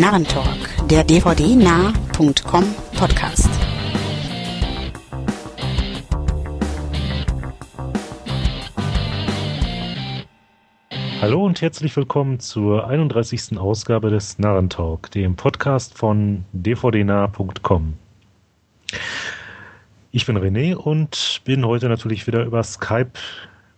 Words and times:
Narrentalk, 0.00 0.86
der 0.88 1.02
dvdnah.com 1.02 2.64
Podcast. 2.96 3.50
Hallo 11.20 11.44
und 11.44 11.60
herzlich 11.60 11.96
willkommen 11.96 12.38
zur 12.38 12.86
31. 12.86 13.58
Ausgabe 13.58 14.10
des 14.10 14.38
Narrentalk, 14.38 15.10
dem 15.10 15.34
Podcast 15.34 15.98
von 15.98 16.44
dvdnah.com. 16.52 17.94
Ich 20.12 20.26
bin 20.26 20.38
René 20.38 20.76
und 20.76 21.40
bin 21.44 21.66
heute 21.66 21.88
natürlich 21.88 22.28
wieder 22.28 22.44
über 22.44 22.62
Skype 22.62 23.18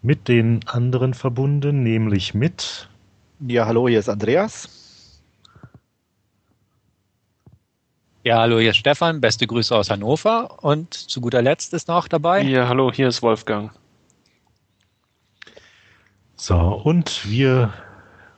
mit 0.03 0.29
den 0.29 0.61
anderen 0.67 1.15
verbunden, 1.15 1.83
nämlich 1.83 2.35
mit. 2.35 2.91
Ja, 3.41 3.65
hallo, 3.65 3.89
hier 3.89 4.01
ist 4.01 4.11
Andreas. 4.11 4.90
Ja, 8.23 8.41
hallo, 8.41 8.59
hier 8.59 8.73
ist 8.73 8.77
Stefan. 8.77 9.23
Beste 9.23 9.47
Grüße 9.47 9.75
aus 9.75 9.89
Hannover. 9.89 10.63
Und 10.63 10.93
zu 10.93 11.23
guter 11.23 11.41
Letzt 11.41 11.73
ist 11.73 11.89
noch 11.89 12.07
dabei. 12.07 12.43
Ja, 12.43 12.69
hallo, 12.69 12.93
hier 12.93 13.09
ist 13.09 13.23
Wolfgang. 13.23 13.71
So, 16.37 16.55
und 16.55 17.31
wir 17.31 17.73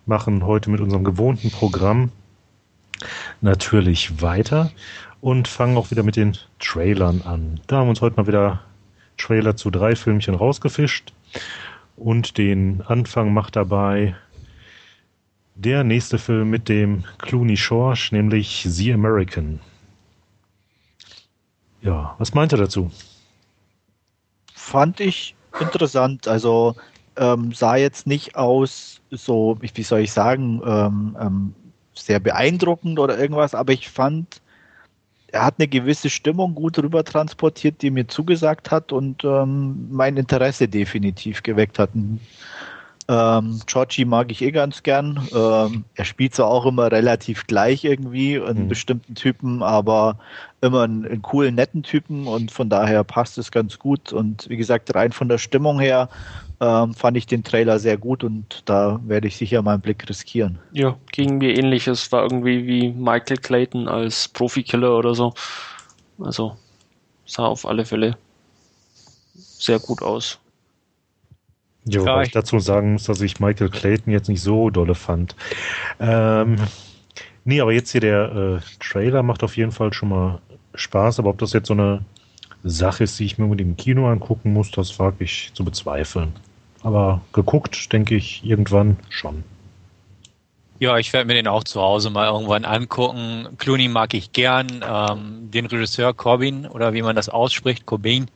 machen 0.07 0.47
heute 0.47 0.71
mit 0.71 0.81
unserem 0.81 1.03
gewohnten 1.03 1.51
Programm 1.51 2.13
natürlich 3.41 4.23
weiter 4.23 4.71
und 5.21 5.49
fangen 5.49 5.77
auch 5.77 5.91
wieder 5.91 6.05
mit 6.05 6.15
den 6.15 6.39
Trailern 6.61 7.23
an. 7.23 7.61
Da 7.67 7.79
haben 7.79 7.87
wir 7.87 7.91
uns 7.91 8.03
heute 8.03 8.17
mal 8.19 8.29
wieder 8.29 8.61
Trailer 9.19 9.57
zu 9.57 9.73
drei 9.73 9.97
Filmchen 9.97 10.37
rausgefischt 10.37 11.13
und 11.97 12.39
den 12.39 12.83
Anfang 12.83 13.35
macht 13.35 13.57
dabei 13.57 14.15
der 15.57 15.83
nächste 15.83 16.19
Film 16.19 16.51
mit 16.51 16.69
dem 16.69 17.03
Clooney 17.19 17.57
Schorsch, 17.57 18.13
nämlich 18.13 18.65
The 18.69 18.93
American. 18.93 19.59
Ja, 21.83 22.15
was 22.19 22.33
meint 22.33 22.53
er 22.53 22.59
dazu? 22.59 22.91
Fand 24.55 25.01
ich 25.01 25.35
interessant. 25.61 26.29
Also 26.29 26.77
ähm, 27.17 27.53
sah 27.53 27.77
jetzt 27.77 28.07
nicht 28.07 28.37
aus 28.37 29.01
so, 29.11 29.59
wie 29.61 29.83
soll 29.83 30.01
ich 30.01 30.13
sagen, 30.13 30.63
ähm, 30.65 31.17
ähm, 31.21 31.55
sehr 31.95 32.21
beeindruckend 32.21 32.99
oder 32.99 33.19
irgendwas, 33.19 33.55
aber 33.55 33.73
ich 33.73 33.89
fand, 33.91 34.41
er 35.29 35.45
hat 35.45 35.57
eine 35.59 35.69
gewisse 35.69 36.09
Stimmung 36.09 36.55
gut 36.55 36.79
rüber 36.79 37.05
transportiert, 37.05 37.83
die 37.83 37.91
mir 37.91 38.07
zugesagt 38.07 38.71
hat 38.71 38.93
und 38.93 39.25
ähm, 39.25 39.89
mein 39.91 40.17
Interesse 40.17 40.69
definitiv 40.69 41.43
geweckt 41.43 41.79
hat. 41.79 41.91
Ähm, 43.13 43.61
Georgie 43.67 44.07
mag 44.07 44.33
ich 44.33 44.41
eh 44.41 44.53
ganz 44.53 44.83
gern. 44.83 45.29
Ähm, 45.35 45.85
er 45.95 46.05
spielt 46.07 46.35
zwar 46.35 46.47
auch 46.47 46.65
immer 46.65 46.91
relativ 46.91 47.47
gleich 47.47 47.85
irgendwie 47.85 48.37
in 48.37 48.65
mhm. 48.65 48.69
bestimmten 48.69 49.15
Typen, 49.15 49.63
aber 49.63 50.19
immer 50.63 50.85
einen, 50.85 51.05
einen, 51.05 51.21
coolen, 51.21 51.55
netten 51.55 51.83
Typen 51.83 52.27
und 52.27 52.51
von 52.51 52.71
daher 52.71 53.05
passt 53.05 53.37
es 53.37 53.51
ganz 53.51 53.79
gut. 53.79 54.15
Und 54.15 54.49
wie 54.49 54.57
gesagt, 54.57 54.95
rein 54.95 55.13
von 55.13 55.29
der 55.29 55.37
Stimmung 55.37 55.79
her 55.79 56.09
ähm, 56.61 56.95
fand 56.95 57.19
ich 57.19 57.27
den 57.27 57.45
Trailer 57.45 57.79
sehr 57.79 57.99
gut 57.99 58.25
und 58.25 58.63
da 58.65 58.99
werde 59.05 59.29
ich 59.29 59.37
sicher 59.37 59.61
meinen 59.61 59.83
Blick 59.83 60.09
riskieren. 60.09 60.59
Ja, 60.73 60.97
ging 61.11 61.37
mir 61.37 61.59
ähnlich. 61.59 61.89
Es 61.89 62.11
war 62.13 62.23
irgendwie 62.23 62.67
wie 62.67 62.93
Michael 62.93 63.37
Clayton 63.37 63.89
als 63.89 64.29
Profikiller 64.29 64.97
oder 64.97 65.15
so. 65.15 65.35
Also 66.19 66.57
sah 67.27 67.45
auf 67.45 67.67
alle 67.67 67.85
Fälle 67.85 68.17
sehr 69.35 69.81
gut 69.81 70.01
aus. 70.01 70.39
Ja, 71.85 72.01
wobei 72.01 72.23
ich 72.23 72.31
dazu 72.31 72.59
sagen 72.61 72.93
muss, 72.93 73.05
dass 73.05 73.21
ich 73.21 73.41
Michael 73.41 73.71
Clayton 73.71 74.13
jetzt 74.13 74.29
nicht 74.29 74.41
so 74.41 74.71
dolle 74.71 74.95
fand. 74.95 75.35
Ähm, 75.99 76.57
nee, 77.45 77.61
aber 77.61 77.73
jetzt 77.73 77.91
hier 77.91 78.01
der 78.01 78.61
äh, 78.61 78.61
Trailer 78.79 79.23
macht 79.23 79.43
auf 79.43 79.57
jeden 79.57 79.73
Fall 79.73 79.93
schon 79.93 80.11
mal 80.11 80.41
Spaß, 80.75 81.19
aber 81.19 81.31
ob 81.31 81.39
das 81.39 81.53
jetzt 81.53 81.67
so 81.69 81.75
eine 81.75 82.05
Sache 82.63 83.05
ist, 83.05 83.19
die 83.19 83.25
ich 83.25 83.39
mir 83.39 83.47
mit 83.47 83.61
dem 83.61 83.77
Kino 83.77 84.09
angucken 84.09 84.53
muss, 84.53 84.71
das 84.71 84.99
wage 84.99 85.25
ich 85.25 85.51
zu 85.55 85.65
bezweifeln. 85.65 86.33
Aber 86.83 87.21
geguckt, 87.33 87.93
denke 87.93 88.15
ich, 88.15 88.45
irgendwann 88.45 88.97
schon. 89.09 89.45
Ja, 90.79 90.99
ich 90.99 91.13
werde 91.13 91.27
mir 91.27 91.35
den 91.35 91.47
auch 91.47 91.63
zu 91.63 91.81
Hause 91.81 92.11
mal 92.11 92.27
irgendwann 92.27 92.65
angucken. 92.65 93.49
Clooney 93.59 93.87
mag 93.87 94.15
ich 94.15 94.33
gern. 94.33 94.85
Ähm, 94.85 95.49
den 95.51 95.67
Regisseur 95.67 96.13
Corbin 96.13 96.67
oder 96.67 96.93
wie 96.93 97.03
man 97.03 97.15
das 97.15 97.29
ausspricht, 97.29 97.87
Cobain. 97.87 98.27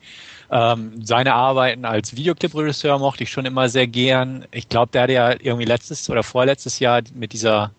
Ähm, 0.51 1.05
seine 1.05 1.35
Arbeiten 1.35 1.85
als 1.85 2.15
Videoclip-Regisseur 2.17 2.99
mochte 2.99 3.25
ich 3.25 3.31
schon 3.31 3.47
immer 3.47 3.69
sehr 3.69 3.87
gern. 3.87 4.45
Ich 4.53 4.69
glaube, 4.69 4.93
der 4.93 5.03
hat 5.03 5.11
ja 5.11 5.31
irgendwie 5.33 5.65
letztes 5.65 6.09
oder 6.09 6.23
vorletztes 6.23 6.79
Jahr 6.79 7.03
mit 7.15 7.33
dieser 7.33 7.73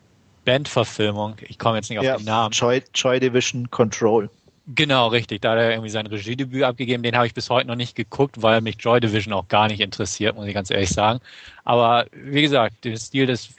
Bandverfilmung, 0.45 1.35
ich 1.41 1.59
komme 1.59 1.77
jetzt 1.77 1.89
nicht 1.89 1.99
auf 1.99 2.05
ja, 2.05 2.17
den 2.17 2.25
Namen. 2.25 2.51
Joy, 2.51 2.81
Joy 2.95 3.19
Division 3.19 3.69
Control. 3.69 4.29
Genau, 4.75 5.07
richtig. 5.07 5.41
Da 5.41 5.51
hat 5.51 5.59
er 5.59 5.71
irgendwie 5.71 5.89
sein 5.89 6.07
Regiedebüt 6.07 6.63
abgegeben. 6.63 7.03
Den 7.03 7.15
habe 7.15 7.27
ich 7.27 7.33
bis 7.33 7.49
heute 7.49 7.67
noch 7.67 7.75
nicht 7.75 7.95
geguckt, 7.95 8.41
weil 8.41 8.61
mich 8.61 8.75
Joy 8.79 8.99
Division 8.99 9.33
auch 9.33 9.47
gar 9.47 9.67
nicht 9.67 9.79
interessiert, 9.79 10.35
muss 10.35 10.45
ich 10.45 10.53
ganz 10.53 10.69
ehrlich 10.69 10.89
sagen. 10.89 11.19
Aber 11.63 12.05
wie 12.11 12.41
gesagt, 12.41 12.83
den 12.83 12.97
Stil 12.97 13.25
des 13.27 13.49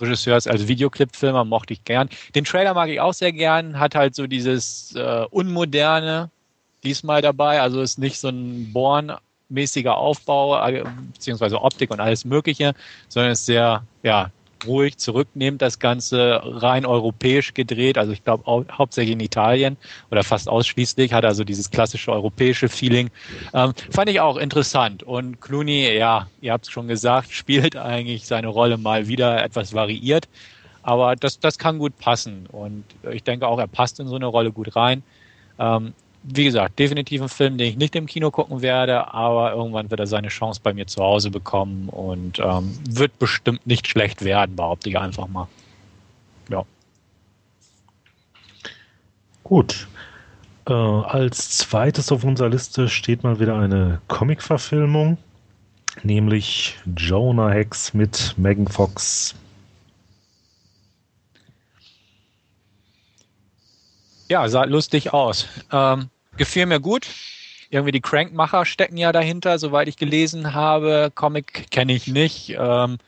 Regisseurs 0.00 0.46
als 0.46 0.68
Videoclip-Filmer 0.68 1.44
mochte 1.44 1.72
ich 1.72 1.84
gern. 1.84 2.08
Den 2.34 2.44
Trailer 2.44 2.74
mag 2.74 2.88
ich 2.88 3.00
auch 3.00 3.14
sehr 3.14 3.32
gern. 3.32 3.78
Hat 3.78 3.94
halt 3.94 4.14
so 4.14 4.26
dieses 4.26 4.94
äh, 4.94 5.24
unmoderne 5.30 6.30
diesmal 6.84 7.22
dabei. 7.22 7.60
Also 7.60 7.80
ist 7.80 7.98
nicht 7.98 8.18
so 8.18 8.28
ein 8.28 8.72
Born-mäßiger 8.72 9.96
Aufbau, 9.96 10.64
äh, 10.66 10.84
beziehungsweise 11.12 11.60
Optik 11.60 11.90
und 11.90 12.00
alles 12.00 12.24
Mögliche, 12.24 12.74
sondern 13.08 13.32
ist 13.32 13.46
sehr, 13.46 13.82
ja, 14.02 14.30
ruhig 14.66 14.96
zurücknehmend 14.98 15.62
das 15.62 15.78
Ganze 15.78 16.40
rein 16.42 16.86
europäisch 16.86 17.54
gedreht. 17.54 17.98
Also 17.98 18.12
ich 18.12 18.24
glaube 18.24 18.66
hauptsächlich 18.70 19.12
in 19.12 19.20
Italien 19.20 19.76
oder 20.10 20.24
fast 20.24 20.48
ausschließlich 20.48 21.12
hat 21.12 21.24
also 21.24 21.44
dieses 21.44 21.70
klassische 21.70 22.12
europäische 22.12 22.68
Feeling. 22.68 23.10
Ähm, 23.54 23.72
fand 23.90 24.10
ich 24.10 24.20
auch 24.20 24.36
interessant. 24.36 25.02
Und 25.02 25.40
Clooney, 25.40 25.96
ja, 25.96 26.28
ihr 26.40 26.52
habt 26.52 26.66
es 26.66 26.70
schon 26.70 26.88
gesagt, 26.88 27.30
spielt 27.32 27.76
eigentlich 27.76 28.26
seine 28.26 28.48
Rolle 28.48 28.78
mal 28.78 29.08
wieder 29.08 29.42
etwas 29.42 29.74
variiert. 29.74 30.28
Aber 30.82 31.16
das, 31.16 31.38
das 31.38 31.58
kann 31.58 31.78
gut 31.78 31.98
passen. 31.98 32.46
Und 32.50 32.84
ich 33.10 33.22
denke 33.22 33.46
auch, 33.46 33.58
er 33.58 33.66
passt 33.66 34.00
in 34.00 34.08
so 34.08 34.16
eine 34.16 34.26
Rolle 34.26 34.52
gut 34.52 34.74
rein. 34.74 35.02
Ähm, 35.58 35.92
wie 36.22 36.44
gesagt, 36.44 36.78
definitiv 36.78 37.22
ein 37.22 37.28
Film, 37.28 37.58
den 37.58 37.68
ich 37.68 37.76
nicht 37.76 37.96
im 37.96 38.06
Kino 38.06 38.30
gucken 38.30 38.60
werde, 38.62 39.12
aber 39.14 39.52
irgendwann 39.52 39.90
wird 39.90 40.00
er 40.00 40.06
seine 40.06 40.28
Chance 40.28 40.60
bei 40.62 40.72
mir 40.72 40.86
zu 40.86 41.02
Hause 41.02 41.30
bekommen 41.30 41.88
und 41.88 42.38
ähm, 42.38 42.76
wird 42.88 43.18
bestimmt 43.18 43.66
nicht 43.66 43.86
schlecht 43.86 44.24
werden, 44.24 44.56
behaupte 44.56 44.90
ich 44.90 44.98
einfach 44.98 45.28
mal. 45.28 45.48
Ja. 46.50 46.64
Gut. 49.44 49.88
Äh, 50.68 50.72
als 50.72 51.56
zweites 51.56 52.12
auf 52.12 52.24
unserer 52.24 52.50
Liste 52.50 52.88
steht 52.88 53.22
mal 53.22 53.40
wieder 53.40 53.58
eine 53.58 54.00
Comic-Verfilmung, 54.08 55.16
nämlich 56.02 56.76
Jonah 56.96 57.50
Hex 57.50 57.94
mit 57.94 58.34
Megan 58.36 58.68
Fox. 58.68 59.34
Ja, 64.28 64.48
sah 64.48 64.64
lustig 64.64 65.12
aus. 65.12 65.46
Ähm, 65.72 66.10
gefiel 66.36 66.66
mir 66.66 66.80
gut. 66.80 67.06
Irgendwie 67.70 67.92
die 67.92 68.00
Crankmacher 68.00 68.64
stecken 68.64 68.96
ja 68.96 69.12
dahinter, 69.12 69.58
soweit 69.58 69.88
ich 69.88 69.96
gelesen 69.96 70.54
habe. 70.54 71.10
Comic 71.14 71.70
kenne 71.70 71.92
ich 71.92 72.06
nicht. 72.06 72.56
Ähm, 72.58 72.98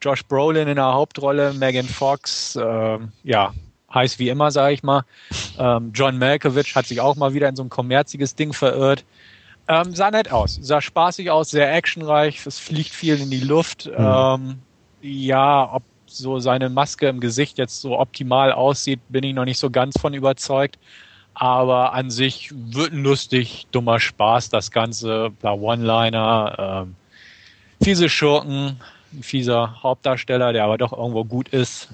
Josh 0.00 0.24
Brolin 0.24 0.68
in 0.68 0.76
der 0.76 0.92
Hauptrolle, 0.92 1.52
Megan 1.54 1.86
Fox, 1.86 2.56
ähm, 2.60 3.12
ja, 3.24 3.52
heiß 3.92 4.18
wie 4.18 4.28
immer, 4.28 4.50
sage 4.50 4.74
ich 4.74 4.82
mal. 4.82 5.04
Ähm, 5.58 5.90
John 5.94 6.18
Malkovich 6.18 6.74
hat 6.74 6.86
sich 6.86 7.00
auch 7.00 7.16
mal 7.16 7.34
wieder 7.34 7.48
in 7.48 7.56
so 7.56 7.64
ein 7.64 7.68
kommerziges 7.68 8.34
Ding 8.34 8.52
verirrt. 8.52 9.04
Ähm, 9.66 9.94
sah 9.94 10.10
nett 10.10 10.30
aus, 10.30 10.58
sah 10.62 10.80
spaßig 10.80 11.30
aus, 11.30 11.50
sehr 11.50 11.72
actionreich, 11.72 12.44
es 12.46 12.58
fliegt 12.58 12.90
viel 12.90 13.20
in 13.20 13.30
die 13.30 13.40
Luft. 13.40 13.86
Mhm. 13.86 14.60
Ja, 15.02 15.68
ob 15.72 15.82
so 16.08 16.38
seine 16.38 16.68
Maske 16.68 17.08
im 17.08 17.20
Gesicht 17.20 17.58
jetzt 17.58 17.80
so 17.80 17.98
optimal 17.98 18.52
aussieht, 18.52 19.00
bin 19.08 19.24
ich 19.24 19.34
noch 19.34 19.44
nicht 19.44 19.58
so 19.58 19.70
ganz 19.70 19.98
von 19.98 20.14
überzeugt. 20.14 20.78
Aber 21.34 21.92
an 21.92 22.10
sich 22.10 22.50
wird 22.52 22.92
ein 22.92 23.04
lustig, 23.04 23.66
dummer 23.70 24.00
Spaß, 24.00 24.48
das 24.48 24.70
Ganze, 24.70 25.30
paar 25.40 25.60
One-Liner, 25.60 26.84
ähm, 26.86 26.96
fiese 27.80 28.08
Schurken, 28.08 28.80
ein 29.12 29.22
fieser 29.22 29.80
Hauptdarsteller, 29.82 30.52
der 30.52 30.64
aber 30.64 30.78
doch 30.78 30.92
irgendwo 30.92 31.24
gut 31.24 31.48
ist. 31.50 31.90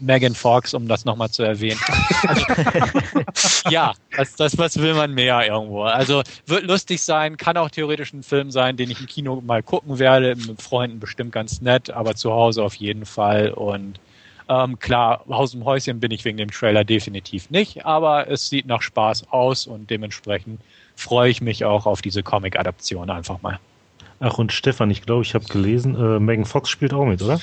Megan 0.00 0.34
Fox, 0.34 0.74
um 0.74 0.88
das 0.88 1.04
nochmal 1.04 1.30
zu 1.30 1.42
erwähnen. 1.42 1.80
Also, 2.26 2.44
ja, 3.70 3.94
das, 4.16 4.36
das, 4.36 4.58
was 4.58 4.76
will 4.78 4.94
man 4.94 5.12
mehr 5.12 5.46
irgendwo. 5.46 5.82
Also 5.82 6.22
wird 6.46 6.64
lustig 6.64 7.02
sein, 7.02 7.36
kann 7.36 7.56
auch 7.56 7.70
theoretisch 7.70 8.12
ein 8.12 8.22
Film 8.22 8.50
sein, 8.50 8.76
den 8.76 8.90
ich 8.90 9.00
im 9.00 9.06
Kino 9.06 9.40
mal 9.40 9.62
gucken 9.62 9.98
werde, 9.98 10.36
mit 10.36 10.60
Freunden 10.60 11.00
bestimmt 11.00 11.32
ganz 11.32 11.60
nett, 11.60 11.90
aber 11.90 12.14
zu 12.14 12.32
Hause 12.32 12.62
auf 12.62 12.74
jeden 12.74 13.06
Fall. 13.06 13.50
Und 13.50 14.00
ähm, 14.48 14.78
klar, 14.78 15.24
Haus 15.28 15.54
im 15.54 15.64
Häuschen 15.64 16.00
bin 16.00 16.10
ich 16.10 16.24
wegen 16.24 16.36
dem 16.36 16.50
Trailer 16.50 16.84
definitiv 16.84 17.50
nicht, 17.50 17.86
aber 17.86 18.28
es 18.28 18.48
sieht 18.48 18.66
nach 18.66 18.82
Spaß 18.82 19.28
aus 19.30 19.66
und 19.66 19.88
dementsprechend 19.88 20.60
freue 20.96 21.30
ich 21.30 21.40
mich 21.40 21.64
auch 21.64 21.86
auf 21.86 22.02
diese 22.02 22.22
Comic-Adaption 22.22 23.10
einfach 23.10 23.40
mal. 23.42 23.58
Ach 24.20 24.38
und 24.38 24.52
Stefan, 24.52 24.90
ich 24.90 25.02
glaube, 25.02 25.22
ich 25.22 25.34
habe 25.34 25.44
gelesen, 25.46 25.96
äh, 25.96 26.20
Megan 26.20 26.44
Fox 26.44 26.68
spielt 26.68 26.92
auch 26.92 27.04
mit, 27.04 27.22
oder? 27.22 27.40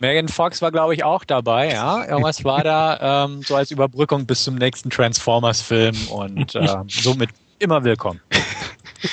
Megan 0.00 0.28
Fox 0.28 0.62
war, 0.62 0.70
glaube 0.70 0.94
ich, 0.94 1.04
auch 1.04 1.24
dabei, 1.24 1.72
ja. 1.72 2.04
Irgendwas 2.04 2.44
war 2.44 2.62
da 2.62 3.24
ähm, 3.24 3.42
so 3.42 3.56
als 3.56 3.70
Überbrückung 3.70 4.26
bis 4.26 4.44
zum 4.44 4.54
nächsten 4.54 4.90
Transformers-Film 4.90 5.96
und 6.10 6.54
ähm, 6.54 6.88
somit 6.88 7.30
immer 7.58 7.84
willkommen. 7.84 8.20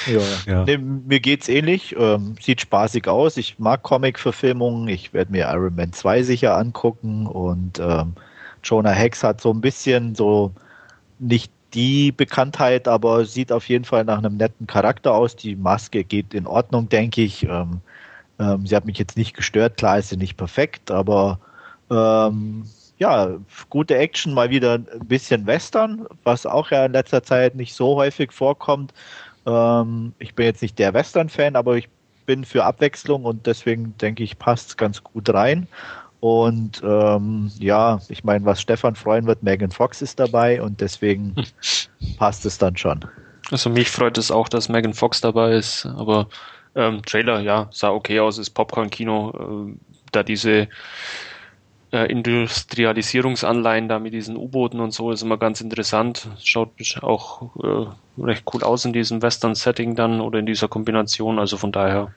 Ja, 0.08 0.22
ja. 0.48 0.64
Nee, 0.64 0.78
mir 0.78 1.20
geht's 1.20 1.48
ähnlich. 1.48 1.96
Ähm, 1.96 2.36
sieht 2.42 2.60
spaßig 2.62 3.08
aus. 3.08 3.38
Ich 3.38 3.60
mag 3.60 3.84
Comic-Verfilmungen. 3.84 4.88
Ich 4.88 5.14
werde 5.14 5.32
mir 5.32 5.48
Iron 5.52 5.76
Man 5.76 5.94
2 5.94 6.24
sicher 6.24 6.58
angucken 6.58 7.28
und 7.28 7.78
ähm, 7.78 8.14
Jonah 8.64 8.92
Hex 8.92 9.24
hat 9.24 9.42
so 9.42 9.52
ein 9.54 9.62
bisschen 9.62 10.16
so 10.16 10.52
nicht 11.20 11.52
die 11.76 12.12
Bekanntheit, 12.12 12.88
aber 12.88 13.26
sieht 13.26 13.52
auf 13.52 13.70
jeden 13.70 13.86
Fall 13.86 14.06
nach 14.06 14.18
einem 14.18 14.38
netten 14.38 14.66
Charakter 14.66 15.14
aus. 15.14 15.36
Die 15.36 15.56
Maske 15.56 16.04
geht 16.04 16.34
in 16.34 16.48
Ordnung, 16.48 16.90
denke 16.90 17.22
ich. 17.22 17.44
Ähm, 17.44 17.82
ähm, 18.40 18.66
sie 18.66 18.76
hat 18.76 18.86
mich 18.86 18.98
jetzt 18.98 19.18
nicht 19.18 19.36
gestört. 19.36 19.78
Klar 19.78 20.00
ist 20.00 20.10
sie 20.10 20.18
nicht 20.18 20.38
perfekt, 20.38 20.92
aber 20.92 21.40
ähm, 21.90 22.66
ja, 22.98 23.30
gute 23.70 23.98
Action, 23.98 24.34
mal 24.34 24.50
wieder 24.50 24.76
ein 24.76 25.08
bisschen 25.08 25.46
Western, 25.46 26.08
was 26.24 26.46
auch 26.46 26.72
ja 26.72 26.86
in 26.86 26.94
letzter 26.94 27.24
Zeit 27.24 27.56
nicht 27.56 27.74
so 27.74 27.96
häufig 27.96 28.32
vorkommt. 28.32 28.94
Ähm, 29.46 30.14
ich 30.20 30.34
bin 30.36 30.46
jetzt 30.46 30.62
nicht 30.62 30.80
der 30.80 30.94
Western-Fan, 30.94 31.56
aber 31.56 31.76
ich 31.76 31.90
bin 32.26 32.46
für 32.46 32.64
Abwechslung 32.64 33.26
und 33.26 33.46
deswegen 33.46 33.98
denke 33.98 34.24
ich, 34.24 34.40
passt 34.40 34.70
es 34.70 34.78
ganz 34.78 35.04
gut 35.04 35.30
rein. 35.34 35.68
Und 36.22 36.82
ähm, 36.84 37.52
ja, 37.60 38.00
ich 38.10 38.24
meine, 38.24 38.46
was 38.46 38.62
Stefan 38.62 38.96
freuen 38.96 39.28
wird, 39.28 39.44
Megan 39.44 39.72
Fox 39.72 40.02
ist 40.02 40.20
dabei 40.20 40.62
und 40.62 40.82
deswegen 40.82 41.36
passt 42.18 42.46
es 42.46 42.58
dann 42.58 42.78
schon. 42.78 43.06
Also 43.52 43.70
mich 43.70 43.92
freut 43.92 44.18
es 44.18 44.32
auch, 44.32 44.50
dass 44.50 44.70
Megan 44.70 44.94
Fox 44.94 45.22
dabei 45.22 45.54
ist, 45.54 45.86
aber 45.86 46.28
ähm, 46.76 47.02
Trailer, 47.04 47.40
ja, 47.40 47.68
sah 47.72 47.90
okay 47.92 48.20
aus, 48.20 48.38
ist 48.38 48.52
Popcorn-Kino, 48.52 49.70
äh, 49.72 49.78
da 50.12 50.24
diese 50.24 50.68
äh, 51.92 52.12
Industrialisierungsanleihen 52.12 53.88
da 53.88 54.00
mit 54.00 54.14
diesen 54.14 54.36
U-Booten 54.36 54.80
und 54.80 54.92
so 54.92 55.12
ist 55.12 55.22
immer 55.22 55.38
ganz 55.38 55.62
interessant. 55.62 56.28
Schaut 56.44 56.70
auch 57.02 57.56
äh, 57.64 58.22
recht 58.22 58.44
cool 58.54 58.64
aus 58.64 58.86
in 58.86 58.94
diesem 58.94 59.22
Western-Setting 59.22 59.96
dann 59.96 60.20
oder 60.22 60.40
in 60.40 60.46
dieser 60.46 60.68
Kombination, 60.68 61.40
also 61.40 61.58
von 61.58 61.72
daher 61.72 62.14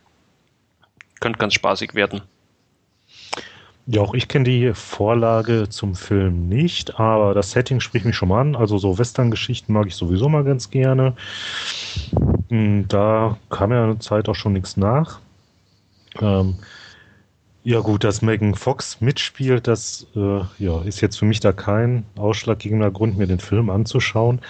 könnte 1.20 1.38
ganz 1.38 1.54
spaßig 1.54 1.94
werden. 1.94 2.22
Ja, 3.90 4.02
auch 4.02 4.12
ich 4.12 4.28
kenne 4.28 4.44
die 4.44 4.74
Vorlage 4.74 5.70
zum 5.70 5.94
Film 5.94 6.46
nicht, 6.46 7.00
aber 7.00 7.32
das 7.32 7.52
Setting 7.52 7.80
spricht 7.80 8.04
mich 8.04 8.16
schon 8.16 8.28
mal 8.28 8.42
an. 8.42 8.54
Also 8.54 8.76
so 8.76 8.98
Western-Geschichten 8.98 9.72
mag 9.72 9.86
ich 9.86 9.94
sowieso 9.94 10.28
mal 10.28 10.44
ganz 10.44 10.68
gerne. 10.70 11.14
Hm, 12.50 12.86
da 12.86 13.38
kam 13.48 13.72
ja 13.72 13.84
eine 13.84 13.98
Zeit 13.98 14.28
auch 14.28 14.34
schon 14.34 14.52
nichts 14.52 14.76
nach. 14.76 15.20
Ähm, 16.20 16.56
ja 17.64 17.80
gut, 17.80 18.04
dass 18.04 18.20
Megan 18.20 18.54
Fox 18.54 19.00
mitspielt, 19.00 19.66
das 19.66 20.06
äh, 20.14 20.40
ja, 20.58 20.82
ist 20.82 21.00
jetzt 21.00 21.18
für 21.18 21.24
mich 21.24 21.40
da 21.40 21.52
kein 21.52 22.04
ausschlaggebender 22.14 22.90
Grund, 22.90 23.16
mir 23.16 23.26
den 23.26 23.40
Film 23.40 23.70
anzuschauen. 23.70 24.42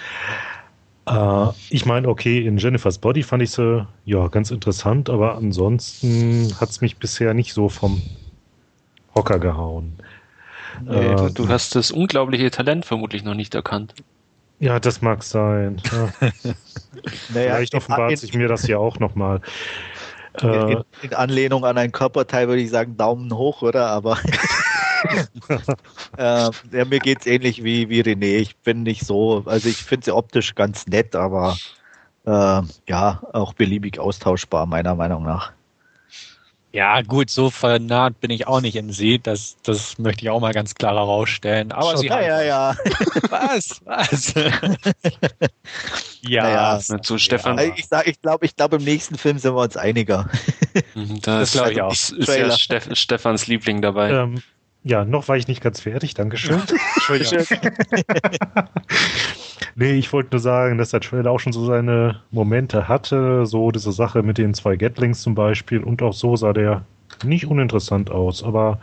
Äh, 1.05 1.47
ich 1.69 1.85
meine, 1.85 2.09
okay, 2.09 2.45
in 2.45 2.57
Jennifer's 2.57 2.97
Body 2.97 3.23
fand 3.23 3.43
ich 3.43 3.51
sie 3.51 3.87
ja 4.03 4.27
ganz 4.27 4.51
interessant, 4.51 5.09
aber 5.09 5.37
ansonsten 5.37 6.53
hat 6.59 6.71
es 6.71 6.81
mich 6.81 6.97
bisher 6.97 7.33
nicht 7.33 7.53
so 7.53 7.69
vom 7.69 8.01
Hocker 9.15 9.39
gehauen. 9.39 9.97
Nee, 10.83 11.13
äh, 11.13 11.31
du, 11.31 11.49
hast 11.49 11.75
das 11.75 11.91
unglaubliche 11.91 12.51
Talent 12.51 12.85
vermutlich 12.85 13.23
noch 13.23 13.33
nicht 13.33 13.55
erkannt. 13.55 13.93
Ja, 14.59 14.79
das 14.79 15.01
mag 15.01 15.23
sein. 15.23 15.81
Ja. 15.91 16.31
naja, 17.29 17.55
Vielleicht 17.55 17.75
offenbart 17.75 18.17
sich 18.17 18.33
mir 18.33 18.47
das 18.47 18.67
ja 18.67 18.77
auch 18.77 18.99
nochmal. 18.99 19.41
In, 20.41 20.49
äh, 20.49 20.83
in, 21.01 21.13
Anlehnung 21.13 21.65
an 21.65 21.77
ein 21.77 21.91
Körperteil 21.91 22.47
würde 22.47 22.61
ich 22.61 22.69
sagen 22.69 22.97
Daumen 22.97 23.33
hoch, 23.33 23.61
oder? 23.61 23.87
Aber 23.87 24.17
äh, 26.17 26.49
ja, 26.71 26.85
mir 26.85 26.99
geht's 26.99 27.25
ähnlich 27.25 27.63
wie, 27.63 27.89
wie 27.89 28.01
René. 28.01 28.37
Ich 28.37 28.57
bin 28.57 28.83
nicht 28.83 29.05
so, 29.05 29.43
also 29.45 29.69
ich 29.69 29.77
finde 29.77 30.05
sie 30.05 30.11
optisch 30.11 30.55
ganz 30.55 30.87
nett, 30.87 31.15
aber 31.15 31.57
äh, 32.25 32.61
ja, 32.87 33.21
auch 33.33 33.53
beliebig 33.53 33.99
austauschbar, 33.99 34.65
meiner 34.65 34.95
Meinung 34.95 35.23
nach. 35.23 35.53
Ja, 36.71 37.01
gut, 37.01 37.31
so 37.31 37.49
vernaht 37.49 38.19
bin 38.19 38.29
ich 38.29 38.45
auch 38.45 38.61
nicht 38.61 38.75
in 38.75 38.91
Sie. 38.91 39.17
Das, 39.17 39.57
das 39.63 39.97
möchte 39.97 40.23
ich 40.23 40.29
auch 40.29 40.39
mal 40.39 40.53
ganz 40.53 40.75
klar 40.75 40.93
herausstellen. 40.93 41.71
Aber 41.71 41.97
Sie 41.97 42.07
ja, 42.07 42.21
ja, 42.21 42.41
ja. 42.43 42.75
Was? 43.29 43.81
Was? 43.85 44.33
ja, 46.21 46.43
naja, 46.43 46.79
zu 47.01 47.17
Stefan. 47.17 47.57
Ja. 47.57 47.73
Ich 47.75 47.87
sag, 47.87 48.07
ich 48.07 48.21
glaube, 48.21 48.45
ich 48.45 48.55
glaube, 48.55 48.75
im 48.75 48.83
nächsten 48.83 49.17
Film 49.17 49.39
sind 49.39 49.55
wir 49.55 49.61
uns 49.61 49.77
einiger. 49.77 50.29
Mhm, 50.93 51.21
das, 51.21 51.39
das 51.39 51.51
glaube 51.53 51.71
ich 51.71 51.81
auch. 51.81 51.91
Ist, 51.91 52.11
ist 52.11 52.27
ja 52.27 52.51
Steff, 52.51 52.87
Stefans 52.93 53.47
Liebling 53.47 53.81
dabei. 53.81 54.11
Ähm, 54.11 54.43
ja, 54.83 55.03
noch 55.03 55.27
war 55.27 55.37
ich 55.37 55.47
nicht 55.47 55.61
ganz 55.61 55.81
fertig. 55.81 56.13
Dankeschön. 56.13 56.61
Entschuldigung. 56.95 57.45
nee, 59.75 59.93
ich 59.93 60.11
wollte 60.13 60.29
nur 60.31 60.39
sagen, 60.39 60.77
dass 60.77 60.91
der 60.91 61.01
Trailer 61.01 61.31
auch 61.31 61.39
schon 61.39 61.53
so 61.53 61.65
seine 61.65 62.21
Momente 62.31 62.87
hatte. 62.87 63.45
So 63.45 63.71
diese 63.71 63.91
Sache 63.91 64.23
mit 64.23 64.37
den 64.37 64.53
zwei 64.53 64.75
Gatlings 64.75 65.21
zum 65.21 65.35
Beispiel. 65.35 65.83
Und 65.83 66.01
auch 66.01 66.13
so 66.13 66.35
sah 66.35 66.53
der 66.53 66.83
nicht 67.23 67.45
uninteressant 67.45 68.11
aus. 68.11 68.43
Aber 68.43 68.79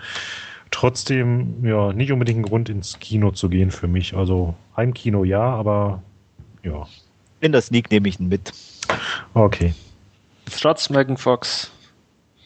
trotzdem, 0.70 1.64
ja, 1.64 1.92
nicht 1.92 2.12
unbedingt 2.12 2.40
ein 2.40 2.42
Grund 2.42 2.68
ins 2.68 2.98
Kino 2.98 3.30
zu 3.30 3.48
gehen 3.48 3.70
für 3.70 3.88
mich. 3.88 4.14
Also 4.16 4.54
Heimkino 4.76 5.24
ja, 5.24 5.42
aber 5.42 6.02
ja. 6.62 6.86
In 7.40 7.52
der 7.52 7.62
Sneak 7.62 7.90
nehme 7.90 8.08
ich 8.08 8.18
ihn 8.18 8.28
mit. 8.28 8.52
Okay. 9.34 9.74
Trotz 10.50 10.90
Megan 10.90 11.16
Fox. 11.16 11.70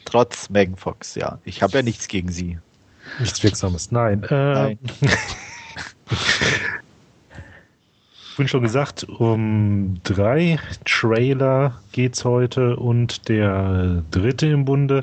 Trotz 0.04 0.50
Megan 0.50 0.76
Fox, 0.76 1.14
ja. 1.14 1.38
Ich 1.44 1.62
habe 1.62 1.74
ja 1.74 1.82
nichts 1.82 2.08
gegen 2.08 2.30
sie. 2.30 2.58
Nichts 3.18 3.42
Wirksames, 3.42 3.90
nein. 3.90 4.22
Äh, 4.24 4.52
nein. 4.52 4.78
bin 8.40 8.48
schon 8.48 8.62
gesagt, 8.62 9.04
um 9.04 10.00
drei 10.02 10.58
Trailer 10.86 11.78
geht's 11.92 12.24
heute 12.24 12.76
und 12.76 13.28
der 13.28 14.02
dritte 14.10 14.46
im 14.46 14.64
Bunde 14.64 15.02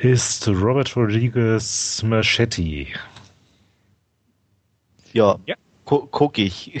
ist 0.00 0.46
Robert 0.46 0.94
Rodriguez 0.94 2.04
Machete. 2.04 2.86
Ja, 5.12 5.40
ja. 5.44 5.56
Gu 5.86 6.06
guck 6.12 6.38
ich. 6.38 6.80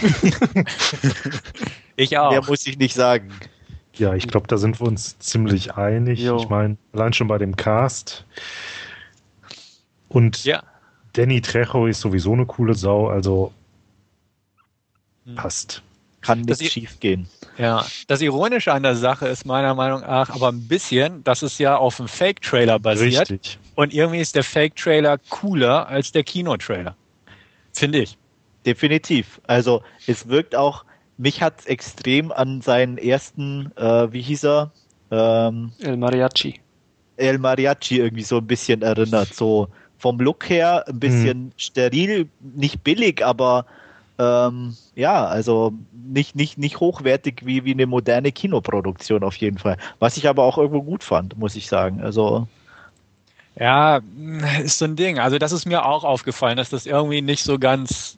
ich 1.96 2.16
auch. 2.16 2.30
Mehr 2.30 2.44
muss 2.46 2.64
ich 2.64 2.78
nicht 2.78 2.94
sagen. 2.94 3.32
Ja, 3.94 4.14
ich 4.14 4.28
glaube, 4.28 4.46
da 4.46 4.58
sind 4.58 4.80
wir 4.80 4.86
uns 4.86 5.18
ziemlich 5.18 5.74
einig. 5.74 6.20
Jo. 6.20 6.36
Ich 6.36 6.48
meine, 6.48 6.76
allein 6.92 7.12
schon 7.12 7.26
bei 7.26 7.38
dem 7.38 7.56
Cast. 7.56 8.24
Und 10.08 10.44
ja. 10.44 10.62
Danny 11.14 11.40
Trejo 11.40 11.88
ist 11.88 12.02
sowieso 12.02 12.34
eine 12.34 12.46
coole 12.46 12.74
Sau, 12.74 13.08
also. 13.08 13.52
Passt. 15.34 15.82
Kann 16.20 16.42
nicht 16.42 16.70
schief 16.70 17.00
gehen. 17.00 17.28
Ja, 17.58 17.84
das 18.06 18.20
Ironische 18.20 18.72
an 18.72 18.84
der 18.84 18.94
Sache 18.94 19.26
ist 19.26 19.44
meiner 19.44 19.74
Meinung 19.74 20.02
nach 20.02 20.30
aber 20.30 20.48
ein 20.48 20.68
bisschen, 20.68 21.24
dass 21.24 21.42
es 21.42 21.58
ja 21.58 21.76
auf 21.76 21.98
einem 21.98 22.08
Fake-Trailer 22.08 22.78
basiert. 22.78 23.30
Richtig. 23.30 23.58
Und 23.74 23.92
irgendwie 23.92 24.20
ist 24.20 24.36
der 24.36 24.44
Fake-Trailer 24.44 25.18
cooler 25.30 25.88
als 25.88 26.12
der 26.12 26.22
Kino-Trailer. 26.22 26.94
Finde 27.72 28.02
ich. 28.02 28.16
Definitiv. 28.64 29.40
Also 29.48 29.82
es 30.06 30.28
wirkt 30.28 30.54
auch, 30.54 30.84
mich 31.18 31.42
hat 31.42 31.60
es 31.60 31.66
extrem 31.66 32.30
an 32.30 32.60
seinen 32.60 32.98
ersten, 32.98 33.72
äh, 33.76 34.12
wie 34.12 34.22
hieß 34.22 34.44
er? 34.44 34.70
Ähm, 35.10 35.72
El 35.80 35.96
Mariachi. 35.96 36.60
El 37.16 37.38
Mariachi 37.38 37.98
irgendwie 37.98 38.22
so 38.22 38.38
ein 38.38 38.46
bisschen 38.46 38.82
erinnert. 38.82 39.34
So 39.34 39.68
vom 39.98 40.18
Look 40.20 40.48
her 40.48 40.84
ein 40.88 41.00
bisschen 41.00 41.38
hm. 41.38 41.52
steril, 41.56 42.28
nicht 42.40 42.82
billig, 42.84 43.24
aber 43.24 43.66
ähm, 44.22 44.76
ja, 44.94 45.24
also 45.24 45.72
nicht, 45.92 46.36
nicht, 46.36 46.58
nicht 46.58 46.80
hochwertig 46.80 47.44
wie, 47.44 47.64
wie 47.64 47.72
eine 47.72 47.86
moderne 47.86 48.30
Kinoproduktion 48.30 49.24
auf 49.24 49.36
jeden 49.36 49.58
Fall. 49.58 49.76
Was 49.98 50.16
ich 50.16 50.28
aber 50.28 50.44
auch 50.44 50.58
irgendwo 50.58 50.82
gut 50.82 51.02
fand, 51.02 51.38
muss 51.38 51.56
ich 51.56 51.68
sagen. 51.68 52.00
Also. 52.00 52.46
Ja, 53.58 54.00
ist 54.62 54.78
so 54.78 54.84
ein 54.84 54.96
Ding. 54.96 55.18
Also 55.18 55.38
das 55.38 55.52
ist 55.52 55.66
mir 55.66 55.84
auch 55.84 56.04
aufgefallen, 56.04 56.56
dass 56.56 56.70
das 56.70 56.86
irgendwie 56.86 57.22
nicht 57.22 57.42
so 57.42 57.58
ganz 57.58 58.16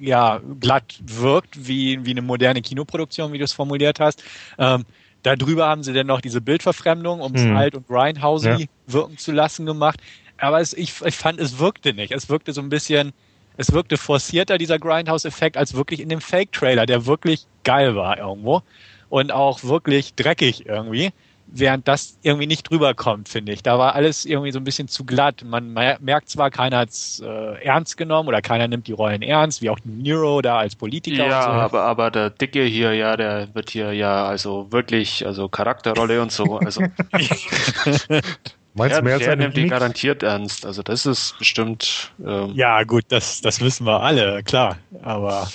ja, 0.00 0.40
glatt 0.60 0.98
wirkt 1.04 1.68
wie, 1.68 2.04
wie 2.04 2.10
eine 2.10 2.22
moderne 2.22 2.62
Kinoproduktion, 2.62 3.32
wie 3.32 3.38
du 3.38 3.44
es 3.44 3.52
formuliert 3.52 4.00
hast. 4.00 4.22
Ähm, 4.58 4.84
darüber 5.22 5.68
haben 5.68 5.82
sie 5.82 5.92
dann 5.92 6.06
noch 6.06 6.20
diese 6.20 6.40
Bildverfremdung, 6.40 7.20
um 7.20 7.34
es 7.34 7.42
hm. 7.42 7.56
alt 7.56 7.74
und 7.74 7.88
grindhousey 7.88 8.62
ja. 8.62 8.66
wirken 8.86 9.18
zu 9.18 9.32
lassen, 9.32 9.66
gemacht 9.66 10.00
aber 10.38 10.60
es, 10.60 10.72
ich, 10.72 11.00
ich 11.04 11.16
fand, 11.16 11.40
es 11.40 11.58
wirkte 11.58 11.94
nicht. 11.94 12.12
Es 12.12 12.28
wirkte 12.28 12.52
so 12.52 12.60
ein 12.60 12.68
bisschen, 12.68 13.12
es 13.56 13.72
wirkte 13.72 13.96
forcierter, 13.96 14.58
dieser 14.58 14.78
Grindhouse-Effekt, 14.78 15.56
als 15.56 15.74
wirklich 15.74 16.00
in 16.00 16.08
dem 16.08 16.20
Fake-Trailer, 16.20 16.86
der 16.86 17.06
wirklich 17.06 17.46
geil 17.64 17.96
war 17.96 18.18
irgendwo 18.18 18.62
und 19.08 19.32
auch 19.32 19.64
wirklich 19.64 20.14
dreckig 20.14 20.66
irgendwie. 20.66 21.10
Während 21.48 21.86
das 21.86 22.18
irgendwie 22.22 22.48
nicht 22.48 22.68
drüber 22.68 22.94
kommt, 22.94 23.28
finde 23.28 23.52
ich. 23.52 23.62
Da 23.62 23.78
war 23.78 23.94
alles 23.94 24.24
irgendwie 24.24 24.50
so 24.50 24.58
ein 24.58 24.64
bisschen 24.64 24.88
zu 24.88 25.04
glatt. 25.04 25.44
Man 25.44 25.72
merkt 25.72 26.28
zwar, 26.28 26.50
keiner 26.50 26.78
hat 26.78 26.88
es 26.88 27.22
äh, 27.24 27.64
ernst 27.64 27.96
genommen 27.96 28.28
oder 28.28 28.42
keiner 28.42 28.66
nimmt 28.66 28.88
die 28.88 28.92
Rollen 28.92 29.22
ernst, 29.22 29.62
wie 29.62 29.70
auch 29.70 29.78
Nero 29.84 30.42
da 30.42 30.58
als 30.58 30.74
Politiker. 30.74 31.24
Ja, 31.24 31.42
so. 31.42 31.48
aber, 31.50 31.82
aber 31.82 32.10
der 32.10 32.30
Dicke 32.30 32.64
hier, 32.64 32.94
ja, 32.94 33.16
der 33.16 33.54
wird 33.54 33.70
hier 33.70 33.92
ja 33.92 34.26
also 34.26 34.72
wirklich, 34.72 35.24
also 35.24 35.48
Charakterrolle 35.48 36.20
und 36.20 36.32
so. 36.32 36.58
Also 36.58 36.82
Meinst 38.76 38.98
du 38.98 39.02
mehr 39.02 39.14
als 39.14 39.26
nimmt 39.38 39.56
die 39.56 39.66
garantiert 39.68 40.22
ernst. 40.22 40.66
Also 40.66 40.82
das 40.82 41.06
ist 41.06 41.38
bestimmt. 41.38 42.12
Ähm 42.24 42.52
ja, 42.54 42.82
gut, 42.82 43.04
das, 43.08 43.40
das 43.40 43.60
wissen 43.60 43.86
wir 43.86 44.02
alle, 44.02 44.42
klar. 44.42 44.76
Aber 45.02 45.48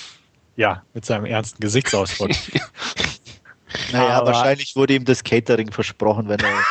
ja, 0.56 0.82
mit 0.92 1.04
seinem 1.04 1.26
ernsten 1.26 1.60
Gesichtsausdruck. 1.60 2.30
naja, 3.92 4.18
Aber 4.18 4.32
wahrscheinlich 4.32 4.74
wurde 4.74 4.94
ihm 4.94 5.04
das 5.04 5.22
Catering 5.22 5.70
versprochen, 5.70 6.28
wenn 6.28 6.40
er. 6.40 6.64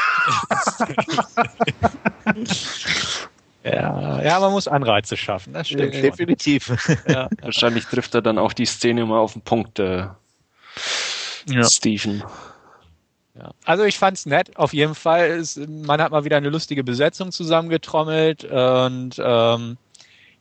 ja, 3.74 4.22
ja, 4.22 4.40
man 4.40 4.52
muss 4.52 4.68
Anreize 4.68 5.16
schaffen, 5.16 5.54
das 5.54 5.70
stimmt. 5.70 5.96
Ja, 5.96 6.02
definitiv. 6.02 6.74
Ja. 7.08 7.30
Wahrscheinlich 7.42 7.86
trifft 7.86 8.14
er 8.14 8.22
dann 8.22 8.38
auch 8.38 8.52
die 8.54 8.66
Szene 8.66 9.06
mal 9.06 9.20
auf 9.20 9.34
den 9.34 9.42
Punkt, 9.42 9.80
äh, 9.80 10.08
ja. 11.48 11.64
Stephen. 11.64 12.24
Ja. 13.38 13.52
Also 13.66 13.84
ich 13.86 13.98
fand's 13.98 14.26
nett, 14.26 14.58
auf 14.58 14.74
jeden 14.74 14.96
Fall. 14.96 15.30
Es, 15.30 15.56
man 15.68 16.02
hat 16.02 16.12
mal 16.12 16.26
wieder 16.26 16.38
eine 16.38 16.50
lustige 16.50 16.84
Besetzung 16.84 17.32
zusammengetrommelt 17.32 18.44
und 18.44 19.16
ähm, 19.24 19.78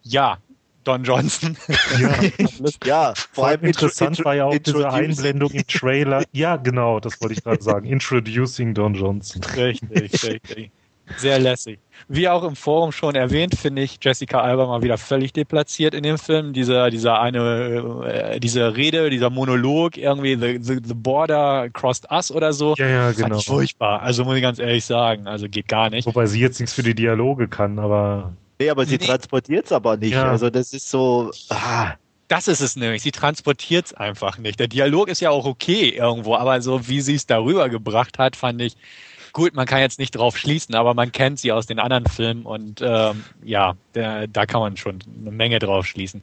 ja, 0.02 0.38
Don 0.84 1.04
Johnson. 1.04 1.56
Ja, 2.00 2.18
ja 2.84 3.14
vor 3.32 3.48
allem 3.48 3.64
interessant 3.64 4.24
war 4.24 4.34
ja 4.34 4.46
auch 4.46 4.58
diese 4.58 4.90
Einblendung 4.90 5.50
im 5.50 5.66
Trailer. 5.66 6.24
Ja, 6.32 6.56
genau, 6.56 7.00
das 7.00 7.20
wollte 7.20 7.34
ich 7.34 7.44
gerade 7.44 7.62
sagen. 7.62 7.86
Introducing 7.90 8.74
Don 8.74 8.94
Johnson. 8.94 9.42
Richtig, 9.44 10.22
richtig. 10.24 10.70
Sehr 11.16 11.38
lässig. 11.38 11.78
Wie 12.08 12.28
auch 12.28 12.42
im 12.44 12.56
Forum 12.56 12.92
schon 12.92 13.14
erwähnt, 13.14 13.54
finde 13.54 13.82
ich 13.82 13.98
Jessica 14.00 14.40
Alba 14.40 14.66
mal 14.66 14.82
wieder 14.82 14.98
völlig 14.98 15.32
deplatziert 15.32 15.94
in 15.94 16.02
dem 16.02 16.18
Film. 16.18 16.52
Dieser, 16.52 16.90
dieser 16.90 17.20
eine, 17.20 18.04
äh, 18.06 18.40
diese 18.40 18.76
Rede, 18.76 19.10
dieser 19.10 19.30
Monolog, 19.30 19.96
irgendwie 19.96 20.36
the, 20.36 20.58
the, 20.60 20.80
the 20.82 20.94
Border 20.94 21.68
Crossed 21.70 22.10
Us 22.10 22.32
oder 22.32 22.52
so. 22.52 22.74
Ja, 22.78 22.88
ja, 22.88 23.12
genau. 23.12 23.28
Fand 23.28 23.40
ich 23.40 23.46
furchtbar. 23.46 24.02
Also 24.02 24.24
muss 24.24 24.36
ich 24.36 24.42
ganz 24.42 24.58
ehrlich 24.58 24.84
sagen. 24.84 25.26
Also 25.26 25.48
geht 25.48 25.68
gar 25.68 25.90
nicht. 25.90 26.06
Wobei 26.06 26.26
sie 26.26 26.40
jetzt 26.40 26.60
nichts 26.60 26.74
für 26.74 26.82
die 26.82 26.94
Dialoge 26.94 27.48
kann, 27.48 27.78
aber. 27.78 28.32
Nee, 28.58 28.70
aber 28.70 28.84
sie 28.86 28.98
nee. 28.98 29.06
transportiert 29.06 29.66
es 29.66 29.72
aber 29.72 29.96
nicht. 29.96 30.12
Ja. 30.12 30.30
Also 30.30 30.50
das 30.50 30.72
ist 30.72 30.90
so. 30.90 31.30
Ah. 31.48 31.92
Das 32.28 32.46
ist 32.46 32.60
es 32.60 32.76
nämlich. 32.76 33.02
Sie 33.02 33.10
transportiert 33.10 33.86
es 33.86 33.94
einfach 33.94 34.38
nicht. 34.38 34.60
Der 34.60 34.68
Dialog 34.68 35.08
ist 35.08 35.20
ja 35.20 35.30
auch 35.30 35.46
okay 35.46 35.88
irgendwo, 35.88 36.36
aber 36.36 36.62
so 36.62 36.86
wie 36.86 37.00
sie 37.00 37.16
es 37.16 37.26
darüber 37.26 37.68
gebracht 37.68 38.20
hat, 38.20 38.36
fand 38.36 38.62
ich 38.62 38.76
Gut, 39.32 39.54
man 39.54 39.66
kann 39.66 39.80
jetzt 39.80 39.98
nicht 39.98 40.12
drauf 40.12 40.36
schließen, 40.36 40.74
aber 40.74 40.94
man 40.94 41.12
kennt 41.12 41.38
sie 41.38 41.52
aus 41.52 41.66
den 41.66 41.78
anderen 41.78 42.06
Filmen 42.06 42.44
und 42.44 42.80
ähm, 42.82 43.24
ja, 43.44 43.74
der, 43.94 44.26
da 44.26 44.46
kann 44.46 44.60
man 44.60 44.76
schon 44.76 44.98
eine 45.20 45.30
Menge 45.30 45.58
drauf 45.58 45.86
schließen. 45.86 46.22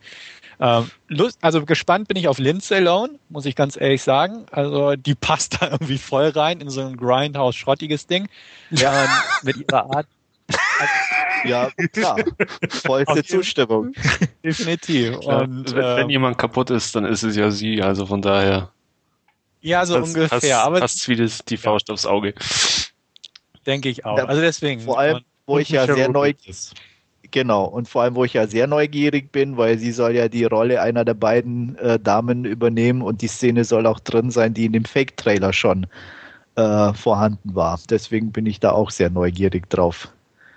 Ähm, 0.59 0.89
Lust, 1.07 1.37
also 1.41 1.63
gespannt 1.65 2.07
bin 2.07 2.17
ich 2.17 2.27
auf 2.27 2.39
Lindsay 2.39 2.79
Lohan, 2.79 3.19
muss 3.29 3.45
ich 3.45 3.55
ganz 3.55 3.79
ehrlich 3.79 4.01
sagen. 4.01 4.45
Also 4.51 4.95
die 4.95 5.15
passt 5.15 5.57
da 5.61 5.71
irgendwie 5.71 5.97
voll 5.97 6.29
rein 6.29 6.61
in 6.61 6.69
so 6.69 6.81
ein 6.81 6.97
Grindhouse-schrottiges 6.97 8.07
Ding. 8.07 8.27
Ja. 8.71 9.03
Ähm, 9.03 9.09
mit 9.43 9.57
ihrer 9.57 9.95
Art. 9.95 10.07
ja, 11.45 11.69
klar. 11.91 12.17
Vollste 12.69 13.23
Zustimmung. 13.23 13.93
Definitiv. 14.43 15.17
Und, 15.17 15.75
wenn, 15.75 15.75
wenn 15.75 16.03
ähm, 16.03 16.09
jemand 16.09 16.37
kaputt 16.37 16.69
ist, 16.69 16.95
dann 16.95 17.05
ist 17.05 17.23
es 17.23 17.35
ja 17.35 17.51
sie. 17.51 17.81
Also 17.83 18.05
von 18.05 18.21
daher. 18.21 18.71
Ja, 19.61 19.85
so 19.85 19.99
das, 19.99 20.07
ungefähr. 20.07 20.39
Passt, 20.39 20.51
aber 20.53 20.79
passt 20.79 21.07
wie 21.09 21.17
das, 21.17 21.43
die 21.43 21.57
Faust 21.57 21.89
ja. 21.89 21.93
aufs 21.93 22.05
Auge. 22.05 22.33
Denke 23.67 23.89
ich 23.89 24.05
auch. 24.05 24.17
Also 24.17 24.41
deswegen. 24.41 24.81
Vor 24.81 24.97
allem, 24.97 25.19
wo 25.45 25.59
ich 25.59 25.69
ja 25.69 25.85
sehr 25.85 26.09
neugierig 26.09 26.71
Genau, 27.31 27.65
und 27.65 27.89
vor 27.89 28.03
allem, 28.03 28.15
wo 28.15 28.23
ich 28.23 28.33
ja 28.33 28.47
sehr 28.47 28.67
neugierig 28.67 29.31
bin, 29.31 29.57
weil 29.57 29.77
sie 29.77 29.91
soll 29.91 30.15
ja 30.15 30.29
die 30.29 30.45
Rolle 30.45 30.81
einer 30.81 31.03
der 31.03 31.13
beiden 31.13 31.77
äh, 31.77 31.99
Damen 31.99 32.45
übernehmen 32.45 33.01
und 33.01 33.21
die 33.21 33.27
Szene 33.27 33.65
soll 33.65 33.85
auch 33.85 33.99
drin 33.99 34.31
sein, 34.31 34.53
die 34.53 34.65
in 34.65 34.73
dem 34.73 34.85
Fake-Trailer 34.85 35.51
schon 35.51 35.87
äh, 36.55 36.93
vorhanden 36.93 37.53
war. 37.53 37.79
Deswegen 37.89 38.31
bin 38.31 38.45
ich 38.45 38.59
da 38.59 38.71
auch 38.71 38.91
sehr 38.91 39.09
neugierig 39.09 39.69
drauf, 39.69 40.09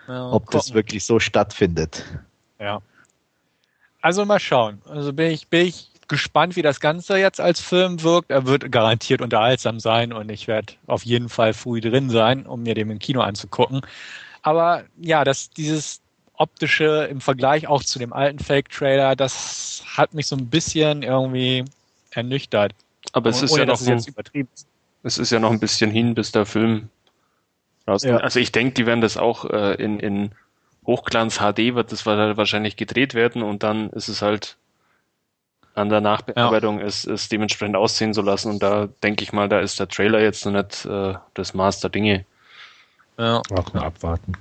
ja, 0.07 0.31
ob 0.31 0.47
gucken. 0.47 0.59
das 0.59 0.75
wirklich 0.75 1.05
so 1.05 1.19
stattfindet. 1.19 2.05
Ja. 2.61 2.81
Also 4.01 4.25
mal 4.25 4.39
schauen. 4.41 4.81
Also 4.89 5.13
bin 5.13 5.33
ich, 5.33 5.49
bin 5.49 5.67
ich 5.67 5.91
gespannt, 6.11 6.57
wie 6.57 6.63
das 6.63 6.81
Ganze 6.81 7.17
jetzt 7.17 7.41
als 7.41 7.61
Film 7.61 8.03
wirkt. 8.03 8.31
Er 8.31 8.45
wird 8.45 8.71
garantiert 8.71 9.23
unterhaltsam 9.23 9.81
sein 9.81 10.13
und 10.13 10.31
ich 10.31 10.49
werde 10.49 10.75
auf 10.87 11.05
jeden 11.05 11.29
Fall 11.29 11.55
früh 11.55 11.81
drin 11.81 12.11
sein, 12.11 12.47
um 12.47 12.65
mir 12.65 12.75
den 12.75 12.91
im 12.91 12.99
Kino 12.99 13.21
anzugucken. 13.23 13.81
Aber 14.43 14.85
ja, 15.01 15.25
dass 15.25 15.51
dieses 15.51 16.01
optische 16.35 17.07
im 17.11 17.21
Vergleich 17.21 17.69
auch 17.69 17.85
zu 17.85 17.99
dem 17.99 18.13
alten 18.13 18.39
Fake-Trailer, 18.39 19.15
das 19.15 19.85
hat 19.97 20.13
mich 20.13 20.27
so 20.27 20.37
ein 20.37 20.49
bisschen 20.49 21.03
irgendwie 21.03 21.65
ernüchtert. 22.11 22.75
Aber 23.13 23.31
es 23.31 23.41
ist 23.43 23.57
ja 23.57 23.65
noch 23.65 23.77
so, 23.77 23.97
es 25.03 25.19
ist 25.19 25.31
ja 25.31 25.39
noch 25.39 25.53
ein 25.53 25.61
bisschen 25.61 25.91
hin, 25.91 26.15
bis 26.15 26.33
der 26.33 26.45
Film 26.45 26.89
rauskommt. 27.87 28.19
Ja. 28.19 28.25
Also 28.25 28.41
ich 28.41 28.53
denke, 28.53 28.75
die 28.75 28.87
werden 28.87 29.01
das 29.01 29.17
auch 29.17 29.45
äh, 29.45 29.75
in, 29.75 30.01
in 30.01 30.33
Hochglanz 30.87 31.39
HD 31.39 31.75
wird 31.75 31.93
das 31.93 32.05
wahrscheinlich 32.05 32.77
gedreht 32.77 33.15
werden 33.15 33.43
und 33.43 33.63
dann 33.63 33.91
ist 33.91 34.09
es 34.09 34.23
halt 34.23 34.57
an 35.75 35.89
der 35.89 36.01
Nachbearbeitung 36.01 36.81
ja. 36.81 36.87
ist, 36.87 37.05
ist 37.05 37.31
dementsprechend 37.33 37.77
aussehen 37.77 38.13
zu 38.15 38.23
lassen. 38.23 38.51
Und 38.51 38.63
da 38.63 38.89
denke 39.03 39.23
ich 39.23 39.33
mal, 39.33 39.49
da 39.49 39.61
ist 39.61 39.79
der 39.79 39.89
Trailer 39.89 40.21
jetzt 40.21 40.45
noch 40.45 40.53
nicht 40.53 40.85
äh, 40.85 41.15
das 41.35 41.55
Maß 41.55 41.81
der 41.81 41.91
Dinge. 41.91 42.25
Ja. 43.19 43.43
Auch 43.51 43.73
mal 43.73 43.85
abwarten. 43.85 44.33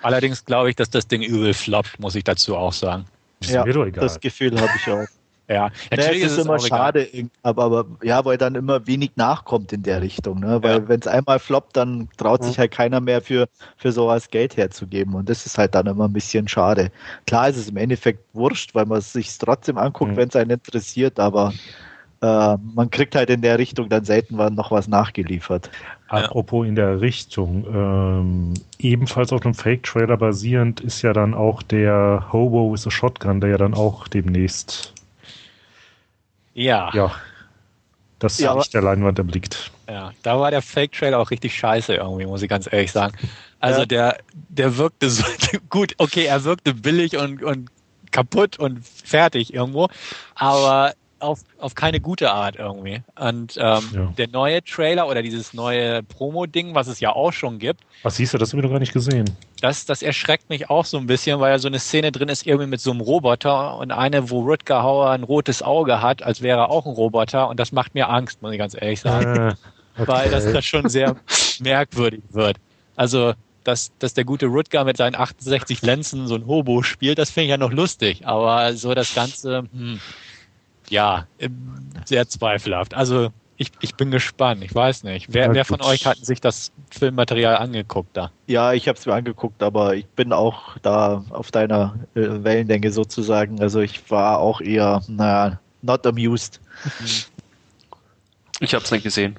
Allerdings 0.00 0.44
glaube 0.44 0.70
ich, 0.70 0.76
dass 0.76 0.90
das 0.90 1.08
Ding 1.08 1.22
übel 1.22 1.52
floppt, 1.54 1.98
muss 1.98 2.14
ich 2.14 2.24
dazu 2.24 2.56
auch 2.56 2.72
sagen. 2.72 3.04
Ja, 3.40 3.64
das 3.64 4.20
Gefühl 4.20 4.60
habe 4.60 4.70
ich 4.76 4.92
auch. 4.92 5.06
Ja, 5.48 5.70
natürlich 5.90 6.24
ist 6.24 6.32
es 6.32 6.44
immer 6.44 6.58
schade, 6.58 7.08
aber, 7.42 7.64
aber 7.64 7.86
ja, 8.02 8.22
weil 8.24 8.36
dann 8.36 8.54
immer 8.54 8.86
wenig 8.86 9.12
nachkommt 9.16 9.72
in 9.72 9.82
der 9.82 10.02
Richtung. 10.02 10.40
Ne? 10.40 10.62
Weil 10.62 10.80
ja. 10.80 10.88
wenn 10.88 11.00
es 11.00 11.06
einmal 11.06 11.38
floppt, 11.38 11.74
dann 11.76 12.08
traut 12.18 12.44
sich 12.44 12.58
halt 12.58 12.70
keiner 12.70 13.00
mehr 13.00 13.22
für, 13.22 13.48
für 13.76 13.90
sowas 13.90 14.28
Geld 14.28 14.58
herzugeben. 14.58 15.14
Und 15.14 15.30
das 15.30 15.46
ist 15.46 15.56
halt 15.56 15.74
dann 15.74 15.86
immer 15.86 16.06
ein 16.06 16.12
bisschen 16.12 16.48
schade. 16.48 16.90
Klar 17.26 17.48
ist 17.48 17.56
es 17.56 17.70
im 17.70 17.78
Endeffekt 17.78 18.20
wurscht, 18.34 18.74
weil 18.74 18.84
man 18.84 18.98
es 18.98 19.14
sich 19.14 19.38
trotzdem 19.38 19.78
anguckt, 19.78 20.12
mhm. 20.12 20.16
wenn 20.16 20.28
es 20.28 20.36
einen 20.36 20.50
interessiert, 20.50 21.18
aber 21.18 21.54
äh, 22.20 22.56
man 22.74 22.90
kriegt 22.90 23.14
halt 23.14 23.30
in 23.30 23.40
der 23.40 23.58
Richtung 23.58 23.88
dann 23.88 24.04
selten 24.04 24.36
noch 24.36 24.70
was 24.70 24.86
nachgeliefert. 24.86 25.70
Apropos 26.08 26.66
in 26.66 26.74
der 26.74 27.00
Richtung, 27.00 27.64
ähm, 27.72 28.54
ebenfalls 28.78 29.32
auf 29.32 29.44
einem 29.44 29.54
Fake-Trailer 29.54 30.16
basierend 30.16 30.80
ist 30.80 31.02
ja 31.02 31.12
dann 31.12 31.32
auch 31.32 31.62
der 31.62 32.26
Hobo 32.32 32.72
with 32.72 32.86
a 32.86 32.90
Shotgun, 32.90 33.40
der 33.40 33.50
ja 33.50 33.56
dann 33.56 33.74
auch 33.74 34.08
demnächst 34.08 34.94
ja. 36.58 36.90
Ja. 36.92 37.14
Das 38.18 38.38
ja, 38.38 38.54
nicht 38.54 38.74
der 38.74 38.82
Leinwand 38.82 39.18
erblickt. 39.18 39.70
Ja, 39.88 40.10
da 40.22 40.40
war 40.40 40.50
der 40.50 40.60
Fake-Trailer 40.60 41.18
auch 41.18 41.30
richtig 41.30 41.54
scheiße 41.56 41.94
irgendwie, 41.94 42.26
muss 42.26 42.42
ich 42.42 42.48
ganz 42.48 42.68
ehrlich 42.70 42.90
sagen. 42.90 43.16
Also 43.60 43.80
ja. 43.80 43.86
der, 43.86 44.18
der 44.34 44.76
wirkte 44.76 45.08
so 45.08 45.24
gut, 45.70 45.94
okay, 45.98 46.24
er 46.24 46.44
wirkte 46.44 46.74
billig 46.74 47.16
und, 47.16 47.42
und 47.42 47.70
kaputt 48.10 48.58
und 48.58 48.84
fertig 48.84 49.54
irgendwo, 49.54 49.88
aber 50.34 50.94
auf, 51.20 51.40
auf 51.58 51.74
keine 51.74 52.00
gute 52.00 52.30
Art 52.30 52.56
irgendwie. 52.56 53.02
Und 53.18 53.56
ähm, 53.56 53.82
ja. 53.92 54.12
der 54.16 54.28
neue 54.28 54.62
Trailer 54.62 55.08
oder 55.08 55.22
dieses 55.22 55.52
neue 55.52 56.02
Promo-Ding, 56.02 56.74
was 56.74 56.86
es 56.86 57.00
ja 57.00 57.12
auch 57.12 57.32
schon 57.32 57.58
gibt. 57.58 57.80
Was 58.02 58.16
siehst 58.16 58.34
du, 58.34 58.38
das 58.38 58.52
habe 58.52 58.60
ich 58.60 58.64
noch 58.64 58.70
gar 58.70 58.78
nicht 58.78 58.92
gesehen. 58.92 59.24
Das, 59.60 59.86
das 59.86 60.02
erschreckt 60.02 60.48
mich 60.50 60.70
auch 60.70 60.84
so 60.84 60.98
ein 60.98 61.06
bisschen, 61.06 61.40
weil 61.40 61.50
ja 61.50 61.58
so 61.58 61.68
eine 61.68 61.78
Szene 61.78 62.12
drin 62.12 62.28
ist, 62.28 62.46
irgendwie 62.46 62.68
mit 62.68 62.80
so 62.80 62.90
einem 62.90 63.00
Roboter 63.00 63.76
und 63.78 63.90
eine, 63.90 64.30
wo 64.30 64.40
Rutger 64.40 64.82
Hauer 64.82 65.10
ein 65.10 65.24
rotes 65.24 65.62
Auge 65.62 66.00
hat, 66.00 66.22
als 66.22 66.42
wäre 66.42 66.58
er 66.60 66.70
auch 66.70 66.86
ein 66.86 66.92
Roboter. 66.92 67.48
Und 67.48 67.58
das 67.58 67.72
macht 67.72 67.94
mir 67.94 68.08
Angst, 68.08 68.40
muss 68.42 68.52
ich 68.52 68.58
ganz 68.58 68.74
ehrlich 68.74 69.00
sagen. 69.00 69.38
Ah, 69.38 69.56
okay. 69.98 70.08
Weil 70.08 70.30
das, 70.30 70.50
das 70.50 70.64
schon 70.64 70.88
sehr 70.88 71.16
merkwürdig 71.60 72.22
wird. 72.30 72.56
Also, 72.96 73.34
dass, 73.64 73.92
dass 73.98 74.14
der 74.14 74.24
gute 74.24 74.46
Rutger 74.46 74.84
mit 74.84 74.96
seinen 74.96 75.14
68 75.14 75.82
Lenzen 75.82 76.26
so 76.26 76.36
ein 76.36 76.46
Hobo 76.46 76.82
spielt, 76.82 77.18
das 77.18 77.30
finde 77.30 77.44
ich 77.44 77.50
ja 77.50 77.58
noch 77.58 77.72
lustig. 77.72 78.26
Aber 78.26 78.72
so 78.74 78.94
das 78.94 79.14
Ganze, 79.14 79.64
hm, 79.72 80.00
ja, 80.90 81.26
sehr 82.04 82.28
zweifelhaft. 82.28 82.94
Also 82.94 83.30
ich, 83.60 83.72
ich 83.80 83.96
bin 83.96 84.12
gespannt. 84.12 84.62
Ich 84.62 84.72
weiß 84.72 85.02
nicht. 85.02 85.32
Wer, 85.32 85.46
ja, 85.46 85.54
wer 85.54 85.64
von 85.64 85.82
euch 85.82 86.06
hat 86.06 86.18
sich 86.18 86.40
das 86.40 86.70
Filmmaterial 86.90 87.56
angeguckt 87.56 88.16
da? 88.16 88.30
Ja, 88.46 88.72
ich 88.72 88.86
habe 88.86 88.96
es 88.96 89.04
mir 89.04 89.14
angeguckt, 89.14 89.62
aber 89.64 89.96
ich 89.96 90.06
bin 90.06 90.32
auch 90.32 90.78
da 90.78 91.24
auf 91.30 91.50
deiner 91.50 91.96
äh, 92.14 92.20
Wellenlänge 92.20 92.92
sozusagen. 92.92 93.60
Also 93.60 93.80
ich 93.80 94.10
war 94.10 94.38
auch 94.38 94.60
eher, 94.60 95.02
naja, 95.08 95.58
not 95.82 96.06
amused. 96.06 96.60
Ich 98.60 98.74
habe 98.74 98.84
es 98.84 98.90
nicht 98.92 99.02
gesehen. 99.02 99.36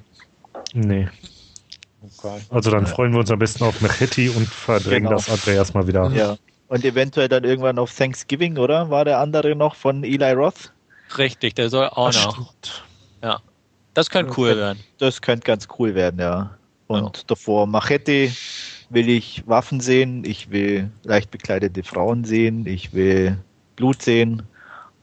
Nee. 0.74 1.08
Okay. 2.02 2.40
Also 2.50 2.70
dann 2.70 2.86
freuen 2.86 3.12
wir 3.12 3.20
uns 3.20 3.30
am 3.30 3.38
besten 3.38 3.64
auf 3.64 3.80
Mechetti 3.80 4.28
und 4.28 4.46
verdrängen 4.46 5.04
genau. 5.04 5.16
das 5.16 5.30
Andreas 5.30 5.74
mal 5.74 5.86
wieder. 5.86 6.10
Ja. 6.12 6.36
Und 6.68 6.84
eventuell 6.84 7.28
dann 7.28 7.44
irgendwann 7.44 7.78
auf 7.78 7.94
Thanksgiving, 7.94 8.56
oder? 8.56 8.90
War 8.90 9.04
der 9.04 9.18
andere 9.18 9.56
noch 9.56 9.74
von 9.74 10.04
Eli 10.04 10.32
Roth? 10.32 10.72
Richtig, 11.18 11.54
der 11.54 11.70
soll 11.70 11.88
auch 11.88 12.12
Ach, 12.14 12.26
noch. 12.26 12.32
Stimmt. 12.34 12.84
Ja. 13.22 13.40
Das 13.94 14.10
könnte 14.10 14.32
cool 14.38 14.56
werden. 14.56 14.80
Das 14.98 15.20
könnte 15.20 15.44
ganz 15.44 15.66
cool 15.78 15.94
werden, 15.94 16.20
ja. 16.20 16.56
Und 16.86 17.18
ja. 17.18 17.22
davor 17.26 17.66
Machete 17.66 18.30
will 18.88 19.08
ich 19.08 19.42
Waffen 19.46 19.80
sehen, 19.80 20.24
ich 20.24 20.50
will 20.50 20.90
leicht 21.04 21.30
bekleidete 21.30 21.82
Frauen 21.82 22.24
sehen, 22.24 22.66
ich 22.66 22.92
will 22.92 23.38
Blut 23.76 24.02
sehen 24.02 24.42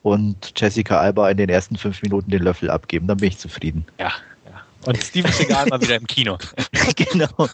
und 0.03 0.53
Jessica 0.55 0.99
Alba 0.99 1.29
in 1.29 1.37
den 1.37 1.49
ersten 1.49 1.77
fünf 1.77 2.01
Minuten 2.01 2.31
den 2.31 2.43
Löffel 2.43 2.69
abgeben. 2.69 3.07
Dann 3.07 3.17
bin 3.17 3.29
ich 3.29 3.37
zufrieden. 3.37 3.85
Ja. 3.99 4.11
ja. 4.45 4.63
Und 4.85 5.01
Steven 5.01 5.31
Seagal 5.31 5.67
mal 5.67 5.81
wieder 5.81 5.95
im 5.95 6.07
Kino. 6.07 6.37
genau. 6.95 7.27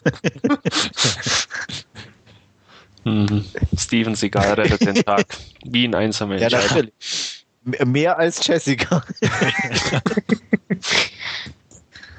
Mhm. 3.06 3.44
Steven 3.76 4.14
Seagal 4.14 4.54
rettet 4.54 4.80
den 4.80 4.94
Tag. 5.04 5.26
Wie 5.62 5.84
ein 5.86 5.94
einsamer 5.94 6.38
Ja, 6.38 6.48
natürlich. 6.48 7.43
Mehr 7.64 8.18
als 8.18 8.46
Jessica. 8.46 9.02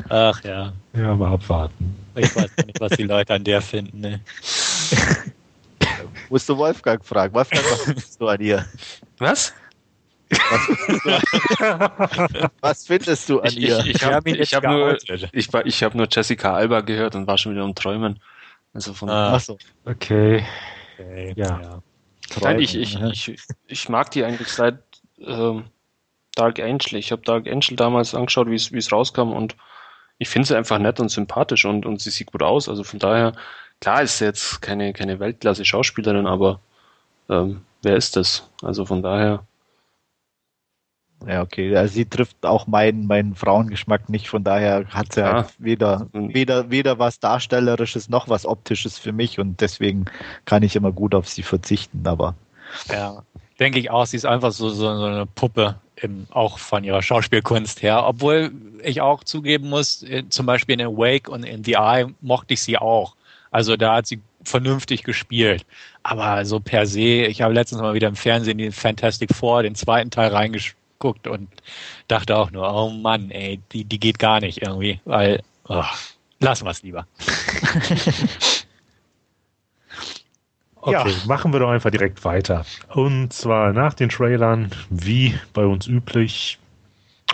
Ach 0.10 0.44
ja. 0.44 0.74
Ja, 0.94 1.16
mal 1.16 1.34
abwarten. 1.34 1.96
Ich 2.16 2.36
weiß 2.36 2.50
nicht, 2.66 2.80
was 2.80 2.92
die 2.94 3.04
Leute 3.04 3.34
an 3.34 3.44
der 3.44 3.62
finden. 3.62 4.00
Ne? 4.00 4.20
Musst 6.30 6.48
du 6.50 6.58
Wolfgang 6.58 7.04
fragen. 7.06 7.34
Wolfgang, 7.34 7.64
was 7.66 7.82
findest 7.84 8.22
du 8.22 8.28
an 8.28 8.40
ihr? 8.42 8.66
Was? 9.18 9.54
Was 12.62 12.86
findest 12.88 13.30
du 13.30 13.40
an 13.42 13.48
Ich, 13.48 13.58
ihr? 13.58 13.80
ich, 13.80 13.96
ich 13.96 14.04
habe 14.04 14.16
hab 14.32 14.64
nur, 14.64 14.98
ich, 15.34 15.54
war- 15.54 15.66
ich 15.66 15.84
hab 15.84 15.96
nur 15.96 16.08
Jessica 16.10 16.54
Alba 16.56 16.82
gehört 16.82 17.16
und 17.16 17.28
war 17.28 17.38
schon 17.38 17.54
wieder 17.54 17.64
am 17.64 17.76
Träumen. 17.76 18.20
Also 18.74 18.94
von 18.94 19.10
Ah, 19.10 19.34
Achso. 19.36 19.58
Okay. 19.86 20.44
okay. 20.98 21.34
Ja. 21.36 21.82
Nein, 22.42 22.60
ich, 22.60 22.76
ich, 22.76 23.00
ich, 23.00 23.36
ich 23.68 23.90
mag 23.90 24.12
die 24.12 24.24
eigentlich 24.24 24.50
seit 24.50 24.80
ähm, 25.20 25.66
Dark 26.36 26.60
Angel. 26.60 26.96
Ich 27.00 27.12
habe 27.12 27.22
Dark 27.24 27.48
Angel 27.48 27.76
damals 27.78 28.16
angeschaut, 28.16 28.50
wie 28.50 28.56
es 28.56 28.72
wie 28.72 28.78
es 28.80 28.92
rauskam 28.92 29.32
und 29.34 29.56
ich 30.18 30.30
finde 30.30 30.48
sie 30.48 30.58
einfach 30.58 30.80
nett 30.80 31.00
und 31.00 31.10
sympathisch 31.10 31.66
und, 31.66 31.86
und 31.86 32.02
sie 32.02 32.10
sieht 32.12 32.32
gut 32.32 32.44
aus. 32.44 32.70
Also 32.70 32.84
von 32.84 33.00
daher, 33.00 33.34
klar 33.82 34.02
ist 34.04 34.18
sie 34.20 34.26
jetzt 34.26 34.62
keine, 34.62 34.94
keine 34.94 35.20
Weltklasse-Schauspielerin, 35.20 36.28
aber 36.28 36.62
ähm, 37.30 37.62
wer 37.84 37.96
ist 37.98 38.16
das? 38.18 38.50
Also 38.64 38.86
von 38.86 39.02
daher, 39.04 39.46
Ja, 41.28 41.42
okay. 41.42 41.76
Also 41.76 41.94
sie 41.96 42.06
trifft 42.06 42.46
auch 42.46 42.68
meinen, 42.68 43.08
meinen 43.08 43.36
Frauengeschmack 43.36 44.10
nicht. 44.10 44.28
Von 44.30 44.44
daher 44.44 44.86
hat 44.90 45.14
sie 45.14 45.22
Ja. 45.22 45.28
halt 45.38 45.56
weder, 45.60 46.08
weder, 46.14 46.70
weder 46.70 47.00
was 47.00 47.20
Darstellerisches 47.20 48.10
noch 48.10 48.30
was 48.30 48.46
Optisches 48.46 49.00
für 49.00 49.12
mich 49.12 49.40
und 49.40 49.62
deswegen 49.62 50.06
kann 50.46 50.62
ich 50.64 50.76
immer 50.76 50.92
gut 50.92 51.16
auf 51.16 51.28
sie 51.28 51.44
verzichten. 51.44 52.06
Aber 52.08 52.36
Ja, 52.90 53.24
denke 53.60 53.80
ich 53.80 53.90
auch. 53.90 54.06
Sie 54.06 54.18
ist 54.18 54.26
einfach 54.26 54.52
so, 54.52 54.70
so, 54.70 54.98
so 54.98 55.06
eine 55.06 55.26
Puppe, 55.26 55.76
im, 55.96 56.28
auch 56.32 56.60
von 56.60 56.84
ihrer 56.84 57.02
Schauspielkunst 57.02 57.82
her. 57.82 58.06
Obwohl 58.06 58.52
ich 58.84 59.02
auch 59.02 59.24
zugeben 59.24 59.70
muss, 59.70 60.04
äh, 60.04 60.24
zum 60.30 60.46
Beispiel 60.46 60.80
in 60.80 60.86
Awake 60.86 61.30
und 61.32 61.44
in 61.44 61.64
The 61.64 61.74
Eye 61.74 62.08
mochte 62.22 62.54
ich 62.54 62.62
sie 62.62 62.78
auch. 62.78 63.16
Also 63.52 63.78
da 63.78 63.96
hat 63.96 64.08
sie 64.08 64.20
vernünftig 64.44 65.04
gespielt. 65.04 65.66
Aber 66.04 66.46
so 66.46 66.60
per 66.60 66.86
se, 66.86 67.26
ich 67.26 67.42
habe 67.42 67.54
letztens 67.54 67.82
mal 67.82 67.94
wieder 67.94 68.08
im 68.08 68.16
Fernsehen 68.16 68.58
den 68.58 68.72
Fantastic 68.72 69.34
Four, 69.34 69.64
den 69.64 69.76
zweiten 69.76 70.12
Teil 70.12 70.32
reingeguckt 70.32 71.28
und 71.28 71.50
dachte 72.08 72.38
auch 72.38 72.52
nur, 72.52 72.72
oh 72.74 72.90
Mann, 72.90 73.32
ey, 73.32 73.60
die, 73.72 73.86
die 73.86 74.00
geht 74.00 74.20
gar 74.20 74.40
nicht 74.40 74.62
irgendwie, 74.62 75.00
weil, 75.06 75.42
oh, 75.68 75.84
lassen 76.40 76.66
wir 76.66 76.72
es 76.72 76.84
lieber. 76.84 77.08
Okay, 80.86 81.16
machen 81.26 81.52
wir 81.52 81.60
doch 81.60 81.70
einfach 81.70 81.90
direkt 81.90 82.24
weiter. 82.24 82.64
Und 82.90 83.34
zwar 83.34 83.74
nach 83.74 83.94
den 83.96 84.10
Trailern, 84.10 84.72
wie 84.90 85.34
bei 85.54 85.66
uns 85.66 85.88
üblich, 85.88 86.60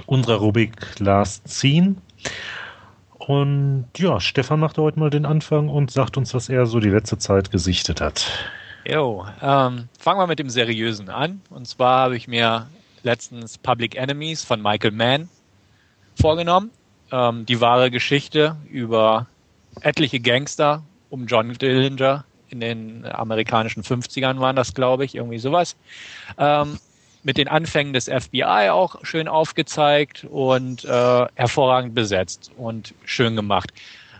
unsere 0.05 0.37
Rubrik 0.37 0.71
Last 0.99 1.47
Scene. 1.49 1.95
Und 3.19 3.85
ja, 3.97 4.19
Stefan 4.19 4.61
macht 4.61 4.77
heute 4.77 4.99
mal 4.99 5.09
den 5.09 5.25
Anfang 5.25 5.67
und 5.67 5.91
sagt 5.91 6.17
uns, 6.17 6.33
was 6.33 6.49
er 6.49 6.65
so 6.65 6.79
die 6.79 6.89
letzte 6.89 7.17
Zeit 7.17 7.51
gesichtet 7.51 7.99
hat. 7.99 8.25
Jo, 8.85 9.25
ähm, 9.41 9.89
fangen 9.99 10.19
wir 10.19 10.27
mit 10.27 10.39
dem 10.39 10.49
Seriösen 10.49 11.09
an. 11.09 11.41
Und 11.49 11.67
zwar 11.67 12.05
habe 12.05 12.15
ich 12.15 12.27
mir 12.27 12.67
letztens 13.03 13.57
Public 13.57 13.95
Enemies 13.95 14.43
von 14.43 14.61
Michael 14.61 14.91
Mann 14.91 15.29
vorgenommen. 16.19 16.71
Ähm, 17.11 17.45
die 17.45 17.59
wahre 17.59 17.91
Geschichte 17.91 18.55
über 18.69 19.27
etliche 19.81 20.19
Gangster 20.19 20.83
um 21.09 21.27
John 21.27 21.53
Dillinger 21.53 22.23
in 22.51 22.59
den 22.59 23.05
amerikanischen 23.05 23.83
50ern 23.83 24.39
waren 24.39 24.55
das, 24.55 24.73
glaube 24.73 25.05
ich, 25.05 25.15
irgendwie 25.15 25.39
sowas. 25.39 25.75
Ähm, 26.37 26.79
mit 27.23 27.37
den 27.37 27.47
Anfängen 27.47 27.93
des 27.93 28.05
FBI 28.05 28.69
auch 28.71 29.03
schön 29.03 29.27
aufgezeigt 29.27 30.25
und 30.29 30.85
äh, 30.85 31.25
hervorragend 31.35 31.93
besetzt 31.93 32.51
und 32.57 32.93
schön 33.05 33.35
gemacht. 33.35 33.71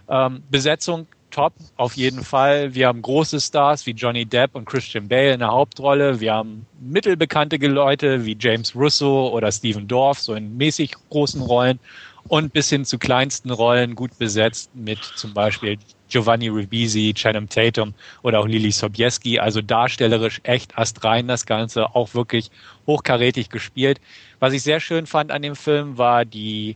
Ähm, 0.08 0.44
Besetzung 0.50 1.08
top, 1.32 1.54
auf 1.78 1.96
jeden 1.96 2.24
Fall. 2.24 2.76
Wir 2.76 2.88
haben 2.88 3.02
große 3.02 3.40
Stars 3.40 3.86
wie 3.86 3.92
Johnny 3.92 4.26
Depp 4.26 4.54
und 4.54 4.66
Christian 4.66 5.08
Bale 5.08 5.34
in 5.34 5.40
der 5.40 5.50
Hauptrolle. 5.50 6.20
Wir 6.20 6.34
haben 6.34 6.66
mittelbekannte 6.80 7.56
Leute 7.58 8.26
wie 8.26 8.38
James 8.40 8.76
Russo 8.76 9.30
oder 9.30 9.52
Stephen 9.52 9.88
Dorff, 9.88 10.20
so 10.20 10.36
in 10.36 10.58
mäßig 10.58 10.94
großen 11.10 11.42
Rollen. 11.42 11.80
Und 12.28 12.54
bis 12.54 12.70
hin 12.70 12.86
zu 12.86 13.00
kleinsten 13.00 13.50
Rollen 13.50 13.96
gut 13.96 14.18
besetzt 14.20 14.70
mit 14.76 15.00
zum 15.16 15.34
Beispiel 15.34 15.80
Giovanni 16.12 16.50
Ribisi, 16.50 17.14
Channing 17.16 17.50
Tatum 17.50 17.94
oder 18.22 18.40
auch 18.40 18.48
Lili 18.48 18.72
Sobieski. 18.72 19.40
Also 19.40 19.62
darstellerisch 19.62 20.42
echt 20.44 20.78
astrein 20.78 21.28
das 21.28 21.46
Ganze, 21.46 21.96
auch 21.96 22.14
wirklich 22.14 22.52
hochkarätig 22.86 23.50
gespielt. 23.50 24.00
Was 24.40 24.54
ich 24.54 24.62
sehr 24.62 24.80
schön 24.80 25.08
fand 25.08 25.32
an 25.32 25.42
dem 25.42 25.56
Film 25.56 25.98
war 25.98 26.26
die 26.26 26.76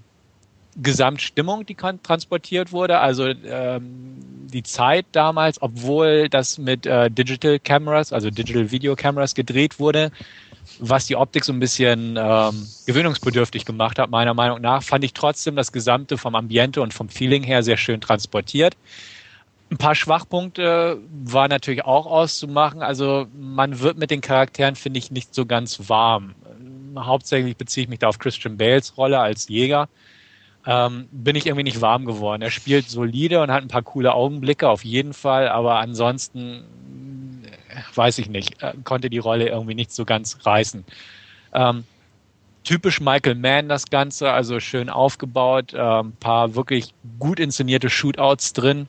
Gesamtstimmung, 0.78 1.66
die 1.66 1.76
transportiert 1.76 2.72
wurde. 2.72 3.00
Also 3.00 3.28
ähm, 3.28 4.18
die 4.52 4.64
Zeit 4.64 5.06
damals, 5.14 5.62
obwohl 5.62 6.28
das 6.30 6.58
mit 6.58 6.86
äh, 6.86 7.10
Digital 7.10 7.60
Cameras, 7.60 8.12
also 8.12 8.30
Digital 8.30 8.72
Video 8.72 8.96
Cameras 8.96 9.36
gedreht 9.36 9.80
wurde, 9.80 10.12
was 10.80 11.06
die 11.06 11.16
Optik 11.16 11.46
so 11.46 11.54
ein 11.54 11.60
bisschen 11.60 12.18
ähm, 12.18 12.68
gewöhnungsbedürftig 12.86 13.66
gemacht 13.66 14.00
hat, 14.00 14.10
meiner 14.10 14.34
Meinung 14.34 14.62
nach, 14.62 14.84
fand 14.84 15.04
ich 15.04 15.14
trotzdem 15.14 15.56
das 15.56 15.72
Gesamte 15.72 16.18
vom 16.18 16.36
Ambiente 16.36 16.82
und 16.82 16.94
vom 16.94 17.08
Feeling 17.08 17.44
her 17.44 17.64
sehr 17.64 17.78
schön 17.78 18.02
transportiert. 18.02 18.76
Ein 19.72 19.78
paar 19.78 19.96
Schwachpunkte 19.96 21.00
war 21.10 21.48
natürlich 21.48 21.86
auch 21.86 22.06
auszumachen. 22.06 22.82
Also 22.82 23.28
man 23.34 23.80
wird 23.80 23.98
mit 23.98 24.12
den 24.12 24.22
Charakteren, 24.22 24.76
finde 24.76 25.00
ich, 25.00 25.12
nicht 25.12 25.34
so 25.34 25.46
ganz 25.46 25.90
warm. 25.90 26.36
Hauptsächlich 26.98 27.58
beziehe 27.58 27.84
ich 27.84 27.90
mich 27.90 28.00
da 28.00 28.08
auf 28.08 28.20
Christian 28.20 28.58
Bales 28.58 28.96
Rolle 28.98 29.20
als 29.20 29.48
Jäger. 29.48 29.90
Ähm, 30.68 31.08
bin 31.12 31.36
ich 31.36 31.46
irgendwie 31.46 31.64
nicht 31.64 31.82
warm 31.82 32.06
geworden. 32.06 32.42
Er 32.42 32.52
spielt 32.52 32.90
solide 32.90 33.42
und 33.42 33.52
hat 33.52 33.64
ein 33.64 33.68
paar 33.68 33.84
coole 33.84 34.14
Augenblicke 34.14 34.68
auf 34.68 34.84
jeden 34.84 35.14
Fall, 35.14 35.48
aber 35.48 35.80
ansonsten 35.80 37.44
äh, 37.44 37.96
weiß 37.96 38.18
ich 38.18 38.30
nicht, 38.30 38.64
äh, 38.64 38.74
konnte 38.84 39.10
die 39.10 39.20
Rolle 39.20 39.48
irgendwie 39.48 39.76
nicht 39.76 39.92
so 39.92 40.06
ganz 40.06 40.40
reißen. 40.44 40.84
Ähm, 41.54 41.84
typisch 42.64 43.00
Michael 43.00 43.36
Mann 43.36 43.70
das 43.70 43.86
Ganze, 43.86 44.32
also 44.32 44.60
schön 44.60 44.90
aufgebaut, 44.90 45.76
ein 45.76 46.08
ähm, 46.08 46.14
paar 46.20 46.56
wirklich 46.56 46.94
gut 47.20 47.40
inszenierte 47.40 47.90
Shootouts 47.90 48.54
drin. 48.54 48.88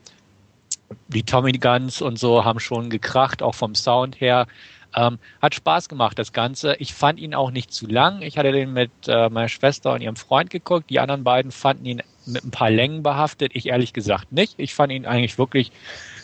Die 1.09 1.22
Tommy 1.22 1.53
Guns 1.53 2.01
und 2.03 2.18
so 2.18 2.44
haben 2.44 2.61
schon 2.61 2.90
gekracht, 2.90 3.42
auch 3.42 3.55
vom 3.55 3.75
Sound 3.75 4.20
her. 4.20 4.46
Ähm, 4.94 5.18
hat 5.42 5.55
Spaß 5.55 5.88
gemacht, 5.88 6.18
das 6.18 6.33
Ganze. 6.33 6.77
Ich 6.77 6.94
fand 6.94 7.18
ihn 7.18 7.35
auch 7.35 7.51
nicht 7.51 7.72
zu 7.72 7.87
lang. 7.87 8.22
Ich 8.22 8.38
hatte 8.38 8.53
den 8.53 8.72
mit 8.72 8.90
äh, 9.07 9.29
meiner 9.29 9.49
Schwester 9.49 9.92
und 9.92 10.01
ihrem 10.01 10.16
Freund 10.16 10.49
geguckt. 10.49 10.88
Die 10.88 11.01
anderen 11.01 11.22
beiden 11.22 11.51
fanden 11.51 11.85
ihn 11.85 12.03
mit 12.25 12.44
ein 12.44 12.51
paar 12.51 12.70
Längen 12.70 13.03
behaftet. 13.03 13.53
Ich 13.55 13.66
ehrlich 13.66 13.92
gesagt 13.92 14.33
nicht. 14.33 14.55
Ich 14.57 14.75
fand 14.75 14.92
ihn 14.92 15.05
eigentlich 15.05 15.38
wirklich 15.38 15.70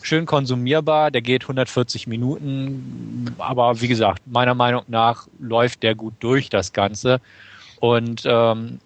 schön 0.00 0.26
konsumierbar. 0.26 1.10
Der 1.10 1.22
geht 1.22 1.42
140 1.42 2.06
Minuten. 2.06 3.34
Aber 3.38 3.80
wie 3.80 3.88
gesagt, 3.88 4.22
meiner 4.26 4.54
Meinung 4.54 4.84
nach 4.88 5.26
läuft 5.38 5.82
der 5.82 5.94
gut 5.94 6.14
durch, 6.20 6.48
das 6.48 6.72
Ganze. 6.72 7.20
Und 7.78 8.22
ähm, 8.24 8.80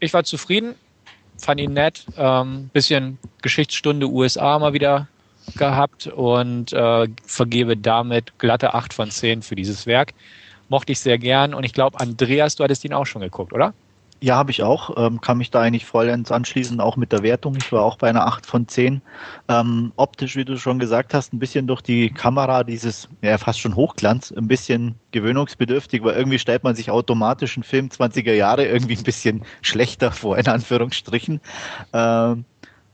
ich 0.00 0.14
war 0.14 0.24
zufrieden, 0.24 0.74
fand 1.38 1.60
ihn 1.60 1.72
nett. 1.72 2.04
Ähm, 2.16 2.70
bisschen 2.72 3.18
Geschichtsstunde 3.42 4.08
USA 4.08 4.58
mal 4.58 4.72
wieder 4.72 5.08
gehabt 5.56 6.06
und 6.08 6.72
äh, 6.72 7.08
vergebe 7.24 7.76
damit 7.76 8.38
glatte 8.38 8.74
8 8.74 8.92
von 8.92 9.10
10 9.10 9.42
für 9.42 9.54
dieses 9.54 9.86
Werk. 9.86 10.12
Mochte 10.68 10.92
ich 10.92 11.00
sehr 11.00 11.18
gern 11.18 11.54
und 11.54 11.64
ich 11.64 11.72
glaube, 11.72 11.98
Andreas, 12.00 12.56
du 12.56 12.64
hattest 12.64 12.84
ihn 12.84 12.92
auch 12.92 13.06
schon 13.06 13.22
geguckt, 13.22 13.52
oder? 13.52 13.72
Ja, 14.20 14.34
habe 14.34 14.50
ich 14.50 14.64
auch. 14.64 14.96
Ähm, 14.96 15.20
kann 15.20 15.38
mich 15.38 15.52
da 15.52 15.60
eigentlich 15.60 15.86
vollends 15.86 16.32
anschließen, 16.32 16.80
auch 16.80 16.96
mit 16.96 17.12
der 17.12 17.22
Wertung. 17.22 17.54
Ich 17.56 17.70
war 17.70 17.82
auch 17.84 17.98
bei 17.98 18.08
einer 18.08 18.26
8 18.26 18.46
von 18.46 18.66
10. 18.66 19.00
Ähm, 19.48 19.92
optisch, 19.94 20.34
wie 20.34 20.44
du 20.44 20.58
schon 20.58 20.80
gesagt 20.80 21.14
hast, 21.14 21.32
ein 21.32 21.38
bisschen 21.38 21.68
durch 21.68 21.82
die 21.82 22.10
Kamera, 22.10 22.64
dieses, 22.64 23.08
ja, 23.22 23.38
fast 23.38 23.60
schon 23.60 23.76
Hochglanz, 23.76 24.32
ein 24.32 24.48
bisschen 24.48 24.96
gewöhnungsbedürftig, 25.12 26.02
weil 26.02 26.16
irgendwie 26.16 26.40
stellt 26.40 26.64
man 26.64 26.74
sich 26.74 26.90
automatisch 26.90 27.56
einen 27.56 27.62
Film 27.62 27.88
20er 27.88 28.32
Jahre 28.32 28.66
irgendwie 28.66 28.96
ein 28.96 29.04
bisschen 29.04 29.44
schlechter 29.62 30.10
vor, 30.10 30.36
in 30.36 30.48
Anführungsstrichen. 30.48 31.40
Ähm, 31.92 32.44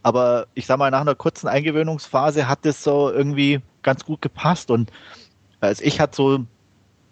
aber 0.02 0.46
ich 0.52 0.66
sag 0.66 0.78
mal, 0.78 0.90
nach 0.90 1.00
einer 1.00 1.14
kurzen 1.14 1.48
Eingewöhnungsphase 1.48 2.46
hat 2.48 2.66
es 2.66 2.84
so 2.84 3.10
irgendwie 3.10 3.62
ganz 3.82 4.04
gut 4.04 4.20
gepasst 4.20 4.70
und 4.70 4.92
also 5.60 5.82
ich 5.82 5.98
hatte 5.98 6.16
so 6.16 6.44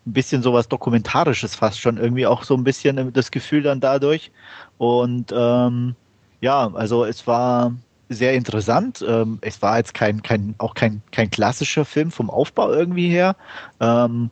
ein 0.06 0.12
bisschen 0.12 0.42
sowas 0.42 0.68
Dokumentarisches 0.68 1.54
fast 1.54 1.80
schon 1.80 1.96
irgendwie 1.96 2.26
auch 2.26 2.42
so 2.42 2.54
ein 2.54 2.64
bisschen 2.64 3.12
das 3.12 3.30
Gefühl 3.30 3.62
dann 3.62 3.80
dadurch. 3.80 4.30
Und 4.78 5.32
ähm, 5.34 5.94
ja, 6.40 6.70
also 6.74 7.04
es 7.04 7.26
war 7.26 7.72
sehr 8.08 8.34
interessant. 8.34 9.04
Ähm, 9.06 9.38
es 9.40 9.62
war 9.62 9.78
jetzt 9.78 9.94
kein, 9.94 10.22
kein, 10.22 10.54
auch 10.58 10.74
kein, 10.74 11.02
kein 11.12 11.30
klassischer 11.30 11.84
Film 11.84 12.10
vom 12.10 12.30
Aufbau 12.30 12.70
irgendwie 12.72 13.08
her. 13.08 13.36
Ähm, 13.80 14.30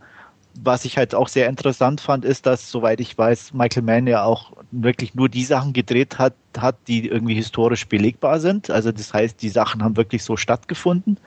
was 0.62 0.84
ich 0.84 0.98
halt 0.98 1.14
auch 1.14 1.28
sehr 1.28 1.48
interessant 1.48 2.00
fand, 2.00 2.24
ist, 2.24 2.44
dass, 2.44 2.70
soweit 2.70 3.00
ich 3.00 3.16
weiß, 3.16 3.54
Michael 3.54 3.82
Mann 3.84 4.06
ja 4.06 4.24
auch 4.24 4.52
wirklich 4.72 5.14
nur 5.14 5.28
die 5.28 5.44
Sachen 5.44 5.72
gedreht 5.72 6.18
hat, 6.18 6.34
hat, 6.58 6.76
die 6.88 7.06
irgendwie 7.08 7.34
historisch 7.34 7.86
belegbar 7.86 8.40
sind. 8.40 8.70
Also 8.70 8.92
das 8.92 9.14
heißt, 9.14 9.40
die 9.40 9.48
Sachen 9.48 9.82
haben 9.82 9.96
wirklich 9.96 10.24
so 10.24 10.36
stattgefunden. 10.36 11.18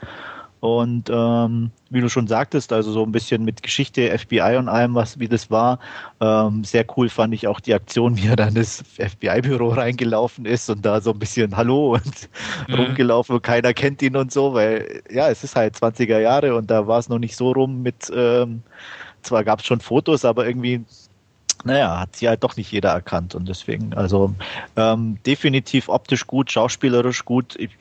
Und 0.63 1.09
ähm, 1.09 1.71
wie 1.89 1.99
du 1.99 2.07
schon 2.07 2.27
sagtest, 2.27 2.71
also 2.71 2.93
so 2.93 3.03
ein 3.03 3.11
bisschen 3.11 3.43
mit 3.43 3.63
Geschichte, 3.63 4.17
FBI 4.17 4.55
und 4.57 4.69
allem, 4.69 4.95
was 4.95 5.19
wie 5.19 5.27
das 5.27 5.51
war. 5.51 5.77
Ähm, 6.21 6.63
sehr 6.63 6.85
cool 6.95 7.09
fand 7.09 7.33
ich 7.33 7.49
auch 7.49 7.59
die 7.59 7.73
Aktion, 7.73 8.15
wie 8.15 8.27
er 8.27 8.37
dann 8.37 8.55
ins 8.55 8.81
FBI-Büro 8.97 9.71
reingelaufen 9.71 10.45
ist 10.45 10.69
und 10.69 10.85
da 10.85 11.01
so 11.01 11.11
ein 11.11 11.19
bisschen 11.19 11.57
Hallo 11.57 11.95
und 11.95 12.29
mhm. 12.69 12.75
rumgelaufen 12.75 13.35
und 13.35 13.41
keiner 13.41 13.73
kennt 13.73 14.01
ihn 14.01 14.15
und 14.15 14.31
so, 14.31 14.53
weil 14.53 15.03
ja, 15.11 15.27
es 15.27 15.43
ist 15.43 15.57
halt 15.57 15.75
20er 15.75 16.19
Jahre 16.19 16.55
und 16.55 16.71
da 16.71 16.87
war 16.87 16.99
es 16.99 17.09
noch 17.09 17.19
nicht 17.19 17.35
so 17.35 17.51
rum 17.51 17.81
mit, 17.81 18.09
ähm, 18.15 18.63
zwar 19.21 19.43
gab 19.43 19.59
es 19.59 19.65
schon 19.65 19.81
Fotos, 19.81 20.23
aber 20.23 20.47
irgendwie 20.47 20.85
naja, 21.65 21.99
hat 21.99 22.15
sie 22.15 22.29
halt 22.29 22.41
doch 22.41 22.55
nicht 22.55 22.71
jeder 22.71 22.91
erkannt 22.91 23.35
und 23.35 23.49
deswegen, 23.49 23.93
also 23.95 24.33
ähm, 24.77 25.17
definitiv 25.25 25.89
optisch 25.89 26.25
gut, 26.25 26.53
schauspielerisch 26.53 27.25
gut. 27.25 27.57
Ich 27.57 27.71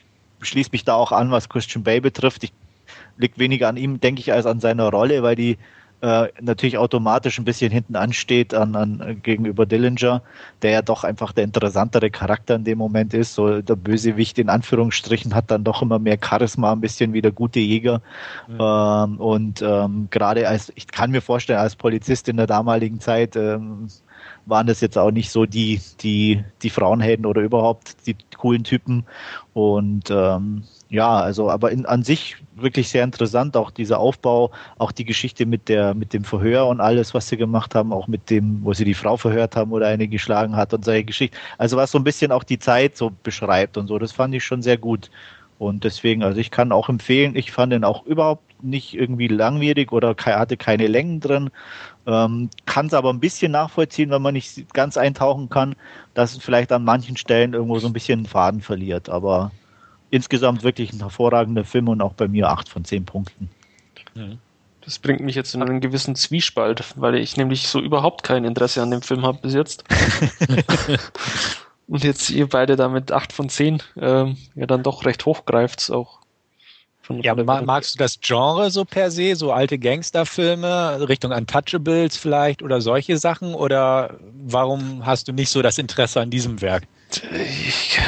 schließe 0.40 0.71
mich 0.73 0.85
da 0.85 0.95
auch 0.95 1.12
an, 1.12 1.31
was 1.31 1.49
Christian 1.49 1.85
Bay 1.85 2.01
betrifft. 2.01 2.42
Ich 2.42 2.53
liegt 3.16 3.38
weniger 3.38 3.68
an 3.68 3.77
ihm, 3.77 4.01
denke 4.01 4.20
ich, 4.20 4.33
als 4.33 4.46
an 4.46 4.61
seiner 4.61 4.90
Rolle, 4.90 5.22
weil 5.22 5.37
die 5.37 5.59
äh, 6.03 6.29
natürlich 6.40 6.79
automatisch 6.79 7.38
ein 7.38 7.44
bisschen 7.44 7.70
hinten 7.70 7.94
ansteht 7.94 8.55
an, 8.55 8.75
an 8.75 9.20
gegenüber 9.22 9.66
Dillinger, 9.66 10.22
der 10.61 10.72
ja 10.72 10.83
doch 10.83 11.05
einfach 11.05 11.31
der 11.31 11.44
interessantere 11.44 12.11
Charakter 12.11 12.57
in 12.57 12.64
dem 12.64 12.77
Moment 12.79 13.14
ist. 13.14 13.35
So 13.35 13.62
der 13.62 13.77
Bösewicht 13.77 14.38
in 14.40 14.48
Anführungsstrichen 14.48 15.33
hat 15.33 15.53
dann 15.53 15.62
doch 15.62 15.81
immer 15.81 16.01
mehr 16.01 16.18
Charisma, 16.20 16.72
ein 16.72 16.81
bisschen 16.81 17.12
wie 17.12 17.22
der 17.22 17.31
gute 17.31 17.61
Jäger. 17.61 18.03
Mhm. 18.48 18.59
Ähm, 18.61 19.20
und 19.20 19.62
ähm, 19.62 20.09
gerade 20.11 20.48
als, 20.48 20.72
ich 20.75 20.88
kann 20.88 21.12
mir 21.12 21.22
vorstellen, 21.22 21.61
als 21.61 21.77
Polizist 21.77 22.29
in 22.29 22.37
der 22.37 22.48
damaligen 22.48 22.98
Zeit 22.98 23.37
ähm, 23.37 23.87
waren 24.46 24.66
das 24.66 24.81
jetzt 24.81 24.98
auch 24.98 25.11
nicht 25.11 25.31
so 25.31 25.46
die, 25.46 25.81
die, 26.00 26.44
die 26.62 26.70
Frauenhelden 26.70 27.26
oder 27.26 27.42
überhaupt 27.42 28.07
die 28.07 28.16
coolen 28.37 28.64
Typen. 28.64 29.05
Und 29.55 30.11
ähm, 30.11 30.64
ja, 30.88 31.20
also 31.20 31.50
aber 31.50 31.70
in, 31.70 31.87
an 31.87 32.02
sich 32.02 32.37
wirklich 32.55 32.88
sehr 32.88 33.05
interessant, 33.05 33.57
auch 33.57 33.70
dieser 33.70 33.98
Aufbau, 33.98 34.50
auch 34.78 34.92
die 34.92 35.05
Geschichte 35.05 35.46
mit 35.46 35.68
der 35.68 35.94
mit 35.94 36.12
dem 36.12 36.24
Verhör 36.24 36.66
und 36.66 36.81
alles, 36.81 37.14
was 37.14 37.28
sie 37.28 37.37
gemacht 37.37 37.74
haben, 37.74 37.92
auch 37.92 38.09
mit 38.09 38.31
dem, 38.31 38.64
wo 38.64 38.72
sie 38.74 38.85
die 38.85 38.94
Frau 38.94 39.16
verhört 39.16 39.57
haben 39.57 39.72
oder 39.72 39.87
eine 39.87 40.09
geschlagen 40.09 40.57
hat 40.57 40.74
und 40.74 40.85
solche 40.85 41.05
Geschichten. 41.05 41.37
Also 41.59 41.76
was 41.76 41.90
so 41.90 41.98
ein 41.98 42.05
bisschen 42.05 42.33
auch 42.33 42.44
die 42.44 42.59
Zeit 42.59 42.96
so 42.96 43.11
beschreibt 43.22 43.76
und 43.76 43.87
so, 43.87 43.98
das 43.98 44.12
fand 44.12 44.35
ich 44.35 44.44
schon 44.44 44.62
sehr 44.62 44.76
gut. 44.76 45.11
Und 45.59 45.85
deswegen, 45.85 46.24
also 46.24 46.40
ich 46.40 46.50
kann 46.50 46.72
auch 46.72 46.88
empfehlen, 46.88 47.37
ich 47.37 47.52
fand 47.52 47.72
den 47.72 47.85
auch 47.85 48.05
überhaupt 48.05 48.64
nicht 48.64 48.94
irgendwie 48.94 49.28
langwierig 49.28 49.92
oder 49.92 50.16
hatte 50.18 50.57
keine 50.57 50.88
Längen 50.88 51.20
drin. 51.20 51.50
Ähm, 52.06 52.50
kann 52.66 52.86
es 52.86 52.94
aber 52.94 53.10
ein 53.10 53.20
bisschen 53.20 53.52
nachvollziehen, 53.52 54.10
wenn 54.10 54.22
man 54.22 54.34
nicht 54.34 54.74
ganz 54.74 54.96
eintauchen 54.96 55.48
kann, 55.48 55.76
dass 56.14 56.32
es 56.36 56.42
vielleicht 56.42 56.72
an 56.72 56.84
manchen 56.84 57.16
Stellen 57.16 57.54
irgendwo 57.54 57.78
so 57.78 57.86
ein 57.86 57.92
bisschen 57.92 58.26
Faden 58.26 58.60
verliert. 58.60 59.08
Aber 59.08 59.52
insgesamt 60.10 60.62
wirklich 60.62 60.92
ein 60.92 60.98
hervorragender 60.98 61.64
Film 61.64 61.88
und 61.88 62.02
auch 62.02 62.14
bei 62.14 62.28
mir 62.28 62.48
acht 62.48 62.68
von 62.68 62.84
zehn 62.84 63.04
Punkten. 63.04 63.50
Das 64.84 64.98
bringt 64.98 65.20
mich 65.20 65.36
jetzt 65.36 65.54
in 65.54 65.62
einen 65.62 65.80
gewissen 65.80 66.16
Zwiespalt, 66.16 66.84
weil 66.96 67.14
ich 67.14 67.36
nämlich 67.36 67.68
so 67.68 67.80
überhaupt 67.80 68.24
kein 68.24 68.44
Interesse 68.44 68.82
an 68.82 68.90
dem 68.90 69.02
Film 69.02 69.24
habe 69.24 69.38
bis 69.40 69.54
jetzt. 69.54 69.84
und 71.86 72.02
jetzt 72.02 72.30
ihr 72.30 72.48
beide 72.48 72.74
da 72.74 72.88
mit 72.88 73.12
acht 73.12 73.32
von 73.32 73.48
zehn 73.48 73.80
ähm, 73.96 74.36
ja 74.56 74.66
dann 74.66 74.82
doch 74.82 75.04
recht 75.04 75.24
hochgreift 75.24 75.90
auch. 75.92 76.21
Von, 77.02 77.20
ja, 77.20 77.34
von 77.34 77.64
magst 77.66 77.94
du 77.94 77.98
das 77.98 78.20
Genre 78.20 78.70
so 78.70 78.84
per 78.84 79.10
se, 79.10 79.34
so 79.34 79.52
alte 79.52 79.76
Gangsterfilme, 79.76 81.08
Richtung 81.08 81.32
Untouchables 81.32 82.16
vielleicht 82.16 82.62
oder 82.62 82.80
solche 82.80 83.18
Sachen? 83.18 83.54
Oder 83.54 84.18
warum 84.32 85.04
hast 85.04 85.26
du 85.26 85.32
nicht 85.32 85.50
so 85.50 85.62
das 85.62 85.78
Interesse 85.78 86.20
an 86.20 86.30
diesem 86.30 86.60
Werk? 86.60 86.84
Ich, 87.34 88.00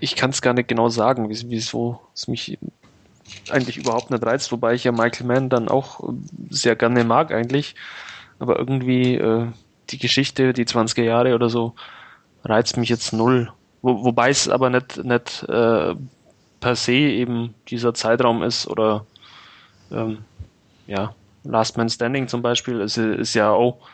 ich 0.00 0.14
kann 0.14 0.30
es 0.30 0.42
gar 0.42 0.52
nicht 0.52 0.68
genau 0.68 0.90
sagen, 0.90 1.28
wieso 1.30 2.00
es 2.14 2.28
mich 2.28 2.58
eigentlich 3.50 3.78
überhaupt 3.78 4.10
nicht 4.10 4.24
reizt, 4.24 4.52
wobei 4.52 4.74
ich 4.74 4.84
ja 4.84 4.92
Michael 4.92 5.26
Mann 5.26 5.48
dann 5.48 5.68
auch 5.68 6.00
sehr 6.50 6.76
gerne 6.76 7.02
mag 7.04 7.32
eigentlich. 7.32 7.74
Aber 8.38 8.58
irgendwie 8.58 9.14
äh, 9.14 9.46
die 9.90 9.98
Geschichte, 9.98 10.52
die 10.52 10.66
20er 10.66 11.02
Jahre 11.02 11.34
oder 11.34 11.48
so, 11.48 11.74
reizt 12.44 12.76
mich 12.76 12.90
jetzt 12.90 13.12
null. 13.12 13.52
Wo, 13.80 14.04
wobei 14.04 14.28
es 14.28 14.48
aber 14.48 14.68
nicht, 14.70 15.02
nicht 15.02 15.44
äh, 15.48 15.94
per 16.64 16.76
se 16.76 16.92
eben 16.92 17.54
dieser 17.68 17.92
Zeitraum 17.92 18.42
ist 18.42 18.66
oder 18.66 19.04
ähm, 19.92 20.24
ja, 20.86 21.14
Last 21.42 21.76
Man 21.76 21.90
Standing 21.90 22.26
zum 22.26 22.40
Beispiel 22.40 22.80
ist, 22.80 22.96
ist 22.96 23.34
ja 23.34 23.50
auch 23.50 23.86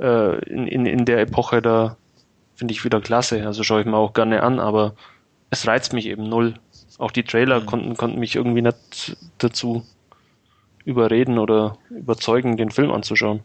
äh, 0.00 0.44
in, 0.46 0.66
in, 0.66 0.86
in 0.86 1.04
der 1.04 1.20
Epoche 1.20 1.62
da 1.62 1.96
finde 2.56 2.72
ich 2.74 2.84
wieder 2.84 3.00
klasse. 3.00 3.46
Also 3.46 3.62
schaue 3.62 3.82
ich 3.82 3.86
mir 3.86 3.96
auch 3.96 4.12
gerne 4.12 4.42
an, 4.42 4.58
aber 4.58 4.94
es 5.50 5.68
reizt 5.68 5.92
mich 5.92 6.06
eben 6.06 6.28
null. 6.28 6.54
Auch 6.98 7.12
die 7.12 7.22
Trailer 7.22 7.60
mhm. 7.60 7.66
konnten, 7.66 7.96
konnten 7.96 8.18
mich 8.18 8.34
irgendwie 8.34 8.62
nicht 8.62 9.16
dazu 9.38 9.84
überreden 10.84 11.38
oder 11.38 11.78
überzeugen, 11.90 12.56
den 12.56 12.72
Film 12.72 12.90
anzuschauen. 12.90 13.44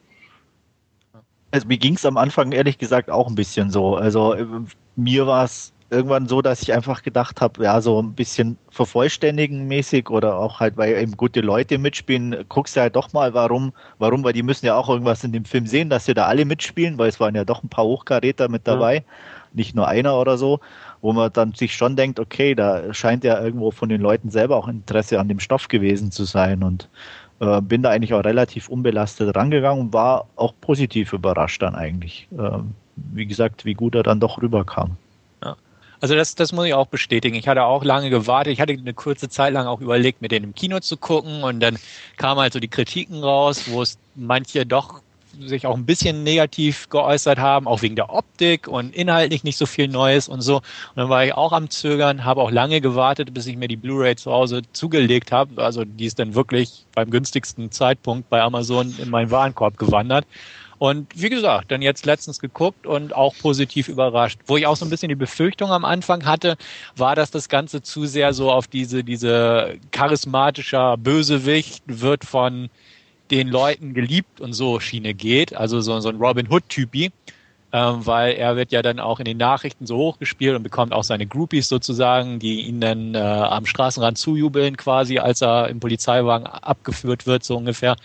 Also 1.52 1.68
mir 1.68 1.78
ging 1.78 1.94
es 1.94 2.06
am 2.08 2.18
Anfang 2.18 2.52
ehrlich 2.52 2.80
gesagt 2.80 3.12
auch 3.12 3.28
ein 3.28 3.36
bisschen 3.36 3.70
so. 3.70 3.96
Also 3.96 4.34
äh, 4.34 4.48
mir 4.96 5.28
war 5.28 5.44
es 5.44 5.72
irgendwann 5.92 6.28
so, 6.28 6.42
dass 6.42 6.62
ich 6.62 6.74
einfach 6.74 7.04
gedacht 7.04 7.42
habe, 7.42 7.64
ja, 7.64 7.82
so 7.82 8.02
ein 8.02 8.14
bisschen 8.14 8.58
vervollständigen 8.70 9.68
mäßig 9.68 10.10
oder 10.10 10.38
auch 10.38 10.62
halt, 10.62 10.78
weil 10.78 10.96
eben 10.96 11.18
gute 11.18 11.42
Leute 11.42 11.78
mitspielen, 11.78 12.46
guckst 12.48 12.78
du 12.78 12.82
halt 12.82 12.96
doch 12.96 13.12
mal, 13.12 13.34
warum, 13.34 13.74
warum, 14.00 14.24
weil 14.24 14.32
die 14.32 14.42
müssen 14.42 14.66
ja 14.66 14.76
auch 14.76 14.88
irgendwas 14.88 15.26
in 15.26 15.34
dem 15.34 15.44
Film 15.44 15.68
sehen, 15.68 15.90
dass 15.90 16.06
sie 16.06 16.14
da 16.14 16.28
alle 16.28 16.46
mitspielen, 16.46 16.98
weil 16.98 17.10
es 17.10 17.20
waren 17.20 17.36
ja 17.36 17.44
doch 17.44 17.62
ein 17.62 17.70
paar 17.70 17.84
Hochkaräter 17.84 18.48
mit 18.48 18.68
dabei, 18.68 18.96
ja. 18.96 19.02
nicht 19.52 19.76
nur 19.76 19.90
einer 19.90 20.18
oder 20.18 20.38
so, 20.38 20.62
wo 21.02 21.12
man 21.12 21.32
dann 21.34 21.54
sich 21.54 21.76
schon 21.76 21.98
denkt, 21.98 22.22
okay, 22.22 22.56
da 22.56 22.94
scheint 22.94 23.26
ja 23.26 23.42
irgendwo 23.44 23.72
von 23.72 23.90
den 23.90 24.00
Leuten 24.00 24.30
selber 24.30 24.56
auch 24.56 24.70
Interesse 24.70 25.20
an 25.20 25.28
dem 25.28 25.42
Stoff 25.42 25.68
gewesen 25.68 26.10
zu 26.10 26.24
sein 26.24 26.64
und 26.64 26.88
äh, 27.42 27.60
bin 27.60 27.84
da 27.84 27.90
eigentlich 27.90 28.14
auch 28.14 28.24
relativ 28.24 28.70
unbelastet 28.70 29.36
rangegangen 29.36 29.82
und 29.82 29.94
war 29.94 30.28
auch 30.38 30.54
positiv 30.62 31.12
überrascht 31.12 31.62
dann 31.62 31.76
eigentlich. 31.76 32.30
Äh, 32.38 32.60
wie 32.96 33.26
gesagt, 33.26 33.66
wie 33.66 33.74
gut 33.74 33.96
er 33.96 34.04
dann 34.04 34.22
doch 34.22 34.42
rüberkam. 34.42 34.96
Also 36.02 36.16
das, 36.16 36.34
das 36.34 36.52
muss 36.52 36.66
ich 36.66 36.74
auch 36.74 36.88
bestätigen. 36.88 37.36
Ich 37.36 37.48
hatte 37.48 37.64
auch 37.64 37.84
lange 37.84 38.10
gewartet. 38.10 38.54
Ich 38.54 38.60
hatte 38.60 38.74
eine 38.74 38.94
kurze 38.94 39.30
Zeit 39.30 39.54
lang 39.54 39.68
auch 39.68 39.82
überlegt, 39.82 40.22
mit 40.22 40.32
denen 40.32 40.46
im 40.46 40.56
Kino 40.56 40.80
zu 40.80 40.98
gucken 40.98 41.44
und 41.44 41.60
dann 41.60 41.78
kamen 42.18 42.42
halt 42.42 42.54
so 42.54 42.60
die 42.60 42.68
Kritiken 42.68 43.24
raus, 43.24 43.66
wo 43.68 43.84
es 43.84 44.00
manche 44.16 44.66
doch 44.66 45.02
sich 45.40 45.66
auch 45.66 45.76
ein 45.78 45.86
bisschen 45.86 46.24
negativ 46.24 46.90
geäußert 46.90 47.40
haben, 47.40 47.68
auch 47.68 47.82
wegen 47.82 47.96
der 47.96 48.14
Optik 48.14 48.68
und 48.68 48.94
inhaltlich 48.94 49.44
nicht 49.44 49.58
so 49.58 49.66
viel 49.66 49.88
Neues 49.88 50.28
und 50.28 50.42
so. 50.42 50.58
Und 50.58 50.64
dann 50.96 51.10
war 51.10 51.24
ich 51.24 51.34
auch 51.34 51.52
am 51.54 51.70
Zögern, 51.70 52.26
habe 52.26 52.42
auch 52.42 52.52
lange 52.52 52.82
gewartet, 52.82 53.34
bis 53.34 53.46
ich 53.46 53.56
mir 53.56 53.68
die 53.68 53.78
Blu-ray 53.78 54.16
zu 54.16 54.32
Hause 54.32 54.64
zugelegt 54.74 55.32
habe. 55.32 55.64
Also 55.64 55.86
die 55.86 56.06
ist 56.06 56.20
dann 56.20 56.36
wirklich 56.36 56.86
beim 56.94 57.10
günstigsten 57.10 57.72
Zeitpunkt 57.72 58.30
bei 58.30 58.42
Amazon 58.42 58.94
in 58.98 59.10
meinen 59.10 59.32
Warenkorb 59.32 59.78
gewandert. 59.78 60.26
Und 60.82 61.10
wie 61.14 61.30
gesagt, 61.30 61.70
dann 61.70 61.84
jetzt 61.84 62.08
letztens 62.08 62.40
geguckt 62.40 62.88
und 62.88 63.16
auch 63.16 63.36
positiv 63.40 63.88
überrascht. 63.88 64.40
Wo 64.48 64.58
ich 64.58 64.66
auch 64.66 64.76
so 64.76 64.84
ein 64.84 64.90
bisschen 64.90 65.10
die 65.10 65.16
Befürchtung 65.16 65.70
am 65.70 65.86
Anfang 65.86 66.26
hatte, 66.26 66.58
war, 66.96 67.16
dass 67.16 67.30
das 67.30 67.50
Ganze 67.50 67.84
zu 67.84 68.08
sehr 68.08 68.34
so 68.34 68.52
auf 68.52 68.66
diese, 68.66 69.04
diese 69.04 69.76
charismatischer 69.92 70.98
Bösewicht 70.98 71.84
wird 71.86 72.26
von 72.26 72.72
den 73.30 73.50
Leuten 73.50 73.94
geliebt 73.94 74.42
und 74.42 74.54
so 74.54 74.80
Schiene 74.80 75.14
geht. 75.14 75.56
Also 75.56 75.82
so, 75.82 76.00
so 76.00 76.10
ein 76.10 76.16
Robin 76.16 76.48
Hood-Typi. 76.50 77.12
Ähm, 77.74 78.06
weil 78.06 78.34
er 78.34 78.58
wird 78.58 78.74
ja 78.74 78.82
dann 78.82 79.00
auch 79.00 79.20
in 79.20 79.26
den 79.26 79.38
Nachrichten 79.38 79.86
so 79.86 79.96
hochgespielt 79.96 80.58
und 80.58 80.64
bekommt 80.64 80.92
auch 80.92 81.06
seine 81.06 81.26
Groupies 81.26 81.70
sozusagen, 81.70 82.38
die 82.40 82.62
ihn 82.64 82.82
dann 82.82 83.16
äh, 83.16 83.20
am 83.20 83.66
Straßenrand 83.66 84.18
zujubeln 84.18 84.76
quasi, 84.76 85.20
als 85.20 85.42
er 85.42 85.70
im 85.70 85.80
Polizeiwagen 85.80 86.48
abgeführt 86.48 87.28
wird, 87.28 87.46
so 87.46 87.56
ungefähr. 87.56 87.96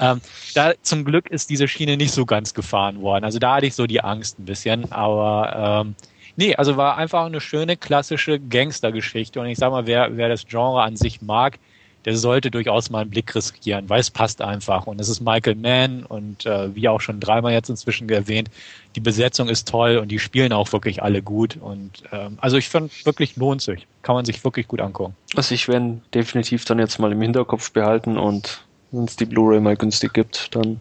Ähm, 0.00 0.20
da 0.54 0.72
zum 0.82 1.04
Glück 1.04 1.28
ist 1.28 1.50
diese 1.50 1.68
Schiene 1.68 1.96
nicht 1.96 2.12
so 2.12 2.26
ganz 2.26 2.54
gefahren 2.54 3.00
worden. 3.00 3.24
Also 3.24 3.38
da 3.38 3.56
hatte 3.56 3.66
ich 3.66 3.74
so 3.74 3.86
die 3.86 4.02
Angst 4.02 4.38
ein 4.38 4.44
bisschen, 4.44 4.90
aber 4.92 5.84
ähm, 5.84 5.94
nee, 6.36 6.54
also 6.54 6.76
war 6.76 6.96
einfach 6.96 7.26
eine 7.26 7.40
schöne 7.40 7.76
klassische 7.76 8.38
Gangstergeschichte 8.38 9.40
und 9.40 9.46
ich 9.46 9.58
sag 9.58 9.70
mal, 9.70 9.86
wer, 9.86 10.16
wer 10.16 10.28
das 10.28 10.46
Genre 10.46 10.82
an 10.82 10.96
sich 10.96 11.22
mag, 11.22 11.58
der 12.06 12.16
sollte 12.16 12.52
durchaus 12.52 12.88
mal 12.88 13.00
einen 13.00 13.10
Blick 13.10 13.34
riskieren, 13.34 13.88
weil 13.90 13.98
es 13.98 14.12
passt 14.12 14.40
einfach. 14.40 14.86
Und 14.86 15.00
es 15.00 15.08
ist 15.08 15.20
Michael 15.20 15.56
Mann 15.56 16.04
und 16.04 16.46
äh, 16.46 16.72
wie 16.74 16.88
auch 16.88 17.00
schon 17.00 17.18
dreimal 17.18 17.52
jetzt 17.52 17.68
inzwischen 17.68 18.08
erwähnt, 18.08 18.48
die 18.94 19.00
Besetzung 19.00 19.48
ist 19.48 19.68
toll 19.68 19.96
und 19.96 20.08
die 20.08 20.20
spielen 20.20 20.52
auch 20.52 20.72
wirklich 20.72 21.02
alle 21.02 21.20
gut. 21.20 21.58
Und 21.60 22.04
ähm, 22.12 22.38
also 22.40 22.58
ich 22.58 22.68
finde 22.68 22.90
wirklich 23.02 23.36
lohnt 23.36 23.60
sich. 23.60 23.88
Kann 24.02 24.14
man 24.14 24.24
sich 24.24 24.42
wirklich 24.44 24.68
gut 24.68 24.80
angucken. 24.80 25.16
Also 25.34 25.52
ich 25.52 25.66
werde 25.66 26.00
definitiv 26.14 26.64
dann 26.64 26.78
jetzt 26.78 27.00
mal 27.00 27.10
im 27.10 27.20
Hinterkopf 27.20 27.72
behalten 27.72 28.16
und 28.16 28.60
wenn 28.96 29.04
es 29.04 29.16
die 29.16 29.26
Blu-ray 29.26 29.60
mal 29.60 29.76
günstig 29.76 30.14
gibt, 30.14 30.54
dann 30.54 30.80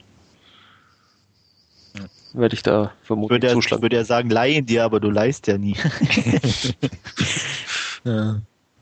werde 2.34 2.56
ich 2.56 2.64
da 2.64 2.92
vermutlich 3.04 3.36
würde 3.36 3.48
er, 3.48 3.54
zuschlagen. 3.54 3.82
Würde 3.82 3.98
er 3.98 4.06
sagen, 4.06 4.30
leihen 4.30 4.66
dir, 4.66 4.84
aber 4.84 5.00
du 5.00 5.10
leihst 5.10 5.48
ja 5.48 5.58
nie. 5.58 5.76
ja. 8.04 8.42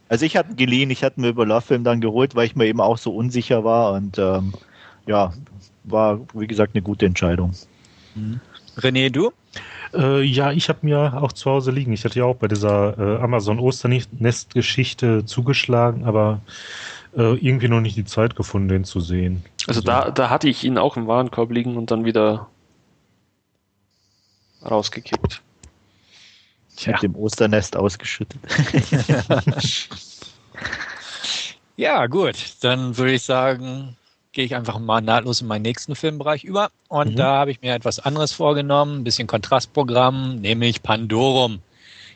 Also 0.09 0.25
ich 0.25 0.37
hatte 0.37 0.55
geliehen, 0.55 0.89
ich 0.89 1.03
hatte 1.03 1.19
mir 1.19 1.29
über 1.29 1.45
Love 1.45 1.79
dann 1.79 2.01
geholt, 2.01 2.35
weil 2.35 2.45
ich 2.45 2.55
mir 2.55 2.65
eben 2.65 2.81
auch 2.81 2.97
so 2.97 3.15
unsicher 3.15 3.63
war 3.63 3.93
und 3.93 4.17
ähm, 4.17 4.53
ja, 5.05 5.33
war 5.83 6.19
wie 6.33 6.47
gesagt 6.47 6.75
eine 6.75 6.81
gute 6.81 7.05
Entscheidung. 7.05 7.53
Mhm. 8.15 8.39
René, 8.77 9.09
du? 9.09 9.31
Äh, 9.93 10.23
ja, 10.23 10.51
ich 10.51 10.69
habe 10.69 10.79
mir 10.83 11.21
auch 11.21 11.31
zu 11.31 11.49
Hause 11.49 11.71
liegen. 11.71 11.93
Ich 11.93 12.05
hatte 12.05 12.19
ja 12.19 12.25
auch 12.25 12.35
bei 12.35 12.47
dieser 12.47 12.97
äh, 12.97 13.21
Amazon 13.21 13.59
Osternest-Geschichte 13.59 15.25
zugeschlagen, 15.25 16.05
aber 16.05 16.41
äh, 17.15 17.33
irgendwie 17.35 17.67
noch 17.67 17.81
nicht 17.81 17.95
die 17.95 18.05
Zeit 18.05 18.35
gefunden, 18.35 18.69
den 18.69 18.83
zu 18.83 18.99
sehen. 18.99 19.43
Also, 19.67 19.79
also 19.79 19.81
da, 19.81 20.11
da 20.11 20.29
hatte 20.29 20.49
ich 20.49 20.63
ihn 20.63 20.77
auch 20.77 20.97
im 20.97 21.07
Warenkorb 21.07 21.51
liegen 21.51 21.77
und 21.77 21.91
dann 21.91 22.05
wieder 22.05 22.47
rausgekippt. 24.69 25.41
Tja. 26.75 26.93
Mit 26.93 27.03
dem 27.03 27.15
Osternest 27.15 27.77
ausgeschüttet. 27.77 28.39
ja, 31.77 32.07
gut. 32.07 32.35
Dann 32.61 32.97
würde 32.97 33.13
ich 33.13 33.21
sagen, 33.21 33.95
gehe 34.31 34.45
ich 34.45 34.55
einfach 34.55 34.79
mal 34.79 35.01
nahtlos 35.01 35.41
in 35.41 35.47
meinen 35.47 35.61
nächsten 35.61 35.95
Filmbereich 35.95 36.43
über. 36.43 36.71
Und 36.87 37.11
mhm. 37.11 37.15
da 37.15 37.37
habe 37.37 37.51
ich 37.51 37.61
mir 37.61 37.75
etwas 37.75 37.99
anderes 37.99 38.33
vorgenommen, 38.33 39.01
ein 39.01 39.03
bisschen 39.03 39.27
Kontrastprogramm, 39.27 40.37
nämlich 40.37 40.81
Pandorum. 40.81 41.61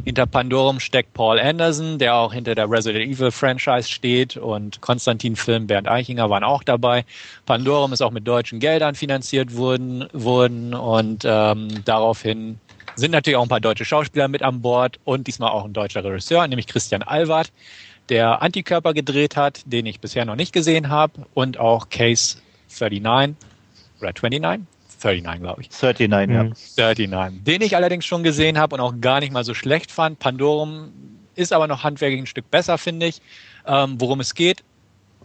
Hinter 0.03 0.25
Pandorum 0.25 0.79
steckt 0.79 1.13
Paul 1.13 1.39
Anderson, 1.39 1.97
der 1.97 2.15
auch 2.15 2.33
hinter 2.33 2.55
der 2.55 2.69
Resident 2.69 3.05
Evil 3.05 3.31
Franchise 3.31 3.89
steht. 3.89 4.37
Und 4.37 4.81
Konstantin 4.81 5.35
Film, 5.35 5.67
Bernd 5.67 5.87
Eichinger 5.87 6.29
waren 6.29 6.43
auch 6.43 6.63
dabei. 6.63 7.05
Pandorum 7.45 7.93
ist 7.93 8.01
auch 8.01 8.11
mit 8.11 8.27
deutschen 8.27 8.59
Geldern 8.59 8.95
finanziert 8.95 9.55
worden, 9.55 10.07
worden. 10.13 10.73
Und 10.73 11.23
ähm, 11.25 11.83
daraufhin 11.85 12.59
sind 12.95 13.11
natürlich 13.11 13.37
auch 13.37 13.43
ein 13.43 13.49
paar 13.49 13.59
deutsche 13.59 13.85
Schauspieler 13.85 14.27
mit 14.27 14.43
an 14.43 14.61
Bord. 14.61 14.99
Und 15.03 15.27
diesmal 15.27 15.51
auch 15.51 15.65
ein 15.65 15.73
deutscher 15.73 16.03
Regisseur, 16.03 16.47
nämlich 16.47 16.67
Christian 16.67 17.03
Alward, 17.03 17.51
der 18.09 18.41
Antikörper 18.41 18.93
gedreht 18.93 19.35
hat, 19.35 19.61
den 19.65 19.85
ich 19.85 19.99
bisher 19.99 20.25
noch 20.25 20.35
nicht 20.35 20.53
gesehen 20.53 20.89
habe. 20.89 21.25
Und 21.33 21.59
auch 21.59 21.89
Case 21.89 22.37
39 22.79 23.35
oder 23.99 24.13
29 24.13 24.61
39, 25.03 25.41
glaube 25.41 25.61
ich. 25.61 25.69
39, 25.81 26.77
ja. 26.77 26.85
39. 26.85 27.39
Mhm. 27.39 27.43
Den 27.43 27.61
ich 27.61 27.75
allerdings 27.75 28.05
schon 28.05 28.23
gesehen 28.23 28.57
habe 28.57 28.75
und 28.75 28.81
auch 28.81 28.93
gar 28.99 29.19
nicht 29.19 29.31
mal 29.31 29.43
so 29.43 29.53
schlecht 29.53 29.91
fand. 29.91 30.19
Pandorum 30.19 30.91
ist 31.35 31.53
aber 31.53 31.67
noch 31.67 31.83
handwerklich 31.83 32.21
ein 32.21 32.27
Stück 32.27 32.49
besser, 32.49 32.77
finde 32.77 33.07
ich. 33.07 33.21
Ähm, 33.65 33.95
worum 33.99 34.19
es 34.19 34.33
geht, 34.33 34.63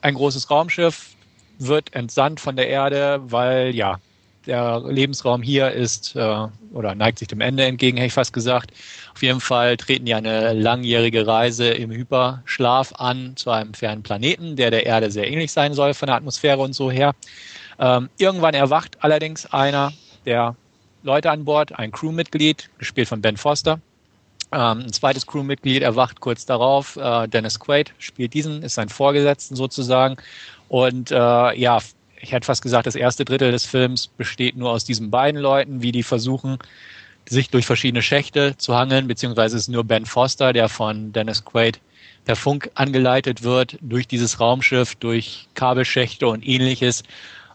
ein 0.02 0.14
großes 0.14 0.50
Raumschiff 0.50 1.10
wird 1.58 1.94
entsandt 1.94 2.40
von 2.40 2.56
der 2.56 2.68
Erde, 2.68 3.20
weil 3.24 3.74
ja, 3.74 3.98
der 4.46 4.82
Lebensraum 4.84 5.42
hier 5.42 5.70
ist 5.70 6.16
äh, 6.16 6.46
oder 6.72 6.94
neigt 6.94 7.18
sich 7.18 7.28
dem 7.28 7.40
Ende 7.40 7.64
entgegen, 7.64 7.96
hätte 7.96 8.08
ich 8.08 8.12
fast 8.12 8.32
gesagt. 8.32 8.72
Auf 9.14 9.22
jeden 9.22 9.40
Fall 9.40 9.76
treten 9.76 10.06
die 10.06 10.14
eine 10.14 10.52
langjährige 10.52 11.26
Reise 11.26 11.68
im 11.68 11.90
Hyperschlaf 11.90 12.92
an 12.96 13.36
zu 13.36 13.50
einem 13.50 13.74
fernen 13.74 14.02
Planeten, 14.02 14.56
der 14.56 14.70
der 14.70 14.86
Erde 14.86 15.10
sehr 15.10 15.30
ähnlich 15.30 15.52
sein 15.52 15.74
soll 15.74 15.94
von 15.94 16.06
der 16.06 16.16
Atmosphäre 16.16 16.60
und 16.60 16.72
so 16.72 16.90
her. 16.90 17.14
Ähm, 17.78 18.08
irgendwann 18.18 18.54
erwacht 18.54 18.98
allerdings 19.00 19.46
einer 19.52 19.92
der 20.26 20.56
Leute 21.02 21.30
an 21.30 21.44
Bord, 21.44 21.78
ein 21.78 21.90
Crewmitglied, 21.90 22.70
gespielt 22.78 23.08
von 23.08 23.20
Ben 23.20 23.36
Foster. 23.36 23.80
Ähm, 24.52 24.80
ein 24.80 24.92
zweites 24.92 25.26
Crewmitglied 25.26 25.82
erwacht 25.82 26.20
kurz 26.20 26.44
darauf. 26.44 26.96
Äh, 26.96 27.26
Dennis 27.28 27.58
Quaid 27.58 27.92
spielt 27.98 28.34
diesen, 28.34 28.62
ist 28.62 28.74
sein 28.74 28.88
Vorgesetzten 28.88 29.56
sozusagen. 29.56 30.16
Und 30.68 31.10
äh, 31.10 31.14
ja, 31.14 31.78
ich 32.20 32.32
hätte 32.32 32.46
fast 32.46 32.62
gesagt, 32.62 32.86
das 32.86 32.94
erste 32.94 33.24
Drittel 33.24 33.50
des 33.50 33.64
Films 33.64 34.06
besteht 34.06 34.56
nur 34.56 34.70
aus 34.70 34.84
diesen 34.84 35.10
beiden 35.10 35.40
Leuten, 35.40 35.82
wie 35.82 35.90
die 35.90 36.02
versuchen, 36.02 36.58
sich 37.28 37.50
durch 37.50 37.66
verschiedene 37.66 38.02
Schächte 38.02 38.56
zu 38.58 38.76
hangeln, 38.76 39.08
beziehungsweise 39.08 39.56
ist 39.56 39.68
nur 39.68 39.84
Ben 39.84 40.06
Foster, 40.06 40.52
der 40.52 40.68
von 40.68 41.12
Dennis 41.12 41.44
Quaid 41.44 41.80
per 42.24 42.36
Funk 42.36 42.70
angeleitet 42.74 43.42
wird, 43.42 43.78
durch 43.80 44.06
dieses 44.06 44.38
Raumschiff, 44.38 44.94
durch 44.96 45.48
Kabelschächte 45.54 46.28
und 46.28 46.46
ähnliches 46.46 47.02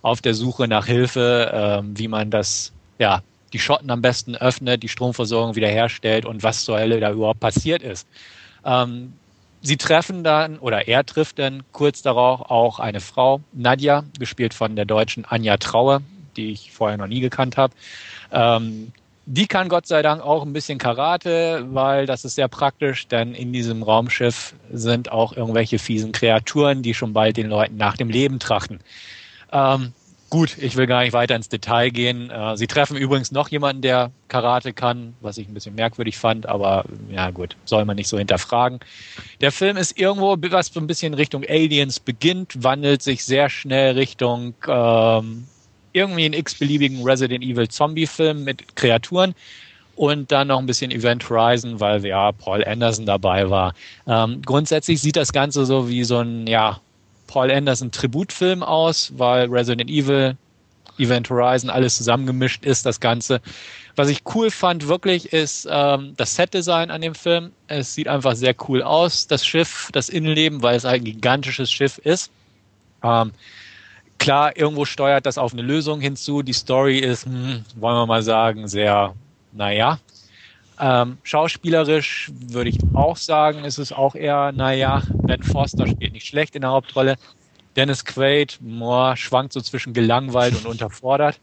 auf 0.07 0.21
der 0.21 0.33
Suche 0.33 0.69
nach 0.69 0.85
Hilfe, 0.85 1.51
ähm, 1.53 1.97
wie 1.97 2.07
man 2.07 2.31
das, 2.31 2.71
ja, 2.97 3.21
die 3.51 3.59
Schotten 3.59 3.91
am 3.91 4.01
besten 4.01 4.35
öffnet, 4.35 4.81
die 4.81 4.87
Stromversorgung 4.87 5.55
wiederherstellt 5.55 6.25
und 6.25 6.43
was 6.43 6.63
zur 6.63 6.79
Hölle 6.79 6.99
da 7.01 7.11
überhaupt 7.11 7.41
passiert 7.41 7.83
ist. 7.83 8.07
Ähm, 8.65 9.13
sie 9.61 9.75
treffen 9.75 10.23
dann, 10.23 10.59
oder 10.59 10.87
er 10.87 11.05
trifft 11.05 11.39
dann 11.39 11.63
kurz 11.73 12.01
darauf 12.01 12.49
auch 12.49 12.79
eine 12.79 13.01
Frau, 13.01 13.41
Nadja, 13.51 14.05
gespielt 14.17 14.53
von 14.53 14.77
der 14.77 14.85
deutschen 14.85 15.25
Anja 15.25 15.57
Traue, 15.57 16.01
die 16.37 16.51
ich 16.51 16.71
vorher 16.71 16.97
noch 16.97 17.07
nie 17.07 17.19
gekannt 17.19 17.57
habe. 17.57 17.73
Ähm, 18.31 18.93
die 19.25 19.47
kann 19.47 19.67
Gott 19.67 19.87
sei 19.87 20.03
Dank 20.03 20.21
auch 20.21 20.43
ein 20.43 20.53
bisschen 20.53 20.77
Karate, 20.77 21.65
weil 21.71 22.05
das 22.05 22.23
ist 22.23 22.35
sehr 22.35 22.47
praktisch, 22.47 23.09
denn 23.09 23.33
in 23.33 23.51
diesem 23.51 23.83
Raumschiff 23.83 24.55
sind 24.71 25.11
auch 25.11 25.35
irgendwelche 25.35 25.79
fiesen 25.79 26.13
Kreaturen, 26.13 26.81
die 26.81 26.93
schon 26.93 27.11
bald 27.11 27.35
den 27.35 27.49
Leuten 27.49 27.75
nach 27.75 27.97
dem 27.97 28.09
Leben 28.09 28.39
trachten. 28.39 28.79
Ähm, 29.51 29.93
gut, 30.29 30.57
ich 30.57 30.75
will 30.75 30.87
gar 30.87 31.03
nicht 31.03 31.13
weiter 31.13 31.35
ins 31.35 31.49
Detail 31.49 31.89
gehen. 31.89 32.29
Äh, 32.29 32.57
sie 32.57 32.67
treffen 32.67 32.97
übrigens 32.97 33.31
noch 33.31 33.49
jemanden, 33.49 33.81
der 33.81 34.11
Karate 34.27 34.73
kann, 34.73 35.15
was 35.21 35.37
ich 35.37 35.47
ein 35.47 35.53
bisschen 35.53 35.75
merkwürdig 35.75 36.17
fand, 36.17 36.47
aber 36.47 36.85
ja 37.09 37.31
gut, 37.31 37.55
soll 37.65 37.85
man 37.85 37.95
nicht 37.95 38.09
so 38.09 38.17
hinterfragen. 38.17 38.79
Der 39.41 39.51
Film 39.51 39.77
ist 39.77 39.97
irgendwo, 39.97 40.35
was 40.51 40.67
so 40.67 40.79
ein 40.79 40.87
bisschen 40.87 41.13
Richtung 41.13 41.43
Aliens 41.47 41.99
beginnt, 41.99 42.63
wandelt 42.63 43.01
sich 43.01 43.23
sehr 43.23 43.49
schnell 43.49 43.93
Richtung 43.93 44.53
ähm, 44.67 45.47
irgendwie 45.93 46.25
einen 46.25 46.33
x-beliebigen 46.33 47.03
Resident 47.03 47.43
Evil 47.43 47.67
Zombie-Film 47.67 48.43
mit 48.43 48.75
Kreaturen 48.75 49.33
und 49.95 50.31
dann 50.31 50.49
noch 50.49 50.59
ein 50.59 50.67
bisschen 50.67 50.91
Event 50.91 51.27
Horizon, 51.27 51.79
weil 51.79 52.05
ja 52.05 52.31
Paul 52.31 52.63
Anderson 52.63 53.05
dabei 53.05 53.49
war. 53.49 53.73
Ähm, 54.05 54.41
grundsätzlich 54.45 55.01
sieht 55.01 55.15
das 55.15 55.33
Ganze 55.33 55.65
so 55.65 55.89
wie 55.89 56.03
so 56.03 56.19
ein 56.19 56.45
ja 56.45 56.79
Paul 57.27 57.51
Anderson 57.51 57.91
Tributfilm 57.91 58.63
aus, 58.63 59.11
weil 59.17 59.47
Resident 59.49 59.89
Evil, 59.89 60.37
Event 60.97 61.29
Horizon, 61.29 61.69
alles 61.69 61.97
zusammengemischt 61.97 62.65
ist, 62.65 62.85
das 62.85 62.99
Ganze. 62.99 63.41
Was 63.95 64.09
ich 64.09 64.21
cool 64.33 64.51
fand 64.51 64.87
wirklich 64.87 65.33
ist 65.33 65.67
ähm, 65.69 66.13
das 66.17 66.35
Setdesign 66.35 66.91
an 66.91 67.01
dem 67.01 67.15
Film. 67.15 67.51
Es 67.67 67.93
sieht 67.93 68.07
einfach 68.07 68.35
sehr 68.35 68.55
cool 68.67 68.81
aus, 68.81 69.27
das 69.27 69.45
Schiff, 69.45 69.89
das 69.91 70.09
Innenleben, 70.09 70.61
weil 70.61 70.75
es 70.75 70.85
ein 70.85 71.03
gigantisches 71.03 71.71
Schiff 71.71 71.97
ist. 71.97 72.31
Ähm, 73.03 73.31
klar, 74.17 74.57
irgendwo 74.57 74.85
steuert 74.85 75.25
das 75.25 75.37
auf 75.37 75.53
eine 75.53 75.61
Lösung 75.61 75.99
hinzu. 75.99 76.41
Die 76.41 76.53
Story 76.53 76.99
ist, 76.99 77.25
hm, 77.25 77.65
wollen 77.75 77.95
wir 77.95 78.05
mal 78.05 78.23
sagen, 78.23 78.67
sehr, 78.67 79.13
naja, 79.51 79.99
ähm, 80.79 81.17
schauspielerisch 81.23 82.31
würde 82.33 82.69
ich 82.69 82.77
auch 82.93 83.17
sagen, 83.17 83.63
ist 83.63 83.77
es 83.77 83.91
auch 83.91 84.15
eher, 84.15 84.51
naja, 84.51 85.03
Ben 85.13 85.43
Foster 85.43 85.87
spielt 85.87 86.13
nicht 86.13 86.27
schlecht 86.27 86.55
in 86.55 86.61
der 86.61 86.71
Hauptrolle. 86.71 87.15
Dennis 87.75 88.05
Quaid 88.05 88.57
boah, 88.61 89.15
schwankt 89.15 89.53
so 89.53 89.61
zwischen 89.61 89.93
gelangweilt 89.93 90.55
und 90.55 90.65
unterfordert. 90.65 91.39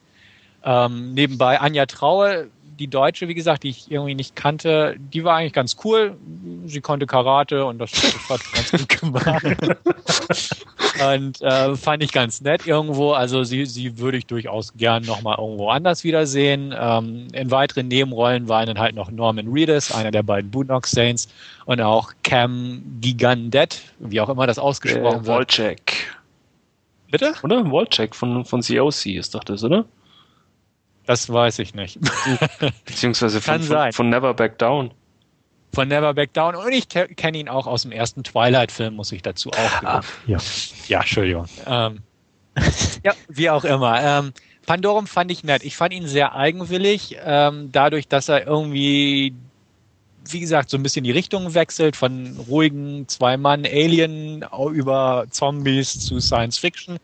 Ähm, 0.64 1.14
nebenbei 1.14 1.60
Anja 1.60 1.86
Traue, 1.86 2.50
die 2.78 2.88
Deutsche, 2.88 3.28
wie 3.28 3.34
gesagt, 3.34 3.62
die 3.62 3.70
ich 3.70 3.90
irgendwie 3.90 4.14
nicht 4.14 4.36
kannte, 4.36 4.96
die 4.98 5.24
war 5.24 5.36
eigentlich 5.36 5.52
ganz 5.52 5.76
cool. 5.84 6.16
Sie 6.66 6.80
konnte 6.80 7.06
Karate 7.06 7.64
und 7.64 7.78
das, 7.78 7.92
das 7.92 8.28
hat 8.28 8.40
ganz 8.52 8.70
gut 8.72 8.88
gemacht. 8.88 9.44
und 11.14 11.42
äh, 11.42 11.76
fand 11.76 12.02
ich 12.02 12.12
ganz 12.12 12.40
nett 12.40 12.66
irgendwo. 12.66 13.12
Also 13.12 13.44
sie, 13.44 13.66
sie 13.66 13.98
würde 13.98 14.18
ich 14.18 14.26
durchaus 14.26 14.74
gern 14.74 15.04
nochmal 15.04 15.36
irgendwo 15.38 15.68
anders 15.70 16.04
wiedersehen. 16.04 16.74
Ähm, 16.78 17.28
in 17.32 17.50
weiteren 17.50 17.88
Nebenrollen 17.88 18.48
waren 18.48 18.66
dann 18.66 18.78
halt 18.78 18.94
noch 18.94 19.10
Norman 19.10 19.48
Reedus, 19.48 19.92
einer 19.92 20.10
der 20.10 20.22
beiden 20.22 20.50
Boondock 20.50 20.86
Saints, 20.86 21.28
und 21.66 21.80
auch 21.80 22.12
Cam 22.22 22.82
Gigandet, 23.00 23.80
wie 23.98 24.20
auch 24.20 24.28
immer 24.28 24.46
das 24.46 24.58
ausgesprochen 24.58 25.22
äh, 25.22 25.26
wird. 25.26 25.36
Wolczek. 25.36 26.14
Bitte? 27.10 27.34
Oder? 27.42 27.70
Wolczek 27.70 28.14
von, 28.14 28.44
von 28.44 28.60
COC 28.60 29.06
ist 29.06 29.34
doch 29.34 29.44
das, 29.44 29.62
oder? 29.62 29.84
Das 31.06 31.30
weiß 31.30 31.58
ich 31.58 31.74
nicht. 31.74 31.98
Beziehungsweise 32.86 33.40
von, 33.40 33.62
von, 33.62 33.92
von, 33.92 34.08
Never 34.08 34.32
Back 34.34 34.58
Down. 34.58 34.90
Von 35.74 35.88
Never 35.88 36.14
Back 36.14 36.32
Down. 36.32 36.54
Und 36.54 36.72
ich 36.72 36.88
kenne 36.88 37.38
ihn 37.38 37.48
auch 37.48 37.66
aus 37.66 37.82
dem 37.82 37.92
ersten 37.92 38.24
Twilight-Film, 38.24 38.94
muss 38.94 39.12
ich 39.12 39.22
dazu 39.22 39.50
auch 39.50 39.82
ah, 39.82 40.00
Ja. 40.26 40.38
Ja, 40.88 41.00
Entschuldigung. 41.00 41.46
Ähm, 41.66 42.00
ja, 43.04 43.12
wie 43.28 43.50
auch 43.50 43.64
immer. 43.64 44.00
Ähm, 44.02 44.32
Pandorum 44.66 45.06
fand 45.06 45.30
ich 45.30 45.44
nett. 45.44 45.62
Ich 45.62 45.76
fand 45.76 45.92
ihn 45.92 46.06
sehr 46.06 46.34
eigenwillig, 46.34 47.16
ähm, 47.22 47.70
dadurch, 47.70 48.08
dass 48.08 48.28
er 48.28 48.46
irgendwie, 48.46 49.34
wie 50.28 50.40
gesagt, 50.40 50.70
so 50.70 50.78
ein 50.78 50.82
bisschen 50.82 51.04
die 51.04 51.10
Richtung 51.10 51.52
wechselt 51.52 51.96
von 51.96 52.38
ruhigen 52.48 53.06
Zwei-Mann-Alien 53.08 54.46
über 54.72 55.26
Zombies 55.30 56.00
zu 56.00 56.18
Science 56.20 56.56
Fiction 56.56 56.98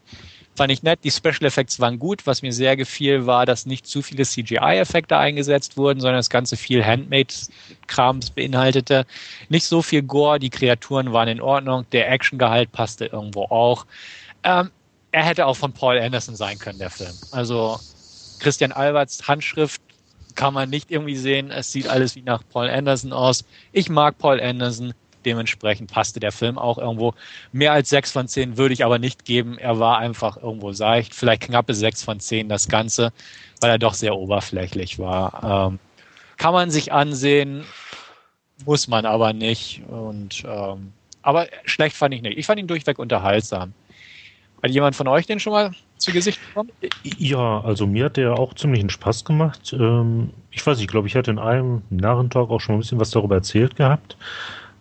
fand 0.61 0.73
ich 0.73 0.83
nett. 0.83 1.01
Die 1.05 1.11
Special 1.11 1.47
Effects 1.47 1.81
waren 1.81 1.99
gut. 1.99 2.27
Was 2.27 2.43
mir 2.43 2.53
sehr 2.53 2.77
gefiel, 2.77 3.25
war, 3.25 3.47
dass 3.47 3.65
nicht 3.65 3.87
zu 3.87 4.03
viele 4.03 4.27
CGI-Effekte 4.27 5.17
eingesetzt 5.17 5.79
wurden, 5.79 6.01
sondern 6.01 6.19
das 6.19 6.29
Ganze 6.29 6.59
viel 6.59 6.85
Handmade-Krams 6.85 8.29
beinhaltete. 8.33 9.07
Nicht 9.49 9.65
so 9.65 9.81
viel 9.81 10.03
Gore, 10.03 10.39
die 10.39 10.51
Kreaturen 10.51 11.15
waren 11.15 11.29
in 11.29 11.41
Ordnung, 11.41 11.87
der 11.93 12.13
Actiongehalt 12.13 12.73
passte 12.73 13.07
irgendwo 13.07 13.45
auch. 13.45 13.87
Ähm, 14.45 14.71
er 15.13 15.25
hätte 15.25 15.47
auch 15.47 15.57
von 15.57 15.73
Paul 15.73 15.99
Anderson 15.99 16.37
sein 16.37 16.59
können, 16.59 16.79
der 16.79 16.91
Film. 16.91 17.15
Also 17.31 17.81
Christian 18.41 18.73
Alberts 18.73 19.27
Handschrift 19.27 19.81
kann 20.35 20.53
man 20.53 20.69
nicht 20.69 20.91
irgendwie 20.91 21.17
sehen. 21.17 21.51
Es 21.51 21.73
sieht 21.73 21.89
alles 21.89 22.17
wie 22.17 22.23
nach 22.23 22.43
Paul 22.53 22.69
Anderson 22.69 23.15
aus. 23.15 23.47
Ich 23.73 23.89
mag 23.89 24.19
Paul 24.19 24.39
Anderson. 24.39 24.93
Dementsprechend 25.25 25.91
passte 25.93 26.21
der 26.21 26.33
Film 26.33 26.59
auch 26.59 26.79
irgendwo. 26.79 27.15
Mehr 27.53 27.73
als 27.73 27.89
sechs 27.91 28.11
von 28.11 28.29
zehn 28.29 28.57
würde 28.57 28.75
ich 28.75 28.85
aber 28.85 28.99
nicht 28.99 29.25
geben. 29.25 29.59
Er 29.59 29.79
war 29.79 29.99
einfach 29.99 30.37
irgendwo 30.37 30.73
seicht. 30.73 31.15
Vielleicht 31.15 31.43
knappe 31.43 31.75
sechs 31.75 32.03
von 32.03 32.21
zehn 32.21 32.49
das 32.49 32.69
Ganze, 32.69 33.13
weil 33.61 33.71
er 33.71 33.79
doch 33.79 33.95
sehr 33.95 34.17
oberflächlich 34.17 34.99
war. 34.99 35.69
Ähm, 35.71 35.79
kann 36.37 36.55
man 36.55 36.71
sich 36.71 36.93
ansehen, 36.93 37.65
muss 38.65 38.89
man 38.89 39.07
aber 39.07 39.33
nicht. 39.33 39.83
Und 39.89 40.43
ähm, 40.47 40.93
Aber 41.23 41.47
schlecht 41.65 41.97
fand 41.97 42.15
ich 42.15 42.23
nicht. 42.23 42.39
Ich 42.39 42.47
fand 42.47 42.59
ihn 42.59 42.67
durchweg 42.67 42.99
unterhaltsam. 42.99 43.75
Hat 44.63 44.71
jemand 44.71 44.95
von 44.95 45.09
euch 45.09 45.27
den 45.27 45.41
schon 45.41 45.53
mal 45.55 45.71
zu 45.97 46.13
Gesicht 46.13 46.39
bekommen? 46.47 46.71
Ja, 47.03 47.61
also 47.63 47.87
mir 47.87 48.07
hat 48.07 48.17
der 48.17 48.35
auch 48.39 48.55
ziemlich 48.55 48.81
einen 48.81 48.91
Spaß 48.91 49.25
gemacht. 49.25 49.73
Ähm, 49.73 50.31
ich 50.51 50.67
weiß 50.67 50.77
nicht, 50.77 50.85
ich 50.85 50.91
glaube, 50.91 51.09
ich 51.09 51.17
hatte 51.17 51.31
in 51.31 51.39
einem 51.39 51.83
Narrentalk 51.91 52.51
auch 52.51 52.61
schon 52.61 52.77
ein 52.77 52.79
bisschen 52.81 53.01
was 53.01 53.11
darüber 53.11 53.37
erzählt 53.37 53.77
gehabt. 53.77 54.17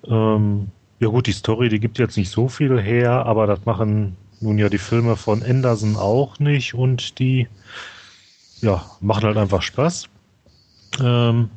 Ähm, 0.08 0.68
ja 1.00 1.08
gut, 1.08 1.28
die 1.28 1.32
Story, 1.32 1.70
die 1.70 1.80
gibt 1.80 2.00
jetzt 2.00 2.18
nicht 2.18 2.30
so 2.30 2.48
viel 2.48 2.82
her, 2.82 3.26
aber 3.26 3.48
das 3.48 3.66
machen 3.66 4.18
nun 4.42 4.58
ja 4.58 4.70
die 4.70 4.78
Filme 4.78 5.16
von 5.16 5.44
Anderson 5.44 5.96
auch 5.96 6.40
nicht 6.40 6.74
und 6.74 7.20
die 7.20 7.48
ja, 8.62 8.86
machen 9.00 9.24
halt 9.24 9.38
einfach 9.38 9.62
Spaß. 9.62 10.10
Ähm, 11.02 11.50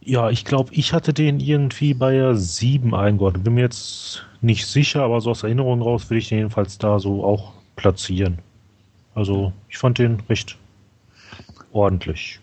ja, 0.00 0.30
ich 0.30 0.44
glaube, 0.44 0.72
ich 0.72 0.92
hatte 0.92 1.12
den 1.12 1.38
irgendwie 1.38 1.94
bei 1.94 2.34
7 2.34 2.94
eingeordnet. 2.94 3.44
Bin 3.44 3.54
mir 3.54 3.62
jetzt 3.62 4.24
nicht 4.40 4.66
sicher, 4.66 5.02
aber 5.02 5.20
so 5.20 5.30
aus 5.30 5.42
Erinnerung 5.42 5.82
raus 5.82 6.08
würde 6.08 6.18
ich 6.18 6.28
den 6.28 6.38
jedenfalls 6.38 6.78
da 6.78 6.98
so 6.98 7.24
auch 7.24 7.52
platzieren. 7.76 8.38
Also 9.14 9.52
ich 9.68 9.78
fand 9.78 9.98
den 9.98 10.20
recht 10.28 10.56
ordentlich. 11.72 12.40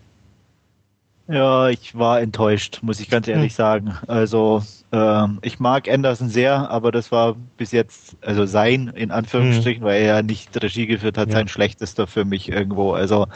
Ja, 1.28 1.70
ich 1.70 1.98
war 1.98 2.22
enttäuscht, 2.22 2.80
muss 2.84 3.00
ich 3.00 3.10
ganz 3.10 3.28
ehrlich 3.28 3.54
hm. 3.54 3.56
sagen. 3.56 3.98
Also 4.08 4.64
ähm, 4.92 5.40
ich 5.42 5.60
mag 5.60 5.90
Anderson 5.90 6.30
sehr, 6.30 6.70
aber 6.70 6.92
das 6.92 7.12
war 7.12 7.36
bis 7.58 7.72
jetzt, 7.72 8.16
also 8.22 8.46
sein 8.46 8.90
in 8.96 9.12
Anführungsstrichen, 9.12 9.82
hm. 9.82 9.88
weil 9.88 10.02
er 10.02 10.16
ja 10.18 10.22
nicht 10.22 10.62
Regie 10.62 10.86
geführt 10.86 11.18
hat, 11.18 11.30
ja. 11.30 11.36
sein 11.36 11.48
schlechtester 11.48 12.06
für 12.06 12.26
mich 12.26 12.50
irgendwo. 12.50 12.94
Also 12.94 13.28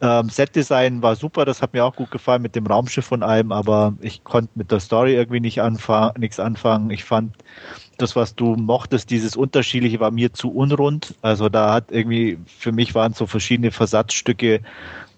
ähm, 0.00 0.28
Setdesign 0.28 1.02
war 1.02 1.16
super, 1.16 1.44
das 1.44 1.60
hat 1.60 1.72
mir 1.72 1.84
auch 1.84 1.96
gut 1.96 2.10
gefallen 2.10 2.42
mit 2.42 2.54
dem 2.54 2.66
Raumschiff 2.66 3.10
und 3.10 3.22
allem, 3.22 3.50
aber 3.50 3.94
ich 4.00 4.22
konnte 4.22 4.50
mit 4.54 4.70
der 4.70 4.80
Story 4.80 5.14
irgendwie 5.14 5.40
nicht 5.40 5.60
anfangen, 5.60 6.20
nichts 6.20 6.38
anfangen. 6.38 6.90
Ich 6.90 7.04
fand 7.04 7.34
das, 7.96 8.14
was 8.14 8.36
du 8.36 8.54
mochtest, 8.54 9.10
dieses 9.10 9.34
Unterschiedliche 9.34 9.98
war 9.98 10.12
mir 10.12 10.32
zu 10.32 10.50
unrund. 10.52 11.14
Also 11.20 11.48
da 11.48 11.72
hat 11.72 11.90
irgendwie, 11.90 12.38
für 12.46 12.70
mich 12.70 12.94
waren 12.94 13.12
so 13.12 13.26
verschiedene 13.26 13.72
Versatzstücke 13.72 14.60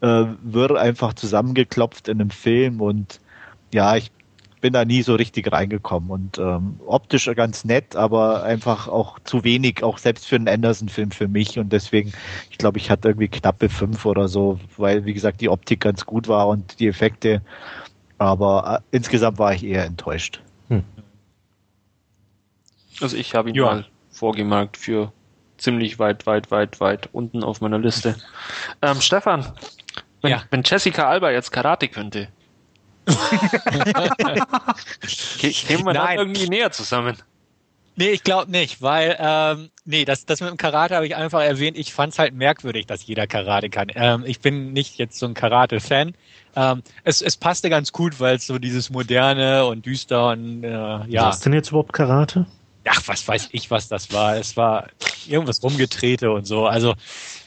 äh, 0.01 0.25
wirr 0.43 0.81
einfach 0.81 1.13
zusammengeklopft 1.13 2.09
in 2.09 2.21
einem 2.21 2.31
Film 2.31 2.81
und 2.81 3.21
ja, 3.73 3.97
ich 3.97 4.11
bin 4.61 4.73
da 4.73 4.85
nie 4.85 5.03
so 5.03 5.15
richtig 5.15 5.51
reingekommen 5.51 6.11
und 6.11 6.39
ähm, 6.39 6.81
optisch 6.87 7.31
ganz 7.35 7.65
nett, 7.65 7.97
aber 7.97 8.43
einfach 8.43 8.89
auch 8.89 9.19
zu 9.21 9.45
wenig, 9.45 9.83
auch 9.83 9.99
selbst 9.99 10.27
für 10.27 10.37
einen 10.37 10.49
Anderson-Film 10.49 11.11
für 11.11 11.29
mich 11.29 11.59
und 11.59 11.73
deswegen, 11.73 12.13
ich 12.51 12.59
glaube, 12.59 12.79
ich 12.79 12.91
hatte 12.91 13.09
irgendwie 13.09 13.29
knappe 13.29 13.69
fünf 13.69 14.05
oder 14.07 14.29
so, 14.29 14.59
weil 14.77 15.05
wie 15.05 15.15
gesagt 15.15 15.41
die 15.41 15.49
Optik 15.49 15.81
ganz 15.81 16.07
gut 16.07 16.29
war 16.29 16.49
und 16.49 16.79
die 16.81 16.89
Effekte, 16.89 17.43
aber 18.19 18.83
äh, 18.93 18.97
insgesamt 18.97 19.39
war 19.39 19.55
ich 19.55 19.65
eher 19.65 19.85
enttäuscht. 19.85 20.41
Hm. 20.69 20.85
Also 23.01 23.17
ich 23.17 23.35
habe 23.35 23.49
ihn 23.49 23.55
ja. 23.55 23.65
mal 23.65 23.87
vorgemerkt 24.11 24.77
für 24.77 25.13
ziemlich 25.57 25.99
weit, 25.99 26.27
weit, 26.27 26.51
weit, 26.51 26.81
weit 26.81 27.09
unten 27.13 27.43
auf 27.45 27.61
meiner 27.61 27.79
Liste. 27.79 28.17
Ähm, 28.83 29.01
Stefan, 29.01 29.47
wenn, 30.23 30.31
ja. 30.31 30.43
wenn 30.51 30.63
Jessica 30.65 31.09
Alba 31.09 31.31
jetzt 31.31 31.51
Karate 31.51 31.89
könnte, 31.89 32.29
Kämen 35.39 35.87
wir 35.87 35.93
dann 35.93 36.17
irgendwie 36.17 36.49
näher 36.49 36.71
zusammen? 36.71 37.17
Nee, 37.97 38.11
ich 38.11 38.23
glaube 38.23 38.51
nicht, 38.51 38.81
weil, 38.81 39.17
ähm, 39.19 39.69
nee, 39.85 40.07
das, 40.07 40.25
das 40.25 40.41
mit 40.41 40.49
dem 40.49 40.57
Karate 40.57 40.95
habe 40.95 41.07
ich 41.07 41.17
einfach 41.17 41.43
erwähnt. 41.43 41.77
Ich 41.77 41.93
fand 41.93 42.15
es 42.15 42.19
halt 42.19 42.33
merkwürdig, 42.35 42.87
dass 42.87 43.07
jeder 43.07 43.27
Karate 43.27 43.69
kann. 43.69 43.89
Ähm, 43.95 44.25
ich 44.27 44.41
bin 44.41 44.73
nicht 44.73 44.97
jetzt 44.97 45.19
so 45.19 45.27
ein 45.27 45.35
Karate-Fan. 45.35 46.15
Ähm, 46.57 46.83
es, 47.05 47.21
es 47.21 47.37
passte 47.37 47.69
ganz 47.69 47.93
gut, 47.93 48.19
weil 48.19 48.37
es 48.37 48.47
so 48.47 48.59
dieses 48.59 48.89
moderne 48.91 49.67
und 49.67 49.85
düster 49.85 50.31
und 50.31 50.65
äh, 50.65 50.71
ja. 50.71 51.27
Was 51.27 51.37
ist 51.37 51.47
denn 51.47 51.53
jetzt 51.53 51.69
überhaupt 51.69 51.93
Karate? 51.93 52.47
Ach, 52.89 53.03
was 53.07 53.27
weiß 53.27 53.49
ich, 53.53 53.71
was 53.71 53.89
das 53.89 54.13
war. 54.13 54.37
Es 54.37 54.57
war 54.57 54.89
irgendwas 55.29 55.63
rumgetrete 55.63 56.31
und 56.31 56.47
so. 56.47 56.67
Also 56.67 56.95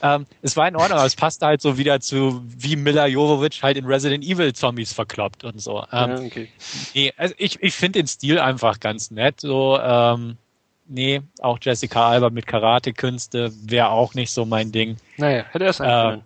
ähm, 0.01 0.25
es 0.41 0.55
war 0.55 0.67
in 0.67 0.75
Ordnung, 0.75 0.97
aber 0.97 1.07
es 1.07 1.15
passte 1.15 1.45
halt 1.45 1.61
so 1.61 1.77
wieder 1.77 1.99
zu, 1.99 2.43
wie 2.45 2.75
Mila 2.75 3.07
Jovovich 3.07 3.63
halt 3.63 3.77
in 3.77 3.85
Resident 3.85 4.23
Evil 4.23 4.53
Zombies 4.53 4.93
verkloppt 4.93 5.43
und 5.43 5.59
so. 5.59 5.85
Ähm, 5.91 6.09
ja, 6.09 6.19
okay. 6.19 6.49
Nee, 6.93 7.13
also 7.17 7.33
ich, 7.37 7.61
ich 7.61 7.73
finde 7.73 7.99
den 7.99 8.07
Stil 8.07 8.39
einfach 8.39 8.79
ganz 8.79 9.11
nett. 9.11 9.41
So, 9.41 9.79
ähm, 9.79 10.37
nee, 10.87 11.21
auch 11.39 11.57
Jessica 11.61 12.09
Alba 12.09 12.29
mit 12.29 12.45
Karate-Künste 12.45 13.51
wäre 13.63 13.89
auch 13.89 14.13
nicht 14.13 14.31
so 14.31 14.45
mein 14.45 14.71
Ding. 14.71 14.97
Naja, 15.17 15.45
hätte 15.51 15.65
er 15.65 15.73
sein 15.73 15.89
äh, 15.89 16.09
können. 16.11 16.23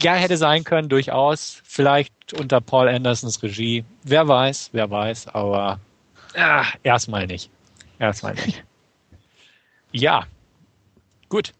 Ja, 0.00 0.14
hätte 0.14 0.36
sein 0.36 0.64
können, 0.64 0.88
durchaus. 0.88 1.60
Vielleicht 1.64 2.32
unter 2.32 2.60
Paul 2.60 2.88
Andersons 2.88 3.42
Regie. 3.42 3.84
Wer 4.02 4.26
weiß, 4.26 4.70
wer 4.72 4.90
weiß, 4.90 5.28
aber 5.28 5.78
ah, 6.36 6.64
erstmal 6.82 7.26
nicht. 7.26 7.50
Erstmal 8.02 8.34
nicht. 8.34 8.64
Ja, 9.92 10.24
gut. 11.28 11.52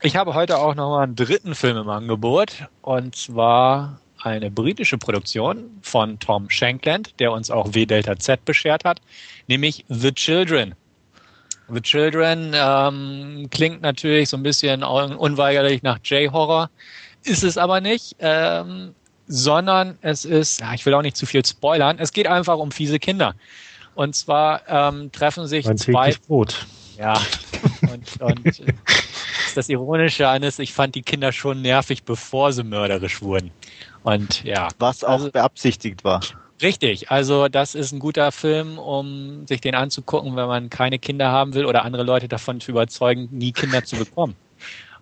Ich 0.00 0.16
habe 0.16 0.32
heute 0.32 0.56
auch 0.56 0.74
noch 0.74 0.88
mal 0.88 1.02
einen 1.02 1.14
dritten 1.14 1.54
Film 1.54 1.76
im 1.76 1.90
Angebot 1.90 2.64
und 2.80 3.14
zwar 3.14 4.00
eine 4.22 4.50
britische 4.50 4.96
Produktion 4.96 5.78
von 5.82 6.18
Tom 6.20 6.48
Shankland, 6.48 7.20
der 7.20 7.32
uns 7.32 7.50
auch 7.50 7.74
W 7.74 7.84
Delta 7.84 8.16
Z 8.18 8.46
beschert 8.46 8.86
hat, 8.86 9.02
nämlich 9.46 9.84
The 9.88 10.10
Children. 10.10 10.74
The 11.68 11.82
Children 11.82 12.52
ähm, 12.54 13.48
klingt 13.50 13.82
natürlich 13.82 14.30
so 14.30 14.38
ein 14.38 14.42
bisschen 14.42 14.82
unweigerlich 14.82 15.82
nach 15.82 15.98
J-Horror, 16.02 16.70
ist 17.24 17.44
es 17.44 17.58
aber 17.58 17.82
nicht, 17.82 18.16
ähm, 18.20 18.94
sondern 19.26 19.98
es 20.00 20.24
ist, 20.24 20.62
ich 20.74 20.86
will 20.86 20.94
auch 20.94 21.02
nicht 21.02 21.18
zu 21.18 21.26
viel 21.26 21.44
spoilern, 21.44 21.98
es 21.98 22.14
geht 22.14 22.26
einfach 22.26 22.56
um 22.56 22.72
fiese 22.72 22.98
Kinder. 22.98 23.34
Und 23.98 24.14
zwar 24.14 24.62
ähm, 24.68 25.10
treffen 25.10 25.48
sich 25.48 25.66
mein 25.66 25.76
zwei. 25.76 26.14
Brot. 26.28 26.66
Ja. 26.96 27.20
Und, 27.82 28.22
und 28.22 28.62
das 29.56 29.68
Ironische 29.68 30.28
an 30.28 30.44
ist, 30.44 30.60
ich 30.60 30.72
fand 30.72 30.94
die 30.94 31.02
Kinder 31.02 31.32
schon 31.32 31.62
nervig, 31.62 32.04
bevor 32.04 32.52
sie 32.52 32.62
mörderisch 32.62 33.22
wurden. 33.22 33.50
Und 34.04 34.44
ja. 34.44 34.68
Was 34.78 35.02
auch 35.02 35.14
also, 35.14 35.32
beabsichtigt 35.32 36.04
war. 36.04 36.20
Richtig, 36.62 37.10
also 37.10 37.48
das 37.48 37.74
ist 37.74 37.90
ein 37.90 37.98
guter 37.98 38.30
Film, 38.30 38.78
um 38.78 39.48
sich 39.48 39.60
den 39.60 39.74
anzugucken, 39.74 40.36
wenn 40.36 40.46
man 40.46 40.70
keine 40.70 41.00
Kinder 41.00 41.32
haben 41.32 41.54
will 41.54 41.66
oder 41.66 41.84
andere 41.84 42.04
Leute 42.04 42.28
davon 42.28 42.60
zu 42.60 42.70
überzeugen, 42.70 43.28
nie 43.32 43.50
Kinder 43.50 43.82
zu 43.82 43.96
bekommen. 43.96 44.36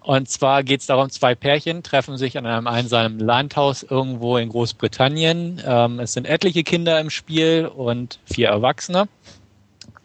Und 0.07 0.29
zwar 0.29 0.63
geht 0.63 0.83
es 0.83 0.87
darum, 0.87 1.11
zwei 1.11 1.35
Pärchen 1.35 1.83
treffen 1.83 2.17
sich 2.17 2.39
an 2.39 2.47
einem 2.47 2.69
einsamen 2.69 3.19
Landhaus 3.19 3.83
irgendwo 3.83 4.37
in 4.37 4.51
Großbritannien. 4.51 5.61
Ähm, 5.67 5.99
es 5.99 6.13
sind 6.13 6.29
etliche 6.29 6.63
Kinder 6.63 7.01
im 7.01 7.11
Spiel 7.11 7.67
und 7.67 8.21
vier 8.25 8.51
Erwachsene 8.51 9.09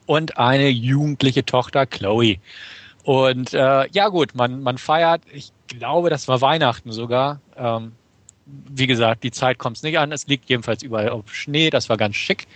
und 0.07 0.39
eine 0.39 0.69
jugendliche 0.69 1.45
Tochter, 1.45 1.85
Chloe. 1.85 2.37
Und 3.03 3.53
äh, 3.53 3.87
ja 3.91 4.07
gut, 4.07 4.33
man, 4.33 4.63
man 4.63 4.79
feiert, 4.79 5.21
ich 5.31 5.51
glaube, 5.67 6.09
das 6.09 6.27
war 6.27 6.41
Weihnachten 6.41 6.91
sogar. 6.91 7.39
Ähm, 7.55 7.91
wie 8.47 8.87
gesagt, 8.87 9.23
die 9.23 9.29
Zeit 9.29 9.59
kommt 9.59 9.77
es 9.77 9.83
nicht 9.83 9.99
an. 9.99 10.11
Es 10.11 10.25
liegt 10.25 10.49
jedenfalls 10.49 10.81
überall 10.81 11.09
auf 11.09 11.31
Schnee, 11.31 11.69
das 11.69 11.89
war 11.89 11.97
ganz 11.97 12.15
schick. 12.15 12.47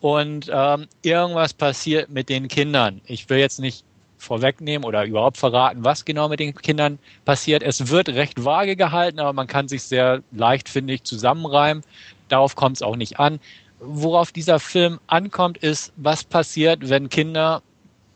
Und 0.00 0.50
ähm, 0.52 0.88
irgendwas 1.02 1.54
passiert 1.54 2.10
mit 2.10 2.28
den 2.28 2.48
Kindern. 2.48 3.00
Ich 3.06 3.30
will 3.30 3.38
jetzt 3.38 3.60
nicht 3.60 3.84
vorwegnehmen 4.18 4.84
oder 4.84 5.04
überhaupt 5.04 5.36
verraten, 5.36 5.84
was 5.84 6.04
genau 6.04 6.28
mit 6.28 6.40
den 6.40 6.54
Kindern 6.54 6.98
passiert. 7.24 7.62
Es 7.62 7.88
wird 7.88 8.08
recht 8.10 8.44
vage 8.44 8.76
gehalten, 8.76 9.20
aber 9.20 9.32
man 9.32 9.46
kann 9.46 9.68
sich 9.68 9.82
sehr 9.82 10.22
leicht, 10.32 10.68
finde 10.68 10.94
ich, 10.94 11.04
zusammenreimen. 11.04 11.82
Darauf 12.28 12.56
kommt 12.56 12.76
es 12.76 12.82
auch 12.82 12.96
nicht 12.96 13.18
an. 13.18 13.40
Worauf 13.80 14.32
dieser 14.32 14.58
Film 14.58 14.98
ankommt, 15.06 15.58
ist, 15.58 15.92
was 15.96 16.24
passiert, 16.24 16.88
wenn 16.88 17.08
Kinder 17.08 17.62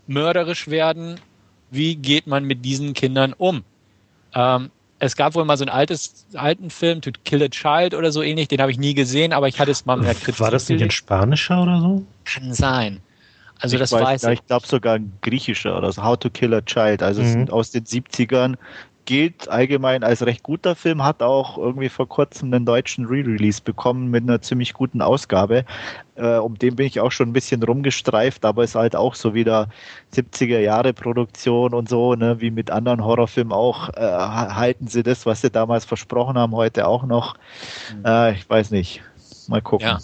mörderisch 0.06 0.68
werden? 0.68 1.20
Wie 1.70 1.96
geht 1.96 2.26
man 2.26 2.44
mit 2.44 2.64
diesen 2.64 2.92
Kindern 2.92 3.32
um? 3.32 3.64
Ähm, 4.34 4.70
es 4.98 5.16
gab 5.16 5.34
wohl 5.34 5.44
mal 5.44 5.56
so 5.56 5.64
einen 5.64 5.70
altes, 5.70 6.26
alten 6.34 6.70
Film, 6.70 7.00
To 7.00 7.10
Kill 7.24 7.42
a 7.42 7.48
Child 7.48 7.94
oder 7.94 8.12
so 8.12 8.22
ähnlich, 8.22 8.48
den 8.48 8.60
habe 8.60 8.70
ich 8.70 8.78
nie 8.78 8.94
gesehen, 8.94 9.32
aber 9.32 9.48
ich 9.48 9.58
hatte 9.58 9.72
es 9.72 9.84
mal 9.84 10.00
der 10.00 10.14
Kritik. 10.14 10.38
War 10.38 10.52
das 10.52 10.68
nicht 10.68 10.82
ein 10.82 10.92
spanischer 10.92 11.60
oder 11.60 11.80
so? 11.80 12.04
Kann 12.24 12.54
sein. 12.54 13.00
Also 13.62 13.76
ich 13.76 13.80
das 13.80 13.92
weiß, 13.92 14.02
weiß 14.02 14.24
ich. 14.24 14.40
Ich 14.40 14.46
glaube 14.46 14.66
sogar 14.66 14.96
ein 14.96 15.12
griechischer 15.22 15.78
oder 15.78 15.92
so, 15.92 16.02
How 16.02 16.18
to 16.18 16.30
Kill 16.30 16.52
a 16.52 16.60
Child. 16.60 17.02
Also 17.02 17.22
mhm. 17.22 17.48
aus 17.50 17.70
den 17.70 17.84
70ern 17.84 18.56
gilt 19.04 19.48
allgemein 19.48 20.04
als 20.04 20.24
recht 20.24 20.42
guter 20.42 20.76
Film, 20.76 21.04
hat 21.04 21.22
auch 21.22 21.58
irgendwie 21.58 21.88
vor 21.88 22.08
kurzem 22.08 22.52
einen 22.52 22.64
deutschen 22.64 23.06
Re-Release 23.06 23.60
bekommen 23.62 24.10
mit 24.10 24.22
einer 24.22 24.40
ziemlich 24.40 24.74
guten 24.74 25.02
Ausgabe. 25.02 25.64
Äh, 26.14 26.36
um 26.36 26.56
den 26.56 26.76
bin 26.76 26.86
ich 26.86 27.00
auch 27.00 27.10
schon 27.10 27.30
ein 27.30 27.32
bisschen 27.32 27.62
rumgestreift, 27.62 28.44
aber 28.44 28.64
ist 28.64 28.74
halt 28.74 28.94
auch 28.94 29.14
so 29.14 29.34
wieder 29.34 29.68
70er 30.14 30.60
Jahre 30.60 30.92
Produktion 30.92 31.74
und 31.74 31.88
so, 31.88 32.14
ne, 32.14 32.40
wie 32.40 32.50
mit 32.50 32.70
anderen 32.70 33.04
Horrorfilmen 33.04 33.52
auch. 33.52 33.88
Äh, 33.90 34.00
halten 34.02 34.86
sie 34.86 35.02
das, 35.02 35.26
was 35.26 35.40
sie 35.40 35.50
damals 35.50 35.84
versprochen 35.84 36.38
haben, 36.38 36.54
heute 36.54 36.86
auch 36.86 37.04
noch? 37.04 37.34
Mhm. 37.96 38.04
Äh, 38.04 38.32
ich 38.34 38.48
weiß 38.48 38.70
nicht. 38.70 39.02
Mal 39.48 39.62
gucken. 39.62 39.88
Ja. 39.88 39.98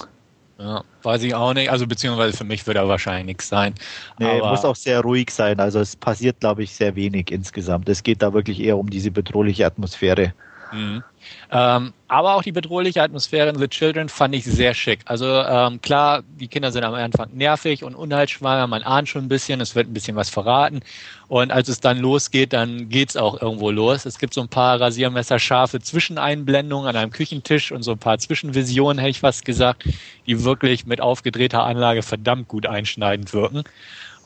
Ja, 0.58 0.82
weiß 1.02 1.22
ich 1.22 1.34
auch 1.34 1.54
nicht. 1.54 1.70
Also 1.70 1.86
beziehungsweise 1.86 2.36
für 2.36 2.44
mich 2.44 2.66
wird 2.66 2.76
er 2.76 2.88
wahrscheinlich 2.88 3.26
nichts 3.26 3.48
sein. 3.48 3.74
Nee, 4.18 4.40
muss 4.40 4.64
auch 4.64 4.74
sehr 4.74 5.00
ruhig 5.00 5.30
sein. 5.30 5.60
Also 5.60 5.78
es 5.78 5.94
passiert, 5.94 6.40
glaube 6.40 6.64
ich, 6.64 6.74
sehr 6.74 6.96
wenig 6.96 7.30
insgesamt. 7.30 7.88
Es 7.88 8.02
geht 8.02 8.22
da 8.22 8.32
wirklich 8.32 8.60
eher 8.60 8.76
um 8.76 8.90
diese 8.90 9.12
bedrohliche 9.12 9.66
Atmosphäre. 9.66 10.34
Mhm. 10.70 11.02
Ähm, 11.50 11.92
aber 12.08 12.34
auch 12.34 12.42
die 12.42 12.52
bedrohliche 12.52 13.02
Atmosphäre 13.02 13.48
in 13.48 13.58
The 13.58 13.68
Children 13.68 14.08
fand 14.08 14.34
ich 14.34 14.44
sehr 14.44 14.74
schick. 14.74 15.00
Also 15.06 15.26
ähm, 15.26 15.80
klar, 15.80 16.22
die 16.38 16.48
Kinder 16.48 16.72
sind 16.72 16.84
am 16.84 16.94
Anfang 16.94 17.30
nervig 17.32 17.84
und 17.84 17.94
unheilschwanger, 17.94 18.66
man 18.66 18.82
ahnt 18.82 19.08
schon 19.08 19.24
ein 19.24 19.28
bisschen, 19.28 19.60
es 19.60 19.74
wird 19.74 19.88
ein 19.88 19.94
bisschen 19.94 20.16
was 20.16 20.30
verraten. 20.30 20.80
Und 21.28 21.50
als 21.52 21.68
es 21.68 21.80
dann 21.80 21.98
losgeht, 21.98 22.52
dann 22.52 22.88
geht's 22.88 23.16
auch 23.16 23.40
irgendwo 23.40 23.70
los. 23.70 24.06
Es 24.06 24.18
gibt 24.18 24.32
so 24.32 24.40
ein 24.40 24.48
paar 24.48 24.80
rasiermesserscharfe 24.80 25.80
Zwischeneinblendungen 25.80 26.88
an 26.88 26.96
einem 26.96 27.10
Küchentisch 27.10 27.72
und 27.72 27.82
so 27.82 27.92
ein 27.92 27.98
paar 27.98 28.18
Zwischenvisionen, 28.18 28.98
hätte 28.98 29.10
ich 29.10 29.20
fast 29.20 29.44
gesagt, 29.44 29.84
die 30.26 30.44
wirklich 30.44 30.86
mit 30.86 31.00
aufgedrehter 31.00 31.64
Anlage 31.64 32.02
verdammt 32.02 32.48
gut 32.48 32.66
einschneidend 32.66 33.32
wirken. 33.32 33.64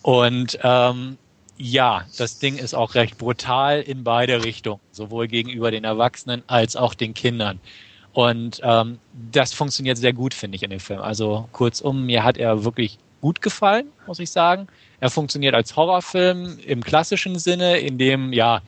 Und 0.03 0.59
ähm, 0.63 1.19
ja, 1.59 2.07
das 2.19 2.39
Ding 2.39 2.57
ist 2.57 2.75
auch 2.75 2.95
recht 2.95 3.19
brutal 3.19 3.81
in 3.81 4.05
beide 4.05 4.45
Richtungen, 4.45 4.81
sowohl 4.91 5.29
gegenüber 5.29 5.71
den 5.71 5.85
Erwachsenen 5.85 6.43
als 6.47 6.77
auch 6.77 6.95
den 6.95 7.15
Kindern. 7.15 7.61
Und 8.13 8.61
ähm, 8.63 8.99
das 9.31 9.53
funktioniert 9.55 9.97
sehr 9.97 10.13
gut, 10.13 10.35
finde 10.35 10.57
ich, 10.57 10.63
in 10.63 10.71
dem 10.71 10.81
Film. 10.81 11.01
Also 11.01 11.49
kurzum, 11.53 12.05
mir 12.05 12.25
hat 12.25 12.37
er 12.37 12.65
wirklich 12.65 12.99
gut 13.21 13.41
gefallen, 13.41 13.87
muss 14.07 14.19
ich 14.19 14.31
sagen. 14.31 14.67
Er 15.01 15.09
funktioniert 15.09 15.55
als 15.55 15.77
Horrorfilm 15.77 16.59
im 16.67 16.83
klassischen 16.83 17.39
Sinne, 17.39 17.79
in 17.79 17.97
dem 17.97 18.33
ja 18.33 18.61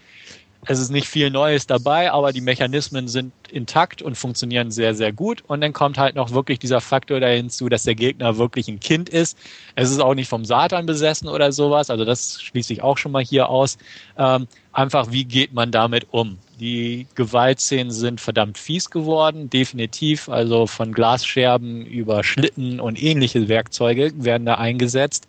es 0.66 0.78
ist 0.78 0.90
nicht 0.90 1.08
viel 1.08 1.30
Neues 1.30 1.66
dabei, 1.66 2.10
aber 2.12 2.32
die 2.32 2.40
Mechanismen 2.40 3.08
sind 3.08 3.32
intakt 3.50 4.02
und 4.02 4.16
funktionieren 4.16 4.70
sehr, 4.70 4.94
sehr 4.94 5.12
gut. 5.12 5.42
Und 5.46 5.60
dann 5.60 5.72
kommt 5.72 5.98
halt 5.98 6.14
noch 6.14 6.32
wirklich 6.32 6.58
dieser 6.58 6.80
Faktor 6.80 7.20
da 7.20 7.28
hinzu, 7.28 7.68
dass 7.68 7.84
der 7.84 7.94
Gegner 7.94 8.36
wirklich 8.36 8.68
ein 8.68 8.80
Kind 8.80 9.08
ist. 9.08 9.38
Es 9.74 9.90
ist 9.90 10.00
auch 10.00 10.14
nicht 10.14 10.28
vom 10.28 10.44
Satan 10.44 10.86
besessen 10.86 11.28
oder 11.28 11.52
sowas. 11.52 11.90
Also 11.90 12.04
das 12.04 12.42
schließe 12.42 12.72
ich 12.72 12.82
auch 12.82 12.98
schon 12.98 13.12
mal 13.12 13.24
hier 13.24 13.48
aus. 13.48 13.78
Ähm, 14.18 14.46
einfach, 14.72 15.10
wie 15.10 15.24
geht 15.24 15.52
man 15.52 15.70
damit 15.70 16.06
um? 16.10 16.38
Die 16.60 17.06
Gewaltszenen 17.14 17.90
sind 17.90 18.20
verdammt 18.20 18.58
fies 18.58 18.90
geworden, 18.90 19.50
definitiv. 19.50 20.28
Also 20.28 20.66
von 20.66 20.92
Glasscherben 20.92 21.84
über 21.84 22.22
Schlitten 22.24 22.80
und 22.80 23.02
ähnliche 23.02 23.48
Werkzeuge 23.48 24.12
werden 24.16 24.46
da 24.46 24.54
eingesetzt. 24.54 25.26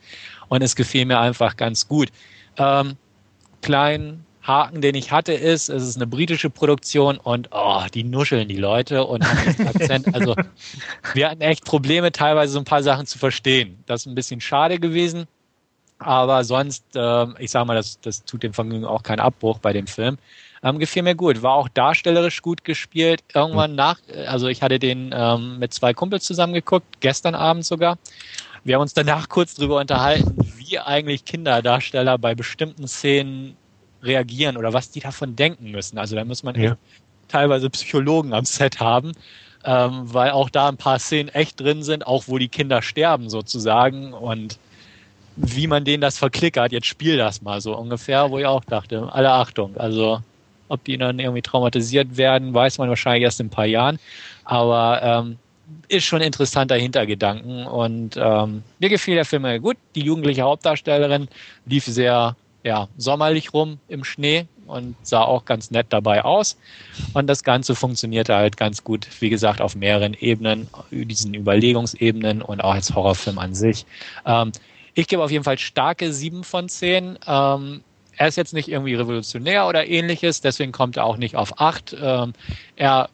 Und 0.50 0.62
es 0.62 0.76
gefiel 0.76 1.06
mir 1.06 1.20
einfach 1.20 1.58
ganz 1.58 1.88
gut. 1.88 2.10
Ähm, 2.58 2.96
klein, 3.62 4.24
Haken, 4.46 4.82
den 4.82 4.96
ich 4.96 5.12
hatte, 5.12 5.34
ist, 5.34 5.70
es 5.70 5.84
ist 5.84 5.96
eine 5.96 6.08
britische 6.08 6.50
Produktion 6.50 7.18
und 7.18 7.50
oh, 7.52 7.84
die 7.94 8.04
nuscheln 8.04 8.48
die 8.48 8.58
Leute 8.58 9.06
und 9.06 9.26
haben 9.26 9.68
Akzent. 9.68 10.14
Also 10.14 10.36
wir 11.14 11.30
hatten 11.30 11.42
echt 11.42 11.66
Probleme, 11.66 12.12
teilweise 12.12 12.54
so 12.54 12.60
ein 12.60 12.66
paar 12.66 12.84
Sachen 12.84 13.08
zu 13.08 13.18
verstehen. 13.18 13.84
Das 13.88 14.02
ist 14.02 14.06
ein 14.06 14.16
bisschen 14.16 14.42
schade 14.42 14.80
gewesen. 14.80 15.28
Aber 15.98 16.44
sonst, 16.44 16.84
äh, 16.96 17.26
ich 17.40 17.52
sage 17.52 17.66
mal, 17.66 17.76
das, 17.76 18.00
das 18.02 18.26
tut 18.26 18.44
dem 18.44 18.54
Vergnügen 18.54 18.86
auch 18.86 19.02
keinen 19.02 19.22
Abbruch 19.22 19.60
bei 19.60 19.74
dem 19.74 19.88
Film. 19.88 20.18
Ähm, 20.62 20.78
gefiel 20.78 21.04
mir 21.04 21.16
gut. 21.16 21.42
War 21.42 21.54
auch 21.54 21.70
darstellerisch 21.70 22.42
gut 22.42 22.64
gespielt. 22.64 23.24
Irgendwann 23.34 23.72
mhm. 23.72 23.78
nach, 23.78 24.00
also 24.28 24.48
ich 24.48 24.62
hatte 24.62 24.78
den 24.78 25.14
ähm, 25.16 25.58
mit 25.60 25.74
zwei 25.74 25.94
Kumpels 25.94 26.26
zusammengeguckt, 26.26 27.00
gestern 27.00 27.34
Abend 27.34 27.66
sogar. 27.66 27.98
Wir 28.64 28.76
haben 28.76 28.82
uns 28.82 28.94
danach 28.94 29.30
kurz 29.30 29.56
drüber 29.56 29.80
unterhalten, 29.80 30.36
wie 30.58 30.80
eigentlich 30.80 31.24
Kinderdarsteller 31.24 32.18
bei 32.18 32.36
bestimmten 32.36 32.88
Szenen 32.88 33.56
reagieren 34.06 34.58
oder 34.58 34.74
was 34.74 34.92
die 34.92 35.00
davon 35.00 35.36
denken 35.36 35.72
müssen. 35.72 35.98
Also 35.98 36.16
da 36.16 36.24
muss 36.26 36.44
man 36.44 36.60
ja. 36.60 36.78
teilweise 37.28 37.70
Psychologen 37.70 38.34
am 38.34 38.46
Set 38.46 38.80
haben, 38.80 39.14
ähm, 39.64 40.14
weil 40.14 40.32
auch 40.32 40.50
da 40.50 40.70
ein 40.70 40.78
paar 40.78 41.00
Szenen 41.00 41.30
echt 41.30 41.60
drin 41.60 41.84
sind, 41.84 42.06
auch 42.06 42.26
wo 42.28 42.38
die 42.38 42.50
Kinder 42.50 42.82
sterben 42.82 43.30
sozusagen 43.30 44.14
und 44.14 44.58
wie 45.36 45.68
man 45.68 45.84
denen 45.84 46.02
das 46.02 46.18
verklickert, 46.18 46.72
jetzt 46.72 46.88
spiel 46.88 47.18
das 47.18 47.42
mal 47.42 47.60
so 47.60 47.76
ungefähr, 47.78 48.32
wo 48.32 48.38
ich 48.40 48.46
auch 48.46 48.64
dachte, 48.64 49.10
alle 49.12 49.32
Achtung, 49.32 49.76
also 49.76 50.22
ob 50.70 50.84
die 50.86 50.98
dann 50.98 51.20
irgendwie 51.20 51.42
traumatisiert 51.42 52.18
werden, 52.18 52.54
weiß 52.54 52.78
man 52.78 52.90
wahrscheinlich 52.90 53.24
erst 53.24 53.40
in 53.40 53.48
ein 53.48 53.52
paar 53.52 53.66
Jahren, 53.66 54.00
aber 54.46 55.02
ähm, 55.04 55.38
ist 55.88 56.06
schon 56.06 56.22
ein 56.22 56.28
interessanter 56.28 56.76
Hintergedanken 56.76 57.66
und 57.66 58.18
ähm, 58.18 58.64
mir 58.80 58.90
gefiel 58.90 59.16
der 59.16 59.26
Film 59.26 59.44
sehr 59.44 59.60
gut. 59.60 59.78
Die 59.96 60.04
jugendliche 60.04 60.44
Hauptdarstellerin 60.44 61.28
lief 61.66 61.86
sehr 61.86 62.36
ja, 62.66 62.88
sommerlich 62.98 63.54
rum 63.54 63.78
im 63.88 64.04
Schnee 64.04 64.48
und 64.66 64.96
sah 65.04 65.22
auch 65.22 65.46
ganz 65.46 65.70
nett 65.70 65.86
dabei 65.90 66.26
aus. 66.26 66.58
Und 67.14 67.28
das 67.28 67.44
Ganze 67.44 67.76
funktionierte 67.76 68.36
halt 68.36 68.58
ganz 68.58 68.84
gut, 68.84 69.08
wie 69.20 69.30
gesagt, 69.30 69.62
auf 69.62 69.76
mehreren 69.76 70.16
Ebenen, 70.16 70.68
diesen 70.90 71.36
Überlegungsebenen 71.36 72.42
und 72.42 72.62
auch 72.62 72.74
als 72.74 72.96
Horrorfilm 72.96 73.38
an 73.38 73.54
sich. 73.54 73.86
Ähm, 74.26 74.52
ich 74.96 75.08
gebe 75.08 75.24
auf 75.24 75.30
jeden 75.30 75.44
Fall 75.44 75.60
starke 75.60 76.12
sieben 76.12 76.44
von 76.44 76.68
zehn. 76.68 77.20
Ähm, 77.28 77.84
er 78.18 78.28
ist 78.28 78.36
jetzt 78.36 78.54
nicht 78.54 78.68
irgendwie 78.68 78.96
revolutionär 78.96 79.68
oder 79.68 79.88
ähnliches, 79.88 80.42
deswegen 80.42 80.72
kommt 80.72 80.98
er 80.98 81.06
auch 81.06 81.18
nicht 81.18 81.36
auf 81.36 81.62
acht. 81.62 81.96
Ähm, 82.02 82.34
er 82.78 83.10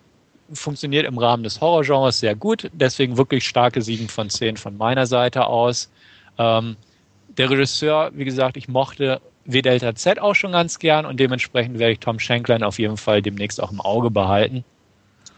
funktioniert 0.53 1.05
im 1.05 1.17
Rahmen 1.17 1.43
des 1.43 1.59
Horrorgenres 1.59 2.21
sehr 2.21 2.35
gut, 2.35 2.69
deswegen 2.71 3.17
wirklich 3.17 3.45
starke 3.45 3.81
sieben 3.81 4.07
von 4.07 4.29
zehn 4.29 4.55
von 4.55 4.77
meiner 4.77 5.07
Seite 5.07 5.47
aus. 5.47 5.89
Ähm, 6.37 6.77
der 7.37 7.49
Regisseur, 7.49 8.11
wie 8.13 8.25
gesagt, 8.25 8.55
ich 8.55 8.69
mochte 8.69 9.19
W 9.45 9.61
Delta 9.61 9.95
Z 9.95 10.19
auch 10.19 10.35
schon 10.35 10.51
ganz 10.51 10.79
gern 10.79 11.05
und 11.05 11.19
dementsprechend 11.19 11.79
werde 11.79 11.93
ich 11.93 11.99
Tom 11.99 12.19
Shankland 12.19 12.63
auf 12.63 12.79
jeden 12.79 12.97
Fall 12.97 13.21
demnächst 13.21 13.61
auch 13.61 13.71
im 13.71 13.81
Auge 13.81 14.11
behalten. 14.11 14.63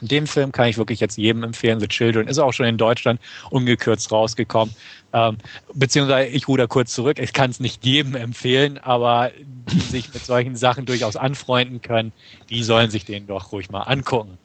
Den 0.02 0.28
Film 0.28 0.52
kann 0.52 0.68
ich 0.68 0.78
wirklich 0.78 1.00
jetzt 1.00 1.18
jedem 1.18 1.44
empfehlen. 1.44 1.80
The 1.80 1.88
Children 1.88 2.28
ist 2.28 2.38
auch 2.38 2.52
schon 2.52 2.66
in 2.66 2.78
Deutschland 2.78 3.22
ungekürzt 3.52 4.12
rausgekommen. 4.12 4.76
Ähm, 5.14 5.38
beziehungsweise 5.74 6.28
ich 6.28 6.48
ruder 6.50 6.68
kurz 6.68 6.94
zurück. 6.94 7.20
Ich 7.20 7.32
kann 7.32 7.52
es 7.52 7.62
nicht 7.62 7.86
jedem 7.86 8.16
empfehlen, 8.16 8.80
aber 8.80 9.32
die 9.72 9.80
sich 9.80 10.14
mit 10.14 10.26
solchen 10.26 10.58
Sachen 10.58 10.86
durchaus 10.86 11.16
anfreunden 11.16 11.82
können, 11.82 12.12
die 12.50 12.64
sollen 12.64 12.90
sich 12.90 13.06
den 13.06 13.28
doch 13.28 13.54
ruhig 13.54 13.70
mal 13.70 13.84
angucken. 13.84 14.38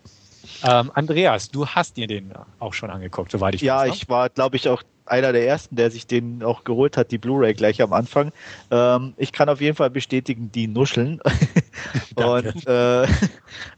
Ähm, 0.63 0.91
Andreas, 0.95 1.51
du 1.51 1.67
hast 1.67 1.97
dir 1.97 2.07
den 2.07 2.33
auch 2.59 2.75
schon 2.75 2.91
angeguckt, 2.91 3.33
soweit 3.33 3.55
ich 3.55 3.63
ja, 3.63 3.79
weiß. 3.79 3.87
Ja, 3.87 3.91
ne? 3.91 3.97
ich 3.97 4.09
war, 4.09 4.29
glaube 4.29 4.57
ich, 4.57 4.69
auch 4.69 4.83
einer 5.11 5.33
der 5.33 5.47
ersten, 5.47 5.77
der 5.77 5.91
sich 5.91 6.07
den 6.07 6.43
auch 6.43 6.65
geholt 6.65 6.97
hat, 6.97 7.11
die 7.11 7.19
Blu-ray 7.19 7.55
gleich 7.55 7.83
am 7.83 7.93
Anfang. 7.93 8.33
Ähm, 8.71 9.15
ich 9.17 9.33
kann 9.33 9.49
auf 9.49 9.61
jeden 9.61 9.77
Fall 9.77 9.91
bestätigen, 9.91 10.51
die 10.53 10.69
nuscheln. 10.69 11.21
und 12.17 12.67
äh, 12.67 13.07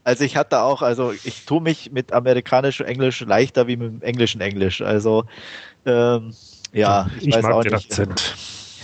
also 0.03 0.23
ich 0.23 0.37
hatte 0.37 0.61
auch, 0.61 0.81
also 0.81 1.11
ich 1.11 1.45
tue 1.45 1.61
mich 1.61 1.91
mit 1.91 2.13
amerikanischem 2.13 2.85
Englisch 2.85 3.21
leichter 3.21 3.67
wie 3.67 3.77
mit 3.77 3.91
dem 3.91 4.01
englischen 4.01 4.41
Englisch. 4.41 4.81
Also 4.81 5.25
ähm, 5.85 6.33
ja, 6.73 7.09
ich, 7.17 7.27
ich 7.27 7.35
weiß 7.35 7.43
mag 7.43 7.53
auch 7.53 7.63
den 7.63 7.73
nicht. 7.73 7.91
Akzent. 7.91 8.35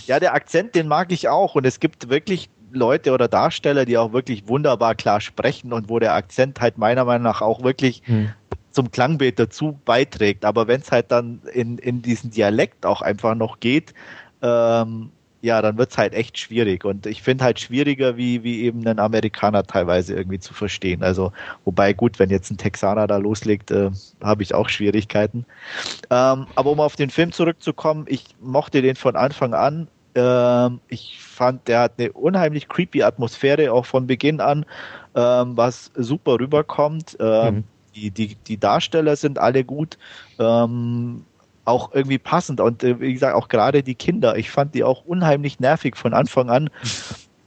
Ja, 0.08 0.20
der 0.20 0.34
Akzent, 0.34 0.76
den 0.76 0.88
mag 0.88 1.12
ich 1.12 1.28
auch. 1.28 1.56
Und 1.56 1.66
es 1.66 1.80
gibt 1.80 2.10
wirklich 2.10 2.50
Leute 2.72 3.12
oder 3.12 3.28
Darsteller, 3.28 3.86
die 3.86 3.98
auch 3.98 4.14
wirklich 4.14 4.48
wunderbar 4.48 4.96
klar 4.96 5.22
sprechen 5.22 5.74
und 5.74 5.90
wo 5.90 6.00
der 6.00 6.14
Akzent 6.14 6.60
halt 6.60 6.78
meiner 6.78 7.06
Meinung 7.06 7.24
nach 7.24 7.42
auch 7.42 7.64
wirklich 7.64 8.02
hm 8.06 8.30
zum 8.78 8.92
Klangbild 8.92 9.40
dazu 9.40 9.80
beiträgt. 9.86 10.46
Aber 10.46 10.68
wenn 10.68 10.82
es 10.82 10.92
halt 10.92 11.10
dann 11.10 11.42
in, 11.52 11.80
in 11.80 12.04
diesen 12.04 12.30
Dialekt 12.30 12.86
auch 12.86 13.02
einfach 13.02 13.34
noch 13.34 13.60
geht, 13.60 13.96
ähm, 14.44 15.10
ja, 15.42 15.64
dann 15.64 15.80
wird 15.80 15.90
es 15.90 15.98
halt 15.98 16.14
echt 16.14 16.38
schwierig. 16.38 16.86
Und 16.86 17.08
ich 17.08 17.24
finde 17.24 17.44
halt 17.44 17.60
schwieriger, 17.60 18.18
wie, 18.18 18.44
wie 18.44 18.62
eben 18.62 18.86
ein 18.86 19.00
Amerikaner 19.00 19.64
teilweise 19.64 20.14
irgendwie 20.14 20.38
zu 20.38 20.54
verstehen. 20.54 21.02
Also, 21.02 21.32
wobei 21.66 21.94
gut, 21.94 22.20
wenn 22.20 22.30
jetzt 22.30 22.52
ein 22.52 22.60
Texaner 22.60 23.08
da 23.08 23.18
loslegt, 23.18 23.72
äh, 23.72 23.90
habe 24.24 24.44
ich 24.44 24.54
auch 24.54 24.70
Schwierigkeiten. 24.70 25.48
Ähm, 26.12 26.46
aber 26.54 26.70
um 26.70 26.80
auf 26.80 26.96
den 26.96 27.10
Film 27.10 27.32
zurückzukommen, 27.32 28.06
ich 28.08 28.26
mochte 28.40 28.84
den 28.84 28.96
von 28.96 29.16
Anfang 29.16 29.56
an. 29.56 29.88
Ähm, 30.14 30.82
ich 30.88 31.20
fand, 31.20 31.68
der 31.68 31.80
hat 31.80 31.94
eine 31.98 32.12
unheimlich 32.14 32.70
creepy 32.70 33.02
Atmosphäre, 33.02 33.74
auch 33.74 33.88
von 33.88 34.06
Beginn 34.06 34.40
an, 34.40 34.68
ähm, 35.16 35.58
was 35.58 35.90
super 35.96 36.40
rüberkommt. 36.40 37.18
Ähm, 37.20 37.56
mhm 37.56 37.64
die, 37.98 38.12
die, 38.12 38.36
die 38.36 38.60
Darsteller 38.60 39.16
sind 39.16 39.40
alle 39.40 39.64
gut. 39.64 39.98
Ähm, 40.40 41.26
auch 41.66 41.94
irgendwie 41.94 42.18
passend 42.18 42.62
und 42.62 42.82
äh, 42.82 43.00
wie 43.02 43.12
gesagt 43.14 43.36
auch 43.36 43.50
gerade 43.50 43.84
die 43.84 43.96
Kinder, 43.96 44.38
ich 44.38 44.50
fand 44.50 44.74
die 44.74 44.86
auch 44.86 45.04
unheimlich 45.06 45.60
nervig 45.60 45.98
von 45.98 46.14
Anfang 46.14 46.50
an 46.50 46.70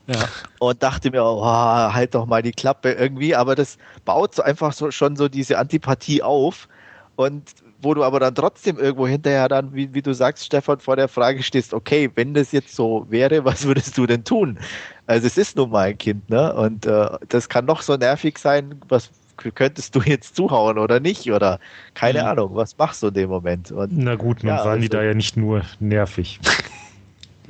ja. 0.06 0.28
und 0.58 0.82
dachte 0.82 1.10
mir, 1.10 1.24
oh, 1.24 1.42
halt 1.42 2.14
doch 2.14 2.26
mal 2.26 2.42
die 2.42 2.52
Klappe 2.52 2.92
irgendwie, 2.92 3.34
aber 3.34 3.54
das 3.54 3.78
baut 4.04 4.34
so 4.34 4.42
einfach 4.42 4.74
so 4.74 4.90
schon 4.90 5.16
so 5.16 5.28
diese 5.28 5.56
Antipathie 5.56 6.22
auf 6.22 6.68
und 7.16 7.54
wo 7.82 7.94
du 7.94 8.04
aber 8.04 8.20
dann 8.20 8.34
trotzdem 8.34 8.78
irgendwo 8.78 9.06
hinterher 9.06 9.48
dann, 9.48 9.74
wie, 9.74 9.94
wie 9.94 10.02
du 10.02 10.12
sagst, 10.12 10.44
Stefan, 10.44 10.80
vor 10.80 10.96
der 10.96 11.08
Frage 11.08 11.42
stehst, 11.42 11.72
okay, 11.72 12.10
wenn 12.14 12.34
das 12.34 12.52
jetzt 12.52 12.76
so 12.76 13.06
wäre, 13.08 13.44
was 13.46 13.64
würdest 13.64 13.96
du 13.96 14.06
denn 14.06 14.24
tun? 14.24 14.58
Also 15.06 15.26
es 15.26 15.38
ist 15.38 15.56
nun 15.56 15.70
mal 15.70 15.88
ein 15.88 15.98
Kind, 15.98 16.28
ne? 16.28 16.54
Und 16.54 16.86
äh, 16.86 17.08
das 17.28 17.48
kann 17.48 17.64
noch 17.64 17.82
so 17.82 17.96
nervig 17.96 18.38
sein, 18.38 18.80
was 18.88 19.10
könntest 19.54 19.94
du 19.94 20.00
jetzt 20.02 20.36
zuhauen 20.36 20.78
oder 20.78 21.00
nicht? 21.00 21.30
Oder 21.30 21.58
keine 21.94 22.20
mhm. 22.20 22.26
Ahnung, 22.26 22.50
was 22.54 22.76
machst 22.76 23.02
du 23.02 23.08
in 23.08 23.14
dem 23.14 23.30
Moment? 23.30 23.72
Und, 23.72 23.96
Na 23.96 24.14
gut, 24.16 24.42
nun 24.42 24.52
ja, 24.52 24.58
waren 24.58 24.68
also, 24.68 24.82
die 24.82 24.88
da 24.88 25.02
ja 25.02 25.14
nicht 25.14 25.36
nur 25.36 25.62
nervig. 25.78 26.40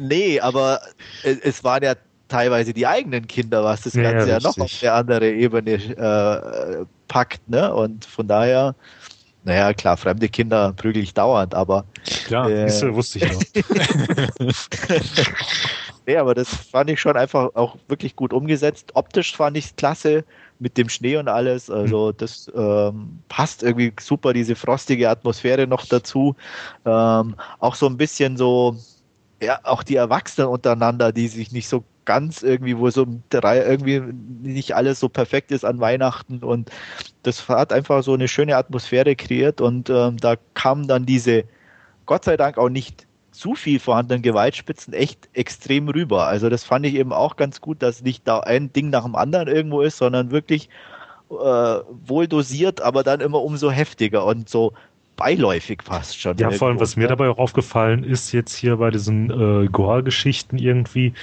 Nee, 0.02 0.40
aber 0.40 0.80
es, 1.24 1.40
es 1.40 1.62
waren 1.62 1.82
ja 1.82 1.94
teilweise 2.28 2.72
die 2.72 2.86
eigenen 2.86 3.26
Kinder, 3.26 3.62
was 3.62 3.82
das 3.82 3.92
Ganze 3.92 4.28
ja, 4.28 4.38
ja 4.38 4.40
noch 4.40 4.56
auf 4.56 4.72
eine 4.80 4.92
andere 4.92 5.30
Ebene 5.30 5.72
äh, 5.74 6.86
packt, 7.06 7.46
ne? 7.50 7.74
Und 7.74 8.06
von 8.06 8.26
daher, 8.26 8.74
naja, 9.44 9.74
klar, 9.74 9.98
fremde 9.98 10.30
Kinder 10.30 10.72
prügel 10.72 11.02
ich 11.02 11.12
dauernd, 11.12 11.54
aber. 11.54 11.84
Klar, 12.24 12.48
äh, 12.48 12.94
wusste 12.94 13.18
ich 13.18 13.30
noch. 13.30 13.42
Nee, 16.06 16.16
aber 16.16 16.34
das 16.34 16.48
fand 16.48 16.90
ich 16.90 17.00
schon 17.00 17.16
einfach 17.16 17.54
auch 17.54 17.76
wirklich 17.86 18.16
gut 18.16 18.32
umgesetzt. 18.32 18.90
Optisch 18.94 19.36
fand 19.36 19.56
ich 19.56 19.66
es 19.66 19.76
klasse 19.76 20.24
mit 20.60 20.76
dem 20.76 20.88
Schnee 20.88 21.16
und 21.16 21.28
alles. 21.28 21.70
Also 21.70 22.08
mhm. 22.08 22.16
das 22.18 22.50
ähm, 22.54 23.18
passt 23.28 23.62
irgendwie 23.62 23.92
super, 23.98 24.32
diese 24.32 24.54
frostige 24.54 25.08
Atmosphäre 25.10 25.66
noch 25.66 25.86
dazu. 25.86 26.36
Ähm, 26.84 27.34
auch 27.58 27.74
so 27.74 27.86
ein 27.86 27.96
bisschen 27.96 28.36
so, 28.36 28.76
ja, 29.42 29.58
auch 29.64 29.82
die 29.82 29.96
Erwachsenen 29.96 30.48
untereinander, 30.48 31.12
die 31.12 31.28
sich 31.28 31.50
nicht 31.50 31.68
so 31.68 31.84
ganz 32.04 32.42
irgendwie, 32.42 32.76
wo 32.76 32.90
so 32.90 33.06
drei 33.30 33.64
irgendwie 33.64 34.00
nicht 34.42 34.74
alles 34.74 35.00
so 35.00 35.08
perfekt 35.08 35.50
ist 35.52 35.64
an 35.64 35.80
Weihnachten 35.80 36.42
und 36.42 36.70
das 37.22 37.48
hat 37.48 37.72
einfach 37.72 38.02
so 38.02 38.14
eine 38.14 38.26
schöne 38.26 38.56
Atmosphäre 38.56 39.14
kreiert 39.14 39.60
und 39.60 39.90
ähm, 39.90 40.16
da 40.16 40.36
kam 40.54 40.88
dann 40.88 41.06
diese, 41.06 41.44
Gott 42.06 42.24
sei 42.24 42.36
Dank 42.36 42.58
auch 42.58 42.68
nicht 42.68 43.06
zu 43.40 43.54
viel 43.54 43.80
vorhandenen 43.80 44.20
Gewaltspitzen 44.20 44.92
echt 44.92 45.30
extrem 45.32 45.88
rüber. 45.88 46.26
Also 46.26 46.50
das 46.50 46.62
fand 46.62 46.84
ich 46.84 46.94
eben 46.94 47.12
auch 47.12 47.36
ganz 47.36 47.62
gut, 47.62 47.82
dass 47.82 48.02
nicht 48.02 48.28
da 48.28 48.40
ein 48.40 48.70
Ding 48.70 48.90
nach 48.90 49.04
dem 49.04 49.16
anderen 49.16 49.48
irgendwo 49.48 49.80
ist, 49.80 49.96
sondern 49.96 50.30
wirklich 50.30 50.68
äh, 51.30 51.34
wohl 51.34 52.28
dosiert, 52.28 52.82
aber 52.82 53.02
dann 53.02 53.20
immer 53.20 53.42
umso 53.42 53.70
heftiger 53.70 54.26
und 54.26 54.50
so 54.50 54.74
beiläufig 55.16 55.82
fast 55.82 56.20
schon. 56.20 56.36
Ja, 56.36 56.50
vor 56.50 56.68
allem, 56.68 56.80
was 56.80 56.96
mir 56.96 57.08
dabei 57.08 57.30
auch 57.30 57.38
aufgefallen 57.38 58.04
ist, 58.04 58.32
jetzt 58.32 58.54
hier 58.54 58.76
bei 58.76 58.90
diesen 58.90 59.30
äh, 59.30 59.68
Gore-Geschichten 59.68 60.58
irgendwie, 60.58 61.14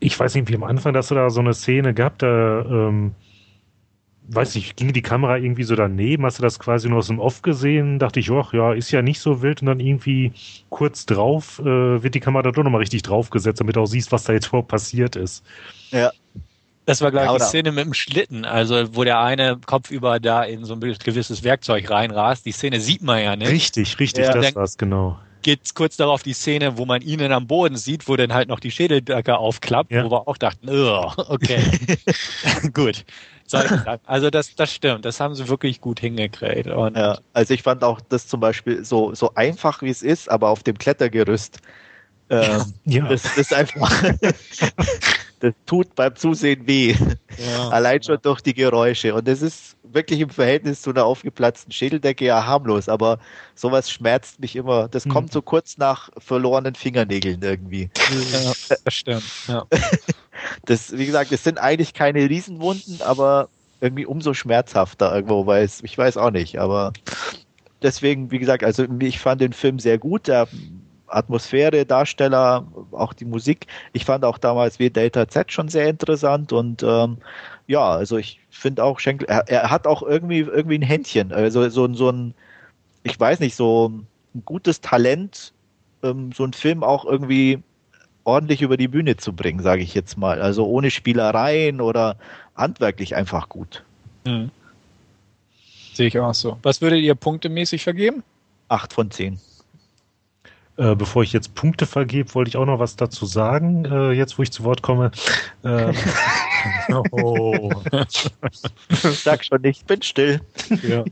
ich 0.00 0.18
weiß 0.18 0.34
nicht, 0.34 0.48
wie 0.48 0.56
am 0.56 0.64
Anfang, 0.64 0.94
dass 0.94 1.08
du 1.08 1.14
da 1.14 1.30
so 1.30 1.40
eine 1.40 1.54
Szene 1.54 1.94
gehabt, 1.94 2.22
da 2.22 2.62
ähm, 2.62 3.14
weiß 4.28 4.54
nicht, 4.56 4.76
ging 4.76 4.92
die 4.92 5.02
Kamera 5.02 5.36
irgendwie 5.38 5.62
so 5.62 5.76
daneben? 5.76 6.24
Hast 6.24 6.38
du 6.38 6.42
das 6.42 6.58
quasi 6.58 6.88
nur 6.88 6.98
aus 6.98 7.06
dem 7.06 7.18
Off 7.18 7.42
gesehen? 7.42 7.98
Dachte 7.98 8.20
ich, 8.20 8.30
ach 8.30 8.52
ja, 8.52 8.72
ist 8.72 8.90
ja 8.90 9.02
nicht 9.02 9.20
so 9.20 9.42
wild. 9.42 9.62
Und 9.62 9.66
dann 9.66 9.80
irgendwie 9.80 10.32
kurz 10.68 11.06
drauf 11.06 11.58
äh, 11.60 12.02
wird 12.02 12.14
die 12.14 12.20
Kamera 12.20 12.42
da 12.42 12.50
doch 12.52 12.64
nochmal 12.64 12.80
richtig 12.80 13.02
draufgesetzt, 13.02 13.60
damit 13.60 13.76
du 13.76 13.80
auch 13.80 13.86
siehst, 13.86 14.12
was 14.12 14.24
da 14.24 14.32
jetzt 14.32 14.48
überhaupt 14.48 14.68
passiert 14.68 15.16
ist. 15.16 15.44
Ja. 15.90 16.10
Das 16.86 17.00
war, 17.00 17.10
glaube 17.10 17.36
ich, 17.36 17.42
die 17.42 17.48
Szene 17.48 17.72
mit 17.72 17.84
dem 17.84 17.94
Schlitten, 17.94 18.44
also 18.44 18.94
wo 18.94 19.02
der 19.02 19.20
eine 19.20 19.58
kopfüber 19.66 20.20
da 20.20 20.44
in 20.44 20.64
so 20.64 20.74
ein 20.74 20.80
gewisses 20.80 21.42
Werkzeug 21.42 21.90
reinrast. 21.90 22.46
Die 22.46 22.52
Szene 22.52 22.80
sieht 22.80 23.02
man 23.02 23.22
ja 23.22 23.34
nicht. 23.34 23.50
Richtig, 23.50 23.98
richtig, 23.98 24.24
ja. 24.24 24.32
das 24.32 24.54
war's, 24.54 24.78
genau 24.78 25.18
geht 25.46 25.76
kurz 25.76 25.96
darauf 25.96 26.24
die 26.24 26.32
Szene, 26.32 26.76
wo 26.76 26.86
man 26.86 27.02
ihn 27.02 27.20
am 27.30 27.46
Boden 27.46 27.76
sieht, 27.76 28.08
wo 28.08 28.16
dann 28.16 28.34
halt 28.34 28.48
noch 28.48 28.58
die 28.58 28.72
Schädeldecke 28.72 29.38
aufklappt, 29.38 29.92
ja. 29.92 30.04
wo 30.04 30.10
wir 30.10 30.26
auch 30.26 30.38
dachten, 30.38 30.68
okay, 30.68 31.62
gut. 32.74 33.04
Also 34.06 34.30
das, 34.30 34.54
das 34.54 34.72
stimmt, 34.72 35.04
das 35.04 35.20
haben 35.20 35.34
sie 35.34 35.48
wirklich 35.48 35.80
gut 35.80 36.00
hingekriegt. 36.00 36.68
Und 36.68 36.96
ja, 36.96 37.18
also 37.32 37.54
ich 37.54 37.62
fand 37.62 37.84
auch 37.84 38.00
das 38.08 38.26
zum 38.26 38.40
Beispiel 38.40 38.84
so, 38.84 39.14
so 39.14 39.32
einfach 39.34 39.82
wie 39.82 39.90
es 39.90 40.02
ist, 40.02 40.30
aber 40.30 40.48
auf 40.48 40.62
dem 40.62 40.78
Klettergerüst. 40.78 41.60
Ähm, 42.28 42.74
ja. 42.84 43.06
Das, 43.08 43.22
das 43.22 43.38
ist 43.38 43.54
einfach, 43.54 44.02
das 45.40 45.54
tut 45.64 45.94
beim 45.94 46.16
Zusehen 46.16 46.66
weh. 46.66 46.96
Ja, 47.38 47.68
Allein 47.68 48.02
schon 48.02 48.16
ja. 48.16 48.20
durch 48.20 48.40
die 48.40 48.54
Geräusche. 48.54 49.14
Und 49.14 49.28
das 49.28 49.42
ist 49.42 49.76
wirklich 49.82 50.20
im 50.20 50.30
Verhältnis 50.30 50.82
zu 50.82 50.90
einer 50.90 51.04
aufgeplatzten 51.04 51.72
Schädeldecke 51.72 52.24
ja 52.24 52.44
harmlos, 52.44 52.88
aber 52.88 53.18
sowas 53.54 53.90
schmerzt 53.90 54.40
mich 54.40 54.56
immer. 54.56 54.88
Das 54.88 55.04
hm. 55.04 55.12
kommt 55.12 55.32
so 55.32 55.42
kurz 55.42 55.78
nach 55.78 56.10
verlorenen 56.18 56.74
Fingernägeln 56.74 57.42
irgendwie. 57.42 57.90
Ja, 58.32 58.52
das 58.84 58.94
stimmt. 58.94 59.24
Ja. 59.46 59.66
Das, 60.64 60.96
wie 60.96 61.06
gesagt, 61.06 61.32
es 61.32 61.44
sind 61.44 61.58
eigentlich 61.58 61.94
keine 61.94 62.28
Riesenwunden, 62.28 63.00
aber 63.02 63.48
irgendwie 63.80 64.06
umso 64.06 64.34
schmerzhafter 64.34 65.14
irgendwo, 65.14 65.46
weil 65.46 65.64
es, 65.64 65.82
ich 65.82 65.96
weiß 65.96 66.16
auch 66.16 66.30
nicht, 66.30 66.58
aber 66.58 66.92
deswegen, 67.82 68.30
wie 68.30 68.38
gesagt, 68.38 68.64
also 68.64 68.86
ich 69.00 69.18
fand 69.18 69.40
den 69.40 69.52
Film 69.52 69.78
sehr 69.78 69.98
gut. 69.98 70.28
Der 70.28 70.48
Atmosphäre, 71.08 71.86
Darsteller, 71.86 72.66
auch 72.90 73.12
die 73.12 73.24
Musik. 73.24 73.66
Ich 73.92 74.04
fand 74.04 74.24
auch 74.24 74.38
damals 74.38 74.78
wie 74.78 74.90
Delta 74.90 75.28
Z 75.28 75.52
schon 75.52 75.68
sehr 75.68 75.88
interessant 75.88 76.52
und 76.52 76.82
ähm, 76.82 77.18
ja, 77.66 77.88
also 77.90 78.16
ich 78.16 78.40
finde 78.50 78.84
auch 78.84 78.98
Schenkel, 78.98 79.28
er, 79.28 79.48
er, 79.48 79.70
hat 79.70 79.86
auch 79.86 80.02
irgendwie 80.02 80.40
irgendwie 80.40 80.78
ein 80.78 80.82
Händchen, 80.82 81.32
also 81.32 81.68
so, 81.68 81.92
so 81.94 82.10
ein, 82.10 82.34
ich 83.02 83.18
weiß 83.18 83.40
nicht, 83.40 83.56
so 83.56 83.88
ein 84.34 84.42
gutes 84.44 84.80
Talent, 84.80 85.52
ähm, 86.02 86.32
so 86.32 86.44
ein 86.44 86.52
Film 86.52 86.82
auch 86.82 87.04
irgendwie 87.04 87.62
ordentlich 88.26 88.60
über 88.60 88.76
die 88.76 88.88
Bühne 88.88 89.16
zu 89.16 89.32
bringen, 89.32 89.60
sage 89.62 89.82
ich 89.82 89.94
jetzt 89.94 90.18
mal. 90.18 90.42
Also 90.42 90.66
ohne 90.66 90.90
Spielereien 90.90 91.80
oder 91.80 92.16
handwerklich 92.54 93.14
einfach 93.14 93.48
gut. 93.48 93.84
Mhm. 94.24 94.50
Sehe 95.94 96.08
ich 96.08 96.18
auch 96.18 96.34
so. 96.34 96.58
Was 96.62 96.80
würdet 96.80 97.00
ihr 97.00 97.14
punktemäßig 97.14 97.84
vergeben? 97.84 98.22
Acht 98.68 98.92
von 98.92 99.10
zehn. 99.10 99.38
Äh, 100.76 100.94
bevor 100.94 101.22
ich 101.22 101.32
jetzt 101.32 101.54
Punkte 101.54 101.86
vergebe, 101.86 102.34
wollte 102.34 102.50
ich 102.50 102.56
auch 102.58 102.66
noch 102.66 102.78
was 102.78 102.96
dazu 102.96 103.24
sagen, 103.24 103.86
äh, 103.86 104.10
jetzt 104.12 104.38
wo 104.38 104.42
ich 104.42 104.50
zu 104.52 104.62
Wort 104.64 104.82
komme. 104.82 105.10
Ähm, 105.64 105.94
oh. 107.12 107.70
Sag 108.90 109.44
schon 109.44 109.62
nicht, 109.62 109.86
bin 109.86 110.02
still. 110.02 110.40
Ja. 110.82 111.04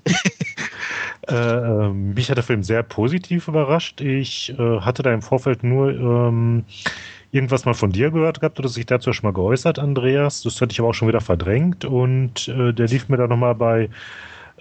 Äh, 1.28 1.88
mich 1.88 2.30
hat 2.30 2.36
der 2.36 2.44
Film 2.44 2.62
sehr 2.62 2.82
positiv 2.82 3.48
überrascht. 3.48 4.00
Ich 4.00 4.54
äh, 4.58 4.80
hatte 4.80 5.02
da 5.02 5.12
im 5.12 5.22
Vorfeld 5.22 5.62
nur 5.62 5.90
ähm, 5.90 6.64
irgendwas 7.32 7.64
mal 7.64 7.74
von 7.74 7.90
dir 7.90 8.10
gehört 8.10 8.40
gehabt 8.40 8.58
oder 8.58 8.68
sich 8.68 8.86
dazu 8.86 9.12
schon 9.12 9.28
mal 9.28 9.34
geäußert, 9.34 9.78
Andreas. 9.78 10.42
Das 10.42 10.60
hatte 10.60 10.72
ich 10.72 10.80
aber 10.80 10.90
auch 10.90 10.94
schon 10.94 11.08
wieder 11.08 11.20
verdrängt 11.20 11.84
und 11.84 12.48
äh, 12.48 12.72
der 12.72 12.86
lief 12.88 13.08
mir 13.08 13.16
dann 13.16 13.30
nochmal 13.30 13.54
bei 13.54 13.90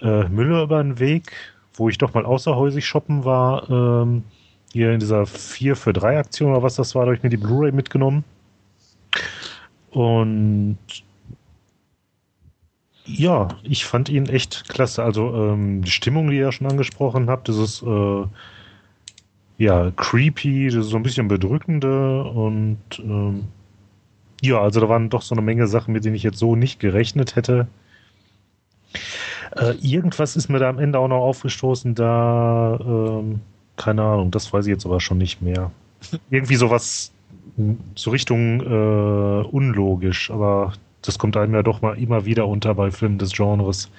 äh, 0.00 0.28
Müller 0.28 0.64
über 0.64 0.82
den 0.82 0.98
Weg, 0.98 1.32
wo 1.74 1.88
ich 1.88 1.98
doch 1.98 2.14
mal 2.14 2.24
außerhäusig 2.24 2.84
shoppen 2.84 3.24
war. 3.24 3.70
Ähm, 3.70 4.24
hier 4.72 4.90
in 4.92 4.98
dieser 4.98 5.24
4 5.24 5.76
für 5.76 5.92
3 5.92 6.18
Aktion 6.18 6.50
oder 6.50 6.62
was 6.62 6.74
das 6.74 6.94
war, 6.94 7.02
da 7.02 7.06
habe 7.06 7.16
ich 7.16 7.22
mir 7.22 7.30
die 7.30 7.36
Blu-ray 7.36 7.70
mitgenommen. 7.70 8.24
Und 9.92 10.78
ja, 13.06 13.48
ich 13.62 13.84
fand 13.84 14.08
ihn 14.08 14.26
echt 14.26 14.68
klasse. 14.68 15.02
Also 15.02 15.34
ähm, 15.34 15.82
die 15.82 15.90
Stimmung, 15.90 16.28
die 16.30 16.36
ihr 16.36 16.42
ja 16.42 16.52
schon 16.52 16.66
angesprochen 16.66 17.28
habt, 17.28 17.48
das 17.48 17.56
ist 17.56 17.82
äh, 17.82 18.24
ja 19.58 19.90
creepy, 19.96 20.66
das 20.66 20.86
ist 20.86 20.90
so 20.90 20.96
ein 20.96 21.02
bisschen 21.02 21.28
bedrückende 21.28 22.24
und 22.24 22.78
ähm, 22.98 23.44
ja, 24.42 24.60
also 24.60 24.80
da 24.80 24.88
waren 24.88 25.10
doch 25.10 25.22
so 25.22 25.34
eine 25.34 25.42
Menge 25.42 25.66
Sachen, 25.66 25.92
mit 25.92 26.04
denen 26.04 26.16
ich 26.16 26.22
jetzt 26.22 26.38
so 26.38 26.56
nicht 26.56 26.80
gerechnet 26.80 27.36
hätte. 27.36 27.66
Äh, 29.56 29.74
irgendwas 29.80 30.36
ist 30.36 30.48
mir 30.48 30.58
da 30.58 30.68
am 30.68 30.78
Ende 30.78 30.98
auch 30.98 31.08
noch 31.08 31.22
aufgestoßen, 31.22 31.94
da 31.94 32.78
ähm, 32.80 33.40
keine 33.76 34.02
Ahnung, 34.02 34.30
das 34.30 34.52
weiß 34.52 34.66
ich 34.66 34.70
jetzt 34.70 34.86
aber 34.86 35.00
schon 35.00 35.18
nicht 35.18 35.42
mehr. 35.42 35.70
Irgendwie 36.30 36.56
sowas 36.56 37.12
so 37.94 38.10
Richtung 38.10 38.60
äh, 38.60 39.46
unlogisch, 39.46 40.30
aber 40.30 40.72
das 41.04 41.18
kommt 41.18 41.36
einem 41.36 41.54
ja 41.54 41.62
doch 41.62 41.82
mal 41.82 41.98
immer 41.98 42.24
wieder 42.24 42.48
unter 42.48 42.74
bei 42.74 42.90
Filmen 42.90 43.18
des 43.18 43.32
Genres. 43.32 43.90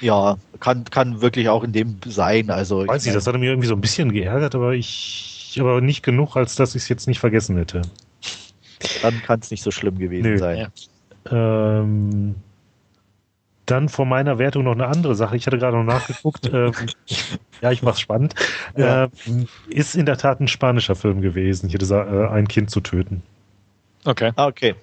Ja, 0.00 0.36
kann, 0.60 0.84
kann 0.84 1.20
wirklich 1.20 1.48
auch 1.48 1.64
in 1.64 1.72
dem 1.72 1.98
sein. 2.06 2.50
Also 2.50 2.86
weiß 2.86 3.06
ich, 3.06 3.12
das 3.12 3.26
hat 3.26 3.36
mir 3.36 3.50
irgendwie 3.50 3.68
so 3.68 3.74
ein 3.74 3.80
bisschen 3.80 4.12
geärgert, 4.12 4.54
aber 4.54 4.72
ich 4.74 5.56
aber 5.58 5.80
nicht 5.80 6.02
genug, 6.02 6.36
als 6.36 6.54
dass 6.54 6.74
ich 6.74 6.82
es 6.82 6.88
jetzt 6.88 7.08
nicht 7.08 7.18
vergessen 7.18 7.56
hätte. 7.56 7.82
Dann 9.02 9.22
kann 9.22 9.40
es 9.40 9.50
nicht 9.50 9.62
so 9.62 9.70
schlimm 9.70 9.98
gewesen 9.98 10.30
Nö. 10.30 10.38
sein. 10.38 10.68
Ja. 11.30 11.80
Ähm, 11.80 12.36
dann 13.66 13.88
vor 13.88 14.06
meiner 14.06 14.38
Wertung 14.38 14.64
noch 14.64 14.72
eine 14.72 14.86
andere 14.86 15.14
Sache. 15.14 15.36
Ich 15.36 15.46
hatte 15.46 15.58
gerade 15.58 15.76
noch 15.76 15.84
nachgeguckt. 15.84 16.46
ähm, 16.52 16.72
ja, 17.60 17.70
ich 17.72 17.82
mach's 17.82 18.00
spannend. 18.00 18.34
Ja. 18.76 19.08
Ähm, 19.26 19.46
ist 19.68 19.94
in 19.94 20.06
der 20.06 20.16
Tat 20.16 20.40
ein 20.40 20.48
spanischer 20.48 20.94
Film 20.94 21.20
gewesen, 21.20 21.68
hier 21.68 21.78
dieser 21.78 22.06
äh, 22.06 22.28
Ein 22.28 22.48
Kind 22.48 22.70
zu 22.70 22.80
töten. 22.80 23.22
Okay. 24.04 24.32
Ah, 24.36 24.46
okay. 24.46 24.74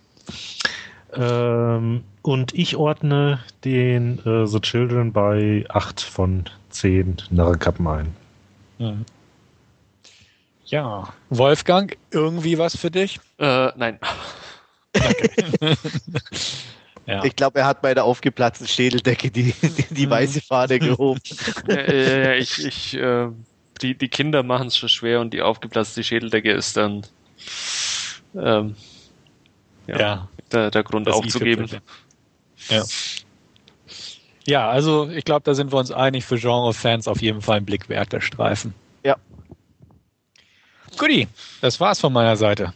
Ähm, 1.16 2.04
und 2.22 2.54
ich 2.54 2.76
ordne 2.76 3.40
den 3.64 4.20
äh, 4.26 4.46
The 4.46 4.60
Children 4.60 5.14
bei 5.14 5.66
8 5.70 6.02
von 6.02 6.46
10 6.70 7.18
Narrenkappen 7.30 7.88
ein. 7.88 8.16
Mhm. 8.80 9.06
Ja, 10.66 11.14
Wolfgang, 11.30 11.96
irgendwie 12.12 12.58
was 12.58 12.76
für 12.76 12.90
dich? 12.90 13.20
Äh, 13.38 13.70
nein. 13.76 14.00
Okay. 14.96 15.76
Ja. 17.08 17.24
Ich 17.24 17.36
glaube, 17.36 17.60
er 17.60 17.68
hat 17.68 17.82
bei 17.82 17.94
der 17.94 18.04
aufgeplatzten 18.04 18.68
Schädeldecke 18.68 19.30
die, 19.30 19.54
die, 19.54 19.94
die 19.94 20.06
mhm. 20.08 20.10
weiße 20.10 20.42
Fahne 20.42 20.80
gehoben. 20.80 21.22
äh, 21.70 22.40
ich, 22.40 22.66
ich, 22.66 22.96
äh, 22.96 23.28
die, 23.82 23.96
die 23.96 24.08
Kinder 24.08 24.42
machen 24.42 24.68
es 24.68 24.78
schon 24.78 24.90
schwer 24.90 25.22
und 25.22 25.34
die 25.34 25.42
aufgeplatzte 25.42 26.04
Schädeldecke 26.04 26.52
ist 26.52 26.78
dann 26.78 27.06
ähm, 28.36 28.76
ja, 29.88 30.00
ja, 30.00 30.28
Der, 30.52 30.72
der 30.72 30.84
Grund 30.84 31.10
aufzugeben. 31.10 31.68
Ja. 32.70 32.84
ja, 34.46 34.70
also 34.70 35.10
ich 35.10 35.26
glaube, 35.26 35.44
da 35.44 35.54
sind 35.54 35.72
wir 35.72 35.78
uns 35.78 35.92
einig 35.92 36.26
für 36.26 36.38
Genre-Fans 36.38 37.08
auf 37.08 37.22
jeden 37.22 37.42
Fall 37.42 37.58
ein 37.58 37.66
Blick 37.66 37.90
wert, 37.90 38.14
der 38.14 38.22
Streifen. 38.22 38.74
Ja. 39.04 39.18
Guti, 40.98 41.28
das 41.62 41.80
war's 41.80 42.00
von 42.00 42.14
meiner 42.14 42.36
Seite. 42.36 42.74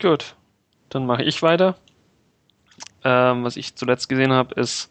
Gut, 0.00 0.34
dann 0.88 1.06
mache 1.06 1.22
ich 1.22 1.42
weiter. 1.42 1.76
Ähm, 3.02 3.44
was 3.44 3.56
ich 3.56 3.74
zuletzt 3.74 4.08
gesehen 4.08 4.32
habe, 4.32 4.54
ist 4.60 4.90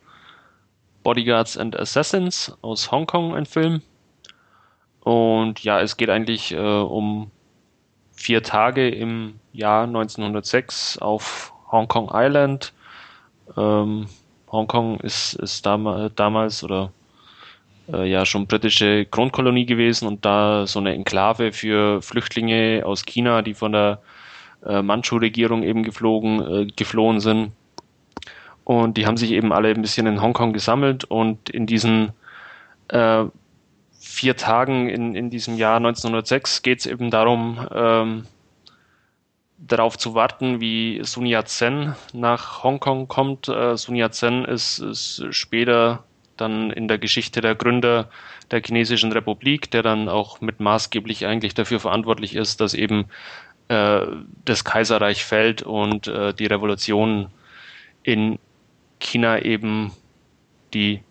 Bodyguards 1.04 1.58
and 1.58 1.78
Assassins 1.78 2.54
aus 2.62 2.92
Hongkong, 2.92 3.36
ein 3.36 3.46
Film. 3.46 3.82
Und 5.02 5.64
ja, 5.64 5.82
es 5.82 5.98
geht 5.98 6.10
eigentlich 6.10 6.54
äh, 6.54 6.58
um 6.58 7.32
vier 8.24 8.42
Tage 8.42 8.88
im 8.88 9.34
Jahr 9.52 9.84
1906 9.84 10.98
auf 10.98 11.54
Hong 11.70 11.90
Kong 11.90 12.10
Island. 12.14 12.72
Ähm, 13.58 14.08
Hongkong 14.50 15.02
ist, 15.02 15.34
ist 15.34 15.66
dam 15.66 16.10
damals 16.16 16.64
oder 16.64 16.94
äh, 17.92 18.10
ja 18.10 18.26
schon 18.26 18.48
britische 18.48 19.06
Grundkolonie 19.06 19.66
gewesen 19.66 20.08
und 20.08 20.24
da 20.24 20.66
so 20.66 20.80
eine 20.80 20.94
Enklave 20.94 21.52
für 21.52 22.02
Flüchtlinge 22.02 22.84
aus 22.86 23.04
China, 23.04 23.42
die 23.42 23.56
von 23.56 23.74
der 23.74 24.00
äh, 24.66 24.82
Manchu-Regierung 24.82 25.64
eben 25.64 25.84
geflogen, 25.84 26.40
äh, 26.42 26.66
geflohen 26.68 27.20
sind. 27.20 27.52
Und 28.64 28.96
die 28.96 29.06
haben 29.06 29.18
sich 29.18 29.32
eben 29.32 29.52
alle 29.52 29.68
ein 29.68 29.82
bisschen 29.82 30.08
in 30.08 30.22
Hongkong 30.22 30.54
gesammelt 30.54 31.04
und 31.04 31.50
in 31.50 31.66
diesen 31.66 32.14
äh, 32.88 33.26
vier 34.14 34.38
Tagen 34.38 34.90
in, 34.90 35.16
in 35.16 35.32
diesem 35.32 35.58
Jahr 35.58 35.78
1906 35.78 36.62
geht 36.62 36.80
es 36.82 36.86
eben 36.86 37.10
darum, 37.10 37.68
ähm, 37.74 38.26
darauf 39.58 39.98
zu 39.98 40.14
warten, 40.14 40.62
wie 40.62 41.02
Sun 41.04 41.26
Yat-sen 41.26 41.96
nach 42.14 42.64
Hongkong 42.64 43.08
kommt. 43.08 43.48
Äh, 43.48 43.76
Sun 43.76 43.96
Yat-sen 43.96 44.46
ist, 44.46 44.78
ist 44.80 45.24
später 45.32 46.04
dann 46.38 46.70
in 46.70 46.88
der 46.88 47.00
Geschichte 47.00 47.42
der 47.42 47.56
Gründer 47.56 48.10
der 48.52 48.62
chinesischen 48.62 49.12
Republik, 49.12 49.72
der 49.72 49.82
dann 49.82 50.10
auch 50.10 50.42
mit 50.42 50.60
maßgeblich 50.60 51.26
eigentlich 51.26 51.56
dafür 51.56 51.80
verantwortlich 51.80 52.36
ist, 52.36 52.62
dass 52.62 52.76
eben 52.76 53.06
äh, 53.70 54.06
das 54.46 54.64
Kaiserreich 54.64 55.26
fällt 55.26 55.64
und 55.64 56.08
äh, 56.08 56.36
die 56.36 56.46
Revolution 56.46 57.30
in 58.04 58.38
China 59.00 59.40
eben 59.42 59.92
die 60.74 61.02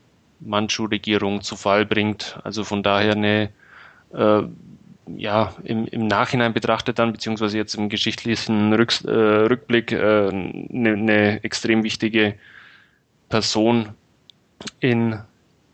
Manchu-Regierung 0.44 1.42
zu 1.42 1.56
Fall 1.56 1.86
bringt. 1.86 2.38
Also 2.44 2.64
von 2.64 2.82
daher 2.82 3.12
eine, 3.12 3.50
äh, 4.14 4.42
ja, 5.16 5.54
im, 5.64 5.86
im 5.86 6.06
Nachhinein 6.06 6.52
betrachtet 6.52 6.98
dann, 6.98 7.12
beziehungsweise 7.12 7.56
jetzt 7.56 7.74
im 7.74 7.88
geschichtlichen 7.88 8.72
Rück, 8.72 8.92
äh, 9.04 9.10
Rückblick, 9.10 9.92
äh, 9.92 10.28
eine, 10.28 10.92
eine 10.92 11.44
extrem 11.44 11.82
wichtige 11.82 12.34
Person 13.28 13.90
in 14.80 15.18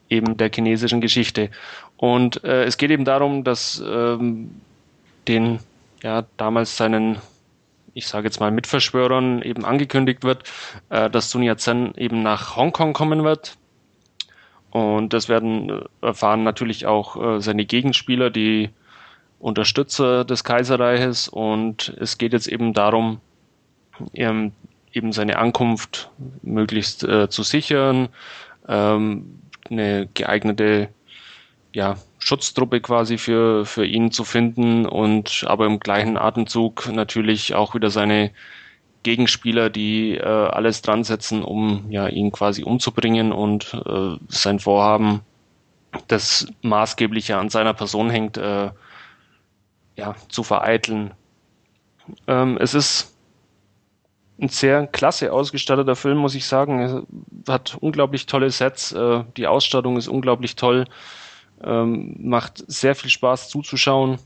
eben 0.09 0.37
der 0.37 0.51
chinesischen 0.55 1.01
Geschichte. 1.01 1.51
Und 1.97 2.43
äh, 2.45 2.65
es 2.65 2.77
geht 2.77 2.91
eben 2.91 3.05
darum, 3.05 3.45
dass 3.45 3.83
ähm, 3.87 4.51
den 5.27 5.59
ja 6.03 6.25
damals 6.37 6.77
seinen 6.77 7.19
ich 7.99 8.07
sage 8.07 8.27
jetzt 8.27 8.39
mal 8.39 8.53
Mitverschwörern 8.53 9.43
eben 9.43 9.65
angekündigt 9.65 10.23
wird, 10.23 10.45
äh, 10.89 11.11
dass 11.11 11.31
Sun 11.31 11.43
Yat-sen 11.43 11.95
eben 11.97 12.23
nach 12.23 12.57
Hongkong 12.57 12.93
kommen 12.93 13.25
wird. 13.25 13.57
Und 14.71 15.13
das 15.13 15.29
werden 15.29 15.71
äh, 15.71 16.07
erfahren 16.07 16.43
natürlich 16.45 16.87
auch 16.87 17.17
äh, 17.37 17.41
seine 17.41 17.65
Gegenspieler, 17.65 18.31
die 18.31 18.71
Unterstützer 19.39 20.25
des 20.25 20.45
Kaiserreiches. 20.45 21.29
Und 21.29 21.95
es 22.01 22.19
geht 22.19 22.33
jetzt 22.33 22.49
eben 22.49 22.73
darum, 22.75 23.21
ähm, 24.15 24.53
eben 24.93 25.13
seine 25.13 25.39
Ankunft 25.39 26.11
möglichst 26.43 27.05
äh, 27.05 27.29
zu 27.29 27.43
sichern, 27.43 28.09
ähm, 28.69 29.41
eine 29.71 30.09
geeignete 30.15 30.89
ja, 31.73 31.97
Schutztruppe 32.19 32.81
quasi 32.81 33.19
für, 33.19 33.65
für 33.65 33.85
ihn 33.85 34.11
zu 34.11 34.25
finden 34.25 34.87
und 34.87 35.45
aber 35.47 35.67
im 35.67 35.81
gleichen 35.81 36.17
Atemzug 36.17 36.91
natürlich 36.93 37.55
auch 37.55 37.75
wieder 37.75 37.91
seine 37.91 38.31
Gegenspieler, 39.03 39.71
die 39.71 40.17
äh, 40.17 40.23
alles 40.23 40.83
dran 40.83 41.05
setzen, 41.05 41.43
um 41.43 41.91
ja, 41.91 42.09
ihn 42.09 42.33
quasi 42.33 42.65
umzubringen 42.65 43.33
und 43.33 43.75
äh, 43.87 44.17
sein 44.29 44.59
Vorhaben, 44.59 45.21
das 46.09 46.47
maßgeblich 46.63 47.33
an 47.35 47.49
seiner 47.49 47.75
Person 47.75 48.11
hängt, 48.11 48.37
äh, 48.37 48.71
ja, 49.97 50.15
zu 50.29 50.43
vereiteln. 50.43 51.15
Ähm, 52.27 52.59
es 52.61 52.75
ist 52.75 53.17
ein 54.41 54.49
sehr 54.49 54.87
klasse 54.87 55.33
ausgestatteter 55.33 55.97
Film, 55.97 56.19
muss 56.19 56.35
ich 56.35 56.47
sagen. 56.47 57.07
Er 57.47 57.53
hat 57.53 57.77
unglaublich 57.81 58.27
tolle 58.27 58.51
Sets, 58.51 58.93
äh, 58.93 59.25
die 59.37 59.47
Ausstattung 59.47 59.97
ist 59.97 60.09
unglaublich 60.09 60.57
toll. 60.57 60.85
Ähm, 61.63 62.17
macht 62.21 62.63
sehr 62.69 62.95
viel 62.95 63.11
Spaß 63.11 63.49
zuzuschauen. 63.49 64.19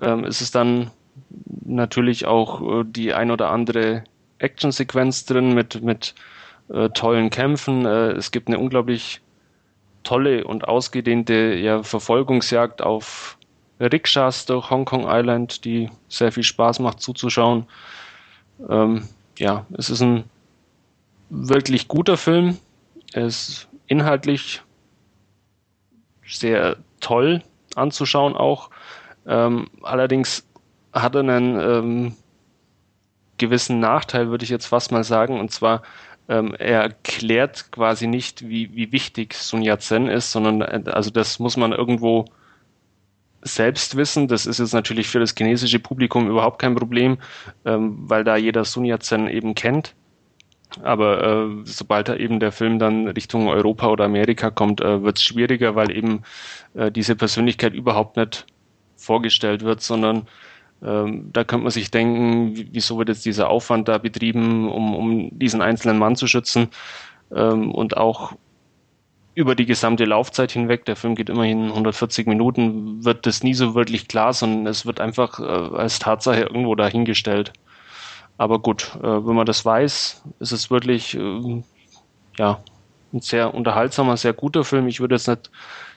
Ähm, 0.00 0.24
es 0.24 0.40
ist 0.40 0.54
dann 0.54 0.92
natürlich 1.64 2.26
auch 2.26 2.80
äh, 2.80 2.84
die 2.84 3.14
ein 3.14 3.30
oder 3.30 3.50
andere 3.50 4.04
Actionsequenz 4.38 5.26
drin 5.26 5.54
mit, 5.54 5.82
mit 5.82 6.14
äh, 6.68 6.88
tollen 6.90 7.30
Kämpfen. 7.30 7.84
Äh, 7.86 8.12
es 8.12 8.30
gibt 8.30 8.48
eine 8.48 8.58
unglaublich 8.58 9.20
tolle 10.02 10.44
und 10.44 10.66
ausgedehnte 10.66 11.54
ja, 11.54 11.82
Verfolgungsjagd 11.82 12.82
auf 12.82 13.36
Rikschas 13.80 14.46
durch 14.46 14.70
Hong 14.70 14.84
Kong 14.84 15.06
Island, 15.06 15.64
die 15.64 15.90
sehr 16.08 16.32
viel 16.32 16.42
Spaß 16.42 16.80
macht 16.80 17.00
zuzuschauen. 17.00 17.66
Ähm, 18.68 19.08
ja, 19.38 19.66
es 19.76 19.88
ist 19.90 20.02
ein 20.02 20.24
wirklich 21.30 21.88
guter 21.88 22.16
Film. 22.16 22.58
Er 23.12 23.26
ist 23.26 23.68
inhaltlich 23.86 24.62
sehr 26.26 26.76
toll 27.00 27.42
anzuschauen 27.74 28.36
auch. 28.36 28.70
Ähm, 29.26 29.68
allerdings 29.82 30.46
hat 30.92 31.14
er 31.14 31.20
einen 31.20 31.60
ähm, 31.60 32.16
gewissen 33.38 33.80
Nachteil, 33.80 34.28
würde 34.30 34.44
ich 34.44 34.50
jetzt 34.50 34.66
fast 34.66 34.92
mal 34.92 35.04
sagen, 35.04 35.40
und 35.40 35.50
zwar 35.50 35.82
ähm, 36.28 36.54
er 36.58 36.82
erklärt 36.82 37.72
quasi 37.72 38.06
nicht, 38.06 38.48
wie, 38.48 38.74
wie 38.74 38.92
wichtig 38.92 39.34
Sun 39.34 39.62
Yat-sen 39.62 40.06
ist, 40.06 40.30
sondern 40.30 40.60
äh, 40.60 40.90
also 40.90 41.10
das 41.10 41.40
muss 41.40 41.56
man 41.56 41.72
irgendwo 41.72 42.26
selbst 43.42 43.96
wissen. 43.96 44.28
Das 44.28 44.46
ist 44.46 44.58
jetzt 44.60 44.74
natürlich 44.74 45.08
für 45.08 45.18
das 45.18 45.34
chinesische 45.36 45.80
Publikum 45.80 46.28
überhaupt 46.28 46.60
kein 46.60 46.74
Problem, 46.74 47.18
ähm, 47.64 47.96
weil 48.08 48.22
da 48.22 48.36
jeder 48.36 48.64
Sun 48.64 48.84
Yat-sen 48.84 49.28
eben 49.28 49.54
kennt. 49.54 49.94
Aber 50.82 51.24
äh, 51.24 51.48
sobald 51.64 52.08
da 52.08 52.14
eben 52.14 52.38
der 52.38 52.52
Film 52.52 52.78
dann 52.78 53.08
Richtung 53.08 53.48
Europa 53.48 53.88
oder 53.88 54.04
Amerika 54.04 54.50
kommt, 54.50 54.80
äh, 54.80 55.02
wird 55.02 55.18
es 55.18 55.24
schwieriger, 55.24 55.74
weil 55.74 55.90
eben 55.90 56.22
äh, 56.74 56.92
diese 56.92 57.16
Persönlichkeit 57.16 57.74
überhaupt 57.74 58.16
nicht 58.16 58.46
vorgestellt 58.96 59.64
wird, 59.64 59.80
sondern 59.80 60.28
ähm, 60.82 61.30
da 61.32 61.44
könnte 61.44 61.64
man 61.64 61.72
sich 61.72 61.90
denken, 61.90 62.54
wieso 62.72 62.98
wird 62.98 63.08
jetzt 63.08 63.24
dieser 63.24 63.50
Aufwand 63.50 63.88
da 63.88 63.98
betrieben, 63.98 64.70
um, 64.70 64.94
um 64.94 65.38
diesen 65.38 65.60
einzelnen 65.60 65.98
Mann 65.98 66.16
zu 66.16 66.26
schützen 66.26 66.68
ähm, 67.34 67.72
und 67.72 67.96
auch 67.96 68.32
über 69.34 69.54
die 69.54 69.66
gesamte 69.66 70.04
Laufzeit 70.04 70.52
hinweg, 70.52 70.84
der 70.84 70.96
Film 70.96 71.14
geht 71.14 71.30
immerhin 71.30 71.68
140 71.68 72.26
Minuten, 72.26 73.04
wird 73.04 73.26
das 73.26 73.42
nie 73.42 73.54
so 73.54 73.74
wirklich 73.74 74.08
klar, 74.08 74.32
sondern 74.32 74.66
es 74.66 74.86
wird 74.86 75.00
einfach 75.00 75.38
äh, 75.38 75.76
als 75.76 75.98
Tatsache 75.98 76.40
irgendwo 76.40 76.74
dahingestellt. 76.74 77.52
Aber 78.38 78.58
gut, 78.58 78.96
äh, 79.02 79.26
wenn 79.26 79.34
man 79.34 79.46
das 79.46 79.64
weiß, 79.64 80.22
ist 80.40 80.52
es 80.52 80.70
wirklich 80.70 81.16
äh, 81.16 81.62
ja, 82.38 82.60
ein 83.12 83.20
sehr 83.20 83.54
unterhaltsamer, 83.54 84.16
sehr 84.16 84.32
guter 84.32 84.64
Film. 84.64 84.88
Ich 84.88 85.00
würde 85.00 85.14
jetzt 85.14 85.28
nicht 85.28 85.50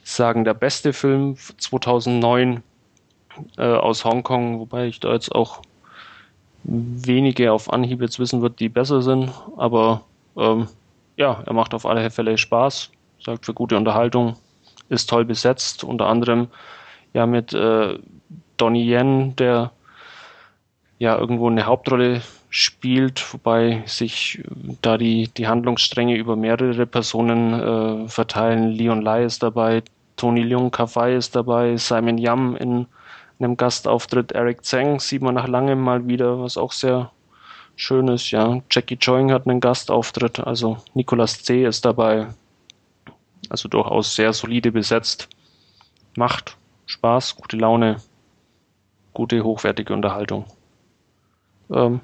sagen, 0.04 0.44
der 0.44 0.54
beste 0.54 0.94
Film 0.94 1.36
2009 1.58 2.62
äh, 3.58 3.64
aus 3.64 4.06
Hongkong, 4.06 4.60
wobei 4.60 4.88
ich 4.88 5.00
da 5.00 5.14
jetzt 5.14 5.34
auch 5.34 5.62
wenige 6.64 7.52
auf 7.52 7.72
Anhieb 7.72 8.02
jetzt 8.02 8.20
wissen 8.20 8.42
wird, 8.42 8.60
die 8.60 8.70
besser 8.70 9.02
sind. 9.02 9.32
Aber 9.58 10.02
ähm, 10.38 10.68
ja, 11.18 11.44
er 11.46 11.54
macht 11.54 11.74
auf 11.74 11.86
alle 11.86 12.10
Fälle 12.10 12.38
Spaß, 12.38 12.90
sagt 13.24 13.46
für 13.46 13.54
gute 13.54 13.78
Unterhaltung, 13.78 14.36
ist 14.90 15.10
toll 15.10 15.26
besetzt, 15.26 15.84
unter 15.84 16.08
anderem 16.08 16.48
ja 17.14 17.26
mit 17.26 17.54
äh, 17.54 17.98
Donnie 18.58 18.90
Yen, 18.90 19.36
der 19.36 19.72
ja 21.00 21.18
irgendwo 21.18 21.50
eine 21.50 21.66
Hauptrolle 21.66 22.22
spielt, 22.50 23.34
wobei 23.34 23.84
sich 23.86 24.40
äh, 24.40 24.76
da 24.82 24.98
die, 24.98 25.28
die 25.30 25.48
Handlungsstränge 25.48 26.16
über 26.16 26.36
mehrere 26.36 26.86
Personen 26.86 27.54
äh, 27.54 28.08
verteilen. 28.08 28.72
Leon 28.72 29.02
Lai 29.02 29.26
ist 29.26 29.44
dabei, 29.44 29.84
Tony 30.16 30.44
Leung 30.44 30.72
Kafai 30.72 31.16
ist 31.16 31.36
dabei, 31.36 31.78
Simon 31.78 32.18
Yam 32.18 32.56
in 32.56 32.88
einem 33.40 33.58
Gastauftritt, 33.58 34.32
Eric 34.32 34.64
Zhang 34.66 35.00
sieht 35.00 35.22
man 35.22 35.36
nach 35.36 35.48
langem 35.48 35.82
mal 35.82 36.08
wieder, 36.08 36.40
was 36.40 36.58
auch 36.58 36.72
sehr 36.72 37.12
schön 37.76 38.08
ist. 38.08 38.32
Ja, 38.32 38.62
Jackie 38.72 38.98
Choing 38.98 39.32
hat 39.32 39.48
einen 39.48 39.60
Gastauftritt, 39.60 40.40
also 40.40 40.78
Nicolas 40.94 41.44
C. 41.44 41.66
ist 41.66 41.86
dabei. 41.86 42.28
Also 43.50 43.68
durchaus 43.68 44.16
sehr 44.16 44.34
solide 44.34 44.72
besetzt. 44.72 45.28
Macht 46.16 46.58
Spaß, 46.86 47.36
gute 47.36 47.58
Laune, 47.58 47.98
gute, 49.14 49.44
hochwertige 49.44 49.94
Unterhaltung. 49.94 50.46
Ähm, 51.72 52.02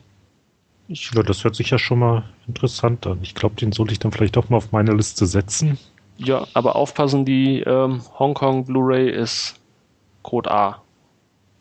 ich 0.87 1.11
ja, 1.13 1.21
das 1.21 1.43
hört 1.43 1.55
sich 1.55 1.69
ja 1.69 1.77
schon 1.77 1.99
mal 1.99 2.23
interessant 2.47 3.05
an. 3.05 3.19
Ich 3.21 3.35
glaube, 3.35 3.55
den 3.55 3.71
sollte 3.71 3.93
ich 3.93 3.99
dann 3.99 4.11
vielleicht 4.11 4.37
auch 4.37 4.49
mal 4.49 4.57
auf 4.57 4.71
meine 4.71 4.93
Liste 4.93 5.27
setzen. 5.27 5.77
Ja, 6.17 6.47
aber 6.53 6.75
aufpassen, 6.75 7.25
die 7.25 7.61
ähm, 7.61 8.01
Hongkong 8.17 8.65
Blu-ray 8.65 9.09
ist 9.09 9.59
Code 10.23 10.51
A. 10.51 10.81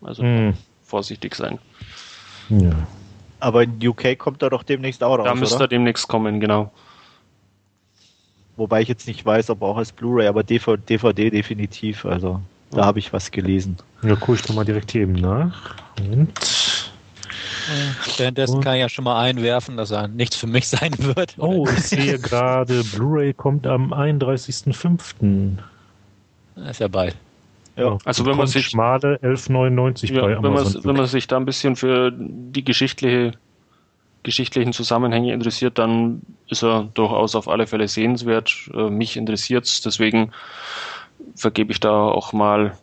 Also 0.03 0.23
hm. 0.23 0.55
vorsichtig 0.85 1.35
sein. 1.35 1.59
Ja. 2.49 2.73
Aber 3.41 3.63
in 3.63 3.87
UK 3.87 4.19
kommt 4.19 4.43
er 4.43 4.51
doch 4.51 4.63
demnächst 4.63 5.03
auch 5.03 5.19
raus. 5.19 5.27
Da 5.27 5.35
müsste 5.35 5.65
er 5.65 5.69
demnächst 5.69 6.09
kommen, 6.09 6.41
genau. 6.41 6.73
Wobei 8.57 8.83
ich 8.83 8.89
jetzt 8.89 9.07
nicht 9.07 9.25
weiß, 9.25 9.51
ob 9.51 9.63
auch 9.63 9.77
als 9.77 9.93
Blu-ray, 9.93 10.27
aber 10.27 10.43
DVD, 10.43 10.77
DVD 10.77 11.31
definitiv. 11.31 12.05
Also 12.05 12.41
da 12.71 12.79
ja. 12.79 12.85
habe 12.87 12.99
ich 12.99 13.13
was 13.13 13.31
gelesen. 13.31 13.77
Ja, 14.03 14.17
gucke 14.17 14.35
ich 14.35 14.49
nochmal 14.49 14.65
direkt 14.65 14.95
eben 14.95 15.13
nach. 15.13 15.77
Und 16.01 16.33
Währenddessen 18.17 18.61
kann 18.63 18.75
ich 18.75 18.81
ja 18.81 18.89
schon 18.89 19.05
mal 19.05 19.21
einwerfen, 19.21 19.77
dass 19.77 19.91
er 19.91 20.09
nichts 20.09 20.37
für 20.37 20.47
mich 20.47 20.69
sein 20.69 20.93
wird. 20.99 21.35
Oh, 21.39 21.67
ich 21.69 21.85
sehe 21.85 22.19
gerade, 22.19 22.83
Blu-ray 22.83 23.35
kommt 23.35 23.67
am 23.67 23.93
31.05. 23.93 25.59
Das 26.57 26.71
ist 26.71 26.81
ja 26.81 26.89
bald. 26.89 27.15
Ja, 27.79 27.97
also 28.05 28.27
wenn 28.27 28.37
man 28.37 28.49
sich 28.49 28.67
schmale 28.67 29.19
11,99 29.19 30.13
ja, 30.13 30.23
bei 30.23 30.37
Amazon. 30.37 30.43
Wenn 30.43 30.53
man, 30.53 30.85
wenn 30.85 30.97
man 30.97 31.07
sich 31.07 31.29
da 31.29 31.37
ein 31.37 31.45
bisschen 31.45 31.77
für 31.77 32.13
die 32.13 32.65
geschichtliche 32.65 33.33
geschichtlichen 34.25 34.73
Zusammenhänge 34.73 35.33
interessiert, 35.33 35.79
dann 35.79 36.23
ist 36.49 36.65
er 36.65 36.89
durchaus 36.95 37.37
auf 37.37 37.49
alle 37.49 37.69
Fälle 37.69 37.87
sehenswert. 37.87 38.69
Äh, 38.75 38.91
mich 38.91 39.17
interessiert 39.17 39.65
es, 39.65 39.81
deswegen 39.81 40.33
vergebe 41.37 41.71
ich 41.73 41.79
da 41.79 42.09
auch 42.09 42.33
mal 42.33 42.77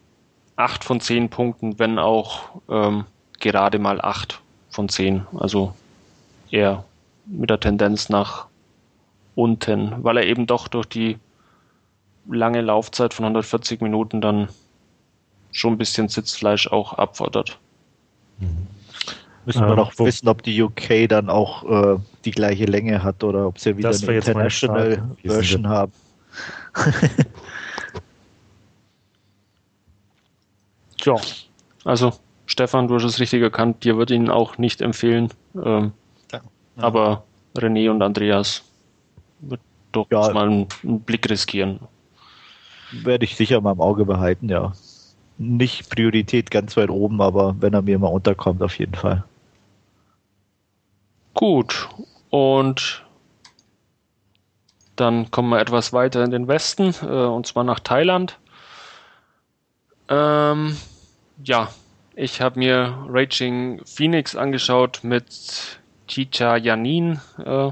acht 0.55 0.85
von 0.85 1.01
zehn 1.01 1.29
Punkten, 1.29 1.77
wenn 1.77 1.99
auch 1.99 2.61
ähm, 2.69 3.03
gerade 3.39 3.79
mal 3.79 3.99
acht 3.99 4.39
von 4.69 4.87
zehn. 4.87 5.27
Also 5.37 5.75
eher 6.51 6.85
mit 7.25 7.49
der 7.49 7.59
Tendenz 7.59 8.07
nach 8.07 8.45
unten, 9.35 10.03
weil 10.03 10.17
er 10.17 10.25
eben 10.25 10.47
doch 10.47 10.69
durch 10.69 10.85
die 10.85 11.17
lange 12.27 12.61
Laufzeit 12.61 13.13
von 13.13 13.25
140 13.25 13.81
Minuten 13.81 14.21
dann 14.21 14.47
schon 15.55 15.73
ein 15.73 15.77
bisschen 15.77 16.09
Sitzfleisch 16.09 16.67
auch 16.67 16.93
abfordert. 16.93 17.57
Mhm. 18.39 18.67
Müssen 19.45 19.61
wir 19.61 19.69
ähm, 19.69 19.75
noch 19.77 19.97
wissen, 19.99 20.27
ob 20.27 20.43
die 20.43 20.61
UK 20.61 21.07
dann 21.07 21.29
auch 21.29 21.63
äh, 21.63 21.97
die 22.25 22.31
gleiche 22.31 22.65
Länge 22.65 23.01
hat 23.03 23.23
oder 23.23 23.47
ob 23.47 23.57
sie 23.57 23.77
wieder 23.77 23.89
eine 23.89 24.15
International 24.15 25.15
Version 25.23 25.69
haben. 25.69 25.93
Tja, 30.99 31.15
also 31.85 32.11
Stefan, 32.47 32.89
du 32.89 32.95
hast 32.95 33.05
es 33.05 33.21
richtig 33.21 33.41
erkannt, 33.41 33.85
dir 33.85 33.95
würde 33.97 34.13
ich 34.13 34.19
ihn 34.19 34.29
auch 34.29 34.57
nicht 34.57 34.81
empfehlen. 34.81 35.29
Ähm, 35.55 35.93
ja. 36.33 36.41
Aber 36.75 37.23
René 37.55 37.89
und 37.89 38.01
Andreas 38.01 38.63
wird 39.39 39.61
doch 39.93 40.07
ja. 40.11 40.33
mal 40.33 40.47
einen, 40.47 40.67
einen 40.83 40.99
Blick 40.99 41.29
riskieren. 41.29 41.79
Werde 42.91 43.23
ich 43.23 43.37
sicher 43.37 43.61
mal 43.61 43.71
im 43.71 43.79
Auge 43.81 44.03
behalten, 44.03 44.49
ja. 44.49 44.73
Nicht 45.37 45.89
Priorität 45.89 46.49
ganz 46.49 46.77
weit 46.77 46.89
oben, 46.89 47.21
aber 47.21 47.55
wenn 47.59 47.73
er 47.73 47.81
mir 47.81 47.99
mal 47.99 48.07
unterkommt, 48.07 48.61
auf 48.61 48.79
jeden 48.79 48.95
Fall. 48.95 49.23
Gut, 51.33 51.89
und 52.29 53.03
dann 54.95 55.29
kommen 55.31 55.49
wir 55.49 55.59
etwas 55.59 55.91
weiter 55.91 56.23
in 56.23 56.31
den 56.31 56.47
Westen, 56.47 56.95
äh, 57.01 57.05
und 57.05 57.45
zwar 57.45 57.65
nach 57.65 57.81
Thailand. 57.81 58.39
Ähm, 60.07 60.77
ja, 61.43 61.69
ich 62.15 62.41
habe 62.41 62.59
mir 62.59 63.05
Raging 63.09 63.81
Phoenix 63.85 64.35
angeschaut 64.35 65.01
mit 65.03 65.79
Chicha 66.07 66.55
Janin, 66.55 67.19
äh, 67.43 67.71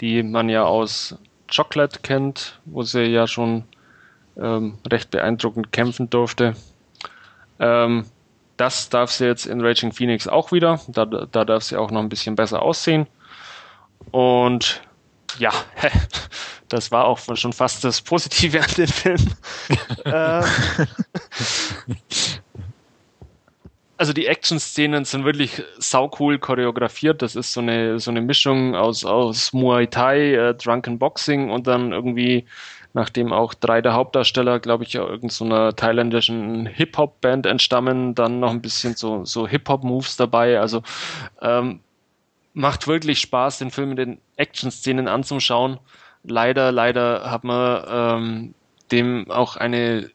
die 0.00 0.22
man 0.22 0.48
ja 0.48 0.64
aus 0.64 1.16
Chocolate 1.54 2.00
kennt, 2.00 2.60
wo 2.64 2.82
sie 2.82 3.04
ja 3.04 3.26
schon 3.26 3.64
ähm, 4.40 4.78
recht 4.90 5.10
beeindruckend 5.10 5.72
kämpfen 5.72 6.10
durfte. 6.10 6.54
Ähm, 7.58 8.06
das 8.56 8.88
darf 8.88 9.10
sie 9.10 9.26
jetzt 9.26 9.46
in 9.46 9.60
Raging 9.60 9.92
Phoenix 9.92 10.28
auch 10.28 10.52
wieder. 10.52 10.80
Da, 10.88 11.04
da 11.04 11.44
darf 11.44 11.62
sie 11.62 11.76
auch 11.76 11.90
noch 11.90 12.00
ein 12.00 12.08
bisschen 12.08 12.36
besser 12.36 12.62
aussehen. 12.62 13.06
Und 14.10 14.80
ja, 15.38 15.50
das 16.68 16.90
war 16.90 17.06
auch 17.06 17.18
schon 17.34 17.52
fast 17.52 17.84
das 17.84 18.00
Positive 18.00 18.60
an 18.60 18.70
dem 18.76 18.88
Film. 18.88 19.26
Ähm, 20.04 20.44
also 23.96 24.12
die 24.12 24.26
Action-Szenen 24.26 25.04
sind 25.04 25.24
wirklich 25.24 25.62
saucool 25.78 26.38
choreografiert. 26.38 27.22
Das 27.22 27.36
ist 27.36 27.52
so 27.52 27.60
eine, 27.60 28.00
so 28.00 28.10
eine 28.10 28.20
Mischung 28.20 28.74
aus, 28.74 29.04
aus 29.04 29.52
Muay 29.52 29.86
Thai, 29.86 30.34
äh, 30.34 30.54
Drunken 30.54 30.98
Boxing 30.98 31.50
und 31.50 31.68
dann 31.68 31.92
irgendwie 31.92 32.46
nachdem 32.94 33.32
auch 33.32 33.54
drei 33.54 33.80
der 33.80 33.94
Hauptdarsteller, 33.94 34.60
glaube 34.60 34.84
ich, 34.84 34.94
irgendeiner 34.94 35.70
so 35.70 35.72
thailändischen 35.72 36.66
Hip-Hop-Band 36.66 37.46
entstammen, 37.46 38.14
dann 38.14 38.40
noch 38.40 38.50
ein 38.50 38.62
bisschen 38.62 38.94
so, 38.94 39.24
so 39.24 39.46
Hip-Hop-Moves 39.46 40.16
dabei. 40.16 40.60
Also 40.60 40.82
ähm, 41.40 41.80
macht 42.54 42.86
wirklich 42.86 43.20
Spaß, 43.20 43.58
den 43.58 43.70
Film 43.70 43.92
in 43.92 43.96
den 43.96 44.18
Action-Szenen 44.36 45.08
anzuschauen. 45.08 45.78
Leider, 46.24 46.70
leider 46.70 47.30
hat 47.30 47.44
man 47.44 47.84
ähm, 47.88 48.54
dem 48.90 49.30
auch 49.30 49.56
eine 49.56 50.10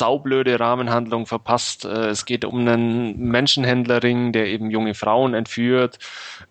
saublöde 0.00 0.58
Rahmenhandlung 0.58 1.26
verpasst. 1.26 1.84
Äh, 1.84 2.08
es 2.08 2.24
geht 2.24 2.44
um 2.44 2.58
einen 2.60 3.18
Menschenhändlerring, 3.18 4.32
der 4.32 4.46
eben 4.46 4.70
junge 4.70 4.94
Frauen 4.94 5.34
entführt. 5.34 5.98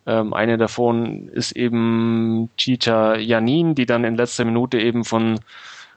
Ähm, 0.06 0.34
eine 0.34 0.58
davon 0.58 1.28
ist 1.30 1.52
eben 1.54 2.50
Chicha 2.58 3.16
Janin, 3.16 3.76
die 3.76 3.86
dann 3.86 4.06
in 4.06 4.16
letzter 4.16 4.46
Minute 4.46 4.80
eben 4.80 5.04
von 5.04 5.40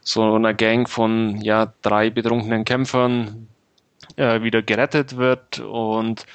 so 0.00 0.34
einer 0.34 0.54
Gang 0.54 0.88
von 0.88 1.40
ja 1.42 1.72
drei 1.82 2.10
betrunkenen 2.10 2.64
Kämpfern 2.64 3.46
äh, 4.16 4.42
wieder 4.42 4.62
gerettet 4.62 5.16
wird 5.16 5.60
und 5.60 6.26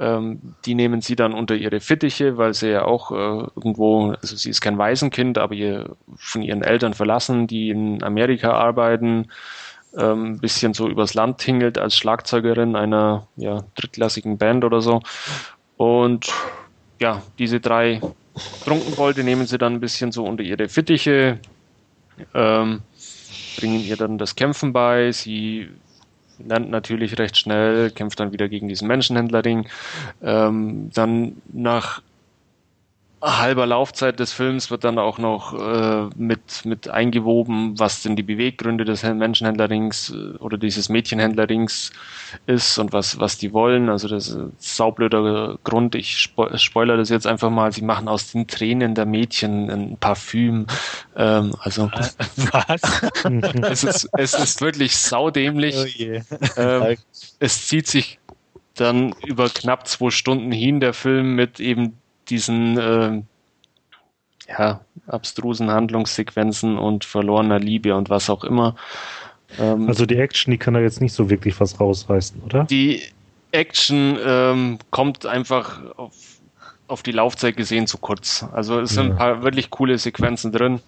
ähm, 0.00 0.54
die 0.64 0.74
nehmen 0.74 1.00
sie 1.00 1.16
dann 1.16 1.34
unter 1.34 1.56
ihre 1.56 1.80
Fittiche, 1.80 2.36
weil 2.36 2.54
sie 2.54 2.70
ja 2.70 2.84
auch 2.84 3.10
äh, 3.10 3.48
irgendwo, 3.56 4.12
also 4.12 4.36
sie 4.36 4.50
ist 4.50 4.60
kein 4.60 4.78
Waisenkind, 4.78 5.38
aber 5.38 5.54
ihr, 5.54 5.96
von 6.14 6.42
ihren 6.42 6.62
Eltern 6.62 6.94
verlassen, 6.94 7.48
die 7.48 7.70
in 7.70 8.02
Amerika 8.04 8.52
arbeiten, 8.52 9.28
ein 9.96 10.38
bisschen 10.38 10.74
so 10.74 10.88
übers 10.88 11.14
Land 11.14 11.38
tingelt 11.38 11.78
als 11.78 11.96
Schlagzeugerin 11.96 12.76
einer 12.76 13.26
ja, 13.36 13.64
drittklassigen 13.74 14.38
Band 14.38 14.64
oder 14.64 14.80
so. 14.80 15.00
Und 15.76 16.28
ja, 17.00 17.22
diese 17.38 17.60
drei 17.60 18.00
Trunkenbolde 18.64 19.24
nehmen 19.24 19.46
sie 19.46 19.58
dann 19.58 19.74
ein 19.74 19.80
bisschen 19.80 20.12
so 20.12 20.24
unter 20.24 20.42
ihre 20.42 20.68
Fittiche, 20.68 21.38
ähm, 22.34 22.82
bringen 23.58 23.80
ihr 23.80 23.96
dann 23.96 24.18
das 24.18 24.36
Kämpfen 24.36 24.72
bei. 24.72 25.12
Sie 25.12 25.68
lernt 26.38 26.70
natürlich 26.70 27.18
recht 27.18 27.36
schnell, 27.36 27.90
kämpft 27.90 28.20
dann 28.20 28.32
wieder 28.32 28.48
gegen 28.48 28.68
diesen 28.68 28.88
Menschenhändlerring. 28.88 29.68
Ähm, 30.22 30.90
dann 30.92 31.40
nach 31.52 32.02
halber 33.20 33.66
Laufzeit 33.66 34.20
des 34.20 34.32
Films 34.32 34.70
wird 34.70 34.84
dann 34.84 34.98
auch 34.98 35.18
noch 35.18 35.54
äh, 35.54 36.08
mit, 36.16 36.64
mit 36.64 36.88
eingewoben, 36.88 37.78
was 37.78 38.02
denn 38.02 38.14
die 38.14 38.22
Beweggründe 38.22 38.84
des 38.84 39.02
Menschenhändlerrings 39.02 40.10
äh, 40.10 40.36
oder 40.38 40.56
dieses 40.56 40.88
Mädchenhändlerrings 40.88 41.92
ist 42.46 42.78
und 42.78 42.92
was, 42.92 43.18
was 43.18 43.36
die 43.36 43.52
wollen. 43.52 43.88
Also 43.88 44.06
das 44.06 44.28
ist 44.28 44.36
ein 44.36 44.52
saublöder 44.58 45.58
Grund. 45.64 45.94
Ich 45.94 46.18
spo 46.18 46.48
spoiler 46.56 46.96
das 46.96 47.08
jetzt 47.08 47.26
einfach 47.26 47.50
mal. 47.50 47.72
Sie 47.72 47.82
machen 47.82 48.08
aus 48.08 48.30
den 48.30 48.46
Tränen 48.46 48.94
der 48.94 49.06
Mädchen 49.06 49.70
ein 49.70 49.96
Parfüm. 49.98 50.66
Ähm, 51.16 51.54
also 51.60 51.90
was? 52.36 52.80
es, 53.62 53.84
ist, 53.84 54.08
es 54.16 54.34
ist 54.34 54.60
wirklich 54.60 54.96
saudämlich. 54.96 56.22
Oh 56.30 56.60
ähm, 56.60 56.96
es 57.40 57.66
zieht 57.66 57.88
sich 57.88 58.20
dann 58.74 59.12
über 59.26 59.48
knapp 59.48 59.88
zwei 59.88 60.10
Stunden 60.10 60.52
hin, 60.52 60.78
der 60.78 60.94
Film 60.94 61.34
mit 61.34 61.58
eben 61.58 61.98
diesen 62.30 62.78
äh, 62.78 63.22
ja, 64.48 64.80
abstrusen 65.06 65.70
Handlungssequenzen 65.70 66.78
und 66.78 67.04
verlorener 67.04 67.58
Liebe 67.58 67.94
und 67.94 68.10
was 68.10 68.30
auch 68.30 68.44
immer. 68.44 68.76
Ähm, 69.58 69.88
also 69.88 70.06
die 70.06 70.16
Action, 70.16 70.50
die 70.50 70.58
kann 70.58 70.74
da 70.74 70.80
jetzt 70.80 71.00
nicht 71.00 71.12
so 71.12 71.30
wirklich 71.30 71.58
was 71.60 71.80
rausreißen, 71.80 72.42
oder? 72.42 72.64
Die 72.64 73.02
Action 73.52 74.18
ähm, 74.24 74.78
kommt 74.90 75.26
einfach 75.26 75.80
auf, 75.96 76.14
auf 76.86 77.02
die 77.02 77.12
Laufzeit 77.12 77.56
gesehen 77.56 77.86
zu 77.86 77.98
kurz. 77.98 78.44
Also 78.52 78.80
es 78.80 78.90
sind 78.90 79.06
ja. 79.06 79.10
ein 79.12 79.16
paar 79.16 79.42
wirklich 79.42 79.70
coole 79.70 79.98
Sequenzen 79.98 80.52
drin, 80.52 80.80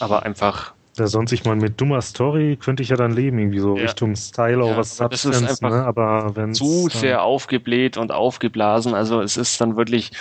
aber 0.00 0.24
einfach 0.24 0.72
da 0.98 1.06
sonst 1.06 1.32
ich 1.32 1.44
mal 1.44 1.56
mit 1.56 1.80
dummer 1.80 2.02
Story 2.02 2.56
könnte 2.56 2.82
ich 2.82 2.88
ja 2.88 2.96
dann 2.96 3.12
leben, 3.12 3.38
irgendwie 3.38 3.60
so 3.60 3.76
ja. 3.76 3.82
Richtung 3.82 4.16
Style 4.16 4.64
ja, 4.64 4.72
oder 4.72 4.84
Substance, 4.84 5.30
das 5.30 5.42
ist 5.42 5.64
einfach 5.64 5.76
ne? 5.76 5.84
aber 5.84 6.36
wenn 6.36 6.54
zu 6.54 6.88
sehr 6.88 7.22
aufgebläht 7.22 7.96
und 7.96 8.12
aufgeblasen, 8.12 8.94
also 8.94 9.20
es 9.20 9.36
ist 9.36 9.60
dann 9.60 9.76
wirklich 9.76 10.12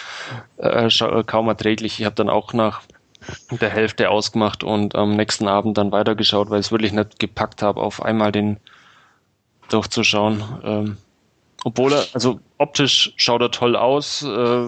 äh, 0.57 0.89
kaum 1.25 1.47
erträglich. 1.47 1.99
Ich 1.99 2.05
habe 2.05 2.15
dann 2.15 2.29
auch 2.29 2.53
nach 2.53 2.81
der 3.49 3.69
Hälfte 3.69 4.09
ausgemacht 4.09 4.63
und 4.63 4.95
am 4.95 5.15
nächsten 5.15 5.47
Abend 5.47 5.77
dann 5.77 5.91
weitergeschaut, 5.91 6.49
weil 6.49 6.59
ich 6.59 6.67
es 6.67 6.71
wirklich 6.71 6.93
nicht 6.93 7.19
gepackt 7.19 7.61
habe, 7.61 7.81
auf 7.81 8.01
einmal 8.01 8.31
den 8.31 8.57
durchzuschauen. 9.69 10.43
Ähm, 10.63 10.97
obwohl 11.63 11.93
er, 11.93 12.05
also 12.13 12.39
optisch 12.57 13.13
schaut 13.17 13.41
er 13.41 13.51
toll 13.51 13.75
aus. 13.75 14.23
Äh, 14.23 14.65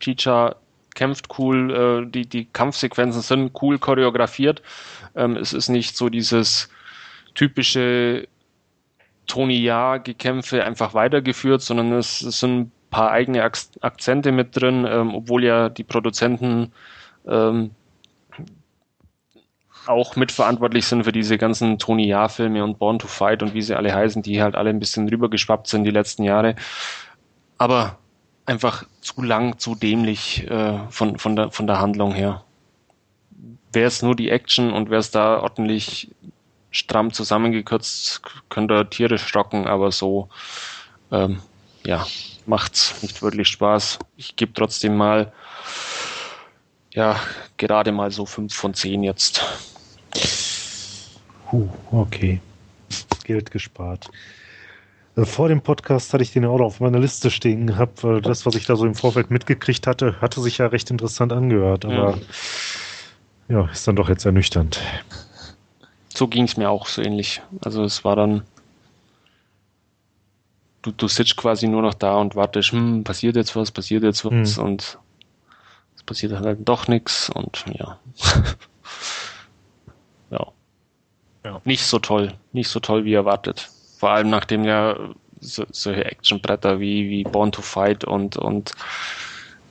Chicha 0.00 0.54
kämpft 0.94 1.38
cool, 1.38 2.04
äh, 2.06 2.10
die, 2.10 2.26
die 2.26 2.46
Kampfsequenzen 2.46 3.22
sind 3.22 3.52
cool 3.62 3.78
choreografiert. 3.78 4.62
Ähm, 5.18 5.36
es 5.36 5.52
ist 5.52 5.68
nicht 5.68 5.96
so 5.96 6.08
dieses 6.08 6.70
typische 7.34 8.26
Tony 9.26 9.58
Ja-Gekämpfe 9.58 10.64
einfach 10.64 10.94
weitergeführt, 10.94 11.60
sondern 11.62 11.92
es, 11.92 12.22
es, 12.22 12.40
sind 12.40 12.58
ein 12.58 12.72
paar 12.90 13.10
eigene 13.10 13.42
Akzente 13.42 14.32
mit 14.32 14.56
drin, 14.56 14.86
ähm, 14.88 15.14
obwohl 15.14 15.44
ja 15.44 15.68
die 15.68 15.84
Produzenten 15.84 16.72
ähm, 17.26 17.72
auch 19.86 20.16
mitverantwortlich 20.16 20.86
sind 20.86 21.04
für 21.04 21.12
diese 21.12 21.38
ganzen 21.38 21.78
Tony 21.78 22.06
Ja-Filme 22.06 22.64
und 22.64 22.78
Born 22.78 22.98
to 22.98 23.06
Fight 23.08 23.42
und 23.42 23.54
wie 23.54 23.62
sie 23.62 23.76
alle 23.76 23.94
heißen, 23.94 24.22
die 24.22 24.42
halt 24.42 24.54
alle 24.54 24.70
ein 24.70 24.80
bisschen 24.80 25.08
rübergeschwappt 25.08 25.66
sind 25.66 25.84
die 25.84 25.90
letzten 25.90 26.24
Jahre. 26.24 26.56
aber 27.58 27.98
einfach 28.46 28.84
zu 29.02 29.22
lang, 29.22 29.58
zu 29.58 29.74
dämlich 29.74 30.48
äh, 30.50 30.78
von, 30.88 31.18
von, 31.18 31.36
der, 31.36 31.50
von 31.50 31.66
der 31.66 31.80
Handlung 31.80 32.12
her. 32.14 32.44
Wäre 33.72 33.88
es 33.88 34.02
nur 34.02 34.16
die 34.16 34.30
Action 34.30 34.72
und 34.72 34.90
wäre 34.90 35.00
es 35.00 35.10
da 35.10 35.40
ordentlich 35.40 36.10
stramm 36.70 37.12
zusammengekürzt, 37.12 38.22
könnte 38.48 38.74
er 38.74 38.90
tierisch 38.90 39.34
rocken, 39.34 39.66
aber 39.66 39.92
so, 39.92 40.28
ähm, 41.10 41.40
ja, 41.84 42.06
macht's 42.46 43.02
nicht 43.02 43.22
wirklich 43.22 43.48
Spaß. 43.48 43.98
Ich 44.16 44.36
gebe 44.36 44.52
trotzdem 44.52 44.96
mal, 44.96 45.32
ja, 46.92 47.20
gerade 47.56 47.92
mal 47.92 48.10
so 48.10 48.26
fünf 48.26 48.54
von 48.54 48.74
zehn 48.74 49.02
jetzt. 49.02 49.42
Puh, 51.48 51.68
okay. 51.90 52.40
Geld 53.24 53.50
gespart. 53.50 54.08
Äh, 55.16 55.24
vor 55.24 55.48
dem 55.48 55.60
Podcast 55.60 56.12
hatte 56.12 56.22
ich 56.22 56.32
den 56.32 56.44
auch 56.44 56.60
auf 56.60 56.80
meiner 56.80 56.98
Liste 56.98 57.30
stehen 57.30 57.66
gehabt, 57.66 58.04
weil 58.04 58.20
das, 58.20 58.46
was 58.46 58.54
ich 58.54 58.66
da 58.66 58.76
so 58.76 58.86
im 58.86 58.94
Vorfeld 58.94 59.30
mitgekriegt 59.30 59.86
hatte, 59.86 60.20
hatte 60.20 60.40
sich 60.40 60.58
ja 60.58 60.66
recht 60.66 60.90
interessant 60.90 61.32
angehört, 61.32 61.84
aber 61.84 62.10
ja, 62.10 62.18
ja 63.48 63.66
ist 63.66 63.86
dann 63.88 63.96
doch 63.96 64.08
jetzt 64.08 64.24
ernüchternd. 64.24 64.80
So 66.14 66.26
ging 66.28 66.44
es 66.44 66.56
mir 66.56 66.70
auch 66.70 66.86
so 66.86 67.02
ähnlich. 67.02 67.42
Also 67.60 67.84
es 67.84 68.04
war 68.04 68.16
dann, 68.16 68.42
du, 70.82 70.90
du 70.90 71.08
sitzt 71.08 71.36
quasi 71.36 71.68
nur 71.68 71.82
noch 71.82 71.94
da 71.94 72.16
und 72.16 72.34
wartest, 72.34 72.72
hm, 72.72 73.04
passiert 73.04 73.36
jetzt 73.36 73.54
was, 73.56 73.70
passiert 73.70 74.02
jetzt 74.02 74.24
was 74.24 74.56
hm. 74.56 74.64
und 74.64 74.98
es 75.96 76.02
passiert 76.02 76.32
halt 76.32 76.68
doch 76.68 76.88
nichts 76.88 77.30
und 77.30 77.64
ja. 77.72 77.98
ja. 80.30 80.46
ja. 81.44 81.60
Nicht 81.64 81.84
so 81.84 81.98
toll, 81.98 82.34
nicht 82.52 82.68
so 82.68 82.80
toll 82.80 83.04
wie 83.04 83.14
erwartet. 83.14 83.70
Vor 83.98 84.10
allem 84.10 84.30
nachdem 84.30 84.64
ja 84.64 84.96
so, 85.40 85.64
solche 85.70 86.04
Actionbretter 86.04 86.80
wie, 86.80 87.08
wie 87.08 87.24
Born 87.24 87.52
to 87.52 87.62
Fight 87.62 88.04
und, 88.04 88.36
und 88.36 88.72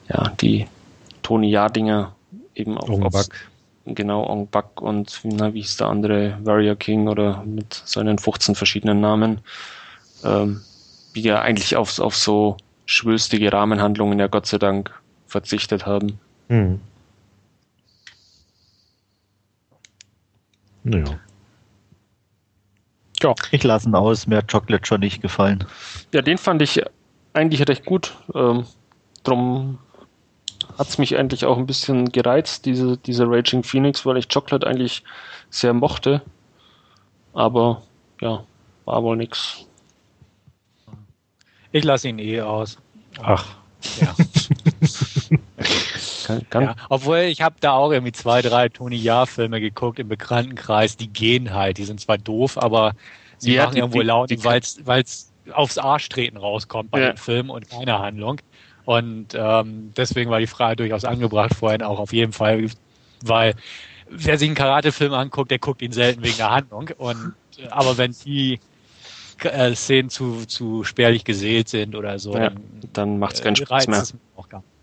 ja, 0.10 0.30
die 0.42 0.68
Tony 1.24 1.50
Jardinger 1.50 2.16
eben 2.56 2.78
auch 2.78 3.02
aufs, 3.02 3.30
genau 3.96 4.26
Ong 4.28 4.50
Bak 4.50 4.82
und 4.82 5.20
na, 5.24 5.54
wie 5.54 5.62
hieß 5.62 5.78
der 5.78 5.88
andere 5.88 6.38
Warrior 6.44 6.76
King 6.76 7.08
oder 7.08 7.44
mit 7.46 7.74
seinen 7.86 8.18
15 8.18 8.56
verschiedenen 8.56 9.00
Namen, 9.00 9.42
ähm, 10.24 10.62
die 11.16 11.22
ja 11.22 11.42
eigentlich 11.42 11.76
auf, 11.76 12.00
auf 12.00 12.16
so 12.16 12.58
schwülstige 12.86 13.52
Rahmenhandlungen 13.52 14.20
ja 14.20 14.28
Gott 14.28 14.46
sei 14.46 14.58
Dank 14.58 14.92
verzichtet 15.28 15.86
haben. 15.86 16.20
Hm. 16.50 16.80
Naja. 20.84 21.20
Ja. 23.22 23.34
Ich 23.52 23.64
lasse 23.64 23.90
ihn 23.90 23.96
aus, 23.96 24.28
mir 24.28 24.38
hat 24.38 24.52
Chocolate 24.52 24.86
schon 24.86 25.02
nicht 25.02 25.22
gefallen. 25.22 25.66
Ja, 26.14 26.22
den 26.22 26.38
fand 26.38 26.62
ich 26.62 26.82
eigentlich 27.34 27.68
recht 27.68 27.86
gut. 27.86 28.16
Ähm, 28.34 28.66
drum 29.24 29.80
hat 30.78 30.90
es 30.90 30.98
mich 30.98 31.18
eigentlich 31.18 31.46
auch 31.46 31.58
ein 31.58 31.66
bisschen 31.66 32.12
gereizt, 32.12 32.66
diese, 32.66 32.98
diese 32.98 33.26
Raging 33.28 33.64
Phoenix, 33.64 34.06
weil 34.06 34.18
ich 34.18 34.30
Chocolate 34.30 34.66
eigentlich 34.68 35.04
sehr 35.50 35.74
mochte. 35.74 36.22
Aber 37.34 37.82
ja, 38.22 38.44
war 38.86 39.04
wohl 39.04 39.18
nix. 39.18 39.66
Ich 41.72 41.84
lasse 41.84 42.10
ihn 42.10 42.20
eh 42.20 42.42
aus. 42.42 42.78
Ach. 43.22 43.46
Ja. 44.00 44.16
kann, 46.26 46.50
kann. 46.50 46.64
Ja, 46.64 46.76
obwohl 46.90 47.18
ich 47.20 47.42
habe 47.42 47.56
da 47.60 47.74
auch 47.74 47.92
irgendwie 47.92 48.12
zwei, 48.12 48.42
drei 48.42 48.70
Tony 48.70 48.96
Jahr-Filme 48.96 49.60
geguckt 49.60 50.00
im 50.00 50.08
Bekanntenkreis, 50.08 50.98
die 50.98 51.08
gehen 51.08 51.54
halt. 51.54 51.78
Die 51.78 51.86
sind 51.86 52.00
zwar 52.00 52.18
doof, 52.18 52.58
aber 52.58 52.94
sie 53.38 53.54
ja, 53.54 53.64
machen 53.64 53.76
die, 53.76 53.80
irgendwo 53.80 54.02
laut, 54.02 54.32
weil 54.44 54.60
es 54.60 55.32
aufs 55.54 55.78
Arschtreten 55.78 56.38
rauskommt 56.38 56.92
bei 56.92 57.02
ja. 57.02 57.14
dem 57.14 57.18
Film 57.18 57.50
und 57.50 57.70
keine 57.70 58.00
Handlung. 58.00 58.42
Und 58.88 59.36
ähm, 59.36 59.92
deswegen 59.98 60.32
war 60.32 60.40
die 60.40 60.48
Frage 60.48 60.78
durchaus 60.78 61.04
angebracht 61.04 61.54
vorhin 61.54 61.84
auch 61.84 62.00
auf 62.00 62.14
jeden 62.14 62.32
Fall, 62.32 62.70
weil 63.26 63.54
wer 64.10 64.38
sich 64.38 64.48
einen 64.48 64.56
Karate-Film 64.56 65.12
anguckt, 65.14 65.52
der 65.52 65.60
guckt 65.60 65.82
ihn 65.82 65.92
selten 65.92 66.24
wegen 66.24 66.38
der 66.38 66.52
Handlung. 66.52 66.90
Und 66.98 67.34
aber 67.70 67.98
wenn 67.98 68.16
die 68.24 68.62
äh, 69.44 69.76
Szenen 69.76 70.10
zu, 70.10 70.46
zu 70.46 70.86
spärlich 70.86 71.26
gesät 71.26 71.68
sind 71.68 71.96
oder 71.98 72.18
so, 72.18 72.34
ja, 72.38 72.52
dann, 72.94 73.20
macht 73.20 73.36
es 73.36 73.42
keinen 73.42 73.58
äh, 73.58 73.66
Spaß 73.66 73.88
mehr. 73.90 74.06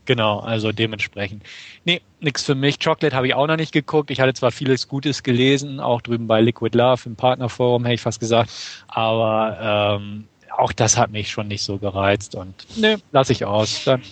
Genau, 0.04 0.40
also 0.40 0.70
dementsprechend. 0.70 1.42
Nee, 1.86 2.02
nix 2.20 2.44
für 2.44 2.54
mich. 2.54 2.78
Chocolate 2.78 3.16
habe 3.16 3.26
ich 3.26 3.34
auch 3.34 3.46
noch 3.46 3.56
nicht 3.56 3.72
geguckt. 3.72 4.10
Ich 4.10 4.20
hatte 4.20 4.34
zwar 4.34 4.50
vieles 4.50 4.86
Gutes 4.86 5.22
gelesen, 5.22 5.80
auch 5.80 6.02
drüben 6.02 6.26
bei 6.26 6.42
Liquid 6.42 6.76
Love 6.76 7.00
im 7.06 7.16
Partnerforum, 7.16 7.86
hätte 7.86 7.94
ich 7.94 8.02
fast 8.02 8.20
gesagt. 8.20 8.50
Aber 8.86 9.98
ähm, 9.98 10.28
auch 10.56 10.72
das 10.72 10.96
hat 10.96 11.10
mich 11.10 11.30
schon 11.30 11.48
nicht 11.48 11.62
so 11.62 11.78
gereizt 11.78 12.34
und 12.34 12.54
ne, 12.78 13.00
lasse 13.12 13.32
ich 13.32 13.44
aus. 13.44 13.84
Dann, 13.84 14.02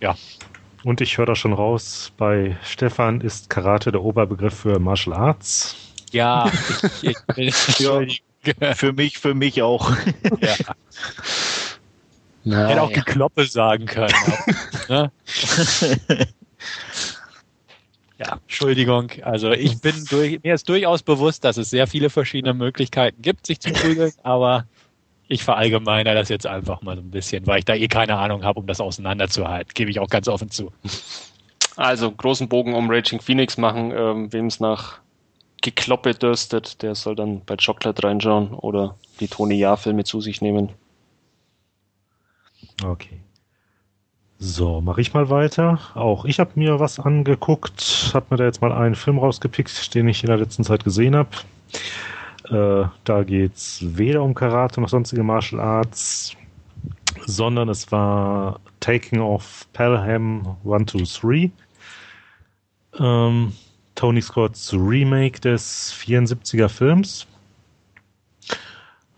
ja. 0.00 0.16
Und 0.84 1.00
ich 1.00 1.18
höre 1.18 1.26
da 1.26 1.36
schon 1.36 1.52
raus, 1.52 2.12
bei 2.16 2.56
Stefan 2.64 3.20
ist 3.20 3.50
Karate 3.50 3.92
der 3.92 4.02
Oberbegriff 4.02 4.54
für 4.54 4.78
Martial 4.78 5.16
Arts. 5.16 5.76
Ja, 6.10 6.50
ich, 7.02 7.16
ich, 7.36 7.78
ja 7.78 8.00
für 8.74 8.92
mich, 8.92 9.18
für 9.18 9.34
mich 9.34 9.62
auch. 9.62 9.90
Ja. 10.40 10.56
Naja. 12.44 12.68
Hätte 12.68 12.82
auch 12.82 12.92
Gekloppe 12.92 13.46
sagen 13.46 13.86
können. 13.86 14.14
ne? 14.88 15.12
ja, 18.18 18.32
Entschuldigung. 18.42 19.12
Also 19.22 19.52
ich 19.52 19.80
bin 19.80 20.04
durch, 20.10 20.42
mir 20.42 20.54
ist 20.54 20.68
durchaus 20.68 21.04
bewusst, 21.04 21.44
dass 21.44 21.56
es 21.56 21.70
sehr 21.70 21.86
viele 21.86 22.10
verschiedene 22.10 22.52
Möglichkeiten 22.52 23.22
gibt, 23.22 23.46
sich 23.46 23.60
zu 23.60 23.72
prügeln, 23.72 24.12
aber 24.24 24.66
ich 25.32 25.44
verallgemeine 25.44 26.14
das 26.14 26.28
jetzt 26.28 26.46
einfach 26.46 26.82
mal 26.82 26.96
so 26.96 27.02
ein 27.02 27.10
bisschen, 27.10 27.46
weil 27.46 27.60
ich 27.60 27.64
da 27.64 27.74
eh 27.74 27.88
keine 27.88 28.16
Ahnung 28.18 28.44
habe, 28.44 28.60
um 28.60 28.66
das 28.66 28.80
auseinanderzuhalten. 28.80 29.72
Gebe 29.74 29.90
ich 29.90 29.98
auch 29.98 30.08
ganz 30.08 30.28
offen 30.28 30.50
zu. 30.50 30.72
Also 31.76 32.10
großen 32.10 32.48
Bogen 32.48 32.74
um 32.74 32.90
Raging 32.90 33.20
Phoenix 33.20 33.56
machen, 33.56 33.92
ähm, 33.96 34.32
wem 34.32 34.46
es 34.46 34.60
nach 34.60 34.98
Gekloppe 35.62 36.14
dürstet, 36.14 36.82
der 36.82 36.94
soll 36.94 37.14
dann 37.14 37.42
bei 37.44 37.56
Chocolate 37.56 38.02
reinschauen 38.02 38.52
oder 38.52 38.96
die 39.20 39.28
Tony 39.28 39.54
Jahr-Filme 39.54 40.04
zu 40.04 40.20
sich 40.20 40.42
nehmen. 40.42 40.70
Okay. 42.84 43.20
So, 44.38 44.80
mache 44.80 45.00
ich 45.00 45.14
mal 45.14 45.30
weiter. 45.30 45.78
Auch 45.94 46.24
ich 46.24 46.40
habe 46.40 46.50
mir 46.56 46.80
was 46.80 46.98
angeguckt, 46.98 48.10
habe 48.12 48.26
mir 48.30 48.36
da 48.38 48.44
jetzt 48.44 48.60
mal 48.60 48.72
einen 48.72 48.96
Film 48.96 49.18
rausgepickt, 49.18 49.94
den 49.94 50.08
ich 50.08 50.24
in 50.24 50.26
der 50.26 50.36
letzten 50.36 50.64
Zeit 50.64 50.82
gesehen 50.82 51.14
habe. 51.14 51.30
Äh, 52.52 52.84
da 53.04 53.24
geht 53.24 53.54
es 53.54 53.78
weder 53.82 54.22
um 54.22 54.34
Karate 54.34 54.80
noch 54.80 54.88
sonstige 54.90 55.22
Martial 55.22 55.60
Arts, 55.60 56.36
sondern 57.24 57.70
es 57.70 57.90
war 57.90 58.60
Taking 58.80 59.20
of 59.20 59.66
Pelham 59.72 60.56
1, 60.70 60.92
2, 60.92 61.50
3. 62.98 63.00
Ähm, 63.00 63.52
Tony 63.94 64.20
Scott's 64.20 64.72
Remake 64.74 65.40
des 65.40 65.94
74er 65.94 66.68
Films. 66.68 67.26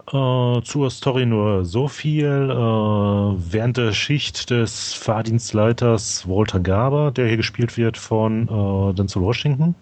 Äh, 0.07 0.63
zur 0.63 0.91
Story 0.91 1.27
nur 1.27 1.65
so 1.65 1.89
viel. 1.89 2.51
Äh, 2.51 2.55
während 2.55 3.79
der 3.79 3.93
Schicht 3.93 4.51
des 4.51 4.95
Fahrdienstleiters 4.95 6.29
Walter 6.29 6.61
Garber, 6.61 7.11
der 7.11 7.27
hier 7.27 7.39
gespielt 7.39 7.77
wird 7.77 7.97
von 7.97 8.49
äh, 8.49 8.95
Denzel 8.95 9.23
Washington, 9.23 9.75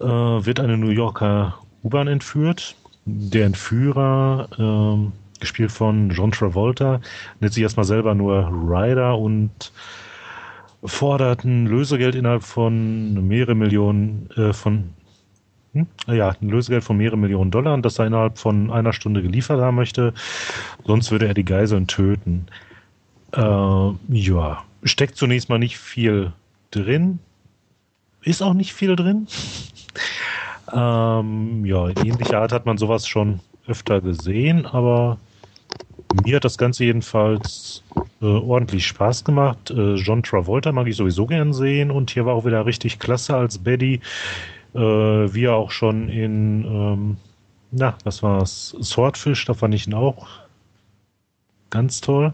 äh, 0.00 0.06
wird 0.06 0.58
eine 0.58 0.76
New 0.76 0.90
Yorker 0.90 1.61
U-Bahn 1.84 2.08
entführt. 2.08 2.76
Der 3.04 3.46
Entführer, 3.46 4.48
ähm, 4.58 5.12
gespielt 5.40 5.72
von 5.72 6.10
John 6.10 6.30
Travolta, 6.30 7.00
nennt 7.40 7.52
sich 7.52 7.62
erstmal 7.62 7.84
selber 7.84 8.14
nur 8.14 8.48
Ryder 8.48 9.18
und 9.18 9.72
fordert 10.84 11.44
ein 11.44 11.66
Lösegeld 11.66 12.14
innerhalb 12.14 12.42
von 12.44 13.26
mehrere 13.26 13.54
Millionen 13.54 14.30
äh, 14.36 14.52
von 14.52 14.90
hm? 15.74 15.86
ja, 16.06 16.34
ein 16.40 16.48
Lösegeld 16.48 16.84
von 16.84 16.96
mehreren 16.96 17.20
Millionen 17.20 17.50
Dollar 17.50 17.78
das 17.78 17.98
er 17.98 18.06
innerhalb 18.06 18.38
von 18.38 18.70
einer 18.70 18.92
Stunde 18.92 19.22
geliefert 19.22 19.60
haben 19.60 19.76
möchte. 19.76 20.12
Sonst 20.84 21.10
würde 21.10 21.26
er 21.26 21.34
die 21.34 21.44
Geiseln 21.44 21.86
töten. 21.86 22.46
Äh, 23.32 23.90
ja, 24.08 24.64
steckt 24.84 25.16
zunächst 25.16 25.48
mal 25.48 25.58
nicht 25.58 25.78
viel 25.78 26.32
drin. 26.70 27.18
Ist 28.22 28.42
auch 28.42 28.54
nicht 28.54 28.72
viel 28.72 28.94
drin. 28.96 29.26
Ähm, 30.72 31.64
ja, 31.64 31.88
in 31.88 32.06
ähnlicher 32.06 32.40
Art 32.40 32.52
hat 32.52 32.66
man 32.66 32.78
sowas 32.78 33.06
schon 33.06 33.40
öfter 33.66 34.00
gesehen, 34.00 34.66
aber 34.66 35.18
mir 36.24 36.36
hat 36.36 36.44
das 36.44 36.58
Ganze 36.58 36.84
jedenfalls 36.84 37.82
äh, 38.20 38.26
ordentlich 38.26 38.86
Spaß 38.86 39.24
gemacht. 39.24 39.70
Äh, 39.70 39.94
John 39.94 40.22
Travolta 40.22 40.72
mag 40.72 40.86
ich 40.86 40.96
sowieso 40.96 41.26
gern 41.26 41.52
sehen 41.52 41.90
und 41.90 42.10
hier 42.10 42.26
war 42.26 42.34
auch 42.34 42.44
wieder 42.44 42.66
richtig 42.66 42.98
klasse 42.98 43.36
als 43.36 43.58
Betty 43.58 44.00
äh, 44.74 44.78
wie 44.78 45.48
auch 45.48 45.70
schon 45.70 46.08
in, 46.08 46.64
ähm, 46.64 47.16
na, 47.70 47.96
was 48.04 48.22
war's? 48.22 48.76
Swordfish, 48.82 49.44
da 49.44 49.54
fand 49.54 49.74
ich 49.74 49.86
ihn 49.86 49.94
auch 49.94 50.26
ganz 51.70 52.00
toll. 52.00 52.32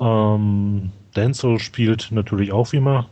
Ähm, 0.00 0.92
Denzel 1.16 1.58
spielt 1.58 2.08
natürlich 2.10 2.52
auch 2.52 2.72
wie 2.72 2.78
immer 2.78 3.08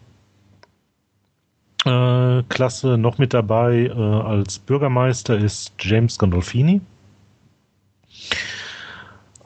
äh, 1.84 2.42
klasse. 2.48 2.98
Noch 2.98 3.18
mit 3.18 3.34
dabei 3.34 3.86
äh, 3.86 3.92
als 3.92 4.58
Bürgermeister 4.58 5.36
ist 5.36 5.72
James 5.78 6.18
Gandolfini. 6.18 6.80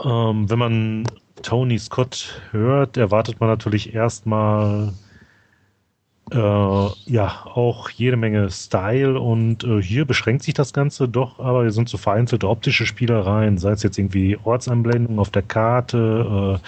Ähm, 0.05 0.51
wenn 0.51 0.59
man 0.59 1.05
Tony 1.43 1.79
Scott 1.79 2.41
hört, 2.51 2.97
erwartet 2.97 3.41
man 3.41 3.49
natürlich 3.49 3.95
erstmal 3.95 4.93
äh, 6.33 6.37
ja 7.07 7.47
auch 7.47 7.91
jede 7.91 8.17
Menge 8.17 8.51
Style 8.51 9.21
und 9.21 9.65
äh, 9.65 9.83
hier 9.83 10.05
beschränkt 10.05 10.43
sich 10.45 10.55
das 10.55 10.73
Ganze 10.73 11.09
doch, 11.09 11.39
aber 11.39 11.65
wir 11.65 11.73
sind 11.73 11.89
so 11.89 11.99
vereinzelte 11.99 12.49
optische 12.49 12.87
Spielereien, 12.87 13.59
sei 13.59 13.73
es 13.73 13.83
jetzt 13.83 13.99
irgendwie 13.99 14.39
Ortseinblendungen 14.43 15.19
auf 15.19 15.31
der 15.31 15.43
Karte, 15.43 16.61
äh, 16.61 16.67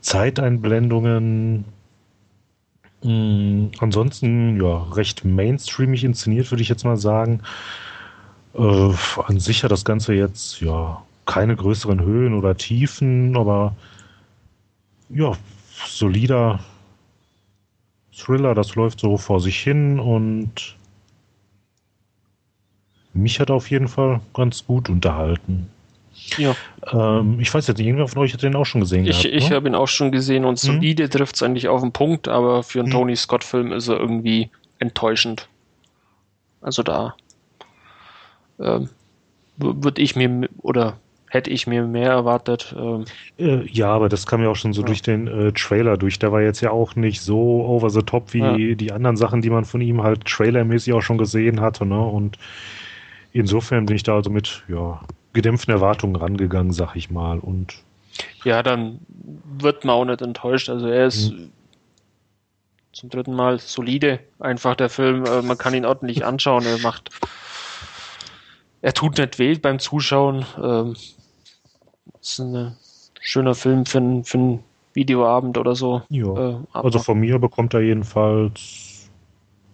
Zeiteinblendungen. 0.00 1.64
Mh, 3.04 3.10
hm, 3.10 3.70
ansonsten 3.78 4.60
ja 4.60 4.82
recht 4.92 5.24
mainstreamig 5.24 6.04
inszeniert, 6.04 6.50
würde 6.50 6.62
ich 6.62 6.68
jetzt 6.68 6.84
mal 6.84 6.96
sagen. 6.96 7.40
Äh, 8.54 8.92
an 9.26 9.40
sich 9.40 9.62
hat 9.64 9.70
das 9.72 9.84
Ganze 9.84 10.14
jetzt 10.14 10.60
ja 10.60 11.02
keine 11.26 11.56
größeren 11.56 12.00
Höhen 12.02 12.34
oder 12.34 12.56
Tiefen, 12.56 13.36
aber 13.36 13.74
ja, 15.10 15.32
solider 15.86 16.60
Thriller, 18.12 18.54
das 18.54 18.74
läuft 18.74 19.00
so 19.00 19.18
vor 19.18 19.40
sich 19.40 19.58
hin 19.58 19.98
und 19.98 20.76
mich 23.12 23.40
hat 23.40 23.50
auf 23.50 23.70
jeden 23.70 23.88
Fall 23.88 24.20
ganz 24.34 24.64
gut 24.66 24.88
unterhalten. 24.88 25.68
Ja. 26.36 26.54
Ähm, 26.92 27.38
ich 27.40 27.52
weiß 27.52 27.66
jetzt 27.66 27.78
nicht, 27.78 27.86
irgendwer 27.86 28.08
von 28.08 28.22
euch 28.22 28.32
hat 28.32 28.42
den 28.42 28.56
auch 28.56 28.66
schon 28.66 28.80
gesehen. 28.80 29.06
Ich, 29.06 29.24
ich 29.24 29.50
ne? 29.50 29.56
habe 29.56 29.68
ihn 29.68 29.74
auch 29.74 29.88
schon 29.88 30.12
gesehen 30.12 30.44
und 30.44 30.58
hm? 30.60 30.74
solide 30.74 31.04
hm? 31.04 31.10
trifft 31.10 31.36
es 31.36 31.42
eigentlich 31.42 31.68
auf 31.68 31.80
den 31.80 31.92
Punkt, 31.92 32.28
aber 32.28 32.62
für 32.62 32.80
einen 32.80 32.88
hm. 32.88 32.92
Tony 32.92 33.16
Scott-Film 33.16 33.72
ist 33.72 33.88
er 33.88 33.98
irgendwie 33.98 34.50
enttäuschend. 34.78 35.48
Also 36.60 36.82
da 36.82 37.14
ähm, 38.58 38.88
würde 39.56 40.00
ich 40.00 40.16
mir 40.16 40.48
oder 40.58 40.98
hätte 41.28 41.50
ich 41.50 41.66
mir 41.66 41.82
mehr 41.82 42.10
erwartet. 42.10 42.74
Ähm. 42.78 43.04
Äh, 43.38 43.66
ja, 43.68 43.88
aber 43.88 44.08
das 44.08 44.26
kam 44.26 44.42
ja 44.42 44.48
auch 44.48 44.56
schon 44.56 44.72
so 44.72 44.82
ja. 44.82 44.86
durch 44.86 45.02
den 45.02 45.26
äh, 45.26 45.52
Trailer 45.52 45.96
durch. 45.96 46.18
Der 46.18 46.30
war 46.32 46.40
jetzt 46.40 46.60
ja 46.60 46.70
auch 46.70 46.94
nicht 46.94 47.20
so 47.20 47.64
over 47.66 47.90
the 47.90 48.02
top 48.02 48.32
wie 48.32 48.38
ja. 48.38 48.74
die 48.74 48.92
anderen 48.92 49.16
Sachen, 49.16 49.42
die 49.42 49.50
man 49.50 49.64
von 49.64 49.80
ihm 49.80 50.02
halt 50.02 50.24
trailermäßig 50.24 50.92
auch 50.92 51.02
schon 51.02 51.18
gesehen 51.18 51.60
hatte. 51.60 51.84
Ne? 51.84 52.00
Und 52.00 52.38
insofern 53.32 53.86
bin 53.86 53.96
ich 53.96 54.04
da 54.04 54.14
also 54.14 54.30
mit 54.30 54.62
ja, 54.68 55.00
gedämpften 55.34 55.74
Erwartungen 55.74 56.16
rangegangen, 56.16 56.72
sag 56.72 56.96
ich 56.96 57.10
mal. 57.10 57.38
Und 57.38 57.74
ja, 58.44 58.62
dann 58.62 59.00
wird 59.58 59.84
man 59.84 59.94
auch 59.94 60.04
nicht 60.06 60.22
enttäuscht. 60.22 60.70
Also 60.70 60.86
er 60.86 61.06
ist 61.06 61.32
mhm. 61.32 61.50
zum 62.92 63.10
dritten 63.10 63.34
Mal 63.34 63.58
solide. 63.58 64.20
Einfach 64.38 64.74
der 64.74 64.88
Film, 64.88 65.26
äh, 65.26 65.42
man 65.42 65.58
kann 65.58 65.74
ihn 65.74 65.84
ordentlich 65.84 66.24
anschauen. 66.24 66.64
Er 66.64 66.78
macht 66.78 67.10
er 68.84 68.92
tut 68.92 69.16
nicht 69.16 69.38
weh 69.38 69.54
beim 69.54 69.78
Zuschauen. 69.78 70.44
Ähm, 70.62 70.94
ist 72.20 72.38
ein 72.38 72.76
schöner 73.18 73.54
Film 73.54 73.86
für, 73.86 73.96
einen, 73.96 74.24
für 74.24 74.36
einen 74.36 74.64
Videoabend 74.92 75.56
oder 75.56 75.74
so. 75.74 76.02
Ja. 76.10 76.50
Äh, 76.50 76.56
also 76.74 76.98
von 76.98 77.18
mir 77.18 77.38
bekommt 77.38 77.72
er 77.72 77.80
jedenfalls 77.80 79.08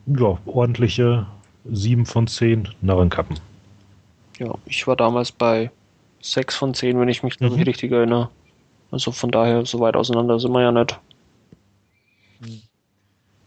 ja, 0.06 0.38
ordentliche 0.46 1.26
7 1.64 2.06
von 2.06 2.28
10 2.28 2.68
Narrenkappen. 2.82 3.40
Ja, 4.40 4.54
ich 4.64 4.86
war 4.86 4.96
damals 4.96 5.32
bei 5.32 5.70
6 6.22 6.56
von 6.56 6.74
10, 6.74 6.98
wenn 6.98 7.08
ich 7.08 7.22
mich 7.22 7.38
mhm. 7.40 7.62
richtig 7.62 7.92
erinnere. 7.92 8.30
Also 8.90 9.12
von 9.12 9.30
daher, 9.30 9.66
so 9.66 9.80
weit 9.80 9.96
auseinander 9.96 10.40
sind 10.40 10.52
wir 10.52 10.62
ja 10.62 10.72
nicht. 10.72 10.98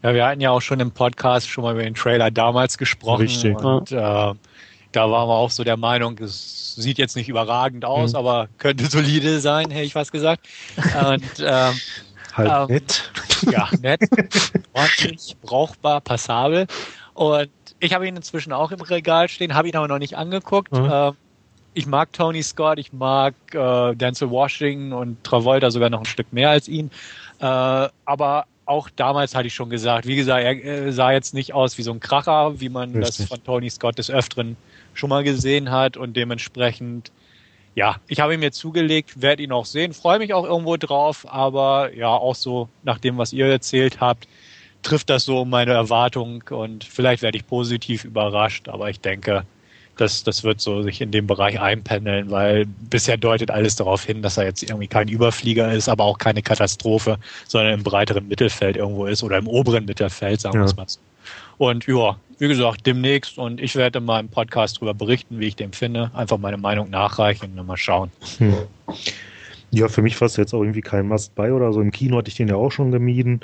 Ja, 0.02 0.14
wir 0.14 0.24
hatten 0.24 0.40
ja 0.40 0.50
auch 0.50 0.60
schon 0.60 0.78
im 0.78 0.92
Podcast 0.92 1.48
schon 1.48 1.64
mal 1.64 1.74
über 1.74 1.82
den 1.82 1.94
Trailer 1.94 2.30
damals 2.30 2.78
gesprochen. 2.78 3.22
Richtig. 3.22 3.58
Und 3.58 3.90
äh, 3.90 3.96
da 3.96 5.10
waren 5.10 5.28
wir 5.28 5.34
auch 5.34 5.50
so 5.50 5.64
der 5.64 5.76
Meinung, 5.76 6.16
es 6.20 6.76
sieht 6.76 6.98
jetzt 6.98 7.16
nicht 7.16 7.28
überragend 7.28 7.84
aus, 7.84 8.12
mhm. 8.12 8.18
aber 8.18 8.48
könnte 8.58 8.86
solide 8.90 9.40
sein, 9.40 9.70
hätte 9.70 9.84
ich 9.84 9.96
was 9.96 10.12
gesagt. 10.12 10.46
Und, 10.76 11.24
ähm, 11.40 11.74
halt 12.34 12.50
ähm, 12.50 12.66
nett. 12.68 13.10
Ja, 13.50 13.68
nett, 13.82 14.00
ordentlich, 14.72 15.36
brauchbar, 15.42 16.00
passabel. 16.00 16.66
Und 17.12 17.50
ich 17.84 17.92
habe 17.92 18.08
ihn 18.08 18.16
inzwischen 18.16 18.52
auch 18.52 18.72
im 18.72 18.80
Regal 18.80 19.28
stehen, 19.28 19.54
habe 19.54 19.68
ihn 19.68 19.76
aber 19.76 19.88
noch 19.88 19.98
nicht 19.98 20.16
angeguckt. 20.16 20.72
Mhm. 20.72 20.88
Ähm, 20.90 21.12
ich 21.74 21.86
mag 21.86 22.12
Tony 22.12 22.42
Scott, 22.42 22.78
ich 22.78 22.92
mag 22.92 23.34
äh, 23.52 23.94
Denzel 23.94 24.30
Washington 24.30 24.92
und 24.92 25.22
Travolta 25.24 25.70
sogar 25.70 25.90
noch 25.90 26.00
ein 26.00 26.06
Stück 26.06 26.32
mehr 26.32 26.50
als 26.50 26.68
ihn. 26.68 26.90
Äh, 27.40 27.44
aber 27.44 28.46
auch 28.64 28.88
damals 28.94 29.34
hatte 29.34 29.48
ich 29.48 29.54
schon 29.54 29.68
gesagt, 29.68 30.06
wie 30.06 30.16
gesagt, 30.16 30.42
er 30.42 30.64
äh, 30.64 30.92
sah 30.92 31.12
jetzt 31.12 31.34
nicht 31.34 31.52
aus 31.52 31.76
wie 31.76 31.82
so 31.82 31.92
ein 31.92 32.00
Kracher, 32.00 32.58
wie 32.60 32.68
man 32.68 32.94
Richtig. 32.94 33.18
das 33.18 33.28
von 33.28 33.44
Tony 33.44 33.68
Scott 33.68 33.98
des 33.98 34.10
Öfteren 34.10 34.56
schon 34.94 35.10
mal 35.10 35.24
gesehen 35.24 35.70
hat 35.70 35.96
und 35.96 36.16
dementsprechend, 36.16 37.10
ja, 37.74 37.96
ich 38.06 38.20
habe 38.20 38.34
ihn 38.34 38.40
mir 38.40 38.52
zugelegt, 38.52 39.20
werde 39.20 39.42
ihn 39.42 39.52
auch 39.52 39.66
sehen, 39.66 39.92
freue 39.92 40.20
mich 40.20 40.32
auch 40.32 40.44
irgendwo 40.44 40.76
drauf, 40.76 41.26
aber 41.28 41.92
ja, 41.92 42.08
auch 42.08 42.36
so 42.36 42.68
nach 42.84 42.98
dem, 42.98 43.18
was 43.18 43.32
ihr 43.32 43.46
erzählt 43.46 44.00
habt, 44.00 44.28
trifft 44.84 45.10
das 45.10 45.24
so 45.24 45.44
meine 45.44 45.72
Erwartung 45.72 46.44
und 46.50 46.84
vielleicht 46.84 47.22
werde 47.22 47.38
ich 47.38 47.46
positiv 47.46 48.04
überrascht, 48.04 48.68
aber 48.68 48.90
ich 48.90 49.00
denke, 49.00 49.44
das, 49.96 50.24
das 50.24 50.42
wird 50.42 50.60
so 50.60 50.82
sich 50.82 51.00
in 51.00 51.10
dem 51.10 51.26
Bereich 51.26 51.60
einpendeln, 51.60 52.30
weil 52.30 52.66
bisher 52.66 53.16
deutet 53.16 53.50
alles 53.50 53.76
darauf 53.76 54.04
hin, 54.04 54.22
dass 54.22 54.36
er 54.36 54.44
jetzt 54.44 54.62
irgendwie 54.62 54.88
kein 54.88 55.08
Überflieger 55.08 55.72
ist, 55.72 55.88
aber 55.88 56.04
auch 56.04 56.18
keine 56.18 56.42
Katastrophe, 56.42 57.18
sondern 57.46 57.74
im 57.74 57.82
breiteren 57.82 58.26
Mittelfeld 58.28 58.76
irgendwo 58.76 59.06
ist 59.06 59.22
oder 59.22 59.38
im 59.38 59.46
oberen 59.46 59.84
Mittelfeld, 59.84 60.40
sagen 60.40 60.58
wir 60.58 60.64
es 60.64 60.76
mal 60.76 60.88
so. 60.88 60.98
Und 61.58 61.86
ja, 61.86 62.16
wie 62.38 62.48
gesagt, 62.48 62.86
demnächst 62.86 63.38
und 63.38 63.60
ich 63.60 63.76
werde 63.76 64.00
mal 64.00 64.20
im 64.20 64.28
Podcast 64.28 64.76
darüber 64.76 64.94
berichten, 64.94 65.38
wie 65.38 65.46
ich 65.46 65.56
den 65.56 65.72
finde. 65.72 66.10
Einfach 66.14 66.38
meine 66.38 66.56
Meinung 66.56 66.90
nachreichen 66.90 67.50
und 67.50 67.56
dann 67.56 67.66
mal 67.66 67.76
schauen. 67.76 68.10
Hm. 68.38 68.54
Ja, 69.70 69.88
für 69.88 70.02
mich 70.02 70.20
war 70.20 70.26
es 70.26 70.36
jetzt 70.36 70.52
auch 70.52 70.62
irgendwie 70.62 70.80
kein 70.80 71.08
Must-Buy 71.08 71.52
oder 71.52 71.72
so. 71.72 71.80
Im 71.80 71.92
Kino 71.92 72.16
hatte 72.16 72.28
ich 72.28 72.36
den 72.36 72.48
ja 72.48 72.56
auch 72.56 72.70
schon 72.70 72.90
gemieden. 72.90 73.40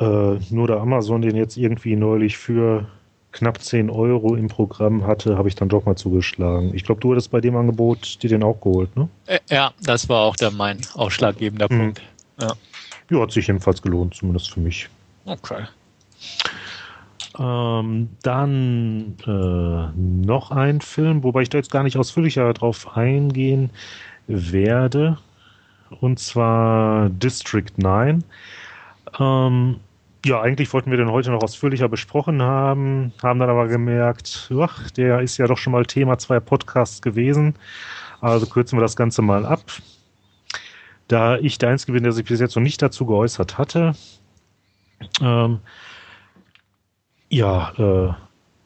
Äh, 0.00 0.38
nur 0.50 0.66
da 0.66 0.80
Amazon 0.80 1.20
den 1.20 1.36
jetzt 1.36 1.56
irgendwie 1.56 1.94
neulich 1.94 2.38
für 2.38 2.86
knapp 3.32 3.60
10 3.62 3.90
Euro 3.90 4.34
im 4.34 4.48
Programm 4.48 5.06
hatte, 5.06 5.36
habe 5.36 5.48
ich 5.48 5.54
dann 5.54 5.68
doch 5.68 5.84
mal 5.84 5.96
zugeschlagen. 5.96 6.74
Ich 6.74 6.84
glaube, 6.84 7.00
du 7.00 7.12
hattest 7.12 7.30
bei 7.30 7.40
dem 7.40 7.54
Angebot 7.56 8.22
dir 8.22 8.30
den 8.30 8.42
auch 8.42 8.60
geholt, 8.60 8.96
ne? 8.96 9.08
Äh, 9.26 9.38
ja, 9.50 9.72
das 9.82 10.08
war 10.08 10.22
auch 10.22 10.36
der 10.36 10.50
mein 10.50 10.78
ausschlaggebender 10.94 11.68
hm. 11.68 11.78
Punkt. 11.78 12.02
Ja. 12.40 12.52
ja, 13.10 13.20
hat 13.20 13.30
sich 13.30 13.46
jedenfalls 13.46 13.82
gelohnt, 13.82 14.14
zumindest 14.14 14.50
für 14.50 14.60
mich. 14.60 14.88
Okay. 15.26 15.64
Ähm, 17.38 18.08
dann 18.22 19.16
äh, 19.26 20.00
noch 20.00 20.50
ein 20.50 20.80
Film, 20.80 21.22
wobei 21.22 21.42
ich 21.42 21.50
da 21.50 21.58
jetzt 21.58 21.70
gar 21.70 21.82
nicht 21.82 21.96
ausführlicher 21.96 22.52
drauf 22.54 22.96
eingehen 22.96 23.70
werde. 24.26 25.18
Und 26.00 26.18
zwar 26.18 27.10
District 27.10 27.70
9. 27.76 28.24
Ähm, 29.18 29.76
ja, 30.24 30.40
eigentlich 30.40 30.72
wollten 30.72 30.90
wir 30.90 30.98
den 30.98 31.10
heute 31.10 31.30
noch 31.30 31.42
ausführlicher 31.42 31.88
besprochen 31.88 32.42
haben, 32.42 33.12
haben 33.22 33.38
dann 33.38 33.50
aber 33.50 33.68
gemerkt, 33.68 34.50
ach, 34.58 34.90
der 34.90 35.20
ist 35.20 35.38
ja 35.38 35.46
doch 35.46 35.58
schon 35.58 35.72
mal 35.72 35.86
Thema 35.86 36.18
zweier 36.18 36.40
Podcasts 36.40 37.00
gewesen. 37.00 37.54
Also 38.20 38.46
kürzen 38.46 38.78
wir 38.78 38.82
das 38.82 38.96
Ganze 38.96 39.22
mal 39.22 39.46
ab. 39.46 39.62
Da 41.08 41.38
ich 41.38 41.58
der 41.58 41.70
Einzige 41.70 41.92
bin, 41.92 42.02
der 42.02 42.12
sich 42.12 42.24
bis 42.24 42.40
jetzt 42.40 42.54
noch 42.54 42.62
nicht 42.62 42.82
dazu 42.82 43.06
geäußert 43.06 43.58
hatte, 43.58 43.94
ähm, 45.20 45.60
ja, 47.30 47.72
äh, 47.78 48.14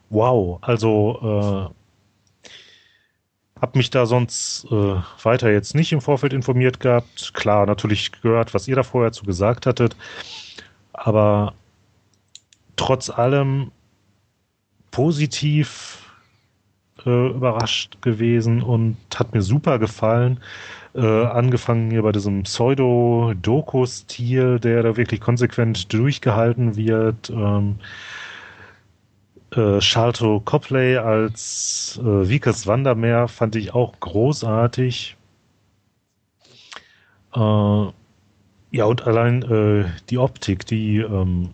wow. 0.09 0.59
Also 0.61 1.71
äh, 1.71 3.61
hab 3.61 3.75
mich 3.75 3.89
da 3.89 4.05
sonst 4.05 4.65
äh, 4.69 4.95
weiter 5.23 5.51
jetzt 5.51 5.75
nicht 5.75 5.93
im 5.93 6.01
Vorfeld 6.01 6.33
informiert 6.33 6.79
gehabt. 6.79 7.33
Klar, 7.33 7.65
natürlich 7.65 8.11
gehört, 8.21 8.53
was 8.53 8.67
ihr 8.67 8.75
da 8.75 8.83
vorher 8.83 9.11
zu 9.11 9.23
gesagt 9.25 9.65
hattet. 9.65 9.95
Aber 10.97 11.53
trotz 12.75 13.09
allem 13.09 13.71
positiv 14.91 16.11
äh, 17.05 17.29
überrascht 17.29 18.01
gewesen 18.01 18.61
und 18.61 18.97
hat 19.15 19.33
mir 19.33 19.41
super 19.41 19.79
gefallen. 19.79 20.41
Äh, 20.93 21.25
angefangen 21.25 21.89
hier 21.91 22.03
bei 22.03 22.13
diesem 22.13 22.43
Pseudo-Doku-Stil, 22.43 24.59
der 24.59 24.83
da 24.83 24.95
wirklich 24.95 25.19
konsequent 25.19 25.91
durchgehalten 25.91 26.77
wird. 26.77 27.29
Ähm, 27.29 27.79
äh, 29.51 29.81
Charlton 29.81 30.45
Copley 30.45 30.95
als 30.97 31.99
äh, 32.01 32.29
Vickers 32.29 32.65
Wandermeer 32.67 33.27
fand 33.27 33.57
ich 33.57 33.73
auch 33.73 33.99
großartig. 33.99 35.17
Äh, 37.35 37.87
ja, 38.75 38.83
und 38.83 39.07
allein 39.07 39.41
äh, 39.43 39.85
die 40.09 40.17
Optik, 40.17 40.65
die 40.65 40.97
ähm, 40.97 41.51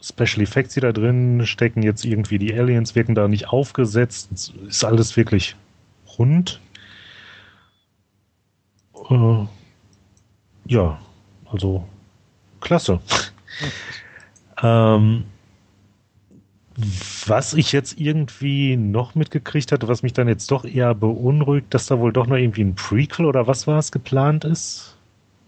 Special 0.00 0.40
Effects, 0.40 0.74
die 0.74 0.80
da 0.80 0.92
drin 0.92 1.44
stecken, 1.44 1.82
jetzt 1.82 2.04
irgendwie 2.04 2.38
die 2.38 2.54
Aliens 2.54 2.94
wirken 2.94 3.16
da 3.16 3.26
nicht 3.26 3.48
aufgesetzt. 3.48 4.54
Ist 4.68 4.84
alles 4.84 5.16
wirklich 5.16 5.56
rund. 6.16 6.60
Äh, 9.10 9.46
ja, 10.66 11.00
also 11.50 11.88
klasse. 12.60 13.00
ähm, 14.62 15.24
was 17.26 17.54
ich 17.54 17.72
jetzt 17.72 17.98
irgendwie 17.98 18.76
noch 18.76 19.16
mitgekriegt 19.16 19.72
hatte, 19.72 19.88
was 19.88 20.04
mich 20.04 20.12
dann 20.12 20.28
jetzt 20.28 20.52
doch 20.52 20.64
eher 20.64 20.94
beunruhigt, 20.94 21.74
dass 21.74 21.86
da 21.86 21.98
wohl 21.98 22.12
doch 22.12 22.28
noch 22.28 22.36
irgendwie 22.36 22.62
ein 22.62 22.76
Prequel 22.76 23.26
oder 23.26 23.48
was 23.48 23.66
war 23.66 23.80
es 23.80 23.90
geplant 23.90 24.44
ist. 24.44 24.89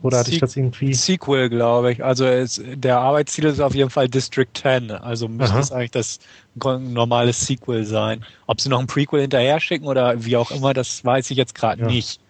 Oder 0.03 0.19
hatte 0.19 0.31
Se 0.31 0.35
ich 0.35 0.41
das 0.41 0.57
irgendwie? 0.57 0.95
Sequel, 0.95 1.49
glaube 1.49 1.93
ich. 1.93 2.05
Also 2.05 2.25
es, 2.25 2.61
der 2.75 2.99
Arbeitsziel 2.99 3.45
ist 3.45 3.61
auf 3.61 3.75
jeden 3.75 3.91
Fall 3.91 4.09
District 4.09 4.49
10. 4.53 4.91
Also 4.91 5.29
müsste 5.29 5.55
Aha. 5.55 5.61
es 5.61 5.73
eigentlich 5.73 5.93
das 5.93 6.19
normales 6.57 7.47
Sequel 7.47 7.85
sein. 7.85 8.25
Ob 8.47 8.61
sie 8.61 8.69
noch 8.69 8.81
ein 8.81 8.87
Prequel 8.87 9.21
hinterher 9.21 9.61
schicken 9.61 9.87
oder 9.87 10.25
wie 10.25 10.37
auch 10.37 10.51
immer, 10.51 10.75
das 10.75 11.05
weiß 11.05 11.31
ich 11.31 11.37
jetzt 11.37 11.55
gerade 11.55 11.83
ja. 11.83 11.87
nicht. 11.87 12.21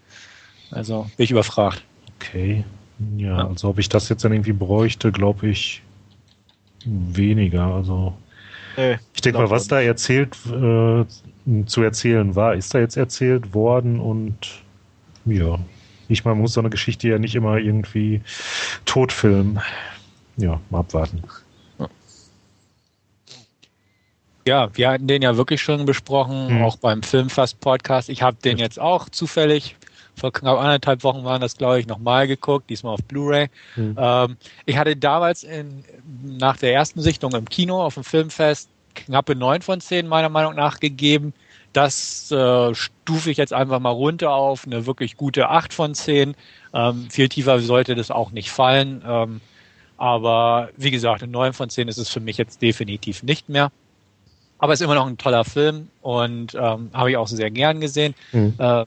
Also 0.70 1.11
bin 1.16 1.25
ich 1.25 1.31
überfragt. 1.31 1.83
Okay. 2.16 2.64
Ja, 3.16 3.39
ja, 3.39 3.49
also 3.49 3.68
ob 3.68 3.79
ich 3.79 3.89
das 3.89 4.09
jetzt 4.09 4.25
dann 4.25 4.33
irgendwie 4.33 4.53
bräuchte, 4.53 5.11
glaube 5.11 5.49
ich 5.49 5.83
weniger. 6.85 7.64
Also 7.64 8.14
nee, 8.77 8.99
ich 9.14 9.20
denke 9.23 9.39
mal, 9.39 9.51
was 9.51 9.68
da 9.68 9.81
erzählt 9.81 10.37
äh, 10.47 11.05
zu 11.66 11.83
erzählen 11.83 12.35
war, 12.37 12.55
ist 12.55 12.75
da 12.75 12.79
jetzt 12.79 12.97
erzählt 12.97 13.55
worden 13.55 13.99
und 13.99 14.62
ja, 15.25 15.59
ich 16.12 16.24
meine, 16.24 16.36
man 16.36 16.42
muss 16.42 16.52
so 16.52 16.60
eine 16.60 16.70
Geschichte 16.70 17.08
ja 17.08 17.18
nicht 17.18 17.34
immer 17.34 17.56
irgendwie 17.56 18.22
totfilmen. 18.84 19.60
Ja, 20.36 20.60
mal 20.70 20.80
abwarten. 20.80 21.22
Ja, 24.44 24.70
wir 24.76 24.90
hatten 24.90 25.06
den 25.06 25.22
ja 25.22 25.36
wirklich 25.36 25.62
schon 25.62 25.86
besprochen, 25.86 26.48
hm. 26.48 26.62
auch 26.62 26.76
beim 26.76 27.02
Filmfast-Podcast. 27.02 28.08
Ich 28.08 28.22
habe 28.22 28.36
den 28.42 28.58
jetzt 28.58 28.80
auch 28.80 29.08
zufällig 29.08 29.76
vor 30.14 30.32
knapp 30.32 30.58
anderthalb 30.58 31.04
Wochen 31.04 31.24
waren 31.24 31.40
das, 31.40 31.56
glaube 31.56 31.80
ich, 31.80 31.86
nochmal 31.86 32.26
geguckt, 32.26 32.68
diesmal 32.70 32.94
auf 32.94 33.04
Blu-ray. 33.04 33.48
Mhm. 33.76 33.96
Ähm, 33.98 34.36
ich 34.66 34.76
hatte 34.76 34.96
damals 34.96 35.42
in, 35.42 35.84
nach 36.22 36.56
der 36.56 36.74
ersten 36.74 37.00
Sichtung 37.00 37.32
im 37.32 37.48
Kino 37.48 37.82
auf 37.82 37.94
dem 37.94 38.04
Filmfest 38.04 38.68
knappe 38.94 39.34
neun 39.34 39.62
von 39.62 39.80
zehn 39.80 40.06
meiner 40.06 40.28
Meinung 40.28 40.54
nach 40.54 40.80
gegeben. 40.80 41.32
Das 41.73 42.31
äh, 42.31 42.75
stufe 42.75 43.31
ich 43.31 43.37
jetzt 43.37 43.53
einfach 43.53 43.81
mal 43.81 43.91
runter 43.91 44.33
auf 44.33 44.66
eine 44.66 44.87
wirklich 44.87 45.16
gute 45.16 45.49
acht 45.49 45.73
von 45.73 45.95
zehn. 45.95 46.35
Ähm, 46.75 47.09
viel 47.11 47.29
tiefer 47.29 47.61
sollte 47.61 47.95
das 47.95 48.11
auch 48.11 48.31
nicht 48.31 48.51
fallen. 48.51 49.03
Ähm, 49.07 49.41
aber 49.97 50.70
wie 50.77 50.91
gesagt, 50.91 51.23
eine 51.23 51.33
neun 51.33 51.53
von 51.53 51.70
zehn 51.70 51.89
ist 51.89 51.99
es 51.99 52.09
für 52.09 52.20
mich 52.20 52.37
jetzt 52.37 52.61
definitiv 52.61 53.23
nicht 53.23 53.49
mehr. 53.49 53.70
Aber 54.59 54.73
es 54.73 54.81
ist 54.81 54.85
immer 54.85 54.95
noch 54.95 55.07
ein 55.07 55.18
toller 55.18 55.45
Film 55.45 55.89
und 56.03 56.55
ähm, 56.55 56.91
habe 56.93 57.11
ich 57.11 57.16
auch 57.16 57.27
sehr 57.27 57.51
gern 57.51 57.81
gesehen. 57.81 58.14
Mhm. 58.33 58.55
Äh, 58.59 58.85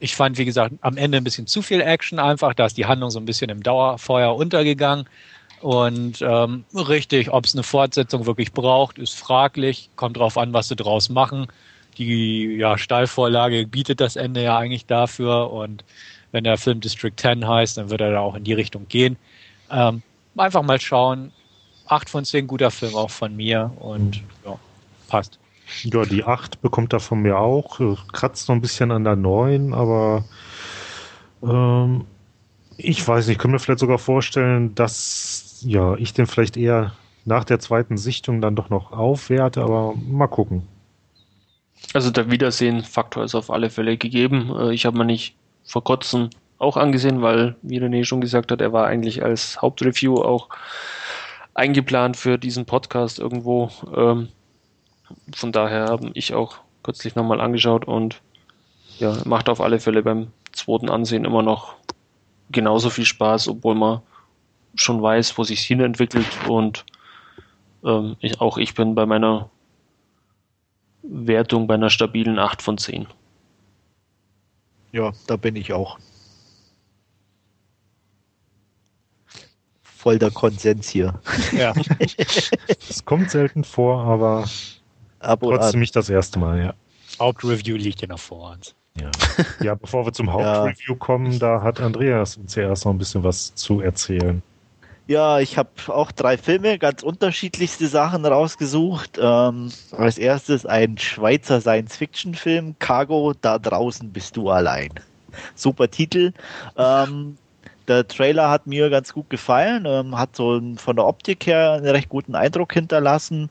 ich 0.00 0.14
fand, 0.14 0.38
wie 0.38 0.44
gesagt, 0.44 0.74
am 0.80 0.96
Ende 0.96 1.18
ein 1.18 1.24
bisschen 1.24 1.46
zu 1.46 1.60
viel 1.60 1.80
Action 1.80 2.18
einfach. 2.18 2.54
Da 2.54 2.66
ist 2.66 2.76
die 2.76 2.86
Handlung 2.86 3.10
so 3.10 3.18
ein 3.18 3.24
bisschen 3.24 3.50
im 3.50 3.62
Dauerfeuer 3.62 4.34
untergegangen. 4.34 5.08
Und 5.60 6.22
ähm, 6.22 6.64
richtig, 6.72 7.32
ob 7.32 7.44
es 7.46 7.54
eine 7.54 7.64
Fortsetzung 7.64 8.26
wirklich 8.26 8.52
braucht, 8.52 8.98
ist 8.98 9.18
fraglich. 9.18 9.90
Kommt 9.96 10.16
drauf 10.16 10.38
an, 10.38 10.52
was 10.52 10.68
sie 10.68 10.76
draus 10.76 11.08
machen. 11.08 11.48
Die 11.98 12.56
ja, 12.56 12.78
Steilvorlage 12.78 13.66
bietet 13.66 14.00
das 14.00 14.16
Ende 14.16 14.42
ja 14.42 14.56
eigentlich 14.56 14.86
dafür. 14.86 15.52
Und 15.52 15.84
wenn 16.32 16.44
der 16.44 16.56
Film 16.56 16.80
District 16.80 17.12
10 17.16 17.46
heißt, 17.46 17.76
dann 17.76 17.90
wird 17.90 18.00
er 18.00 18.12
da 18.12 18.20
auch 18.20 18.34
in 18.34 18.44
die 18.44 18.52
Richtung 18.52 18.86
gehen. 18.88 19.16
Ähm, 19.70 20.02
einfach 20.36 20.62
mal 20.62 20.80
schauen. 20.80 21.32
Acht 21.86 22.10
von 22.10 22.24
zehn 22.24 22.46
guter 22.46 22.70
Film 22.70 22.94
auch 22.94 23.10
von 23.10 23.34
mir 23.34 23.72
und 23.80 24.22
ja, 24.44 24.58
passt. 25.08 25.38
Ja, 25.84 26.04
die 26.04 26.24
8 26.24 26.60
bekommt 26.60 26.92
er 26.92 27.00
von 27.00 27.20
mir 27.20 27.38
auch. 27.38 27.80
Kratzt 28.12 28.48
noch 28.48 28.56
ein 28.56 28.60
bisschen 28.60 28.90
an 28.90 29.04
der 29.04 29.16
9, 29.16 29.72
aber 29.72 30.24
ähm, 31.42 32.04
ich 32.76 33.06
weiß 33.06 33.26
nicht, 33.26 33.36
ich 33.36 33.38
könnte 33.38 33.54
mir 33.54 33.58
vielleicht 33.58 33.80
sogar 33.80 33.98
vorstellen, 33.98 34.74
dass 34.74 35.62
ja, 35.62 35.94
ich 35.96 36.12
den 36.12 36.26
vielleicht 36.26 36.56
eher 36.56 36.92
nach 37.24 37.44
der 37.44 37.58
zweiten 37.58 37.98
Sichtung 37.98 38.40
dann 38.40 38.56
doch 38.56 38.70
noch 38.70 38.92
aufwerte, 38.92 39.62
aber 39.62 39.94
mal 39.94 40.28
gucken. 40.28 40.66
Also 41.94 42.10
der 42.10 42.30
Wiedersehen-Faktor 42.30 43.24
ist 43.24 43.34
auf 43.34 43.50
alle 43.50 43.70
Fälle 43.70 43.96
gegeben. 43.96 44.54
Äh, 44.58 44.74
ich 44.74 44.86
habe 44.86 44.98
mir 44.98 45.04
nicht 45.04 45.36
vor 45.64 45.84
kurzem 45.84 46.30
auch 46.58 46.76
angesehen, 46.76 47.22
weil, 47.22 47.56
wie 47.62 47.80
René 47.80 48.04
schon 48.04 48.20
gesagt 48.20 48.50
hat, 48.50 48.60
er 48.60 48.72
war 48.72 48.86
eigentlich 48.86 49.22
als 49.22 49.62
Hauptreview 49.62 50.16
auch 50.16 50.48
eingeplant 51.54 52.16
für 52.16 52.38
diesen 52.38 52.66
Podcast 52.66 53.18
irgendwo. 53.18 53.70
Ähm, 53.94 54.28
von 55.34 55.52
daher 55.52 55.86
habe 55.86 56.10
ich 56.14 56.34
auch 56.34 56.58
kürzlich 56.82 57.14
nochmal 57.14 57.40
angeschaut 57.40 57.86
und 57.86 58.20
ja, 58.98 59.16
macht 59.24 59.48
auf 59.48 59.60
alle 59.60 59.80
Fälle 59.80 60.02
beim 60.02 60.28
zweiten 60.52 60.90
Ansehen 60.90 61.24
immer 61.24 61.42
noch 61.42 61.74
genauso 62.50 62.90
viel 62.90 63.04
Spaß, 63.04 63.48
obwohl 63.48 63.74
man 63.74 64.00
schon 64.74 65.02
weiß, 65.02 65.38
wo 65.38 65.44
sich 65.44 65.60
hin 65.60 65.80
entwickelt 65.80 66.26
und 66.48 66.84
ähm, 67.84 68.16
ich, 68.20 68.40
auch 68.40 68.58
ich 68.58 68.74
bin 68.74 68.94
bei 68.94 69.06
meiner 69.06 69.50
Wertung 71.02 71.66
bei 71.66 71.74
einer 71.74 71.90
stabilen 71.90 72.38
8 72.38 72.62
von 72.62 72.78
10. 72.78 73.06
Ja, 74.92 75.12
da 75.26 75.36
bin 75.36 75.56
ich 75.56 75.72
auch. 75.72 75.98
Voll 79.82 80.18
der 80.18 80.30
Konsens 80.30 80.88
hier. 80.88 81.20
Ja. 81.52 81.74
Es 82.88 83.04
kommt 83.04 83.30
selten 83.30 83.64
vor, 83.64 84.04
aber 84.04 84.46
Ab 85.20 85.40
Trotzdem 85.42 85.80
nicht 85.80 85.96
das 85.96 86.08
erste 86.08 86.38
Mal, 86.38 86.60
ja. 86.60 86.74
Hauptreview 87.18 87.76
liegt 87.76 88.00
ja 88.00 88.08
noch 88.08 88.18
vor 88.18 88.52
uns. 88.52 88.74
Ja. 89.00 89.10
ja, 89.62 89.74
bevor 89.74 90.06
wir 90.06 90.12
zum 90.12 90.32
Hauptreview 90.32 90.92
ja. 90.92 90.98
kommen, 90.98 91.38
da 91.38 91.62
hat 91.62 91.80
Andreas 91.80 92.36
uns 92.36 92.54
ja 92.54 92.64
erst 92.64 92.84
noch 92.84 92.92
ein 92.92 92.98
bisschen 92.98 93.24
was 93.24 93.54
zu 93.54 93.80
erzählen. 93.80 94.42
Ja, 95.08 95.40
ich 95.40 95.56
habe 95.56 95.70
auch 95.88 96.12
drei 96.12 96.36
Filme, 96.36 96.78
ganz 96.78 97.02
unterschiedlichste 97.02 97.86
Sachen 97.88 98.26
rausgesucht. 98.26 99.18
Ähm, 99.18 99.72
als 99.90 100.18
erstes 100.18 100.66
ein 100.66 100.98
Schweizer 100.98 101.62
Science-Fiction-Film, 101.62 102.74
Cargo, 102.78 103.32
da 103.40 103.58
draußen 103.58 104.12
bist 104.12 104.36
du 104.36 104.50
allein. 104.50 104.90
Super 105.54 105.90
Titel. 105.90 106.34
Ähm, 106.76 107.38
der 107.88 108.06
Trailer 108.06 108.50
hat 108.50 108.66
mir 108.66 108.90
ganz 108.90 109.14
gut 109.14 109.30
gefallen, 109.30 109.86
ähm, 109.86 110.18
hat 110.18 110.36
so 110.36 110.60
von 110.76 110.96
der 110.96 111.06
Optik 111.06 111.46
her 111.46 111.72
einen 111.72 111.88
recht 111.88 112.10
guten 112.10 112.34
Eindruck 112.34 112.74
hinterlassen. 112.74 113.48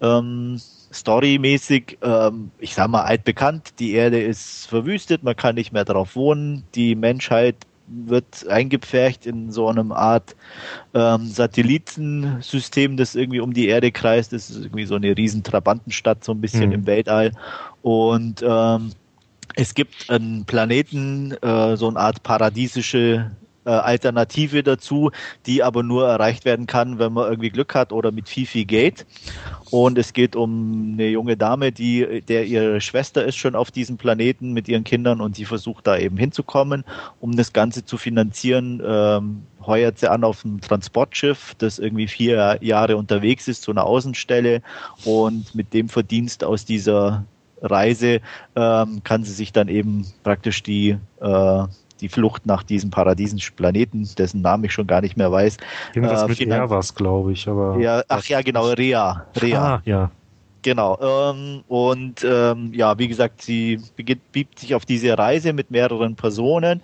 Ähm, 0.00 0.60
storymäßig, 0.92 1.98
ähm, 2.02 2.52
ich 2.60 2.74
sag 2.74 2.86
mal, 2.86 3.02
altbekannt. 3.02 3.80
Die 3.80 3.94
Erde 3.94 4.22
ist 4.22 4.66
verwüstet, 4.68 5.24
man 5.24 5.34
kann 5.34 5.56
nicht 5.56 5.72
mehr 5.72 5.84
drauf 5.84 6.14
wohnen. 6.14 6.62
Die 6.76 6.94
Menschheit 6.94 7.56
wird 7.90 8.46
eingepfercht 8.48 9.26
in 9.26 9.50
so 9.50 9.68
einem 9.68 9.92
Art 9.92 10.36
ähm, 10.94 11.26
Satellitensystem, 11.26 12.96
das 12.96 13.14
irgendwie 13.14 13.40
um 13.40 13.52
die 13.52 13.68
Erde 13.68 13.90
kreist. 13.92 14.32
Das 14.32 14.50
ist 14.50 14.64
irgendwie 14.64 14.86
so 14.86 14.94
eine 14.94 15.16
riesen 15.16 15.42
Trabantenstadt, 15.42 16.24
so 16.24 16.32
ein 16.32 16.40
bisschen 16.40 16.68
mhm. 16.68 16.74
im 16.74 16.86
Weltall. 16.86 17.32
Und 17.82 18.42
ähm, 18.46 18.92
es 19.54 19.74
gibt 19.74 20.08
einen 20.08 20.44
Planeten, 20.44 21.32
äh, 21.42 21.76
so 21.76 21.88
eine 21.88 21.98
Art 21.98 22.22
paradiesische 22.22 23.30
äh, 23.64 23.70
Alternative 23.70 24.62
dazu, 24.62 25.10
die 25.46 25.62
aber 25.62 25.82
nur 25.82 26.08
erreicht 26.08 26.44
werden 26.44 26.66
kann, 26.66 26.98
wenn 26.98 27.12
man 27.12 27.28
irgendwie 27.28 27.50
Glück 27.50 27.74
hat 27.74 27.92
oder 27.92 28.12
mit 28.12 28.28
viel, 28.28 28.46
viel 28.46 28.64
Geld. 28.64 29.06
Und 29.70 29.98
es 29.98 30.12
geht 30.12 30.34
um 30.34 30.94
eine 30.94 31.08
junge 31.08 31.36
Dame, 31.36 31.72
die, 31.72 32.22
der 32.22 32.46
ihre 32.46 32.80
Schwester 32.80 33.24
ist 33.24 33.36
schon 33.36 33.54
auf 33.54 33.70
diesem 33.70 33.96
Planeten 33.96 34.52
mit 34.52 34.68
ihren 34.68 34.84
Kindern 34.84 35.20
und 35.20 35.36
sie 35.36 35.44
versucht 35.44 35.86
da 35.86 35.96
eben 35.96 36.16
hinzukommen. 36.16 36.84
Um 37.20 37.36
das 37.36 37.52
Ganze 37.52 37.84
zu 37.84 37.96
finanzieren, 37.96 38.82
ähm, 38.84 39.42
heuert 39.64 39.98
sie 39.98 40.10
an 40.10 40.24
auf 40.24 40.44
ein 40.44 40.60
Transportschiff, 40.60 41.54
das 41.58 41.78
irgendwie 41.78 42.08
vier 42.08 42.58
Jahre 42.60 42.96
unterwegs 42.96 43.46
ist 43.46 43.62
zu 43.62 43.70
einer 43.70 43.84
Außenstelle 43.84 44.62
und 45.04 45.54
mit 45.54 45.74
dem 45.74 45.88
Verdienst 45.88 46.44
aus 46.44 46.64
dieser 46.64 47.24
Reise 47.62 48.20
ähm, 48.56 49.02
kann 49.04 49.24
sie 49.24 49.32
sich 49.32 49.52
dann 49.52 49.68
eben 49.68 50.06
praktisch 50.22 50.62
die 50.62 50.96
äh, 51.20 51.64
die 52.00 52.08
Flucht 52.08 52.46
nach 52.46 52.62
diesem 52.62 52.90
paradiesischen 52.90 53.54
Planeten, 53.56 54.08
dessen 54.16 54.42
Namen 54.42 54.64
ich 54.64 54.72
schon 54.72 54.86
gar 54.86 55.00
nicht 55.00 55.16
mehr 55.16 55.30
weiß. 55.30 55.56
Irgendwas 55.94 56.22
äh, 56.22 56.28
mit 56.28 56.40
R 56.40 56.70
was, 56.70 56.94
glaube 56.94 57.32
ich. 57.32 57.48
Aber 57.48 57.78
ja, 57.78 58.02
ach 58.08 58.24
ja, 58.26 58.42
genau, 58.42 58.66
Rea. 58.66 59.26
Rea. 59.40 59.76
Ah, 59.76 59.82
ja. 59.84 60.10
Genau. 60.62 60.98
Ähm, 61.00 61.62
und 61.68 62.24
ähm, 62.24 62.72
ja, 62.74 62.98
wie 62.98 63.08
gesagt, 63.08 63.42
sie 63.42 63.80
begibt 63.96 64.58
sich 64.58 64.74
auf 64.74 64.84
diese 64.84 65.16
Reise 65.16 65.52
mit 65.52 65.70
mehreren 65.70 66.16
Personen, 66.16 66.82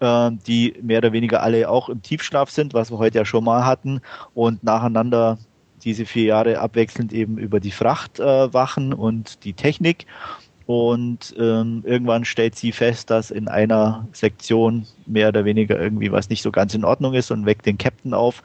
ähm, 0.00 0.38
die 0.46 0.74
mehr 0.82 0.98
oder 0.98 1.12
weniger 1.12 1.42
alle 1.42 1.68
auch 1.68 1.88
im 1.88 2.02
Tiefschlaf 2.02 2.50
sind, 2.50 2.74
was 2.74 2.90
wir 2.90 2.98
heute 2.98 3.18
ja 3.18 3.24
schon 3.24 3.44
mal 3.44 3.64
hatten, 3.64 4.00
und 4.34 4.62
nacheinander 4.62 5.38
diese 5.82 6.06
vier 6.06 6.24
Jahre 6.24 6.60
abwechselnd 6.60 7.12
eben 7.12 7.38
über 7.38 7.60
die 7.60 7.70
Fracht 7.70 8.20
äh, 8.20 8.52
wachen 8.52 8.92
und 8.92 9.44
die 9.44 9.52
Technik. 9.52 10.06
Und 10.66 11.32
ähm, 11.38 11.84
irgendwann 11.86 12.24
stellt 12.24 12.56
sie 12.56 12.72
fest, 12.72 13.10
dass 13.10 13.30
in 13.30 13.46
einer 13.46 14.06
Sektion 14.12 14.84
mehr 15.06 15.28
oder 15.28 15.44
weniger 15.44 15.80
irgendwie 15.80 16.10
was 16.10 16.28
nicht 16.28 16.42
so 16.42 16.50
ganz 16.50 16.74
in 16.74 16.84
Ordnung 16.84 17.14
ist 17.14 17.30
und 17.30 17.46
weckt 17.46 17.66
den 17.66 17.78
Captain 17.78 18.12
auf. 18.12 18.42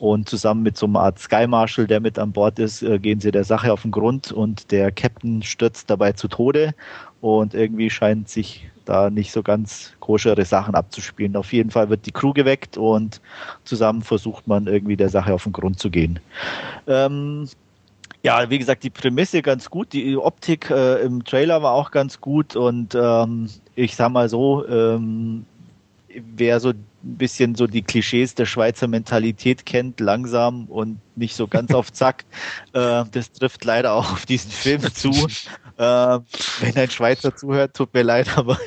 Und 0.00 0.28
zusammen 0.28 0.64
mit 0.64 0.76
so 0.76 0.86
einer 0.86 1.00
Art 1.00 1.20
Sky 1.20 1.46
Marshal, 1.46 1.86
der 1.86 2.00
mit 2.00 2.18
an 2.18 2.32
Bord 2.32 2.58
ist, 2.58 2.82
äh, 2.82 2.98
gehen 2.98 3.20
sie 3.20 3.30
der 3.30 3.44
Sache 3.44 3.72
auf 3.72 3.82
den 3.82 3.92
Grund 3.92 4.32
und 4.32 4.72
der 4.72 4.90
Captain 4.90 5.42
stürzt 5.42 5.88
dabei 5.88 6.12
zu 6.12 6.26
Tode. 6.26 6.74
Und 7.20 7.54
irgendwie 7.54 7.90
scheint 7.90 8.28
sich 8.28 8.68
da 8.84 9.08
nicht 9.08 9.30
so 9.30 9.44
ganz 9.44 9.92
koschere 10.00 10.44
Sachen 10.44 10.74
abzuspielen. 10.74 11.36
Auf 11.36 11.52
jeden 11.52 11.70
Fall 11.70 11.88
wird 11.88 12.06
die 12.06 12.12
Crew 12.12 12.32
geweckt 12.32 12.76
und 12.78 13.20
zusammen 13.62 14.02
versucht 14.02 14.48
man 14.48 14.66
irgendwie 14.66 14.96
der 14.96 15.08
Sache 15.08 15.32
auf 15.32 15.44
den 15.44 15.52
Grund 15.52 15.78
zu 15.78 15.90
gehen. 15.90 16.18
Ähm, 16.88 17.46
ja, 18.22 18.50
wie 18.50 18.58
gesagt, 18.58 18.82
die 18.82 18.90
Prämisse 18.90 19.42
ganz 19.42 19.70
gut, 19.70 19.92
die 19.92 20.16
Optik 20.16 20.70
äh, 20.70 21.02
im 21.02 21.24
Trailer 21.24 21.62
war 21.62 21.72
auch 21.72 21.90
ganz 21.90 22.20
gut 22.20 22.54
und 22.56 22.94
ähm, 22.94 23.48
ich 23.74 23.96
sag 23.96 24.10
mal 24.10 24.28
so, 24.28 24.66
ähm, 24.68 25.46
wer 26.08 26.60
so 26.60 26.70
ein 26.70 26.84
bisschen 27.02 27.54
so 27.54 27.66
die 27.66 27.82
Klischees 27.82 28.34
der 28.34 28.46
Schweizer 28.46 28.88
Mentalität 28.88 29.64
kennt, 29.64 30.00
langsam 30.00 30.66
und 30.66 30.98
nicht 31.16 31.34
so 31.34 31.46
ganz 31.46 31.72
auf 31.72 31.92
Zack. 31.92 32.24
Äh, 32.72 33.04
das 33.10 33.32
trifft 33.32 33.64
leider 33.64 33.94
auch 33.94 34.12
auf 34.12 34.26
diesen 34.26 34.50
Film 34.50 34.82
zu. 34.94 35.10
Äh, 35.80 36.20
wenn 36.60 36.76
ein 36.76 36.90
Schweizer 36.90 37.34
zuhört, 37.34 37.72
tut 37.72 37.94
mir 37.94 38.02
leid, 38.02 38.28
aber 38.36 38.58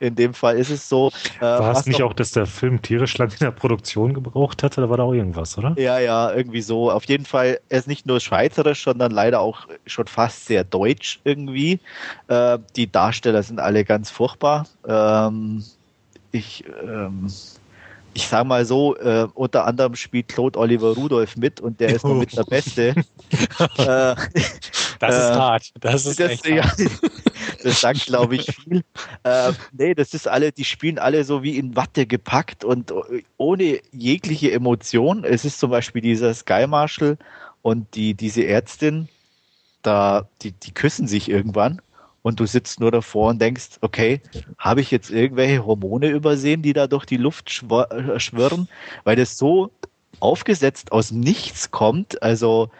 in 0.00 0.16
dem 0.16 0.34
Fall 0.34 0.58
ist 0.58 0.70
es 0.70 0.88
so. 0.88 1.12
Äh, 1.38 1.42
war 1.42 1.76
es 1.76 1.86
nicht 1.86 2.02
auch, 2.02 2.12
dass 2.12 2.32
der 2.32 2.46
Film 2.46 2.82
tierisch 2.82 3.16
lang 3.16 3.30
in 3.30 3.38
der 3.38 3.52
Produktion 3.52 4.12
gebraucht 4.12 4.64
hatte? 4.64 4.80
Da 4.80 4.90
war 4.90 4.96
da 4.96 5.04
auch 5.04 5.12
irgendwas, 5.12 5.56
oder? 5.56 5.74
Ja, 5.78 6.00
ja, 6.00 6.32
irgendwie 6.32 6.62
so. 6.62 6.90
Auf 6.90 7.04
jeden 7.04 7.26
Fall, 7.26 7.60
er 7.68 7.78
ist 7.78 7.86
nicht 7.86 8.06
nur 8.06 8.18
schweizerisch, 8.18 8.82
sondern 8.82 9.12
leider 9.12 9.38
auch 9.38 9.68
schon 9.86 10.08
fast 10.08 10.46
sehr 10.46 10.64
deutsch 10.64 11.20
irgendwie. 11.22 11.78
Äh, 12.26 12.58
die 12.74 12.90
Darsteller 12.90 13.44
sind 13.44 13.60
alle 13.60 13.84
ganz 13.84 14.10
furchtbar. 14.10 14.66
Ähm, 14.84 15.62
ich, 16.32 16.64
ähm, 16.82 17.28
ich 18.14 18.26
sag 18.26 18.46
mal 18.46 18.64
so, 18.64 18.96
äh, 18.96 19.28
unter 19.34 19.64
anderem 19.64 19.94
spielt 19.94 20.26
Claude 20.26 20.58
Oliver 20.58 20.94
Rudolph 20.96 21.36
mit 21.36 21.60
und 21.60 21.78
der 21.78 21.90
ist 21.90 22.04
noch 22.04 22.16
mit 22.16 22.36
der 22.36 22.42
Beste. 22.50 22.94
äh, 23.78 24.16
das 24.98 25.14
ist 25.14 25.30
äh, 25.30 25.34
hart. 25.34 25.70
Das 25.80 26.06
ist 26.06 26.20
das, 26.20 26.30
echt 26.30 26.46
hart. 26.46 26.78
das 27.62 27.80
sagt, 27.80 28.06
glaube 28.06 28.36
ich, 28.36 28.46
viel. 28.46 28.82
Äh, 29.22 29.52
nee, 29.72 29.94
das 29.94 30.14
ist 30.14 30.28
alle, 30.28 30.52
die 30.52 30.64
spielen 30.64 30.98
alle 30.98 31.24
so 31.24 31.42
wie 31.42 31.56
in 31.56 31.76
Watte 31.76 32.06
gepackt 32.06 32.64
und 32.64 32.92
ohne 33.36 33.80
jegliche 33.92 34.52
Emotion. 34.52 35.24
Es 35.24 35.44
ist 35.44 35.58
zum 35.60 35.70
Beispiel 35.70 36.02
dieser 36.02 36.34
Sky 36.34 36.66
Marshal 36.66 37.18
und 37.62 37.94
die, 37.94 38.14
diese 38.14 38.46
Ärztin, 38.46 39.08
da, 39.82 40.28
die, 40.42 40.52
die 40.52 40.72
küssen 40.72 41.06
sich 41.06 41.28
irgendwann 41.28 41.80
und 42.22 42.40
du 42.40 42.46
sitzt 42.46 42.80
nur 42.80 42.90
davor 42.90 43.30
und 43.30 43.40
denkst, 43.40 43.78
okay, 43.80 44.20
habe 44.58 44.80
ich 44.80 44.90
jetzt 44.90 45.10
irgendwelche 45.10 45.64
Hormone 45.64 46.08
übersehen, 46.08 46.62
die 46.62 46.72
da 46.72 46.86
durch 46.86 47.06
die 47.06 47.16
Luft 47.16 47.50
schwirren, 47.50 48.68
weil 49.04 49.16
das 49.16 49.38
so 49.38 49.70
aufgesetzt 50.20 50.92
aus 50.92 51.10
nichts 51.10 51.70
kommt, 51.70 52.22
also 52.22 52.70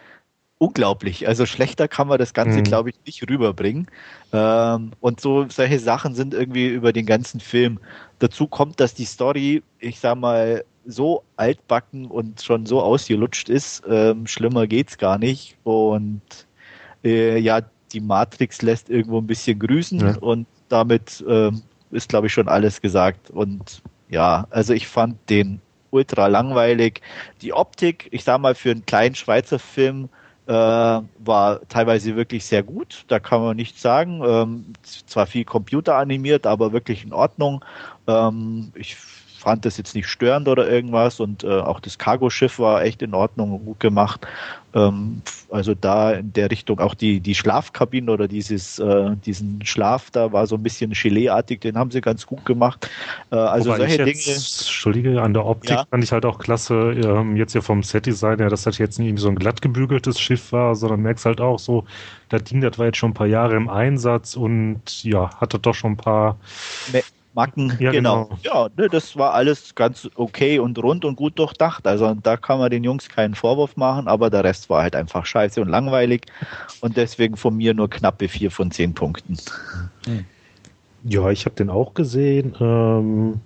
unglaublich. 0.59 1.27
Also 1.27 1.45
schlechter 1.45 1.87
kann 1.87 2.07
man 2.07 2.19
das 2.19 2.33
Ganze, 2.33 2.59
mhm. 2.59 2.63
glaube 2.63 2.89
ich, 2.91 2.95
nicht 3.05 3.27
rüberbringen. 3.27 3.87
Ähm, 4.31 4.91
und 4.99 5.19
so 5.19 5.47
solche 5.49 5.79
Sachen 5.79 6.13
sind 6.13 6.33
irgendwie 6.33 6.67
über 6.67 6.93
den 6.93 7.07
ganzen 7.07 7.39
Film. 7.39 7.79
Dazu 8.19 8.45
kommt, 8.45 8.79
dass 8.79 8.93
die 8.93 9.05
Story, 9.05 9.63
ich 9.79 9.99
sag 9.99 10.17
mal, 10.17 10.63
so 10.85 11.23
altbacken 11.37 12.05
und 12.05 12.41
schon 12.41 12.65
so 12.65 12.81
ausgelutscht 12.81 13.49
ist. 13.49 13.83
Ähm, 13.89 14.27
schlimmer 14.27 14.67
geht's 14.67 14.97
gar 14.97 15.17
nicht. 15.17 15.57
Und 15.63 16.21
äh, 17.03 17.39
ja, 17.39 17.61
die 17.93 18.01
Matrix 18.01 18.61
lässt 18.61 18.89
irgendwo 18.89 19.19
ein 19.19 19.27
bisschen 19.27 19.59
grüßen 19.59 19.99
ja. 19.99 20.17
und 20.17 20.45
damit 20.67 21.23
äh, 21.27 21.51
ist, 21.91 22.09
glaube 22.09 22.27
ich, 22.27 22.33
schon 22.33 22.49
alles 22.49 22.81
gesagt. 22.81 23.29
Und 23.29 23.81
ja, 24.09 24.45
also 24.49 24.73
ich 24.73 24.87
fand 24.87 25.17
den 25.29 25.61
ultra 25.91 26.27
langweilig. 26.27 27.01
Die 27.41 27.53
Optik, 27.53 28.09
ich 28.11 28.25
sag 28.25 28.41
mal, 28.41 28.55
für 28.55 28.71
einen 28.71 28.85
kleinen 28.85 29.15
Schweizer 29.15 29.57
Film 29.57 30.09
äh, 30.49 30.51
war 30.51 31.67
teilweise 31.67 32.15
wirklich 32.15 32.43
sehr 32.45 32.63
gut. 32.63 33.05
Da 33.07 33.19
kann 33.19 33.41
man 33.41 33.55
nichts 33.55 33.81
sagen. 33.81 34.21
Ähm, 34.25 34.73
zwar 34.83 35.27
viel 35.27 35.45
computeranimiert, 35.45 36.47
aber 36.47 36.73
wirklich 36.73 37.03
in 37.05 37.13
Ordnung. 37.13 37.63
Ähm, 38.07 38.71
ich 38.75 38.97
fand 39.39 39.65
das 39.65 39.77
jetzt 39.77 39.95
nicht 39.95 40.07
störend 40.07 40.47
oder 40.47 40.69
irgendwas 40.69 41.19
und 41.19 41.43
äh, 41.43 41.47
auch 41.47 41.79
das 41.79 41.97
Cargoschiff 41.97 42.59
war 42.59 42.83
echt 42.83 43.01
in 43.01 43.13
Ordnung, 43.13 43.63
gut 43.63 43.79
gemacht. 43.79 44.27
Ähm, 44.73 45.21
also 45.49 45.73
da 45.73 46.11
in 46.11 46.31
der 46.33 46.51
Richtung 46.51 46.79
auch 46.79 46.93
die, 46.93 47.21
die 47.21 47.33
Schlafkabine 47.33 48.11
oder 48.11 48.27
dieses, 48.27 48.77
äh, 48.77 49.15
diesen 49.25 49.65
Schlaf 49.65 50.11
da 50.11 50.31
war 50.31 50.45
so 50.45 50.55
ein 50.55 50.63
bisschen 50.63 50.91
Gelee-artig, 50.91 51.61
den 51.61 51.77
haben 51.77 51.89
sie 51.89 52.01
ganz 52.01 52.25
gut 52.25 52.45
gemacht. 52.45 52.87
Äh, 53.31 53.37
also 53.37 53.71
Wobei 53.71 53.87
solche 53.87 54.05
jetzt, 54.05 54.25
Dinge. 54.25 54.35
Entschuldige, 54.35 55.21
an 55.21 55.33
der 55.33 55.45
Optik 55.45 55.71
ja. 55.71 55.85
fand 55.89 56.03
ich 56.03 56.11
halt 56.11 56.25
auch 56.25 56.37
klasse, 56.37 56.75
ähm, 56.75 57.35
jetzt 57.35 57.53
hier 57.53 57.63
vom 57.63 57.81
Set-Design 57.81 58.39
her, 58.39 58.49
dass 58.49 58.63
das 58.63 58.77
jetzt 58.77 58.99
nicht 58.99 59.17
so 59.17 59.29
ein 59.29 59.35
glatt 59.35 59.61
gebügeltes 59.61 60.19
Schiff 60.19 60.51
war, 60.51 60.75
sondern 60.75 61.01
merkst 61.01 61.25
halt 61.25 61.41
auch 61.41 61.57
so, 61.57 61.85
das 62.27 62.43
Ding, 62.43 62.61
das 62.61 62.77
war 62.77 62.85
jetzt 62.85 62.97
schon 62.97 63.11
ein 63.11 63.15
paar 63.15 63.27
Jahre 63.27 63.55
im 63.55 63.69
Einsatz 63.69 64.35
und 64.35 65.03
ja, 65.03 65.31
hatte 65.37 65.57
doch 65.57 65.73
schon 65.73 65.93
ein 65.93 65.97
paar 65.97 66.37
Me 66.91 67.01
Macken. 67.39 67.77
Ja, 67.79 67.91
genau. 67.91 68.25
genau. 68.25 68.39
Ja, 68.43 68.69
ne, 68.75 68.89
das 68.89 69.15
war 69.15 69.33
alles 69.33 69.73
ganz 69.73 70.09
okay 70.15 70.59
und 70.59 70.77
rund 70.77 71.05
und 71.05 71.15
gut 71.15 71.39
durchdacht. 71.39 71.87
Also 71.87 72.13
da 72.21 72.35
kann 72.35 72.59
man 72.59 72.69
den 72.69 72.83
Jungs 72.83 73.07
keinen 73.07 73.33
Vorwurf 73.33 73.77
machen, 73.77 74.09
aber 74.09 74.29
der 74.29 74.43
Rest 74.43 74.69
war 74.69 74.81
halt 74.81 74.93
einfach 74.93 75.25
scheiße 75.25 75.61
und 75.61 75.69
langweilig. 75.69 76.25
Und 76.81 76.97
deswegen 76.97 77.37
von 77.37 77.55
mir 77.55 77.73
nur 77.73 77.89
knappe 77.89 78.27
vier 78.27 78.51
von 78.51 78.71
zehn 78.71 78.93
Punkten. 78.93 79.37
Hm. 80.05 80.25
Ja, 81.05 81.29
ich 81.29 81.45
habe 81.45 81.55
den 81.55 81.69
auch 81.69 81.93
gesehen. 81.93 82.55
Ähm, 82.59 83.39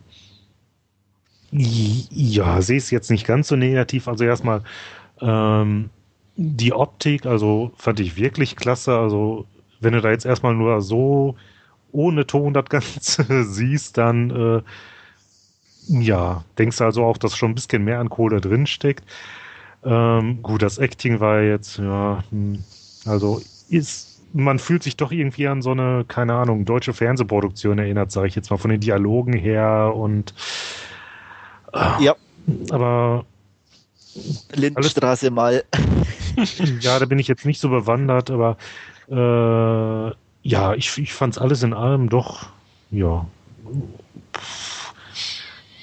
ja, 1.51 2.63
sehe 2.63 2.77
es 2.77 2.89
jetzt 2.89 3.11
nicht 3.11 3.27
ganz 3.27 3.47
so 3.47 3.55
negativ. 3.55 4.07
Also 4.07 4.23
erstmal 4.23 4.63
ähm, 5.21 5.91
die 6.35 6.73
Optik, 6.73 7.27
also 7.27 7.71
fand 7.77 7.99
ich 7.99 8.17
wirklich 8.17 8.55
klasse. 8.55 8.97
Also 8.97 9.45
wenn 9.81 9.93
du 9.93 10.01
da 10.01 10.09
jetzt 10.09 10.25
erstmal 10.25 10.55
nur 10.55 10.81
so 10.81 11.35
ohne 11.93 12.27
Ton 12.27 12.53
das 12.53 12.65
Ganze 12.65 13.43
siehst, 13.45 13.97
dann 13.97 14.29
äh, 14.31 14.61
ja, 15.87 16.43
denkst 16.57 16.77
du 16.77 16.83
also 16.83 17.03
auch, 17.03 17.17
dass 17.17 17.37
schon 17.37 17.51
ein 17.51 17.55
bisschen 17.55 17.83
mehr 17.83 17.99
an 17.99 18.09
Kohle 18.09 18.41
drin 18.41 18.67
steckt. 18.67 19.03
Ähm, 19.83 20.41
gut, 20.41 20.61
das 20.61 20.77
Acting 20.77 21.19
war 21.19 21.41
jetzt, 21.41 21.77
ja, 21.77 22.23
hm, 22.29 22.63
also 23.05 23.41
ist, 23.69 24.21
man 24.33 24.59
fühlt 24.59 24.83
sich 24.83 24.95
doch 24.95 25.11
irgendwie 25.11 25.47
an 25.47 25.61
so 25.61 25.71
eine, 25.71 26.05
keine 26.07 26.35
Ahnung, 26.35 26.65
deutsche 26.65 26.93
Fernsehproduktion 26.93 27.79
erinnert, 27.79 28.11
sage 28.11 28.27
ich 28.27 28.35
jetzt 28.35 28.49
mal, 28.49 28.57
von 28.57 28.71
den 28.71 28.79
Dialogen 28.79 29.33
her 29.33 29.93
und 29.95 30.33
äh, 31.73 32.03
ja. 32.03 32.15
Aber 32.71 33.25
Lindenstraße 34.53 35.31
mal. 35.31 35.63
ja, 36.79 36.99
da 36.99 37.05
bin 37.05 37.19
ich 37.19 37.27
jetzt 37.27 37.45
nicht 37.45 37.59
so 37.59 37.69
bewandert, 37.69 38.31
aber 38.31 38.57
äh, 39.09 40.15
ja, 40.43 40.73
ich, 40.73 40.97
ich 40.97 41.13
fand 41.13 41.33
es 41.33 41.41
alles 41.41 41.63
in 41.63 41.73
allem 41.73 42.09
doch, 42.09 42.49
ja, 42.91 43.25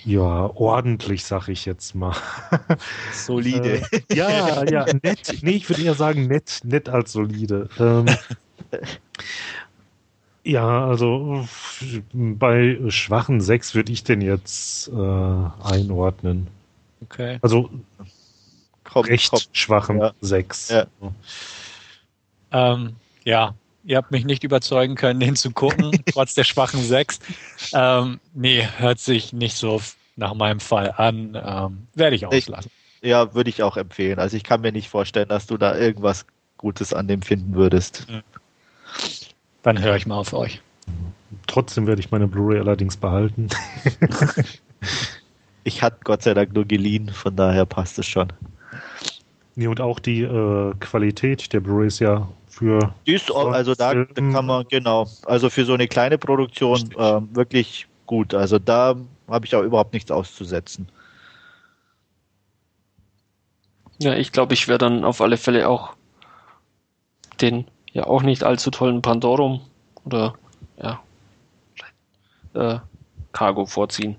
ja, 0.04 0.50
ordentlich, 0.54 1.24
sag 1.24 1.48
ich 1.48 1.66
jetzt 1.66 1.94
mal. 1.94 2.16
Solide. 3.12 3.82
Äh, 3.92 4.14
ja, 4.14 4.64
ja, 4.64 4.86
nett. 5.02 5.38
Nee, 5.42 5.52
ich 5.52 5.68
würde 5.68 5.82
eher 5.82 5.94
sagen 5.94 6.26
nett, 6.26 6.60
nett 6.64 6.88
als 6.88 7.12
solide. 7.12 7.68
Ähm, 7.78 8.06
ja, 10.44 10.86
also 10.86 11.46
bei 12.12 12.78
schwachen 12.88 13.40
sechs 13.40 13.74
würde 13.74 13.92
ich 13.92 14.02
den 14.02 14.22
jetzt 14.22 14.88
äh, 14.88 14.92
einordnen. 15.62 16.46
Okay. 17.02 17.38
Also 17.42 17.68
komm, 18.84 19.04
recht 19.04 19.30
komm. 19.30 19.40
schwachen 19.52 20.00
ja. 20.00 20.12
sechs. 20.20 20.70
Ja. 20.70 20.86
Ähm, 22.52 22.96
ja, 23.24 23.54
Ihr 23.84 23.96
habt 23.96 24.10
mich 24.10 24.24
nicht 24.24 24.44
überzeugen 24.44 24.94
können, 24.94 25.20
den 25.20 25.36
zu 25.36 25.50
gucken, 25.50 25.90
trotz 26.12 26.34
der 26.34 26.44
schwachen 26.44 26.82
Sechs. 26.82 27.18
Ähm, 27.72 28.20
nee, 28.34 28.66
hört 28.76 28.98
sich 28.98 29.32
nicht 29.32 29.56
so 29.56 29.80
nach 30.16 30.34
meinem 30.34 30.60
Fall 30.60 30.92
an. 30.96 31.38
Ähm, 31.42 31.86
werde 31.94 32.16
ich 32.16 32.26
auslassen. 32.26 32.70
Ich, 33.00 33.08
ja, 33.08 33.34
würde 33.34 33.50
ich 33.50 33.62
auch 33.62 33.76
empfehlen. 33.76 34.18
Also 34.18 34.36
ich 34.36 34.44
kann 34.44 34.60
mir 34.60 34.72
nicht 34.72 34.88
vorstellen, 34.88 35.28
dass 35.28 35.46
du 35.46 35.56
da 35.56 35.76
irgendwas 35.76 36.26
Gutes 36.58 36.92
an 36.92 37.08
dem 37.08 37.22
finden 37.22 37.54
würdest. 37.54 38.06
Dann 39.62 39.80
höre 39.80 39.96
ich 39.96 40.06
mal 40.06 40.16
auf 40.16 40.34
euch. 40.34 40.60
Trotzdem 41.46 41.86
werde 41.86 42.00
ich 42.00 42.10
meine 42.10 42.28
Blu-ray 42.28 42.58
allerdings 42.58 42.96
behalten. 42.96 43.48
ich 45.64 45.82
hatte 45.82 45.98
Gott 46.04 46.22
sei 46.22 46.34
Dank 46.34 46.52
nur 46.52 46.66
geliehen, 46.66 47.08
von 47.08 47.34
daher 47.34 47.64
passt 47.64 47.98
es 47.98 48.06
schon. 48.06 48.32
Nee, 49.56 49.66
und 49.66 49.80
auch 49.80 49.98
die 49.98 50.22
äh, 50.22 50.74
Qualität 50.80 51.52
der 51.52 51.60
Blu-ray 51.60 51.88
ist 51.88 51.98
ja 51.98 52.28
für. 52.50 52.94
Ist, 53.04 53.30
also 53.32 53.74
da, 53.74 53.94
da, 53.94 54.04
kann 54.14 54.46
man, 54.46 54.66
genau, 54.68 55.06
also 55.24 55.48
für 55.48 55.64
so 55.64 55.74
eine 55.74 55.88
kleine 55.88 56.18
Produktion 56.18 56.90
äh, 56.98 57.20
wirklich 57.34 57.86
gut. 58.06 58.34
Also 58.34 58.58
da 58.58 58.96
habe 59.28 59.46
ich 59.46 59.54
auch 59.54 59.62
überhaupt 59.62 59.94
nichts 59.94 60.10
auszusetzen. 60.10 60.88
Ja, 64.02 64.14
ich 64.14 64.32
glaube, 64.32 64.54
ich 64.54 64.66
werde 64.66 64.86
dann 64.86 65.04
auf 65.04 65.20
alle 65.20 65.36
Fälle 65.36 65.68
auch 65.68 65.94
den 67.40 67.66
ja 67.92 68.06
auch 68.06 68.22
nicht 68.22 68.44
allzu 68.44 68.70
tollen 68.70 69.02
Pandorum 69.02 69.60
oder 70.04 70.34
ja 70.82 71.00
äh, 72.54 72.78
Cargo 73.32 73.66
vorziehen. 73.66 74.16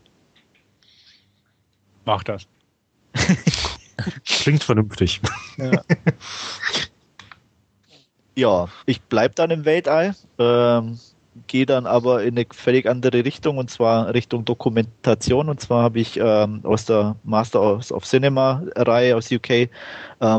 Mach 2.05 2.23
das. 2.23 2.47
Klingt 4.25 4.63
vernünftig. 4.63 5.21
Ja. 5.57 5.71
ja, 8.35 8.67
ich 8.85 9.01
bleibe 9.01 9.35
dann 9.35 9.51
im 9.51 9.65
Weltall, 9.65 10.15
ähm, 10.39 10.99
gehe 11.47 11.65
dann 11.65 11.85
aber 11.85 12.23
in 12.23 12.37
eine 12.37 12.45
völlig 12.51 12.87
andere 12.87 13.23
Richtung 13.23 13.57
und 13.57 13.69
zwar 13.69 14.13
Richtung 14.13 14.43
Dokumentation. 14.43 15.49
Und 15.49 15.61
zwar 15.61 15.83
habe 15.83 15.99
ich 15.99 16.17
ähm, 16.17 16.61
aus 16.63 16.85
der 16.85 17.15
Master 17.23 17.61
of 17.61 18.03
Cinema 18.03 18.63
Reihe 18.75 19.15
aus 19.15 19.31
UK 19.31 19.49
äh, 19.49 19.69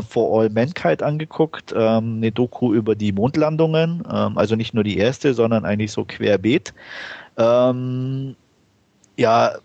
For 0.07 0.41
All 0.41 0.49
Mankind 0.49 1.01
angeguckt, 1.01 1.73
ähm, 1.75 2.17
eine 2.17 2.31
Doku 2.31 2.73
über 2.73 2.95
die 2.95 3.11
Mondlandungen, 3.11 4.03
ähm, 4.11 4.37
also 4.37 4.55
nicht 4.55 4.73
nur 4.73 4.83
die 4.83 4.97
erste, 4.97 5.33
sondern 5.33 5.65
eigentlich 5.65 5.91
so 5.91 6.05
querbeet. 6.05 6.73
Ähm, 7.37 8.35
ja, 9.17 9.55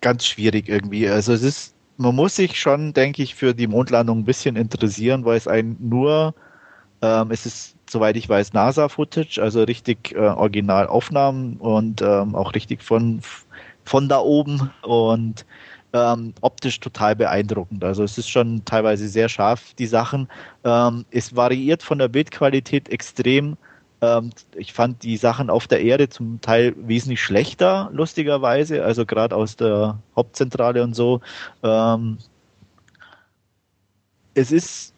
ganz 0.00 0.26
schwierig 0.26 0.68
irgendwie. 0.68 1.08
Also 1.08 1.32
es 1.32 1.42
ist, 1.42 1.74
man 1.96 2.14
muss 2.14 2.36
sich 2.36 2.60
schon, 2.60 2.92
denke 2.92 3.22
ich, 3.22 3.34
für 3.34 3.54
die 3.54 3.66
Mondlandung 3.66 4.20
ein 4.20 4.24
bisschen 4.24 4.56
interessieren, 4.56 5.24
weil 5.24 5.36
es 5.36 5.48
ein 5.48 5.76
nur, 5.80 6.34
ähm, 7.02 7.30
es 7.30 7.46
ist, 7.46 7.76
soweit 7.88 8.16
ich 8.16 8.28
weiß, 8.28 8.52
NASA-Footage, 8.52 9.38
also 9.40 9.62
richtig 9.62 10.12
äh, 10.12 10.18
Originalaufnahmen 10.18 11.56
und 11.58 12.02
ähm, 12.02 12.34
auch 12.34 12.54
richtig 12.54 12.82
von, 12.82 13.20
von 13.84 14.08
da 14.08 14.18
oben 14.18 14.70
und 14.82 15.44
ähm, 15.92 16.34
optisch 16.40 16.80
total 16.80 17.16
beeindruckend. 17.16 17.84
Also 17.84 18.04
es 18.04 18.18
ist 18.18 18.28
schon 18.28 18.64
teilweise 18.64 19.08
sehr 19.08 19.28
scharf, 19.28 19.74
die 19.74 19.86
Sachen. 19.86 20.28
Ähm, 20.64 21.04
es 21.10 21.34
variiert 21.36 21.82
von 21.82 21.98
der 21.98 22.08
Bildqualität 22.08 22.88
extrem. 22.88 23.56
Ähm, 24.00 24.30
ich 24.56 24.72
fand 24.72 25.02
die 25.02 25.16
Sachen 25.16 25.48
auf 25.50 25.66
der 25.66 25.82
Erde 25.82 26.08
zum 26.08 26.40
Teil 26.40 26.74
wesentlich 26.76 27.22
schlechter, 27.22 27.90
lustigerweise, 27.92 28.84
also 28.84 29.06
gerade 29.06 29.34
aus 29.34 29.56
der 29.56 29.98
Hauptzentrale 30.16 30.82
und 30.82 30.94
so. 30.94 31.20
Ähm, 31.62 32.18
es 34.34 34.52
ist 34.52 34.95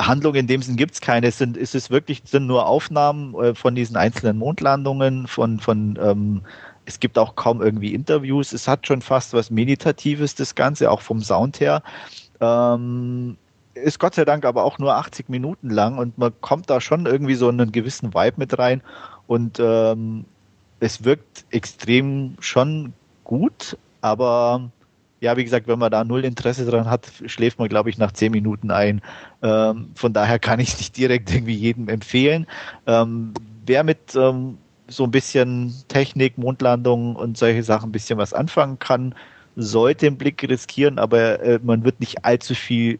Handlung 0.00 0.34
in 0.34 0.46
dem 0.46 0.62
Sinn 0.62 0.76
gibt 0.76 0.94
es 0.94 1.00
keine. 1.00 1.28
Es 1.28 1.38
sind, 1.38 1.56
es 1.56 1.74
ist 1.74 1.90
wirklich 1.90 2.22
sind 2.24 2.46
nur 2.46 2.66
Aufnahmen 2.66 3.34
äh, 3.34 3.54
von 3.54 3.74
diesen 3.74 3.96
einzelnen 3.96 4.38
Mondlandungen, 4.38 5.26
von, 5.26 5.60
von 5.60 5.98
ähm, 6.02 6.42
es 6.84 7.00
gibt 7.00 7.18
auch 7.18 7.34
kaum 7.34 7.60
irgendwie 7.60 7.94
Interviews. 7.94 8.52
Es 8.52 8.68
hat 8.68 8.86
schon 8.86 9.02
fast 9.02 9.32
was 9.32 9.50
Meditatives, 9.50 10.34
das 10.34 10.54
Ganze, 10.54 10.90
auch 10.90 11.00
vom 11.00 11.20
Sound 11.20 11.60
her. 11.60 11.82
Ähm, 12.40 13.36
ist 13.74 13.98
Gott 13.98 14.14
sei 14.14 14.24
Dank 14.24 14.44
aber 14.44 14.64
auch 14.64 14.78
nur 14.78 14.94
80 14.94 15.28
Minuten 15.28 15.70
lang 15.70 15.98
und 15.98 16.16
man 16.16 16.32
kommt 16.40 16.70
da 16.70 16.80
schon 16.80 17.06
irgendwie 17.06 17.34
so 17.34 17.48
einen 17.48 17.72
gewissen 17.72 18.14
Vibe 18.14 18.36
mit 18.38 18.58
rein 18.58 18.82
und 19.26 19.58
ähm, 19.60 20.24
es 20.80 21.04
wirkt 21.04 21.44
extrem 21.50 22.36
schon 22.40 22.92
gut, 23.24 23.76
aber 24.00 24.70
ja, 25.20 25.36
wie 25.36 25.44
gesagt, 25.44 25.66
wenn 25.66 25.78
man 25.78 25.90
da 25.90 26.04
null 26.04 26.24
Interesse 26.24 26.66
dran 26.66 26.90
hat, 26.90 27.10
schläft 27.26 27.58
man, 27.58 27.68
glaube 27.68 27.90
ich, 27.90 27.98
nach 27.98 28.12
10 28.12 28.32
Minuten 28.32 28.70
ein. 28.70 29.00
Ähm, 29.42 29.90
von 29.94 30.12
daher 30.12 30.38
kann 30.38 30.60
ich 30.60 30.68
es 30.68 30.78
nicht 30.78 30.96
direkt 30.96 31.32
irgendwie 31.32 31.54
jedem 31.54 31.88
empfehlen. 31.88 32.46
Ähm, 32.86 33.32
wer 33.64 33.82
mit 33.82 34.14
ähm, 34.14 34.58
so 34.88 35.04
ein 35.04 35.10
bisschen 35.10 35.74
Technik, 35.88 36.38
Mondlandung 36.38 37.16
und 37.16 37.38
solche 37.38 37.62
Sachen 37.62 37.88
ein 37.88 37.92
bisschen 37.92 38.18
was 38.18 38.34
anfangen 38.34 38.78
kann, 38.78 39.14
sollte 39.56 40.06
den 40.06 40.18
Blick 40.18 40.46
riskieren, 40.48 40.98
aber 40.98 41.40
äh, 41.40 41.58
man 41.62 41.84
wird 41.84 41.98
nicht 42.00 42.24
allzu 42.24 42.54
viel 42.54 42.98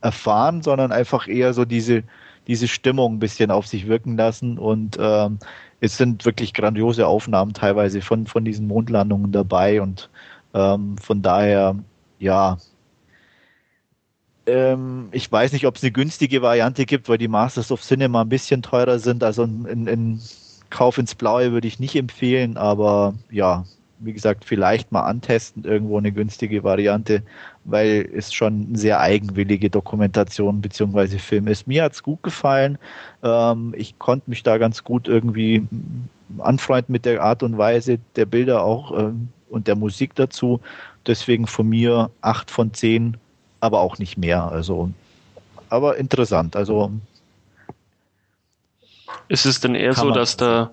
erfahren, 0.00 0.62
sondern 0.62 0.92
einfach 0.92 1.26
eher 1.26 1.54
so 1.54 1.64
diese, 1.64 2.04
diese 2.46 2.68
Stimmung 2.68 3.14
ein 3.14 3.18
bisschen 3.18 3.50
auf 3.50 3.66
sich 3.66 3.88
wirken 3.88 4.16
lassen 4.16 4.58
und 4.58 4.96
ähm, 5.00 5.38
es 5.80 5.96
sind 5.96 6.24
wirklich 6.24 6.54
grandiose 6.54 7.06
Aufnahmen 7.06 7.52
teilweise 7.52 8.00
von, 8.00 8.26
von 8.26 8.44
diesen 8.44 8.66
Mondlandungen 8.66 9.32
dabei 9.32 9.80
und 9.80 10.10
ähm, 10.54 10.96
von 10.98 11.22
daher, 11.22 11.76
ja, 12.18 12.58
ähm, 14.46 15.08
ich 15.12 15.30
weiß 15.30 15.52
nicht, 15.52 15.66
ob 15.66 15.76
es 15.76 15.82
eine 15.82 15.92
günstige 15.92 16.42
Variante 16.42 16.86
gibt, 16.86 17.08
weil 17.08 17.18
die 17.18 17.28
Masters 17.28 17.70
of 17.70 17.82
Cinema 17.82 18.22
ein 18.22 18.28
bisschen 18.28 18.62
teurer 18.62 18.98
sind. 18.98 19.22
Also 19.22 19.44
in, 19.44 19.86
in 19.86 20.20
Kauf 20.70 20.98
ins 20.98 21.14
Blaue 21.14 21.52
würde 21.52 21.68
ich 21.68 21.78
nicht 21.78 21.96
empfehlen, 21.96 22.56
aber 22.56 23.14
ja, 23.30 23.64
wie 24.00 24.12
gesagt, 24.12 24.44
vielleicht 24.44 24.92
mal 24.92 25.02
antesten, 25.02 25.64
irgendwo 25.64 25.98
eine 25.98 26.12
günstige 26.12 26.62
Variante, 26.62 27.22
weil 27.64 28.08
es 28.14 28.32
schon 28.32 28.66
eine 28.68 28.78
sehr 28.78 29.00
eigenwillige 29.00 29.70
Dokumentation 29.70 30.60
bzw. 30.60 31.18
Film 31.18 31.48
ist. 31.48 31.66
Mir 31.66 31.84
hat 31.84 31.92
es 31.92 32.02
gut 32.02 32.22
gefallen. 32.22 32.78
Ähm, 33.22 33.74
ich 33.76 33.98
konnte 33.98 34.30
mich 34.30 34.42
da 34.42 34.58
ganz 34.58 34.84
gut 34.84 35.08
irgendwie 35.08 35.66
anfreunden 36.38 36.92
mit 36.92 37.04
der 37.04 37.22
Art 37.22 37.42
und 37.42 37.58
Weise 37.58 37.98
der 38.16 38.26
Bilder 38.26 38.62
auch 38.62 38.96
ähm, 38.98 39.28
und 39.50 39.66
der 39.66 39.76
Musik 39.76 40.14
dazu. 40.14 40.60
Deswegen 41.06 41.46
von 41.46 41.68
mir 41.68 42.10
acht 42.20 42.50
von 42.50 42.72
zehn, 42.74 43.16
aber 43.60 43.80
auch 43.80 43.98
nicht 43.98 44.18
mehr. 44.18 44.44
Also, 44.50 44.90
aber 45.68 45.96
interessant. 45.96 46.56
Also 46.56 46.92
ist 49.28 49.46
es 49.46 49.60
denn 49.60 49.74
eher 49.74 49.94
so, 49.94 50.10
dass 50.10 50.36
der 50.36 50.70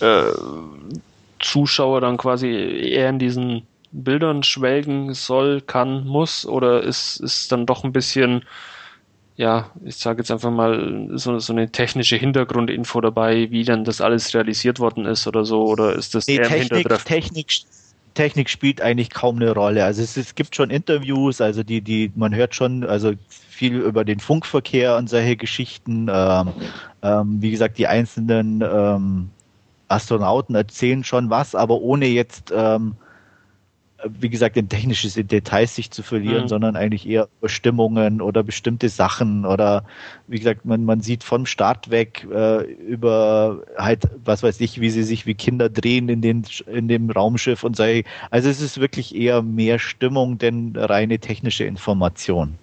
äh, 0.00 0.32
Zuschauer 1.40 2.00
dann 2.00 2.16
quasi 2.16 2.48
eher 2.48 3.10
in 3.10 3.18
diesen 3.18 3.66
Bildern 3.92 4.42
schwelgen 4.42 5.14
soll, 5.14 5.60
kann, 5.60 6.06
muss? 6.06 6.46
Oder 6.46 6.82
ist 6.82 7.20
es 7.20 7.48
dann 7.48 7.66
doch 7.66 7.84
ein 7.84 7.92
bisschen, 7.92 8.44
ja, 9.38 9.70
ich 9.84 9.94
sage 9.96 10.18
jetzt 10.18 10.32
einfach 10.32 10.50
mal, 10.50 11.10
so, 11.14 11.38
so 11.38 11.52
eine 11.52 11.70
technische 11.70 12.16
Hintergrundinfo 12.16 13.00
dabei, 13.00 13.52
wie 13.52 13.62
dann 13.62 13.84
das 13.84 14.00
alles 14.00 14.34
realisiert 14.34 14.80
worden 14.80 15.06
ist 15.06 15.28
oder 15.28 15.44
so? 15.44 15.64
Oder 15.64 15.94
ist 15.94 16.16
das 16.16 16.26
nee, 16.26 16.38
eher 16.38 16.48
Technik, 16.48 16.88
Technik, 17.04 17.52
Technik 18.14 18.50
spielt 18.50 18.80
eigentlich 18.82 19.10
kaum 19.10 19.36
eine 19.36 19.52
Rolle. 19.52 19.84
Also 19.84 20.02
es, 20.02 20.16
es 20.16 20.34
gibt 20.34 20.56
schon 20.56 20.70
Interviews, 20.70 21.40
also 21.40 21.62
die, 21.62 21.80
die, 21.82 22.10
man 22.16 22.34
hört 22.34 22.56
schon, 22.56 22.82
also 22.82 23.12
viel 23.28 23.76
über 23.76 24.04
den 24.04 24.18
Funkverkehr 24.18 24.96
und 24.96 25.08
solche 25.08 25.36
Geschichten. 25.36 26.08
Ähm, 26.12 26.48
ähm, 27.02 27.40
wie 27.40 27.52
gesagt, 27.52 27.78
die 27.78 27.86
einzelnen 27.86 28.60
ähm, 28.60 29.30
Astronauten 29.86 30.56
erzählen 30.56 31.04
schon 31.04 31.30
was, 31.30 31.54
aber 31.54 31.80
ohne 31.80 32.06
jetzt, 32.06 32.52
ähm, 32.52 32.96
wie 34.04 34.28
gesagt, 34.28 34.56
in 34.56 34.68
technische 34.68 35.24
Details 35.24 35.74
sich 35.74 35.90
zu 35.90 36.02
verlieren, 36.02 36.44
mhm. 36.44 36.48
sondern 36.48 36.76
eigentlich 36.76 37.08
eher 37.08 37.28
Bestimmungen 37.40 38.20
oder 38.20 38.44
bestimmte 38.44 38.88
Sachen 38.88 39.44
oder 39.44 39.84
wie 40.28 40.38
gesagt, 40.38 40.64
man, 40.64 40.84
man 40.84 41.00
sieht 41.00 41.24
vom 41.24 41.46
Start 41.46 41.90
weg 41.90 42.26
äh, 42.32 42.62
über 42.64 43.62
halt, 43.76 44.08
was 44.24 44.42
weiß 44.42 44.60
ich, 44.60 44.80
wie 44.80 44.90
sie 44.90 45.02
sich 45.02 45.26
wie 45.26 45.34
Kinder 45.34 45.68
drehen 45.68 46.08
in, 46.08 46.22
den, 46.22 46.44
in 46.66 46.86
dem 46.86 47.10
Raumschiff 47.10 47.64
und 47.64 47.76
so. 47.76 47.82
Also 48.30 48.48
es 48.48 48.60
ist 48.60 48.80
wirklich 48.80 49.14
eher 49.14 49.42
mehr 49.42 49.78
Stimmung 49.78 50.38
denn 50.38 50.74
reine 50.76 51.18
technische 51.18 51.64
Information. 51.64 52.54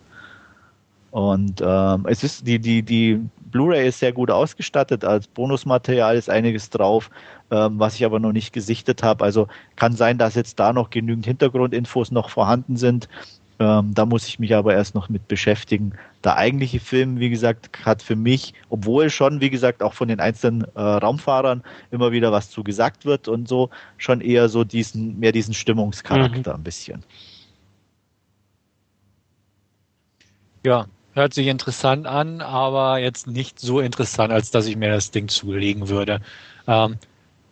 Und 1.12 1.62
ähm, 1.66 2.06
es 2.08 2.24
ist 2.24 2.46
die, 2.48 2.60
die, 2.60 2.84
die 2.84 3.22
Blu-ray 3.46 3.88
ist 3.88 4.00
sehr 4.00 4.14
gut 4.14 4.32
ausgestattet. 4.32 5.06
Als 5.06 5.28
Bonusmaterial 5.28 6.16
ist 6.16 6.30
einiges 6.30 6.70
drauf, 6.70 7.10
ähm, 7.52 7.80
was 7.80 7.96
ich 7.96 8.06
aber 8.06 8.20
noch 8.20 8.32
nicht 8.32 8.54
gesichtet 8.54 9.04
habe. 9.04 9.24
Also 9.24 9.48
kann 9.76 9.94
sein, 9.94 10.18
dass 10.18 10.36
jetzt 10.36 10.60
da 10.60 10.74
noch 10.74 10.90
genügend 10.90 11.26
Hintergrundinfos 11.26 12.12
noch 12.12 12.30
vorhanden 12.30 12.76
sind. 12.78 13.08
Ähm, 13.58 13.94
da 13.94 14.06
muss 14.06 14.28
ich 14.28 14.38
mich 14.38 14.54
aber 14.54 14.74
erst 14.74 14.96
noch 14.96 15.08
mit 15.08 15.28
beschäftigen. 15.30 15.94
Der 16.24 16.36
eigentliche 16.36 16.82
Film, 16.82 17.20
wie 17.20 17.30
gesagt, 17.30 17.86
hat 17.86 18.02
für 18.02 18.18
mich, 18.18 18.54
obwohl 18.70 19.10
schon, 19.10 19.40
wie 19.40 19.50
gesagt, 19.50 19.82
auch 19.82 19.94
von 19.94 20.10
den 20.10 20.20
einzelnen 20.20 20.66
äh, 20.76 20.82
Raumfahrern 20.82 21.64
immer 21.92 22.12
wieder 22.12 22.34
was 22.34 22.50
zu 22.50 22.64
gesagt 22.64 23.06
wird 23.06 23.30
und 23.30 23.48
so, 23.48 23.70
schon 23.98 24.20
eher 24.20 24.50
so 24.50 24.66
diesen, 24.66 25.20
mehr 25.20 25.32
diesen 25.32 25.54
Stimmungscharakter 25.54 26.52
mhm. 26.52 26.60
ein 26.60 26.64
bisschen. 26.64 27.04
Ja, 30.66 30.88
Hört 31.16 31.34
sich 31.34 31.48
interessant 31.48 32.08
an, 32.08 32.42
aber 32.42 33.00
jetzt 33.00 33.26
nicht 33.26 33.58
so 33.58 33.80
interessant, 33.80 34.34
als 34.34 34.52
dass 34.52 34.68
ich 34.68 34.76
mir 34.76 34.92
das 34.92 35.12
Ding 35.12 35.30
zulegen 35.30 35.88
würde. 35.88 36.20
Ähm, 36.68 36.98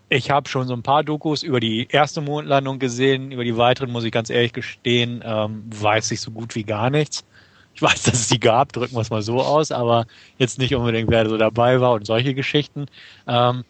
ich 0.09 0.29
habe 0.29 0.49
schon 0.49 0.67
so 0.67 0.73
ein 0.73 0.83
paar 0.83 1.03
Dokus 1.03 1.43
über 1.43 1.61
die 1.61 1.87
erste 1.89 2.19
Mondlandung 2.19 2.77
gesehen. 2.77 3.31
Über 3.31 3.45
die 3.45 3.55
weiteren, 3.55 3.89
muss 3.89 4.03
ich 4.03 4.11
ganz 4.11 4.29
ehrlich 4.29 4.51
gestehen, 4.51 5.23
ähm, 5.25 5.63
weiß 5.69 6.11
ich 6.11 6.19
so 6.19 6.31
gut 6.31 6.55
wie 6.55 6.63
gar 6.63 6.89
nichts. 6.89 7.23
Ich 7.73 7.81
weiß, 7.81 8.03
dass 8.03 8.15
es 8.15 8.27
die 8.27 8.39
gab, 8.39 8.73
drücken 8.73 8.95
wir 8.95 9.01
es 9.01 9.09
mal 9.09 9.21
so 9.21 9.41
aus, 9.41 9.71
aber 9.71 10.07
jetzt 10.37 10.59
nicht 10.59 10.75
unbedingt, 10.75 11.09
wer 11.09 11.27
so 11.27 11.37
dabei 11.37 11.79
war 11.79 11.93
und 11.93 12.05
solche 12.05 12.33
Geschichten. 12.33 12.87
Ähm, 13.27 13.63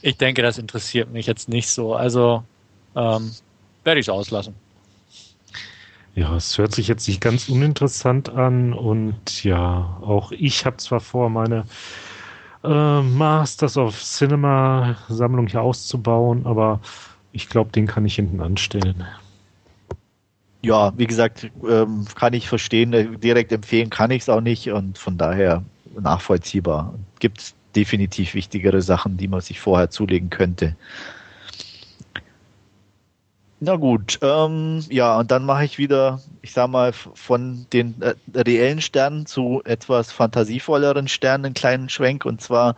ich 0.00 0.16
denke, 0.16 0.40
das 0.40 0.56
interessiert 0.56 1.12
mich 1.12 1.26
jetzt 1.26 1.50
nicht 1.50 1.68
so. 1.68 1.94
Also 1.94 2.44
ähm, 2.96 3.30
werde 3.84 4.00
ich 4.00 4.06
es 4.06 4.10
auslassen. 4.10 4.54
Ja, 6.14 6.36
es 6.36 6.58
hört 6.58 6.72
sich 6.72 6.86
jetzt 6.86 7.08
nicht 7.08 7.20
ganz 7.20 7.48
uninteressant 7.48 8.30
an 8.30 8.72
und 8.72 9.42
ja, 9.42 9.98
auch 10.00 10.30
ich 10.30 10.64
habe 10.64 10.76
zwar 10.76 11.00
vor, 11.00 11.28
meine 11.28 11.64
äh, 12.62 13.02
Masters 13.02 13.76
of 13.76 14.00
Cinema 14.00 14.96
Sammlung 15.08 15.48
hier 15.48 15.62
auszubauen, 15.62 16.46
aber 16.46 16.80
ich 17.32 17.48
glaube, 17.48 17.72
den 17.72 17.88
kann 17.88 18.04
ich 18.04 18.14
hinten 18.14 18.40
anstellen. 18.40 19.04
Ja, 20.62 20.92
wie 20.96 21.06
gesagt, 21.06 21.50
ähm, 21.68 22.06
kann 22.14 22.32
ich 22.32 22.48
verstehen. 22.48 23.18
Direkt 23.20 23.52
empfehlen 23.52 23.90
kann 23.90 24.12
ich 24.12 24.22
es 24.22 24.28
auch 24.28 24.40
nicht 24.40 24.70
und 24.70 24.96
von 24.96 25.18
daher 25.18 25.62
nachvollziehbar. 26.00 26.94
Gibt 27.18 27.54
definitiv 27.74 28.34
wichtigere 28.34 28.80
Sachen, 28.82 29.16
die 29.16 29.28
man 29.28 29.40
sich 29.40 29.60
vorher 29.60 29.90
zulegen 29.90 30.30
könnte. 30.30 30.76
Na 33.60 33.76
gut, 33.76 34.18
ähm, 34.20 34.80
ja, 34.90 35.18
und 35.18 35.30
dann 35.30 35.46
mache 35.46 35.64
ich 35.64 35.78
wieder, 35.78 36.20
ich 36.42 36.52
sag 36.52 36.68
mal, 36.68 36.92
von 36.92 37.66
den 37.72 37.94
äh, 38.02 38.14
reellen 38.34 38.80
Sternen 38.80 39.26
zu 39.26 39.62
etwas 39.64 40.12
fantasievolleren 40.12 41.08
Sternen 41.08 41.46
einen 41.46 41.54
kleinen 41.54 41.88
Schwenk. 41.88 42.24
Und 42.24 42.40
zwar 42.40 42.74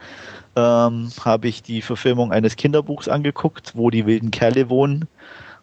ähm, 0.54 1.10
habe 1.24 1.48
ich 1.48 1.62
die 1.62 1.82
Verfilmung 1.82 2.30
eines 2.30 2.56
Kinderbuchs 2.56 3.08
angeguckt, 3.08 3.72
wo 3.74 3.90
die 3.90 4.06
wilden 4.06 4.30
Kerle 4.30 4.68
wohnen, 4.68 5.08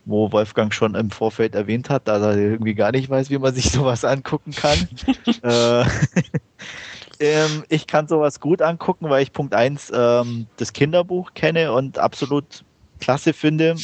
wo 0.06 0.32
Wolfgang 0.32 0.74
schon 0.74 0.96
im 0.96 1.12
Vorfeld 1.12 1.54
erwähnt 1.54 1.90
hat, 1.90 2.08
dass 2.08 2.22
er 2.22 2.36
irgendwie 2.36 2.74
gar 2.74 2.92
nicht 2.92 3.10
weiß, 3.10 3.30
wie 3.30 3.38
man 3.38 3.54
sich 3.54 3.70
sowas 3.72 4.04
angucken 4.04 4.52
kann. 4.52 4.90
äh, 5.44 5.86
ähm, 7.20 7.64
ich 7.70 7.86
kann 7.86 8.08
sowas 8.08 8.40
gut 8.40 8.64
angucken, 8.64 9.10
weil 9.10 9.22
ich 9.22 9.32
Punkt 9.32 9.54
1 9.54 9.92
ähm, 9.96 10.48
das 10.58 10.74
Kinderbuch 10.74 11.34
kenne 11.36 11.72
und 11.72 12.00
absolut 12.00 12.66
klasse 13.00 13.34
finde 13.34 13.76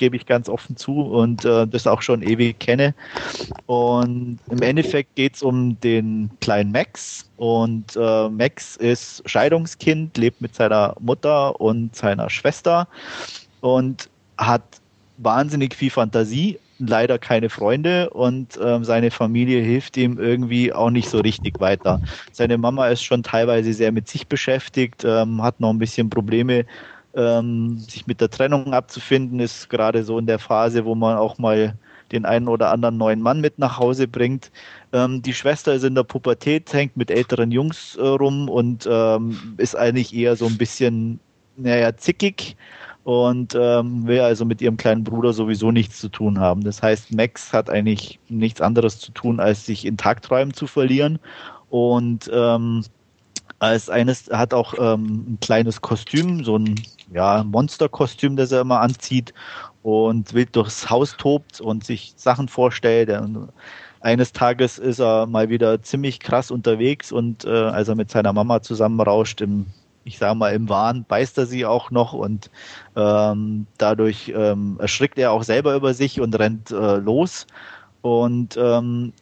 gebe 0.00 0.16
ich 0.16 0.24
ganz 0.24 0.48
offen 0.48 0.76
zu 0.76 1.02
und 1.02 1.44
äh, 1.44 1.66
das 1.68 1.86
auch 1.86 2.00
schon 2.00 2.22
ewig 2.22 2.58
kenne. 2.58 2.94
Und 3.66 4.38
im 4.50 4.62
Endeffekt 4.62 5.14
geht 5.14 5.36
es 5.36 5.42
um 5.42 5.78
den 5.80 6.30
kleinen 6.40 6.72
Max. 6.72 7.28
Und 7.36 7.96
äh, 7.96 8.28
Max 8.30 8.76
ist 8.76 9.22
Scheidungskind, 9.26 10.16
lebt 10.16 10.40
mit 10.40 10.54
seiner 10.54 10.96
Mutter 11.00 11.60
und 11.60 11.94
seiner 11.94 12.30
Schwester 12.30 12.88
und 13.60 14.08
hat 14.38 14.62
wahnsinnig 15.18 15.74
viel 15.74 15.90
Fantasie, 15.90 16.58
leider 16.78 17.18
keine 17.18 17.50
Freunde 17.50 18.08
und 18.08 18.58
ähm, 18.62 18.84
seine 18.84 19.10
Familie 19.10 19.60
hilft 19.60 19.98
ihm 19.98 20.18
irgendwie 20.18 20.72
auch 20.72 20.88
nicht 20.88 21.10
so 21.10 21.20
richtig 21.20 21.60
weiter. 21.60 22.00
Seine 22.32 22.56
Mama 22.56 22.88
ist 22.88 23.04
schon 23.04 23.22
teilweise 23.22 23.74
sehr 23.74 23.92
mit 23.92 24.08
sich 24.08 24.26
beschäftigt, 24.26 25.04
ähm, 25.04 25.42
hat 25.42 25.60
noch 25.60 25.68
ein 25.68 25.78
bisschen 25.78 26.08
Probleme 26.08 26.64
ähm, 27.14 27.78
sich 27.78 28.06
mit 28.06 28.20
der 28.20 28.30
Trennung 28.30 28.72
abzufinden, 28.72 29.40
ist 29.40 29.68
gerade 29.68 30.04
so 30.04 30.18
in 30.18 30.26
der 30.26 30.38
Phase, 30.38 30.84
wo 30.84 30.94
man 30.94 31.16
auch 31.16 31.38
mal 31.38 31.74
den 32.12 32.24
einen 32.24 32.48
oder 32.48 32.70
anderen 32.70 32.96
neuen 32.96 33.22
Mann 33.22 33.40
mit 33.40 33.58
nach 33.58 33.78
Hause 33.78 34.08
bringt. 34.08 34.50
Ähm, 34.92 35.22
die 35.22 35.34
Schwester 35.34 35.74
ist 35.74 35.84
in 35.84 35.94
der 35.94 36.02
Pubertät, 36.02 36.72
hängt 36.72 36.96
mit 36.96 37.10
älteren 37.10 37.50
Jungs 37.50 37.96
äh, 37.96 38.02
rum 38.02 38.48
und 38.48 38.88
ähm, 38.90 39.54
ist 39.58 39.76
eigentlich 39.76 40.14
eher 40.14 40.36
so 40.36 40.46
ein 40.46 40.58
bisschen, 40.58 41.20
naja, 41.56 41.96
zickig 41.96 42.56
und 43.04 43.56
ähm, 43.58 44.06
will 44.06 44.20
also 44.20 44.44
mit 44.44 44.60
ihrem 44.60 44.76
kleinen 44.76 45.04
Bruder 45.04 45.32
sowieso 45.32 45.70
nichts 45.70 46.00
zu 46.00 46.08
tun 46.08 46.38
haben. 46.38 46.62
Das 46.64 46.82
heißt, 46.82 47.14
Max 47.14 47.52
hat 47.52 47.70
eigentlich 47.70 48.18
nichts 48.28 48.60
anderes 48.60 48.98
zu 48.98 49.12
tun, 49.12 49.40
als 49.40 49.66
sich 49.66 49.86
in 49.86 49.96
Tagträumen 49.96 50.52
zu 50.52 50.66
verlieren 50.66 51.18
und 51.70 52.30
ähm, 52.32 52.82
als 53.60 53.88
eines 53.90 54.28
hat 54.32 54.52
auch 54.54 54.74
ähm, 54.78 55.34
ein 55.34 55.38
kleines 55.40 55.80
Kostüm, 55.80 56.44
so 56.44 56.56
ein 56.56 56.74
ja, 57.12 57.44
Monsterkostüm, 57.44 58.36
das 58.36 58.52
er 58.52 58.62
immer 58.62 58.80
anzieht 58.80 59.32
und 59.82 60.34
wild 60.34 60.56
durchs 60.56 60.90
Haus 60.90 61.16
tobt 61.16 61.60
und 61.60 61.84
sich 61.84 62.14
Sachen 62.16 62.48
vorstellt. 62.48 63.10
Und 63.10 63.50
eines 64.00 64.32
Tages 64.32 64.78
ist 64.78 64.98
er 64.98 65.26
mal 65.26 65.50
wieder 65.50 65.82
ziemlich 65.82 66.20
krass 66.20 66.50
unterwegs 66.50 67.12
und 67.12 67.44
äh, 67.44 67.50
als 67.50 67.88
er 67.88 67.94
mit 67.94 68.10
seiner 68.10 68.32
Mama 68.32 68.62
zusammenrauscht 68.62 69.40
im 69.40 69.66
ich 70.04 70.18
sage 70.18 70.34
mal, 70.34 70.54
im 70.54 70.68
Wahn 70.68 71.04
beißt 71.06 71.36
er 71.38 71.46
sie 71.46 71.66
auch 71.66 71.90
noch 71.90 72.14
und 72.14 72.50
ähm, 72.96 73.66
dadurch 73.78 74.32
ähm, 74.34 74.76
erschrickt 74.80 75.18
er 75.18 75.30
auch 75.30 75.42
selber 75.42 75.74
über 75.74 75.92
sich 75.92 76.20
und 76.20 76.38
rennt 76.38 76.70
äh, 76.70 76.96
los. 76.96 77.46
Und 78.00 78.56
ähm, 78.56 79.12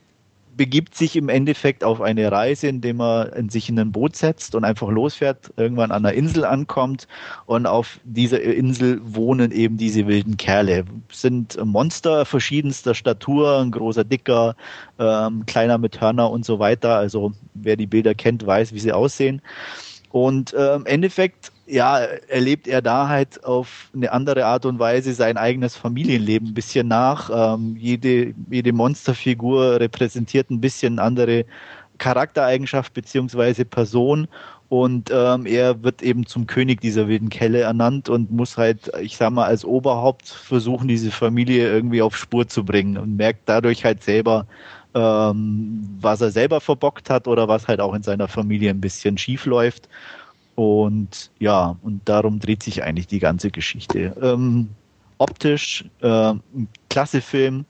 begibt 0.59 0.94
sich 0.94 1.16
im 1.16 1.30
Endeffekt 1.30 1.85
auf 1.85 2.02
eine 2.02 2.30
Reise, 2.30 2.66
indem 2.66 3.01
er 3.01 3.35
in 3.35 3.48
sich 3.48 3.70
in 3.70 3.78
ein 3.78 3.93
Boot 3.93 4.16
setzt 4.16 4.55
und 4.55 4.64
einfach 4.64 4.90
losfährt, 4.90 5.51
irgendwann 5.56 5.93
an 5.93 6.05
einer 6.05 6.14
Insel 6.14 6.44
ankommt 6.44 7.09
und 7.47 7.64
auf 7.64 8.01
dieser 8.05 8.43
Insel 8.43 9.01
wohnen 9.02 9.52
eben 9.52 9.78
diese 9.78 10.06
wilden 10.06 10.36
Kerle. 10.36 10.85
Sind 11.10 11.56
Monster 11.64 12.26
verschiedenster 12.26 12.94
Statur, 12.94 13.60
ein 13.60 13.70
großer, 13.70 14.05
dicker, 14.05 14.56
ähm, 14.98 15.47
kleiner 15.47 15.78
mit 15.78 16.01
Hörner 16.01 16.30
und 16.30 16.44
so 16.44 16.59
weiter. 16.59 16.97
Also 16.97 17.32
wer 17.55 17.76
die 17.76 17.86
Bilder 17.86 18.14
kennt, 18.14 18.44
weiß, 18.44 18.74
wie 18.74 18.80
sie 18.80 18.93
aussehen. 18.93 19.40
Und 20.10 20.52
äh, 20.55 20.74
im 20.74 20.86
Endeffekt, 20.86 21.52
ja, 21.68 21.98
erlebt 21.98 22.66
er 22.66 22.82
da 22.82 23.08
halt 23.08 23.44
auf 23.44 23.90
eine 23.94 24.10
andere 24.12 24.46
Art 24.46 24.64
und 24.64 24.78
Weise 24.78 25.12
sein 25.12 25.36
eigenes 25.36 25.76
Familienleben 25.76 26.48
ein 26.48 26.54
bisschen 26.54 26.88
nach. 26.88 27.30
Ähm, 27.54 27.76
jede, 27.76 28.34
jede 28.50 28.72
Monsterfigur 28.72 29.78
repräsentiert 29.80 30.50
ein 30.50 30.60
bisschen 30.60 30.98
andere 30.98 31.44
Charaktereigenschaft 31.98 32.94
beziehungsweise 32.94 33.64
Person 33.64 34.28
und 34.68 35.10
ähm, 35.10 35.46
er 35.46 35.82
wird 35.82 36.02
eben 36.02 36.26
zum 36.26 36.46
König 36.46 36.80
dieser 36.82 37.08
wilden 37.08 37.30
Kelle 37.30 37.60
ernannt 37.60 38.10
und 38.10 38.30
muss 38.30 38.58
halt, 38.58 38.90
ich 39.00 39.16
sag 39.16 39.30
mal, 39.30 39.46
als 39.46 39.64
Oberhaupt 39.64 40.28
versuchen, 40.28 40.88
diese 40.88 41.10
Familie 41.10 41.70
irgendwie 41.70 42.02
auf 42.02 42.16
Spur 42.16 42.46
zu 42.48 42.64
bringen 42.64 42.98
und 42.98 43.16
merkt 43.16 43.48
dadurch 43.48 43.84
halt 43.84 44.02
selber, 44.02 44.46
ähm, 44.94 45.88
was 46.00 46.20
er 46.20 46.30
selber 46.30 46.60
verbockt 46.60 47.08
hat 47.08 47.26
oder 47.26 47.48
was 47.48 47.66
halt 47.66 47.80
auch 47.80 47.94
in 47.94 48.02
seiner 48.02 48.28
Familie 48.28 48.70
ein 48.70 48.80
bisschen 48.80 49.16
schief 49.16 49.46
läuft. 49.46 49.88
Und 50.59 51.30
ja, 51.39 51.76
und 51.82 52.09
darum 52.09 52.40
dreht 52.40 52.64
sich 52.64 52.82
eigentlich 52.82 53.06
die 53.06 53.20
ganze 53.20 53.52
Geschichte. 53.52 54.12
Ähm, 54.20 54.70
optisch, 55.18 55.85
äh, 56.01 56.35
klasse 56.90 57.20
Film, 57.20 57.64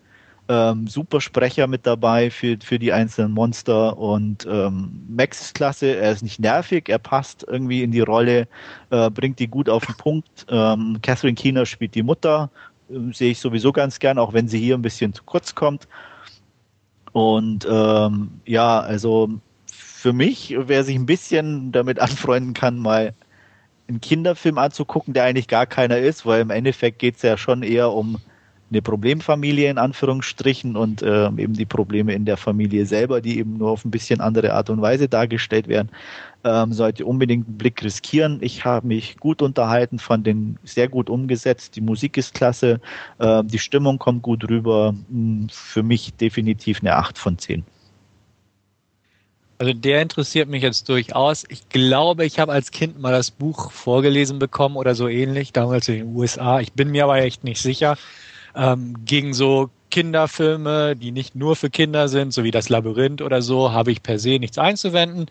ähm, 0.48 0.86
super 0.86 1.20
Sprecher 1.20 1.66
mit 1.66 1.86
dabei 1.86 2.30
für, 2.30 2.56
für 2.64 2.78
die 2.78 2.90
einzelnen 2.90 3.32
Monster 3.32 3.98
und 3.98 4.48
ähm, 4.50 5.04
Max 5.06 5.42
ist 5.42 5.54
klasse, 5.54 5.96
er 5.96 6.12
ist 6.12 6.22
nicht 6.22 6.40
nervig, 6.40 6.88
er 6.88 6.98
passt 6.98 7.44
irgendwie 7.46 7.82
in 7.82 7.90
die 7.90 8.00
Rolle, 8.00 8.48
äh, 8.88 9.10
bringt 9.10 9.38
die 9.38 9.48
gut 9.48 9.68
auf 9.68 9.84
den 9.84 9.96
Punkt. 9.96 10.46
Ähm, 10.48 10.98
Catherine 11.02 11.34
Keener 11.34 11.66
spielt 11.66 11.94
die 11.94 12.02
Mutter, 12.02 12.48
äh, 12.88 13.12
sehe 13.12 13.32
ich 13.32 13.38
sowieso 13.38 13.70
ganz 13.70 13.98
gern, 13.98 14.16
auch 14.16 14.32
wenn 14.32 14.48
sie 14.48 14.60
hier 14.60 14.76
ein 14.76 14.80
bisschen 14.80 15.12
zu 15.12 15.24
kurz 15.24 15.54
kommt. 15.54 15.86
Und 17.12 17.68
ähm, 17.70 18.30
ja, 18.46 18.80
also 18.80 19.28
für 19.98 20.12
mich, 20.12 20.54
wer 20.56 20.84
sich 20.84 20.94
ein 20.94 21.06
bisschen 21.06 21.72
damit 21.72 21.98
anfreunden 21.98 22.54
kann, 22.54 22.78
mal 22.78 23.14
einen 23.88 24.00
Kinderfilm 24.00 24.56
anzugucken, 24.56 25.12
der 25.12 25.24
eigentlich 25.24 25.48
gar 25.48 25.66
keiner 25.66 25.98
ist, 25.98 26.24
weil 26.24 26.40
im 26.40 26.50
Endeffekt 26.50 27.00
geht 27.00 27.16
es 27.16 27.22
ja 27.22 27.36
schon 27.36 27.64
eher 27.64 27.92
um 27.92 28.18
eine 28.70 28.80
Problemfamilie 28.80 29.68
in 29.68 29.76
Anführungsstrichen 29.78 30.76
und 30.76 31.02
äh, 31.02 31.24
eben 31.24 31.54
die 31.54 31.66
Probleme 31.66 32.12
in 32.12 32.26
der 32.26 32.36
Familie 32.36 32.86
selber, 32.86 33.20
die 33.20 33.38
eben 33.38 33.56
nur 33.56 33.70
auf 33.70 33.84
ein 33.84 33.90
bisschen 33.90 34.20
andere 34.20 34.52
Art 34.52 34.70
und 34.70 34.80
Weise 34.80 35.08
dargestellt 35.08 35.66
werden, 35.66 35.88
ähm, 36.44 36.72
sollte 36.72 37.04
unbedingt 37.04 37.48
einen 37.48 37.58
Blick 37.58 37.82
riskieren. 37.82 38.38
Ich 38.40 38.64
habe 38.64 38.86
mich 38.86 39.16
gut 39.16 39.42
unterhalten, 39.42 39.98
fand 39.98 40.28
den 40.28 40.58
sehr 40.62 40.88
gut 40.88 41.10
umgesetzt, 41.10 41.74
die 41.74 41.80
Musik 41.80 42.16
ist 42.18 42.34
klasse, 42.34 42.80
äh, 43.18 43.42
die 43.42 43.58
Stimmung 43.58 43.98
kommt 43.98 44.22
gut 44.22 44.48
rüber. 44.48 44.94
Hm, 45.10 45.48
für 45.50 45.82
mich 45.82 46.14
definitiv 46.14 46.82
eine 46.82 46.94
8 46.94 47.18
von 47.18 47.36
10. 47.36 47.64
Also 49.58 49.72
der 49.72 50.02
interessiert 50.02 50.48
mich 50.48 50.62
jetzt 50.62 50.88
durchaus. 50.88 51.44
Ich 51.48 51.68
glaube, 51.68 52.24
ich 52.24 52.38
habe 52.38 52.52
als 52.52 52.70
Kind 52.70 53.00
mal 53.00 53.10
das 53.10 53.32
Buch 53.32 53.72
vorgelesen 53.72 54.38
bekommen 54.38 54.76
oder 54.76 54.94
so 54.94 55.08
ähnlich, 55.08 55.52
damals 55.52 55.88
in 55.88 55.96
den 55.96 56.16
USA. 56.16 56.60
Ich 56.60 56.72
bin 56.72 56.90
mir 56.90 57.04
aber 57.04 57.18
echt 57.18 57.42
nicht 57.42 57.60
sicher 57.60 57.96
ähm, 58.54 58.94
gegen 59.04 59.34
so 59.34 59.70
Kinderfilme, 59.90 60.94
die 60.94 61.10
nicht 61.10 61.34
nur 61.34 61.56
für 61.56 61.70
Kinder 61.70 62.08
sind, 62.08 62.32
so 62.32 62.44
wie 62.44 62.50
das 62.50 62.68
Labyrinth 62.68 63.22
oder 63.22 63.42
so, 63.42 63.72
habe 63.72 63.90
ich 63.90 64.02
per 64.02 64.18
se 64.18 64.38
nichts 64.38 64.58
einzuwenden. 64.58 65.26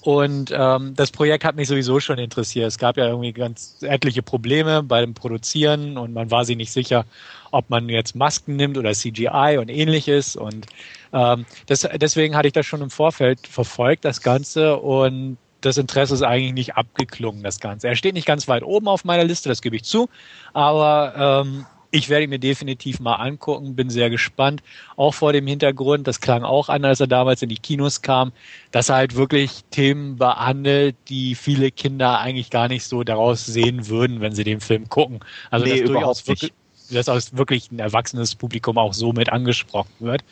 Und 0.00 0.54
ähm, 0.56 0.94
das 0.94 1.10
Projekt 1.10 1.44
hat 1.44 1.56
mich 1.56 1.66
sowieso 1.66 1.98
schon 1.98 2.18
interessiert. 2.18 2.68
Es 2.68 2.78
gab 2.78 2.96
ja 2.96 3.08
irgendwie 3.08 3.32
ganz 3.32 3.78
etliche 3.80 4.22
Probleme 4.22 4.84
beim 4.84 5.14
Produzieren 5.14 5.98
und 5.98 6.14
man 6.14 6.30
war 6.30 6.44
sich 6.44 6.56
nicht 6.56 6.70
sicher, 6.70 7.04
ob 7.50 7.70
man 7.70 7.88
jetzt 7.88 8.14
Masken 8.14 8.54
nimmt 8.54 8.78
oder 8.78 8.92
CGI 8.92 9.58
und 9.60 9.68
ähnliches. 9.68 10.36
Und 10.36 10.66
ähm, 11.12 11.46
das, 11.66 11.88
deswegen 11.96 12.36
hatte 12.36 12.48
ich 12.48 12.54
das 12.54 12.66
schon 12.66 12.82
im 12.82 12.90
Vorfeld 12.90 13.46
verfolgt, 13.46 14.04
das 14.04 14.22
Ganze. 14.22 14.76
Und 14.76 15.38
das 15.60 15.78
Interesse 15.78 16.14
ist 16.14 16.22
eigentlich 16.22 16.52
nicht 16.52 16.76
abgeklungen, 16.76 17.42
das 17.42 17.60
Ganze. 17.60 17.88
Er 17.88 17.96
steht 17.96 18.14
nicht 18.14 18.26
ganz 18.26 18.48
weit 18.48 18.62
oben 18.62 18.88
auf 18.88 19.04
meiner 19.04 19.24
Liste, 19.24 19.48
das 19.48 19.62
gebe 19.62 19.76
ich 19.76 19.84
zu. 19.84 20.08
Aber 20.52 21.42
ähm, 21.42 21.66
ich 21.90 22.08
werde 22.08 22.24
ihn 22.24 22.30
mir 22.30 22.38
definitiv 22.38 23.00
mal 23.00 23.14
angucken, 23.14 23.74
bin 23.74 23.90
sehr 23.90 24.10
gespannt. 24.10 24.62
Auch 24.96 25.14
vor 25.14 25.32
dem 25.32 25.46
Hintergrund, 25.46 26.06
das 26.06 26.20
klang 26.20 26.44
auch 26.44 26.68
an, 26.68 26.84
als 26.84 27.00
er 27.00 27.06
damals 27.06 27.42
in 27.42 27.48
die 27.48 27.56
Kinos 27.56 28.02
kam, 28.02 28.32
dass 28.70 28.88
er 28.88 28.96
halt 28.96 29.14
wirklich 29.16 29.64
Themen 29.70 30.16
behandelt, 30.16 30.96
die 31.08 31.34
viele 31.34 31.70
Kinder 31.70 32.18
eigentlich 32.18 32.50
gar 32.50 32.68
nicht 32.68 32.84
so 32.84 33.02
daraus 33.02 33.46
sehen 33.46 33.88
würden, 33.88 34.20
wenn 34.20 34.34
sie 34.34 34.44
den 34.44 34.60
Film 34.60 34.88
gucken. 34.88 35.20
Also 35.50 35.64
nee, 35.64 35.80
dass 35.80 35.90
durchaus 35.90 36.26
wirklich, 36.26 36.52
dass 36.90 37.08
aus 37.08 37.36
wirklich 37.36 37.70
ein 37.70 37.78
erwachsenes 37.78 38.34
Publikum 38.34 38.78
auch 38.78 38.92
so 38.92 39.12
mit 39.12 39.32
angesprochen 39.32 39.94
wird. 39.98 40.22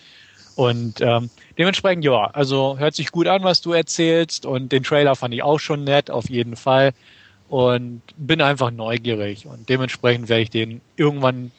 Und 0.56 1.00
ähm, 1.00 1.30
dementsprechend, 1.58 2.04
ja, 2.04 2.26
also 2.26 2.78
hört 2.78 2.94
sich 2.94 3.10
gut 3.10 3.26
an, 3.26 3.42
was 3.42 3.60
du 3.60 3.72
erzählst. 3.72 4.46
Und 4.46 4.70
den 4.70 4.82
Trailer 4.82 5.16
fand 5.16 5.34
ich 5.34 5.42
auch 5.42 5.58
schon 5.58 5.84
nett, 5.84 6.10
auf 6.10 6.30
jeden 6.30 6.56
Fall 6.56 6.92
und 7.48 8.02
bin 8.16 8.40
einfach 8.40 8.70
neugierig 8.70 9.46
und 9.46 9.68
dementsprechend 9.68 10.28
werde 10.28 10.42
ich 10.42 10.50
den 10.50 10.80
irgendwann 10.96 11.52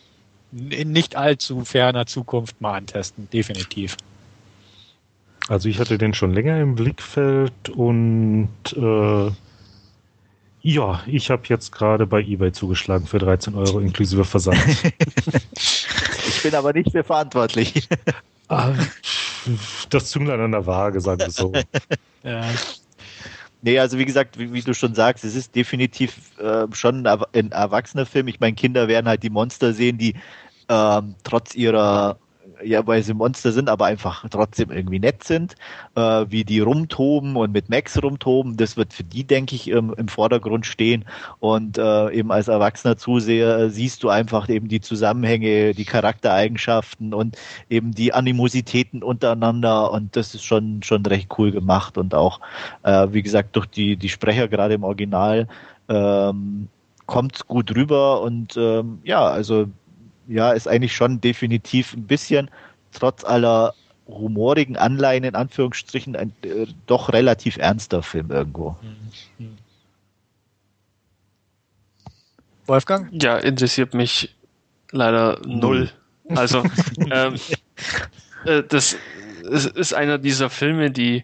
in 0.52 0.92
nicht 0.92 1.16
allzu 1.16 1.64
ferner 1.66 2.06
Zukunft 2.06 2.60
mal 2.62 2.74
antesten, 2.76 3.30
definitiv. 3.32 3.96
Also 5.48 5.70
ich 5.70 5.80
hatte 5.80 5.98
den 5.98 6.14
schon 6.14 6.34
länger 6.34 6.60
im 6.60 6.76
Blickfeld 6.76 7.70
und 7.70 8.50
äh, 8.76 9.32
ja, 10.62 11.04
ich 11.06 11.30
habe 11.30 11.44
jetzt 11.48 11.72
gerade 11.72 12.08
bei 12.08 12.22
eBay 12.22 12.52
zugeschlagen 12.52 13.06
für 13.06 13.20
13 13.20 13.54
Euro 13.54 13.80
inklusive 13.80 14.26
Versand. 14.26 14.58
ich 15.54 16.42
bin 16.42 16.56
aber 16.56 16.74
nicht 16.74 16.94
mehr 16.94 17.04
verantwortlich. 17.04 17.88
Ah, 18.48 18.74
das 19.90 20.10
Zünglein 20.12 20.40
an 20.40 20.52
der 20.52 20.66
Waage, 20.66 21.02
sagen 21.02 21.22
wir 21.22 21.32
so. 21.32 21.52
ja. 22.24 22.44
Nee, 23.62 23.80
also 23.80 23.98
wie 23.98 24.06
gesagt, 24.06 24.38
wie, 24.38 24.54
wie, 24.54 24.62
du 24.62 24.74
schon 24.74 24.94
sagst, 24.94 25.24
es 25.24 25.36
ist 25.36 25.56
definitiv 25.56 26.38
äh, 26.38 26.68
schon 26.74 27.08
ein, 27.08 27.24
ein 27.34 27.52
erwachsener 27.52 28.06
Film. 28.06 28.28
Ich 28.28 28.40
meine, 28.40 28.56
Kinder 28.56 28.88
werden 28.88 29.08
halt 29.08 29.24
die 29.24 29.32
Monster 29.32 29.74
sehen, 29.74 29.98
die 29.98 30.14
ähm, 30.70 31.16
trotz 31.24 31.56
ihrer 31.56 32.20
ja, 32.66 32.86
weil 32.88 33.04
sie 33.04 33.14
Monster 33.14 33.52
sind, 33.52 33.70
aber 33.70 33.86
einfach 33.86 34.26
trotzdem 34.30 34.72
irgendwie 34.72 35.00
nett 35.00 35.24
sind, 35.24 35.56
äh, 35.96 36.26
wie 36.28 36.44
die 36.44 36.60
rumtoben 36.60 37.36
und 37.36 37.52
mit 37.52 37.70
Max 37.70 38.02
rumtoben, 38.02 38.58
das 38.58 38.78
wird 38.78 38.94
für 38.94 39.04
die, 39.04 39.24
denke 39.24 39.56
ich, 39.56 39.68
im, 39.70 39.94
im 39.94 40.08
Vordergrund 40.08 40.66
stehen. 40.66 41.06
Und 41.40 41.78
äh, 41.78 42.12
eben 42.12 42.32
als 42.32 42.48
erwachsener 42.48 42.98
Zuseher 42.98 43.70
siehst 43.70 44.04
du 44.04 44.10
einfach 44.10 44.50
eben 44.50 44.68
die 44.68 44.82
Zusammenhänge, 44.82 45.74
die 45.74 45.86
Charaktereigenschaften 45.86 47.14
und 47.14 47.38
eben 47.70 47.92
die 47.94 48.14
Animositäten 48.14 49.04
untereinander 49.04 49.92
und 49.92 50.16
das 50.16 50.34
ist 50.36 50.44
schon, 50.44 50.82
schon 50.84 51.06
recht 51.06 51.30
cool 51.38 51.52
gemacht 51.52 51.98
und 51.98 52.14
auch, 52.16 52.40
äh, 52.84 53.08
wie 53.12 53.22
gesagt, 53.22 53.56
durch 53.56 53.68
die, 53.68 53.98
die 53.98 54.10
Sprecher 54.10 54.48
gerade 54.48 54.74
im 54.74 54.84
Original 54.84 55.48
ähm, 55.88 56.68
kommt 57.06 57.48
gut 57.48 57.76
rüber 57.76 58.22
und 58.22 58.58
ähm, 58.58 59.00
ja, 59.04 59.26
also 59.26 59.68
ja, 60.27 60.52
ist 60.52 60.68
eigentlich 60.68 60.95
schon 60.95 61.22
definitiv 61.22 61.93
ein 61.93 62.07
bisschen, 62.07 62.49
trotz 62.91 63.23
aller 63.23 63.73
humorigen 64.07 64.77
Anleihen 64.77 65.23
in 65.23 65.35
Anführungsstrichen, 65.35 66.15
ein 66.15 66.34
äh, 66.43 66.68
doch 66.85 67.11
relativ 67.11 67.57
ernster 67.57 68.03
Film 68.03 68.31
irgendwo. 68.31 68.76
Wolfgang? 72.68 73.10
Ja, 73.22 73.38
interessiert 73.38 73.93
mich 73.93 74.35
leider 74.91 75.39
null. 75.45 75.89
Also, 76.27 76.64
ähm, 77.11 77.35
äh, 78.45 78.64
das 78.64 78.97
ist 79.43 79.93
einer 79.93 80.18
dieser 80.18 80.49
Filme, 80.49 80.89
die 80.89 81.23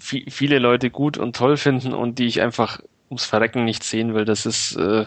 viele 0.00 0.58
Leute 0.58 0.90
gut 0.90 1.16
und 1.16 1.36
toll 1.36 1.56
finden 1.56 1.94
und 1.94 2.18
die 2.18 2.26
ich 2.26 2.42
einfach 2.42 2.80
ums 3.08 3.24
Verrecken 3.24 3.64
nicht 3.64 3.84
sehen 3.84 4.14
will. 4.14 4.24
Das 4.24 4.46
ist 4.46 4.74
äh, 4.74 5.06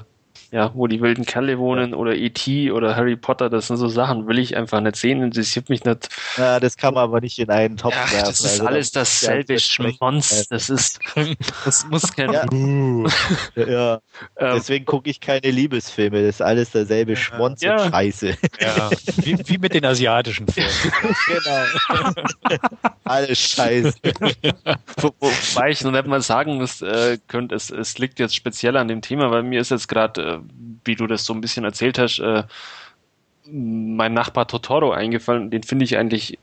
ja, 0.52 0.72
wo 0.74 0.88
die 0.88 1.02
wilden 1.02 1.26
Kerle 1.26 1.60
wohnen 1.60 1.94
oder 1.94 2.16
E.T. 2.16 2.72
oder 2.72 2.96
Harry 2.96 3.16
Potter, 3.16 3.50
das 3.50 3.68
sind 3.68 3.78
so 3.78 3.88
Sachen, 3.88 4.28
will 4.28 4.40
ich 4.40 4.56
einfach 4.56 4.80
nicht 4.82 4.96
sehen, 4.96 5.22
interessiert 5.22 5.70
mich 5.70 5.84
nicht. 5.84 6.10
Ja, 6.38 6.60
das 6.60 6.78
kann 6.78 6.94
man 6.94 7.04
aber 7.04 7.22
nicht 7.22 7.38
in 7.40 7.50
einen 7.50 7.78
Topf 7.78 7.96
ja, 7.96 8.12
werfen. 8.12 8.28
Das 8.28 8.40
ist 8.40 8.52
also 8.52 8.66
alles 8.66 8.92
dasselbe 8.92 9.60
Schmonz, 9.60 10.48
das 10.50 10.70
ist, 10.70 11.00
das 11.66 11.86
muss 11.90 12.14
kein... 12.14 12.32
Ja, 12.32 12.46
ja. 13.56 14.00
Ähm, 14.40 14.54
deswegen 14.56 14.86
gucke 14.86 15.10
ich 15.10 15.20
keine 15.20 15.50
Liebesfilme, 15.52 16.22
das 16.22 16.36
ist 16.36 16.42
alles 16.42 16.72
derselbe 16.72 17.16
Schmonz 17.16 17.62
ja. 17.62 17.84
und 17.84 17.92
Scheiße. 17.92 18.36
Ja, 18.60 18.90
wie, 19.18 19.38
wie 19.46 19.58
mit 19.58 19.74
den 19.74 19.86
asiatischen 19.86 20.48
Filmen. 20.48 20.72
genau. 21.28 22.58
alles 23.04 23.40
Scheiße. 23.40 23.94
Wobei 24.98 25.70
ich 25.70 25.84
noch 25.84 25.92
nicht 25.92 26.08
mal 26.08 26.22
sagen 26.22 26.56
muss, 26.58 26.82
äh, 26.82 27.18
könnte, 27.28 27.56
es, 27.56 27.70
es 27.70 27.98
liegt 27.98 28.20
jetzt 28.20 28.36
speziell 28.36 28.78
an 28.78 28.88
dem 28.88 29.02
Thema, 29.02 29.32
weil 29.32 29.44
mir 29.44 29.62
ist 29.62 29.72
jetzt 29.72 29.88
gerade 29.88 30.37
äh, 30.38 30.80
wie 30.86 30.96
du 30.96 31.08
das 31.08 31.26
so 31.26 31.34
ein 31.34 31.42
bisschen 31.42 31.64
erzählt 31.64 31.98
hast, 32.00 32.20
äh, 32.20 32.44
mein 33.46 34.14
Nachbar 34.14 34.48
Totoro 34.48 34.92
eingefallen. 34.92 35.50
Den 35.52 35.64
finde 35.64 35.86
ich 35.86 35.98
eigentlich 35.98 36.38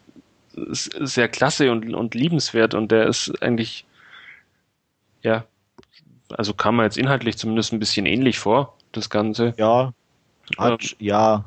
sehr 0.56 1.28
klasse 1.28 1.70
und, 1.70 1.94
und 1.94 2.14
liebenswert 2.14 2.74
und 2.74 2.90
der 2.92 3.06
ist 3.06 3.42
eigentlich, 3.42 3.84
ja, 5.22 5.44
also 6.30 6.54
kam 6.54 6.76
mir 6.76 6.84
jetzt 6.84 6.98
inhaltlich 6.98 7.36
zumindest 7.36 7.72
ein 7.72 7.78
bisschen 7.78 8.06
ähnlich 8.06 8.38
vor, 8.38 8.76
das 8.92 9.10
Ganze. 9.10 9.54
Ja, 9.56 9.92
hat, 10.58 10.82
ähm, 10.82 10.96
ja. 10.98 11.44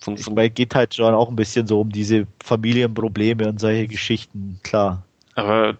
Von, 0.00 0.18
von 0.18 0.38
ich 0.38 0.54
geht 0.54 0.74
halt 0.74 0.94
schon 0.94 1.14
auch 1.14 1.28
ein 1.28 1.36
bisschen 1.36 1.66
so 1.66 1.80
um 1.80 1.90
diese 1.90 2.26
Familienprobleme 2.42 3.48
und 3.48 3.60
solche 3.60 3.86
Geschichten, 3.86 4.58
klar. 4.62 5.04
Aber 5.34 5.76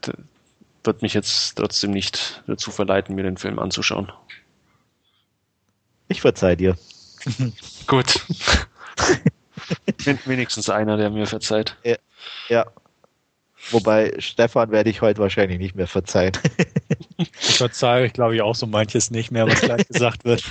wird 0.85 1.03
mich 1.03 1.15
jetzt 1.15 1.57
trotzdem 1.57 1.91
nicht 1.91 2.43
dazu 2.47 2.71
verleiten, 2.71 3.17
mir 3.17 3.25
den 3.25 3.37
Film 3.37 3.59
anzuschauen. 3.59 4.13
Ich 6.09 6.21
verzeih 6.21 6.57
dir. 6.57 6.77
Gut. 7.87 8.21
Wenigstens 10.25 10.71
einer, 10.71 10.97
der 10.97 11.11
mir 11.11 11.27
verzeiht. 11.27 11.77
Ja. 11.85 11.97
ja. 12.49 12.67
Wobei 13.71 14.15
Stefan 14.19 14.71
werde 14.71 14.89
ich 14.89 15.03
heute 15.03 15.21
wahrscheinlich 15.21 15.59
nicht 15.59 15.75
mehr 15.75 15.87
verzeihen. 15.87 16.33
ich 17.19 17.57
verzeihe, 17.57 18.07
ich 18.07 18.13
glaube 18.13 18.35
ich 18.35 18.43
auch 18.43 18.55
so 18.55 18.67
manches 18.67 19.11
nicht 19.11 19.31
mehr, 19.31 19.47
was 19.47 19.61
gleich 19.61 19.87
gesagt 19.89 20.25
wird. 20.25 20.43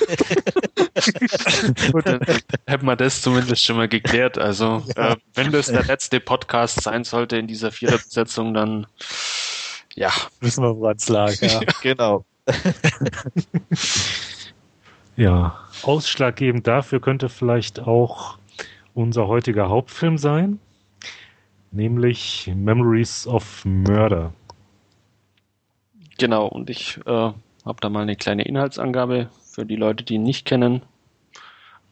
Gut, 1.92 2.06
dann 2.06 2.20
hätten 2.68 2.86
wir 2.86 2.96
das 2.96 3.22
zumindest 3.22 3.64
schon 3.64 3.78
mal 3.78 3.88
geklärt. 3.88 4.38
Also, 4.38 4.86
ja. 4.96 5.14
äh, 5.14 5.16
wenn 5.34 5.52
das 5.52 5.68
der 5.68 5.84
letzte 5.84 6.20
Podcast 6.20 6.84
sein 6.84 7.04
sollte 7.06 7.38
in 7.38 7.48
dieser 7.48 7.72
vierten 7.72 8.04
Besetzung, 8.04 8.54
dann 8.54 8.86
ja. 9.98 10.12
Wissen 10.42 10.64
wir, 10.64 10.78
woran 10.78 10.98
es 10.98 11.10
lag. 11.10 11.34
Ja. 11.42 11.60
genau. 11.82 12.24
Ja, 15.18 15.58
ausschlaggebend 15.82 16.68
dafür 16.68 17.02
könnte 17.02 17.28
vielleicht 17.28 17.80
auch 17.80 18.38
unser 18.94 19.28
heutiger 19.28 19.68
Hauptfilm 19.68 20.20
sein, 20.20 20.60
nämlich 21.72 22.52
Memories 22.56 23.26
of 23.26 23.66
Murder. 23.66 24.32
Genau, 26.20 26.46
und 26.46 26.70
ich 26.70 27.00
äh, 27.08 27.12
habe 27.12 27.82
da 27.82 27.90
mal 27.90 28.02
eine 28.02 28.16
kleine 28.16 28.44
Inhaltsangabe 28.44 29.30
für 29.42 29.66
die 29.66 29.76
Leute, 29.76 30.04
die 30.04 30.16
ihn 30.16 30.24
nicht 30.24 30.46
kennen. 30.46 30.84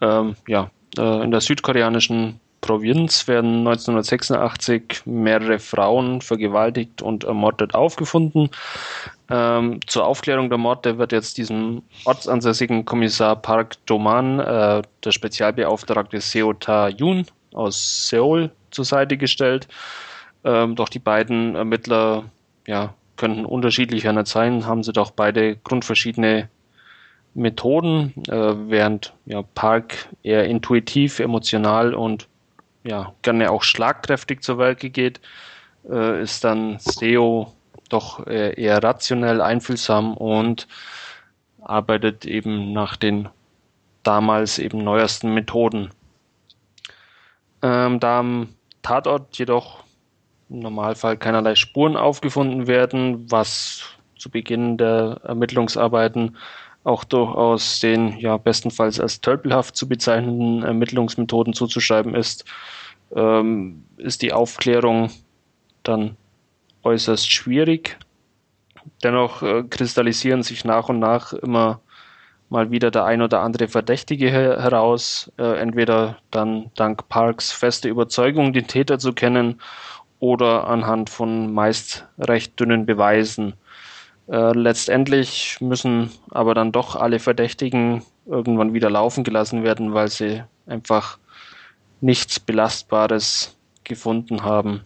Ähm, 0.02 0.36
ja, 0.48 0.70
äh, 0.96 1.24
in 1.24 1.32
der 1.32 1.42
südkoreanischen 1.42 2.40
Provinz 2.62 3.28
werden 3.28 3.68
1986 3.68 5.02
mehrere 5.06 5.58
Frauen 5.58 6.22
vergewaltigt 6.22 7.02
und 7.02 7.24
ermordet 7.24 7.74
aufgefunden. 7.74 8.50
Ähm, 9.30 9.80
zur 9.88 10.06
Aufklärung 10.06 10.50
der 10.50 10.58
Morde 10.58 10.98
wird 10.98 11.12
jetzt 11.12 11.38
diesem 11.38 11.82
ortsansässigen 12.06 12.86
Kommissar 12.86 13.36
Park 13.36 13.76
Doman 13.88 14.40
äh, 14.40 14.82
der 15.04 15.12
Spezialbeauftragte 15.12 16.22
Seo 16.22 16.54
Ta-yoon 16.54 17.26
aus 17.54 18.08
Seoul 18.08 18.52
zur 18.72 18.86
Seite 18.86 19.18
gestellt. 19.18 19.68
Ähm, 20.44 20.76
doch 20.76 20.90
die 20.90 21.00
beiden 21.00 21.56
Ermittler 21.56 22.26
ja, 22.68 22.94
könnten 23.18 23.46
unterschiedlicher 23.46 24.14
nicht 24.14 24.28
sein, 24.28 24.66
haben 24.66 24.84
sie 24.84 24.94
doch 24.94 25.12
beide 25.12 25.56
grundverschiedene 25.56 26.50
Methoden, 27.34 28.14
äh, 28.28 28.54
während 28.70 29.14
ja, 29.26 29.42
Park 29.42 30.08
eher 30.24 30.46
intuitiv, 30.46 31.20
emotional 31.20 31.94
und 31.94 32.28
ja, 32.84 33.14
gerne 33.24 33.50
auch 33.50 33.64
schlagkräftig 33.64 34.42
zur 34.42 34.60
Werke 34.60 34.90
geht, 34.90 35.20
äh, 35.90 36.22
ist 36.22 36.44
dann 36.44 36.78
SEO 36.80 37.52
doch 37.90 38.26
äh, 38.28 38.60
eher 38.60 38.82
rationell, 38.84 39.42
einfühlsam 39.42 40.16
und 40.16 40.68
arbeitet 41.62 42.26
eben 42.26 42.74
nach 42.74 42.96
den 42.96 43.30
damals 44.04 44.60
eben 44.60 44.84
neuesten 44.84 45.34
Methoden. 45.34 45.90
Ähm, 47.62 48.00
da 48.00 48.20
am 48.20 48.50
Tatort 48.82 49.38
jedoch 49.38 49.84
im 50.50 50.60
Normalfall 50.60 51.18
keinerlei 51.18 51.56
Spuren 51.56 51.98
aufgefunden 51.98 52.68
werden, 52.68 53.30
was 53.32 53.84
zu 54.18 54.30
Beginn 54.30 54.78
der 54.78 55.22
Ermittlungsarbeiten 55.24 56.38
auch 56.84 57.04
durchaus 57.04 57.80
den 57.80 58.20
ja 58.20 58.38
bestenfalls 58.38 59.00
als 59.00 59.20
tölpelhaft 59.22 59.76
zu 59.76 59.90
bezeichnenden 59.90 60.64
Ermittlungsmethoden 60.64 61.54
zuzuschreiben 61.54 62.14
ist, 62.14 62.46
ähm, 63.16 63.84
ist 63.98 64.22
die 64.22 64.34
Aufklärung 64.34 65.10
dann 65.82 66.16
äußerst 66.86 67.30
schwierig. 67.32 67.98
Dennoch 69.04 69.42
äh, 69.42 69.64
kristallisieren 69.64 70.44
sich 70.44 70.64
nach 70.64 70.90
und 70.90 71.00
nach 71.00 71.34
immer 71.34 71.82
mal 72.50 72.72
wieder 72.72 72.92
der 72.92 73.06
ein 73.06 73.22
oder 73.22 73.42
andere 73.42 73.68
Verdächtige 73.68 74.30
her 74.30 74.62
heraus, 74.62 75.32
äh, 75.38 75.58
entweder 75.60 76.18
dann 76.32 76.72
dank 76.76 77.10
Parks 77.10 77.52
feste 77.52 77.90
Überzeugung, 77.90 78.54
den 78.54 78.68
Täter 78.68 79.00
zu 79.00 79.14
kennen, 79.14 79.60
oder 80.20 80.68
anhand 80.68 81.10
von 81.10 81.54
meist 81.54 82.08
recht 82.18 82.60
dünnen 82.60 82.86
Beweisen. 82.86 83.54
Äh, 84.28 84.58
letztendlich 84.58 85.58
müssen 85.60 86.10
aber 86.32 86.54
dann 86.54 86.72
doch 86.72 86.96
alle 86.96 87.20
Verdächtigen 87.20 88.04
irgendwann 88.26 88.74
wieder 88.74 88.90
laufen 88.90 89.24
gelassen 89.24 89.64
werden, 89.64 89.94
weil 89.94 90.08
sie 90.08 90.44
einfach 90.66 91.20
nichts 92.02 92.40
Belastbares 92.40 93.58
gefunden 93.84 94.44
haben. 94.44 94.82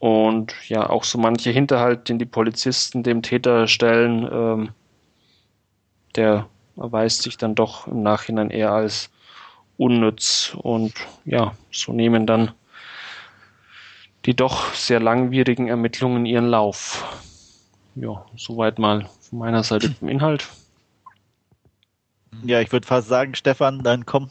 Und 0.00 0.54
ja, 0.66 0.88
auch 0.88 1.04
so 1.04 1.18
manche 1.18 1.50
Hinterhalt, 1.50 2.08
den 2.08 2.18
die 2.18 2.24
Polizisten 2.24 3.02
dem 3.02 3.20
Täter 3.20 3.68
stellen, 3.68 4.28
ähm, 4.32 4.70
der 6.16 6.48
erweist 6.76 7.22
sich 7.22 7.36
dann 7.36 7.54
doch 7.54 7.86
im 7.86 8.02
Nachhinein 8.02 8.50
eher 8.50 8.72
als 8.72 9.10
unnütz. 9.76 10.56
Und 10.56 10.94
ja, 11.26 11.54
so 11.70 11.92
nehmen 11.92 12.26
dann 12.26 12.52
die 14.24 14.34
doch 14.34 14.72
sehr 14.72 15.00
langwierigen 15.00 15.68
Ermittlungen 15.68 16.24
ihren 16.24 16.48
Lauf. 16.48 17.04
Ja, 17.94 18.24
soweit 18.36 18.78
mal 18.78 19.06
von 19.28 19.38
meiner 19.38 19.62
Seite 19.62 19.94
zum 19.98 20.08
Inhalt. 20.08 20.48
Ja, 22.44 22.60
ich 22.60 22.72
würde 22.72 22.86
fast 22.86 23.08
sagen, 23.08 23.34
Stefan, 23.34 23.82
dann 23.82 24.06
komm 24.06 24.30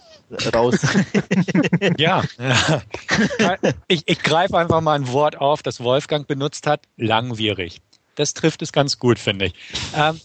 raus. 0.53 0.79
ja, 1.97 2.23
ich, 3.87 4.03
ich 4.05 4.19
greife 4.19 4.57
einfach 4.57 4.81
mal 4.81 4.95
ein 4.95 5.07
Wort 5.11 5.37
auf, 5.37 5.63
das 5.63 5.83
Wolfgang 5.83 6.27
benutzt 6.27 6.67
hat, 6.67 6.81
langwierig. 6.97 7.81
Das 8.15 8.33
trifft 8.33 8.61
es 8.61 8.71
ganz 8.71 8.99
gut, 8.99 9.19
finde 9.19 9.45
ich. 9.45 9.53
Ähm, 9.95 10.19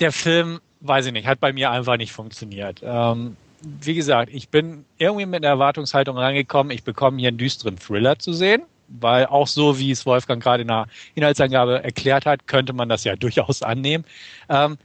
der 0.00 0.12
Film, 0.12 0.60
weiß 0.80 1.06
ich 1.06 1.12
nicht, 1.12 1.26
hat 1.26 1.40
bei 1.40 1.52
mir 1.52 1.70
einfach 1.70 1.96
nicht 1.96 2.12
funktioniert. 2.12 2.80
Ähm, 2.82 3.36
wie 3.60 3.94
gesagt, 3.94 4.32
ich 4.32 4.48
bin 4.48 4.84
irgendwie 4.98 5.26
mit 5.26 5.42
der 5.42 5.50
Erwartungshaltung 5.50 6.16
reingekommen, 6.16 6.70
ich 6.70 6.84
bekomme 6.84 7.18
hier 7.18 7.28
einen 7.28 7.38
düsteren 7.38 7.76
Thriller 7.76 8.18
zu 8.18 8.32
sehen, 8.32 8.62
weil 8.88 9.26
auch 9.26 9.46
so, 9.46 9.78
wie 9.78 9.90
es 9.90 10.06
Wolfgang 10.06 10.42
gerade 10.42 10.62
in 10.62 10.68
der 10.68 10.86
Inhaltsangabe 11.14 11.82
erklärt 11.82 12.26
hat, 12.26 12.46
könnte 12.46 12.72
man 12.72 12.88
das 12.88 13.04
ja 13.04 13.16
durchaus 13.16 13.62
annehmen. 13.62 14.04
Ähm, 14.48 14.78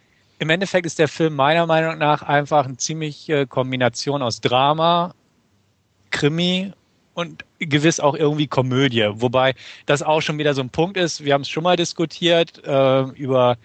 Im 0.43 0.49
Endeffekt 0.49 0.85
ist 0.85 0.99
der 0.99 1.07
Film 1.07 1.37
meiner 1.37 1.65
Meinung 1.65 1.97
nach 1.97 2.21
einfach 2.21 2.65
eine 2.65 2.75
ziemliche 2.75 3.47
Kombination 3.47 4.21
aus 4.21 4.41
Drama, 4.41 5.13
Krimi 6.11 6.73
und 7.13 7.45
gewiss 7.59 8.01
auch 8.01 8.13
irgendwie 8.13 8.47
Komödie. 8.47 9.07
Wobei 9.13 9.55
das 9.85 10.03
auch 10.03 10.19
schon 10.19 10.37
wieder 10.37 10.53
so 10.53 10.59
ein 10.59 10.69
Punkt 10.69 10.97
ist, 10.97 11.23
wir 11.23 11.33
haben 11.33 11.43
es 11.43 11.49
schon 11.49 11.63
mal 11.63 11.77
diskutiert 11.77 12.61
äh, 12.65 13.03
über 13.11 13.55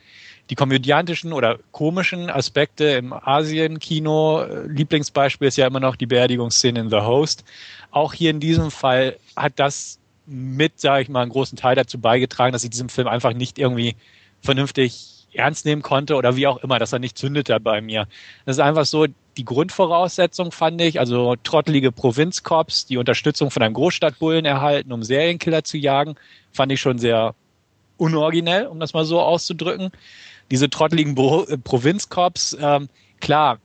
die 0.50 0.54
komödiantischen 0.54 1.32
oder 1.32 1.58
komischen 1.72 2.30
Aspekte 2.30 2.84
im 2.84 3.12
Asien-Kino. 3.12 4.44
Lieblingsbeispiel 4.68 5.48
ist 5.48 5.56
ja 5.56 5.66
immer 5.66 5.80
noch 5.80 5.96
die 5.96 6.06
Beerdigungsszene 6.06 6.78
in 6.78 6.90
The 6.90 7.00
Host. 7.00 7.44
Auch 7.90 8.14
hier 8.14 8.30
in 8.30 8.38
diesem 8.38 8.70
Fall 8.70 9.16
hat 9.34 9.54
das 9.56 9.98
mit, 10.26 10.78
sage 10.78 11.02
ich 11.02 11.08
mal, 11.08 11.22
einen 11.22 11.32
großen 11.32 11.58
Teil 11.58 11.74
dazu 11.74 11.98
beigetragen, 11.98 12.52
dass 12.52 12.62
ich 12.62 12.70
diesen 12.70 12.88
Film 12.88 13.08
einfach 13.08 13.32
nicht 13.32 13.58
irgendwie 13.58 13.96
vernünftig 14.42 15.17
ernst 15.32 15.64
nehmen 15.66 15.82
konnte 15.82 16.16
oder 16.16 16.36
wie 16.36 16.46
auch 16.46 16.58
immer, 16.58 16.78
dass 16.78 16.92
er 16.92 16.98
nicht 16.98 17.18
zündete 17.18 17.58
bei 17.60 17.80
mir. 17.80 18.06
Das 18.44 18.56
ist 18.56 18.60
einfach 18.60 18.86
so, 18.86 19.06
die 19.36 19.44
Grundvoraussetzung 19.44 20.50
fand 20.50 20.80
ich, 20.80 20.98
also 20.98 21.36
trottelige 21.42 21.92
Provinzcops, 21.92 22.86
die 22.86 22.96
Unterstützung 22.96 23.50
von 23.50 23.62
einem 23.62 23.74
Großstadtbullen 23.74 24.44
erhalten, 24.44 24.92
um 24.92 25.02
Serienkiller 25.02 25.64
zu 25.64 25.76
jagen, 25.78 26.16
fand 26.52 26.72
ich 26.72 26.80
schon 26.80 26.98
sehr 26.98 27.34
unoriginell, 27.98 28.66
um 28.66 28.80
das 28.80 28.94
mal 28.94 29.04
so 29.04 29.20
auszudrücken. 29.20 29.90
Diese 30.50 30.70
trotteligen 30.70 31.16
äh, 31.16 31.58
Provinzcops, 31.58 32.56
ähm, 32.60 32.88
klar, 33.20 33.58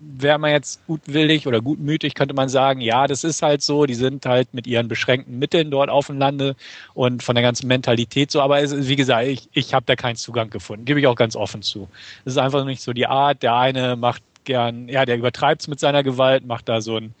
wäre 0.00 0.38
man 0.38 0.50
jetzt 0.50 0.86
gutwillig 0.86 1.46
oder 1.46 1.60
gutmütig, 1.60 2.14
könnte 2.14 2.34
man 2.34 2.48
sagen, 2.48 2.80
ja, 2.80 3.06
das 3.06 3.24
ist 3.24 3.42
halt 3.42 3.62
so, 3.62 3.86
die 3.86 3.94
sind 3.94 4.26
halt 4.26 4.54
mit 4.54 4.66
ihren 4.66 4.88
beschränkten 4.88 5.38
Mitteln 5.38 5.70
dort 5.70 5.90
auf 5.90 6.06
dem 6.06 6.18
Lande 6.18 6.56
und 6.94 7.22
von 7.22 7.34
der 7.34 7.42
ganzen 7.42 7.66
Mentalität 7.68 8.30
so, 8.30 8.40
aber 8.40 8.60
es, 8.60 8.88
wie 8.88 8.96
gesagt, 8.96 9.26
ich, 9.26 9.48
ich 9.52 9.74
habe 9.74 9.86
da 9.86 9.96
keinen 9.96 10.16
Zugang 10.16 10.50
gefunden, 10.50 10.84
gebe 10.84 11.00
ich 11.00 11.06
auch 11.06 11.16
ganz 11.16 11.36
offen 11.36 11.62
zu. 11.62 11.88
Es 12.24 12.32
ist 12.32 12.38
einfach 12.38 12.64
nicht 12.64 12.82
so 12.82 12.92
die 12.92 13.06
Art, 13.06 13.42
der 13.42 13.56
eine 13.56 13.96
macht 13.96 14.22
gern, 14.44 14.88
ja, 14.88 15.04
der 15.04 15.16
übertreibt 15.16 15.62
es 15.62 15.68
mit 15.68 15.80
seiner 15.80 16.02
Gewalt, 16.02 16.46
macht 16.46 16.68
da 16.68 16.80
so 16.80 16.96
ein, 16.96 17.14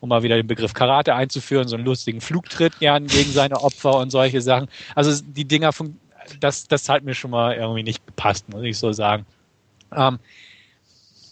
um 0.00 0.08
mal 0.08 0.22
wieder 0.22 0.36
den 0.36 0.46
Begriff 0.46 0.74
Karate 0.74 1.14
einzuführen, 1.14 1.68
so 1.68 1.76
einen 1.76 1.84
lustigen 1.84 2.20
Flugtritt 2.20 2.78
gern 2.78 3.06
gegen 3.06 3.32
seine 3.32 3.62
Opfer 3.62 3.98
und 3.98 4.10
solche 4.10 4.40
Sachen. 4.40 4.68
Also 4.94 5.22
die 5.26 5.46
Dinger, 5.46 5.70
das, 6.40 6.68
das 6.68 6.88
hat 6.88 7.04
mir 7.04 7.14
schon 7.14 7.30
mal 7.30 7.54
irgendwie 7.54 7.82
nicht 7.82 8.06
gepasst, 8.06 8.48
muss 8.48 8.62
ich 8.62 8.78
so 8.78 8.92
sagen. 8.92 9.24
Ähm, 9.94 10.18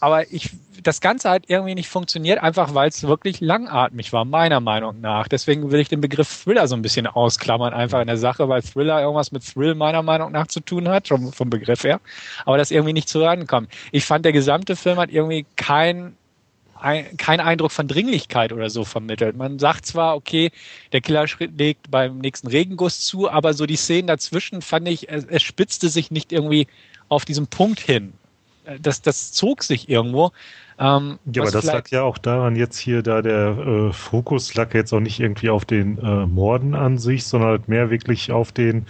aber 0.03 0.29
ich, 0.33 0.49
das 0.83 0.99
Ganze 0.99 1.29
hat 1.29 1.43
irgendwie 1.47 1.75
nicht 1.75 1.87
funktioniert, 1.87 2.43
einfach 2.43 2.73
weil 2.73 2.89
es 2.89 3.03
wirklich 3.03 3.39
langatmig 3.39 4.11
war, 4.11 4.25
meiner 4.25 4.59
Meinung 4.59 4.99
nach. 4.99 5.29
Deswegen 5.29 5.71
will 5.71 5.79
ich 5.79 5.87
den 5.87 6.01
Begriff 6.01 6.43
Thriller 6.43 6.67
so 6.67 6.75
ein 6.75 6.81
bisschen 6.81 7.07
ausklammern, 7.07 7.73
einfach 7.73 8.01
in 8.01 8.07
der 8.07 8.17
Sache, 8.17 8.49
weil 8.49 8.61
Thriller 8.61 8.99
irgendwas 8.99 9.31
mit 9.31 9.49
Thrill 9.49 9.75
meiner 9.75 10.03
Meinung 10.03 10.33
nach 10.33 10.47
zu 10.47 10.59
tun 10.59 10.89
hat, 10.89 11.07
schon 11.07 11.31
vom 11.31 11.49
Begriff 11.49 11.85
her. 11.85 12.01
Aber 12.43 12.57
das 12.57 12.69
irgendwie 12.69 12.91
nicht 12.91 13.07
zu 13.07 13.21
rankommt. 13.21 13.69
Ich 13.93 14.03
fand, 14.03 14.25
der 14.25 14.33
gesamte 14.33 14.75
Film 14.75 14.97
hat 14.97 15.09
irgendwie 15.09 15.45
kein 15.55 16.17
ein, 16.81 17.15
kein 17.15 17.39
Eindruck 17.39 17.71
von 17.71 17.87
Dringlichkeit 17.87 18.51
oder 18.51 18.69
so 18.69 18.83
vermittelt. 18.83 19.37
Man 19.37 19.57
sagt 19.57 19.85
zwar, 19.85 20.17
okay, 20.17 20.51
der 20.91 20.99
Killer 20.99 21.27
legt 21.55 21.89
beim 21.91 22.17
nächsten 22.17 22.47
Regenguss 22.47 22.99
zu, 22.99 23.31
aber 23.31 23.53
so 23.53 23.65
die 23.65 23.77
Szenen 23.77 24.07
dazwischen 24.07 24.61
fand 24.61 24.89
ich, 24.89 25.07
es, 25.07 25.23
es 25.23 25.43
spitzte 25.43 25.87
sich 25.87 26.11
nicht 26.11 26.33
irgendwie 26.33 26.67
auf 27.07 27.23
diesen 27.23 27.47
Punkt 27.47 27.79
hin 27.79 28.11
das, 28.79 29.01
das 29.01 29.31
zog 29.31 29.63
sich 29.63 29.89
irgendwo. 29.89 30.31
Ähm, 30.79 31.19
ja, 31.31 31.43
aber 31.43 31.51
das 31.51 31.65
lag 31.65 31.87
ja 31.89 32.03
auch 32.03 32.17
daran, 32.17 32.55
jetzt 32.55 32.77
hier, 32.77 33.03
da 33.03 33.21
der 33.21 33.57
äh, 33.57 33.93
Fokus 33.93 34.55
lag 34.55 34.73
jetzt 34.73 34.93
auch 34.93 34.99
nicht 34.99 35.19
irgendwie 35.19 35.49
auf 35.49 35.65
den 35.65 35.97
äh, 35.99 36.25
Morden 36.25 36.73
an 36.73 36.97
sich, 36.97 37.25
sondern 37.25 37.51
halt 37.51 37.67
mehr 37.67 37.89
wirklich 37.89 38.31
auf 38.31 38.51
den 38.51 38.87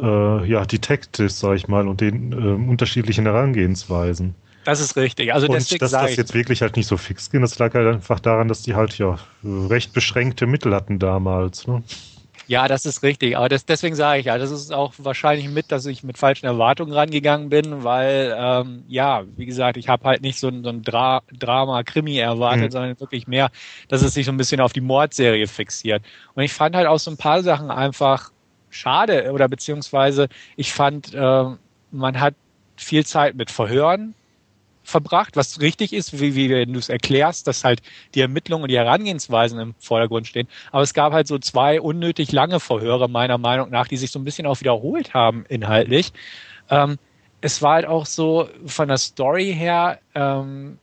äh, 0.00 0.48
ja, 0.48 0.64
Detectives, 0.64 1.40
sag 1.40 1.56
ich 1.56 1.68
mal, 1.68 1.88
und 1.88 2.00
den 2.00 2.32
äh, 2.32 2.70
unterschiedlichen 2.70 3.26
Herangehensweisen. 3.26 4.34
Das 4.64 4.80
ist 4.80 4.96
richtig. 4.96 5.32
Also 5.32 5.48
und 5.48 5.54
dass 5.54 5.68
das 5.68 6.16
jetzt 6.16 6.34
wirklich 6.34 6.62
halt 6.62 6.76
nicht 6.76 6.86
so 6.86 6.96
fix 6.96 7.30
ging, 7.30 7.40
das 7.40 7.58
lag 7.58 7.74
halt 7.74 7.94
einfach 7.94 8.20
daran, 8.20 8.48
dass 8.48 8.62
die 8.62 8.74
halt 8.74 8.98
ja 8.98 9.18
recht 9.42 9.92
beschränkte 9.94 10.46
Mittel 10.46 10.74
hatten 10.74 10.98
damals. 10.98 11.66
Ne? 11.66 11.82
Ja, 12.48 12.66
das 12.66 12.86
ist 12.86 13.02
richtig. 13.02 13.36
Aber 13.36 13.50
das, 13.50 13.66
deswegen 13.66 13.94
sage 13.94 14.20
ich 14.20 14.26
ja, 14.26 14.38
das 14.38 14.50
ist 14.50 14.72
auch 14.72 14.94
wahrscheinlich 14.96 15.50
mit, 15.50 15.70
dass 15.70 15.84
ich 15.84 16.02
mit 16.02 16.16
falschen 16.16 16.46
Erwartungen 16.46 16.92
rangegangen 16.92 17.50
bin, 17.50 17.84
weil, 17.84 18.34
ähm, 18.38 18.84
ja, 18.88 19.24
wie 19.36 19.44
gesagt, 19.44 19.76
ich 19.76 19.90
habe 19.90 20.04
halt 20.04 20.22
nicht 20.22 20.40
so 20.40 20.48
ein, 20.48 20.64
so 20.64 20.70
ein 20.70 20.82
Dra 20.82 21.22
Drama-Krimi 21.38 22.16
erwartet, 22.16 22.68
mhm. 22.68 22.70
sondern 22.70 23.00
wirklich 23.00 23.26
mehr, 23.26 23.50
dass 23.88 24.00
es 24.00 24.14
sich 24.14 24.24
so 24.24 24.32
ein 24.32 24.38
bisschen 24.38 24.62
auf 24.62 24.72
die 24.72 24.80
Mordserie 24.80 25.46
fixiert. 25.46 26.02
Und 26.34 26.42
ich 26.42 26.54
fand 26.54 26.74
halt 26.74 26.86
auch 26.86 26.98
so 26.98 27.10
ein 27.10 27.18
paar 27.18 27.42
Sachen 27.42 27.70
einfach 27.70 28.32
schade 28.70 29.30
oder 29.30 29.46
beziehungsweise 29.46 30.28
ich 30.56 30.72
fand, 30.72 31.12
äh, 31.12 31.44
man 31.90 32.20
hat 32.20 32.34
viel 32.76 33.04
Zeit 33.04 33.34
mit 33.34 33.50
Verhören 33.50 34.14
verbracht, 34.88 35.36
was 35.36 35.60
richtig 35.60 35.92
ist, 35.92 36.18
wie, 36.18 36.34
wie 36.34 36.48
du 36.48 36.78
es 36.78 36.88
erklärst, 36.88 37.46
dass 37.46 37.62
halt 37.62 37.82
die 38.14 38.22
Ermittlungen 38.22 38.64
und 38.64 38.70
die 38.70 38.78
Herangehensweisen 38.78 39.60
im 39.60 39.74
Vordergrund 39.78 40.26
stehen. 40.26 40.48
Aber 40.72 40.82
es 40.82 40.94
gab 40.94 41.12
halt 41.12 41.26
so 41.26 41.38
zwei 41.38 41.80
unnötig 41.80 42.32
lange 42.32 42.58
Verhöre, 42.58 43.08
meiner 43.08 43.36
Meinung 43.36 43.70
nach, 43.70 43.86
die 43.86 43.98
sich 43.98 44.10
so 44.10 44.18
ein 44.18 44.24
bisschen 44.24 44.46
auch 44.46 44.60
wiederholt 44.60 45.12
haben 45.12 45.44
inhaltlich. 45.48 46.12
Ähm, 46.70 46.98
es 47.42 47.60
war 47.60 47.74
halt 47.74 47.86
auch 47.86 48.06
so 48.06 48.48
von 48.64 48.88
der 48.88 48.98
Story 48.98 49.54
her, 49.54 50.00
ähm, 50.14 50.78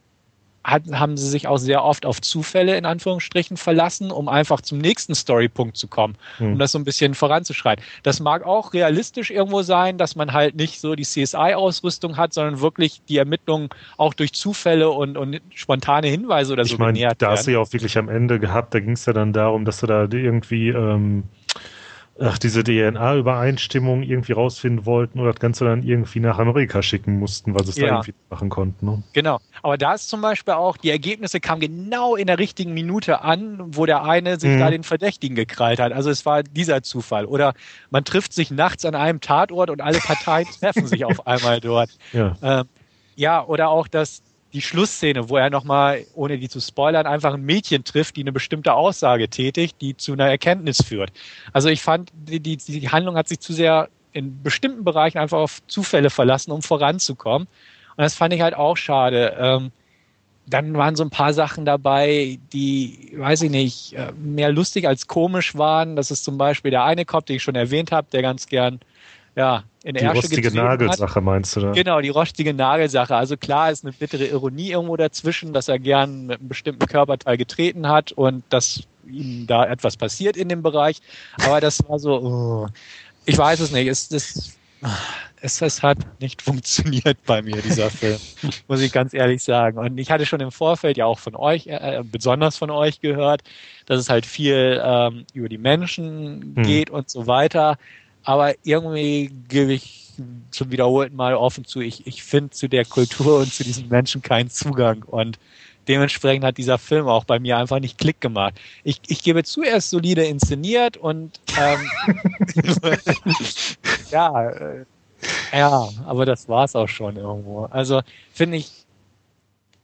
hat, 0.66 0.84
haben 0.92 1.16
sie 1.16 1.30
sich 1.30 1.48
auch 1.48 1.58
sehr 1.58 1.84
oft 1.84 2.06
auf 2.06 2.22
Zufälle 2.22 2.76
in 2.76 2.86
Anführungsstrichen 2.86 3.56
verlassen, 3.56 4.12
um 4.12 4.28
einfach 4.28 4.62
zum 4.62 4.80
nächsten 4.80 5.14
Storypunkt 5.14 5.78
zu 5.78 5.88
kommen, 5.88 6.16
hm. 6.38 6.54
um 6.54 6.60
das 6.60 6.72
so 6.72 6.80
ein 6.80 6.84
bisschen 6.84 7.14
voranzuschreiten. 7.14 7.86
Das 8.02 8.20
mag 8.20 8.44
auch 8.44 8.74
realistisch 8.74 9.30
irgendwo 9.30 9.62
sein, 9.62 10.00
dass 10.00 10.16
man 10.16 10.34
halt 10.34 10.56
nicht 10.56 10.82
so 10.82 10.96
die 10.96 11.04
CSI-Ausrüstung 11.04 12.18
hat, 12.18 12.34
sondern 12.34 12.62
wirklich 12.62 13.02
die 13.08 13.18
Ermittlungen 13.18 13.70
auch 13.98 14.16
durch 14.16 14.34
Zufälle 14.34 14.90
und, 14.90 15.18
und 15.18 15.40
spontane 15.54 16.08
Hinweise 16.08 16.54
oder 16.54 16.64
ich 16.64 16.72
so 16.72 16.78
meine, 16.78 16.94
genährt 16.94 17.22
da 17.22 17.28
werden. 17.28 17.38
Hast 17.38 17.48
du 17.48 17.52
ja 17.52 17.60
auch 17.60 17.72
wirklich 17.72 17.98
am 17.98 18.10
Ende 18.10 18.40
gehabt, 18.40 18.74
da 18.74 18.80
ging 18.80 18.94
es 18.94 19.06
ja 19.06 19.14
dann 19.14 19.34
darum, 19.34 19.66
dass 19.66 19.82
du 19.82 19.88
da 19.88 20.08
irgendwie 20.12 20.70
ähm, 20.70 21.26
ach, 22.20 22.38
diese 22.38 22.64
DNA-Übereinstimmung 22.64 24.02
irgendwie 24.02 24.32
rausfinden 24.32 24.86
wollten 24.86 25.20
oder 25.20 25.32
das 25.32 25.40
Ganze 25.40 25.66
dann 25.66 25.84
irgendwie 25.84 26.20
nach 26.20 26.40
Amerika 26.40 26.82
schicken 26.82 27.20
mussten, 27.20 27.54
weil 27.54 27.66
sie 27.66 27.72
es 27.72 27.78
ja. 27.78 27.88
da 27.88 27.94
irgendwie 27.96 28.14
machen 28.30 28.50
konnten. 28.50 28.86
Ne? 28.86 29.04
Genau. 29.14 29.40
Aber 29.62 29.78
da 29.78 29.94
ist 29.94 30.10
zum 30.10 30.22
Beispiel 30.22 30.54
auch, 30.54 30.78
die 30.78 30.90
Ergebnisse 30.90 31.40
kamen 31.40 31.62
genau 31.62 32.16
in 32.16 32.28
der 32.28 32.40
richtigen 32.40 32.74
Minute 32.74 33.22
an, 33.22 33.60
wo 33.76 33.86
der 33.86 34.04
eine 34.04 34.40
sich 34.40 34.52
mhm. 34.52 34.60
da 34.60 34.70
den 34.70 34.84
Verdächtigen 34.84 35.36
gekrallt 35.36 35.80
hat. 35.80 35.92
Also 35.92 36.10
es 36.10 36.26
war 36.26 36.44
dieser 36.44 36.84
Zufall. 36.84 37.26
Oder 37.26 37.54
man 37.90 38.06
trifft 38.06 38.34
sich 38.34 38.50
nachts 38.50 38.86
an 38.86 38.96
einem 38.96 39.20
Tatort 39.20 39.70
und 39.70 39.82
alle 39.82 40.00
Parteien 40.00 40.48
treffen 40.60 40.88
sich 40.88 41.04
auf 41.04 41.28
einmal 41.28 41.60
dort. 41.60 41.90
Ja. 42.14 42.38
Ähm, 42.42 42.66
ja, 43.18 43.46
oder 43.46 43.70
auch, 43.70 43.88
dass 43.88 44.22
die 44.56 44.62
Schlussszene, 44.62 45.28
wo 45.30 45.36
er 45.36 45.50
nochmal, 45.50 46.06
ohne 46.14 46.40
die 46.40 46.48
zu 46.48 46.62
spoilern, 46.62 47.06
einfach 47.06 47.34
ein 47.34 47.42
Mädchen 47.42 47.84
trifft, 47.84 48.16
die 48.16 48.22
eine 48.22 48.32
bestimmte 48.32 48.74
Aussage 48.74 49.30
tätigt, 49.30 49.82
die 49.82 49.98
zu 49.98 50.14
einer 50.14 50.30
Erkenntnis 50.30 50.82
führt. 50.82 51.12
Also 51.52 51.68
ich 51.68 51.82
fand, 51.82 52.10
die, 52.14 52.40
die, 52.40 52.56
die 52.56 52.90
Handlung 52.90 53.18
hat 53.18 53.28
sich 53.28 53.42
zu 53.42 53.52
sehr 53.52 53.90
in 54.14 54.42
bestimmten 54.42 54.86
Bereichen 54.86 55.18
einfach 55.18 55.40
auf 55.40 55.60
Zufälle 55.68 56.10
verlassen, 56.10 56.52
um 56.52 56.62
voranzukommen. 56.62 57.50
Und 57.98 58.02
das 58.02 58.16
fand 58.16 58.34
ich 58.34 58.40
halt 58.40 58.56
auch 58.56 58.78
schade. 58.78 59.36
Ähm, 59.38 59.72
dann 60.48 60.74
waren 60.76 60.96
so 60.96 61.04
ein 61.04 61.10
paar 61.10 61.34
Sachen 61.34 61.66
dabei, 61.66 62.40
die, 62.54 63.12
weiß 63.18 63.42
ich 63.42 63.52
nicht, 63.52 63.94
äh, 63.94 64.14
mehr 64.14 64.54
lustig 64.54 64.88
als 64.88 65.08
komisch 65.08 65.56
waren. 65.58 65.98
Das 65.98 66.12
ist 66.12 66.24
zum 66.24 66.38
Beispiel 66.38 66.72
der 66.72 66.86
eine 66.86 67.04
Cop, 67.04 67.26
den 67.26 67.36
ich 67.36 67.44
schon 67.44 67.56
erwähnt 67.56 67.92
habe, 67.92 68.08
der 68.10 68.22
ganz 68.22 68.48
gern 68.48 68.80
ja, 69.36 69.64
in 69.86 69.94
die 69.94 70.02
Ärsche 70.02 70.22
rostige 70.22 70.52
Nagelsache 70.52 71.22
meinst 71.22 71.56
du 71.56 71.60
da? 71.60 71.72
Genau, 71.72 72.02
die 72.02 72.10
rostige 72.10 72.56
Nagelsache. 72.56 73.16
Also 73.16 73.38
klar 73.38 73.70
ist 73.70 73.86
eine 73.86 73.94
bittere 73.94 74.26
Ironie 74.26 74.72
irgendwo 74.72 74.98
dazwischen, 74.98 75.54
dass 75.54 75.68
er 75.68 75.78
gern 75.78 76.26
mit 76.26 76.40
einem 76.40 76.50
bestimmten 76.50 76.88
Körperteil 76.88 77.38
getreten 77.38 77.88
hat 77.88 78.12
und 78.12 78.44
dass 78.50 78.82
ihm 79.06 79.46
da 79.46 79.64
etwas 79.64 79.96
passiert 79.96 80.38
in 80.38 80.50
dem 80.50 80.64
Bereich. 80.64 81.02
Aber 81.46 81.62
das 81.62 81.88
war 81.88 82.00
so, 82.00 82.20
oh, 82.20 82.68
ich 83.26 83.38
weiß 83.38 83.60
es 83.60 83.72
nicht. 83.72 83.88
Es, 83.88 84.10
es, 84.10 84.58
es, 85.40 85.62
es 85.62 85.84
hat 85.84 86.00
nicht 86.20 86.42
funktioniert 86.42 87.20
bei 87.28 87.44
mir, 87.44 87.62
dieser 87.62 87.92
Film, 87.92 88.18
muss 88.68 88.82
ich 88.82 88.92
ganz 88.92 89.14
ehrlich 89.14 89.44
sagen. 89.44 89.78
Und 89.78 90.00
ich 90.00 90.10
hatte 90.10 90.26
schon 90.26 90.40
im 90.40 90.52
Vorfeld 90.52 90.98
ja 90.98 91.06
auch 91.06 91.20
von 91.20 91.36
euch, 91.36 91.68
äh, 91.68 92.02
besonders 92.04 92.58
von 92.58 92.72
euch 92.72 93.02
gehört, 93.02 93.44
dass 93.86 94.00
es 94.00 94.10
halt 94.10 94.26
viel 94.26 94.82
ähm, 94.84 95.26
über 95.36 95.48
die 95.48 95.60
Menschen 95.60 96.56
hm. 96.56 96.64
geht 96.64 96.90
hm. 96.90 96.96
und 96.96 97.10
so 97.12 97.28
weiter 97.28 97.78
aber 98.26 98.54
irgendwie 98.64 99.32
gebe 99.48 99.74
ich 99.74 100.14
zum 100.52 100.72
wiederholten 100.72 101.16
Mal 101.16 101.36
offen 101.36 101.66
zu, 101.66 101.82
ich, 101.82 102.08
ich 102.08 102.24
finde 102.24 102.52
zu 102.52 102.68
der 102.68 102.86
Kultur 102.86 103.40
und 103.40 103.54
zu 103.54 103.64
diesen 103.64 103.90
Menschen 103.90 104.22
keinen 104.22 104.50
Zugang 104.50 105.04
und 105.04 105.38
dementsprechend 105.88 106.46
hat 106.46 106.58
dieser 106.58 106.78
Film 106.78 107.08
auch 107.08 107.26
bei 107.26 107.40
mir 107.40 107.58
einfach 107.58 107.80
nicht 107.80 107.98
Klick 107.98 108.22
gemacht. 108.22 108.56
Ich, 108.84 109.02
ich 109.08 109.24
gebe 109.24 109.44
zu, 109.44 109.62
er 109.62 109.78
ist 109.78 109.90
solide 109.90 110.24
inszeniert 110.24 110.98
und 110.98 111.40
ähm, 111.60 111.90
ja, 114.12 114.50
äh, 114.50 114.86
ja, 115.54 115.90
aber 116.06 116.26
das 116.26 116.48
war's 116.48 116.76
auch 116.76 116.90
schon 116.90 117.18
irgendwo. 117.18 117.66
Also 117.66 118.02
finde 118.34 118.58
ich, 118.58 118.85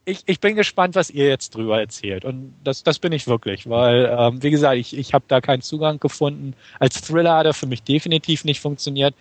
ich, 0.06 0.24
ich 0.26 0.40
bin 0.40 0.56
gespannt, 0.56 0.96
was 0.96 1.10
ihr 1.10 1.28
jetzt 1.28 1.56
drüber 1.56 1.80
erzählt. 1.80 2.26
Und 2.26 2.56
das, 2.64 2.84
das 2.84 3.00
bin 3.00 3.12
ich 3.12 3.28
wirklich, 3.28 3.70
weil, 3.70 4.16
ähm, 4.18 4.42
wie 4.42 4.50
gesagt, 4.50 4.78
ich, 4.78 4.98
ich 4.98 5.14
habe 5.14 5.26
da 5.28 5.42
keinen 5.42 5.62
Zugang 5.62 6.00
gefunden. 6.00 6.56
Als 6.80 7.02
Thriller 7.02 7.38
hat 7.38 7.46
er 7.46 7.54
für 7.54 7.68
mich 7.68 7.84
definitiv 7.84 8.44
nicht 8.44 8.62
funktioniert. 8.62 9.14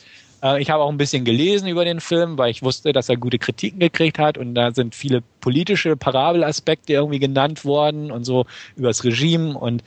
Äh, 0.42 0.62
ich 0.62 0.70
habe 0.70 0.82
auch 0.82 0.88
ein 0.88 0.96
bisschen 0.96 1.24
gelesen 1.24 1.68
über 1.68 1.84
den 1.84 2.00
Film, 2.00 2.38
weil 2.38 2.50
ich 2.50 2.62
wusste, 2.62 2.92
dass 2.92 3.08
er 3.08 3.16
gute 3.16 3.38
Kritiken 3.38 3.80
gekriegt 3.80 4.18
hat 4.18 4.38
und 4.38 4.54
da 4.54 4.72
sind 4.72 4.94
viele 4.94 5.22
politische 5.40 5.96
Parabelaspekte 5.96 6.94
irgendwie 6.94 7.18
genannt 7.18 7.64
worden 7.64 8.10
und 8.10 8.24
so 8.24 8.46
über 8.76 8.88
das 8.88 9.04
Regime 9.04 9.58
und 9.58 9.84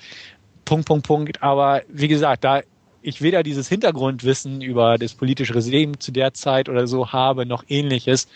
Punkt, 0.66 0.86
Punkt, 0.86 1.08
Punkt. 1.08 1.44
Aber 1.44 1.82
wie 1.90 2.08
gesagt, 2.08 2.44
da 2.44 2.62
ich 3.02 3.22
weder 3.22 3.44
dieses 3.44 3.68
Hintergrundwissen 3.68 4.62
über 4.62 4.98
das 4.98 5.14
politische 5.14 5.56
Regime 5.56 6.00
zu 6.00 6.12
der 6.12 6.34
Zeit 6.34 6.70
oder 6.70 6.88
so 6.88 7.12
habe, 7.12 7.46
noch 7.46 7.64
ähnliches, 7.68 8.30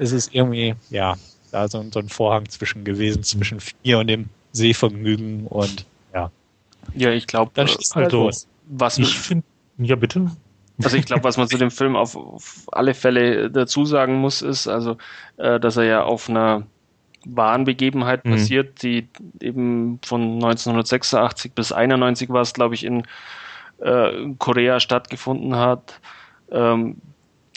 ist 0.00 0.12
es 0.12 0.28
irgendwie, 0.32 0.74
ja, 0.90 1.16
da 1.50 1.68
so, 1.68 1.84
so 1.92 1.98
ein 1.98 2.08
Vorhang 2.08 2.48
zwischen 2.48 2.84
gewesen, 2.84 3.22
zwischen 3.22 3.58
mir 3.84 3.98
und 3.98 4.06
dem 4.08 4.26
Sehvergnügen 4.52 5.46
und 5.46 5.86
ja. 6.14 6.30
Ja, 6.94 7.10
ich 7.10 7.26
glaube, 7.26 7.50
dann 7.54 7.68
schießt 7.68 7.96
halt 7.96 8.06
also, 8.06 8.24
los. 8.24 8.46
Was 8.68 8.98
ich 8.98 9.18
finde, 9.18 9.44
ja 9.78 9.96
bitte. 9.96 10.30
Also 10.82 10.96
ich 10.96 11.06
glaube, 11.06 11.24
was 11.24 11.36
man 11.36 11.48
zu 11.48 11.58
dem 11.58 11.70
Film 11.70 11.96
auf, 11.96 12.16
auf, 12.16 12.66
alle 12.70 12.94
Fälle 12.94 13.50
dazu 13.50 13.84
sagen 13.84 14.16
muss, 14.16 14.42
ist, 14.42 14.68
also, 14.68 14.96
äh, 15.36 15.58
dass 15.58 15.76
er 15.76 15.84
ja 15.84 16.02
auf 16.04 16.28
einer 16.28 16.64
wahren 17.24 17.64
Begebenheit 17.64 18.24
mhm. 18.24 18.32
passiert, 18.32 18.82
die 18.82 19.08
eben 19.40 19.98
von 20.04 20.34
1986 20.34 21.52
bis 21.52 21.72
91 21.72 22.28
war 22.28 22.42
es, 22.42 22.54
glaube 22.54 22.74
ich, 22.74 22.84
in 22.84 23.02
äh, 23.80 24.34
Korea 24.38 24.78
stattgefunden 24.78 25.56
hat. 25.56 26.00
Ähm, 26.50 26.96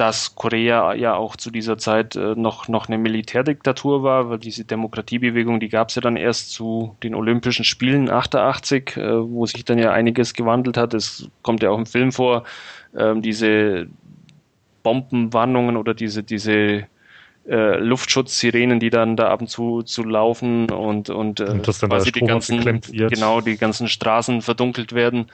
dass 0.01 0.33
Korea 0.33 0.95
ja 0.95 1.13
auch 1.13 1.35
zu 1.35 1.51
dieser 1.51 1.77
Zeit 1.77 2.15
äh, 2.15 2.33
noch, 2.33 2.67
noch 2.67 2.87
eine 2.87 2.97
Militärdiktatur 2.97 4.01
war, 4.01 4.31
weil 4.31 4.39
diese 4.39 4.65
Demokratiebewegung, 4.65 5.59
die 5.59 5.69
gab 5.69 5.89
es 5.89 5.95
ja 5.95 6.01
dann 6.01 6.17
erst 6.17 6.49
zu 6.53 6.95
den 7.03 7.13
Olympischen 7.13 7.63
Spielen 7.63 8.09
88, 8.09 8.97
äh, 8.97 9.29
wo 9.29 9.45
sich 9.45 9.63
dann 9.63 9.77
ja 9.77 9.91
einiges 9.91 10.33
gewandelt 10.33 10.75
hat. 10.75 10.95
Es 10.95 11.29
kommt 11.43 11.61
ja 11.61 11.69
auch 11.69 11.77
im 11.77 11.85
Film 11.85 12.11
vor, 12.11 12.45
ähm, 12.97 13.21
diese 13.21 13.89
Bombenwarnungen 14.81 15.77
oder 15.77 15.93
diese, 15.93 16.23
diese 16.23 16.87
äh, 17.47 17.77
Luftschutzsirenen, 17.77 18.79
die 18.79 18.89
dann 18.89 19.15
da 19.15 19.29
ab 19.29 19.41
und 19.41 19.49
zu, 19.51 19.83
zu 19.83 20.03
laufen 20.03 20.71
und, 20.71 21.11
und, 21.11 21.41
äh, 21.41 21.43
und 21.43 21.61
quasi 21.61 22.11
die 22.11 22.21
ganzen, 22.21 22.81
genau, 22.81 23.39
die 23.39 23.55
ganzen 23.55 23.87
Straßen 23.87 24.41
verdunkelt 24.41 24.93
werden. 24.93 25.27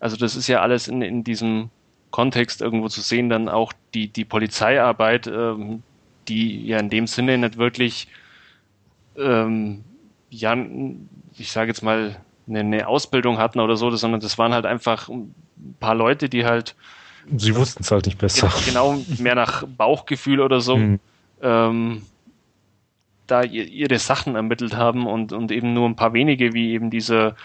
Also 0.00 0.16
das 0.16 0.36
ist 0.36 0.48
ja 0.48 0.62
alles 0.62 0.88
in, 0.88 1.02
in 1.02 1.22
diesem 1.22 1.68
Kontext 2.16 2.62
irgendwo 2.62 2.88
zu 2.88 3.02
sehen, 3.02 3.28
dann 3.28 3.50
auch 3.50 3.74
die, 3.92 4.08
die 4.08 4.24
Polizeiarbeit, 4.24 5.26
ähm, 5.26 5.82
die 6.28 6.66
ja 6.66 6.78
in 6.78 6.88
dem 6.88 7.06
Sinne 7.06 7.36
nicht 7.36 7.58
wirklich, 7.58 8.08
ähm, 9.18 9.84
ja, 10.30 10.56
ich 11.36 11.52
sage 11.52 11.68
jetzt 11.68 11.82
mal, 11.82 12.16
eine, 12.48 12.60
eine, 12.60 12.88
Ausbildung 12.88 13.36
hatten 13.36 13.60
oder 13.60 13.76
so, 13.76 13.90
sondern 13.90 14.22
das 14.22 14.38
waren 14.38 14.54
halt 14.54 14.64
einfach 14.64 15.10
ein 15.10 15.34
paar 15.78 15.94
Leute, 15.94 16.30
die 16.30 16.46
halt. 16.46 16.74
Sie 17.36 17.54
wussten 17.54 17.82
es 17.82 17.90
halt 17.90 18.06
nicht 18.06 18.16
besser. 18.16 18.50
Genau, 18.64 18.98
mehr 19.18 19.34
nach 19.34 19.64
Bauchgefühl 19.66 20.40
oder 20.40 20.62
so. 20.62 20.78
Mhm. 20.78 21.00
Ähm, 21.42 22.02
da 23.26 23.42
ihre 23.42 23.98
Sachen 23.98 24.36
ermittelt 24.36 24.74
haben 24.74 25.06
und, 25.06 25.34
und 25.34 25.52
eben 25.52 25.74
nur 25.74 25.86
ein 25.86 25.96
paar 25.96 26.14
wenige, 26.14 26.54
wie 26.54 26.72
eben 26.72 26.88
dieser 26.88 27.36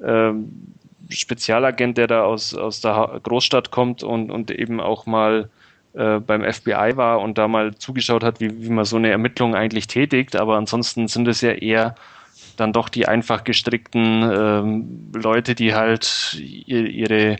ähm, 0.00 0.74
Spezialagent, 1.12 1.98
der 1.98 2.06
da 2.06 2.24
aus, 2.24 2.54
aus 2.54 2.80
der 2.80 3.20
Großstadt 3.22 3.70
kommt 3.70 4.02
und, 4.02 4.30
und 4.30 4.50
eben 4.50 4.80
auch 4.80 5.06
mal 5.06 5.50
äh, 5.94 6.20
beim 6.20 6.42
FBI 6.42 6.92
war 6.96 7.20
und 7.20 7.38
da 7.38 7.48
mal 7.48 7.74
zugeschaut 7.74 8.24
hat, 8.24 8.40
wie, 8.40 8.62
wie 8.62 8.70
man 8.70 8.84
so 8.84 8.96
eine 8.96 9.10
Ermittlung 9.10 9.54
eigentlich 9.54 9.86
tätigt. 9.86 10.36
Aber 10.36 10.56
ansonsten 10.56 11.08
sind 11.08 11.28
es 11.28 11.40
ja 11.40 11.52
eher 11.52 11.94
dann 12.56 12.72
doch 12.72 12.88
die 12.88 13.08
einfach 13.08 13.44
gestrickten 13.44 14.22
ähm, 14.22 15.10
Leute, 15.14 15.54
die 15.54 15.74
halt 15.74 16.34
ihre, 16.38 17.36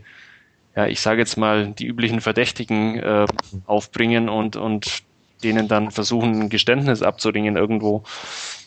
ja, 0.77 0.87
ich 0.87 1.01
sage 1.01 1.21
jetzt 1.21 1.37
mal, 1.37 1.69
die 1.69 1.87
üblichen 1.87 2.21
Verdächtigen 2.21 2.99
äh, 2.99 3.27
aufbringen 3.67 4.29
und, 4.29 4.57
und 4.57 5.03
denen 5.43 5.69
dann 5.69 5.91
versuchen, 5.91 6.43
ein 6.43 6.49
Geständnis 6.49 7.03
abzuringen 7.03 7.57
irgendwo. 7.57 8.05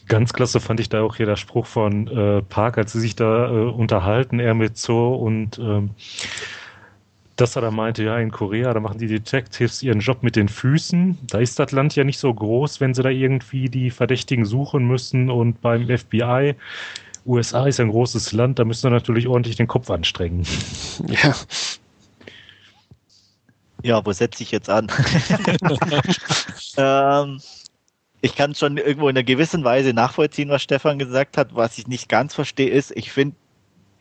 Ganz 0.08 0.34
klasse 0.34 0.60
fand 0.60 0.80
ich 0.80 0.90
da 0.90 1.02
auch 1.02 1.16
hier 1.16 1.26
der 1.26 1.36
Spruch 1.36 1.66
von 1.66 2.08
äh, 2.08 2.42
Park, 2.44 2.78
als 2.78 2.94
sie 2.94 3.00
sich 3.00 3.16
da 3.16 3.48
äh, 3.48 3.70
unterhalten, 3.70 4.40
er 4.40 4.54
mit 4.54 4.78
Zo 4.78 5.16
und 5.16 5.58
ähm, 5.58 5.92
dass 7.36 7.56
er 7.56 7.62
da 7.62 7.72
meinte, 7.72 8.04
ja, 8.04 8.18
in 8.18 8.32
Korea, 8.32 8.74
da 8.74 8.80
machen 8.80 9.00
die 9.00 9.08
Detectives 9.08 9.84
ihren 9.84 10.00
Job 10.00 10.24
mit 10.24 10.36
den 10.36 10.48
Füßen. 10.48 11.18
Da 11.28 11.40
ist 11.40 11.60
das 11.60 11.72
Land 11.72 11.96
ja 11.96 12.04
nicht 12.04 12.20
so 12.20 12.34
groß, 12.34 12.80
wenn 12.80 12.94
sie 12.94 13.04
da 13.04 13.10
irgendwie 13.10 13.68
die 13.68 13.92
Verdächtigen 13.92 14.46
suchen 14.46 14.88
müssen. 14.88 15.30
Und 15.30 15.62
beim 15.62 15.86
FBI, 15.86 16.56
USA 17.26 17.66
ist 17.66 17.80
ein 17.80 17.90
großes 17.90 18.32
Land, 18.32 18.60
da 18.60 18.64
müssen 18.64 18.84
sie 18.84 18.92
natürlich 18.92 19.28
ordentlich 19.28 19.58
den 19.58 19.68
Kopf 19.68 19.90
anstrengen. 19.90 20.46
Ja. 21.08 21.36
Ja, 23.84 24.04
wo 24.04 24.12
setze 24.14 24.42
ich 24.42 24.50
jetzt 24.50 24.70
an? 24.70 24.88
ähm, 26.78 27.40
ich 28.26 28.36
kann 28.36 28.56
schon 28.56 28.78
irgendwo 28.78 29.08
in 29.08 29.16
einer 29.16 29.24
gewissen 29.24 29.64
Weise 29.64 29.94
nachvollziehen, 29.94 30.50
was 30.50 30.64
Stefan 30.64 30.98
gesagt 30.98 31.38
hat. 31.38 31.54
Was 31.54 31.78
ich 31.78 31.86
nicht 31.86 32.10
ganz 32.10 32.34
verstehe, 32.34 32.72
ist, 32.72 32.92
ich 32.96 33.12
finde 33.12 33.36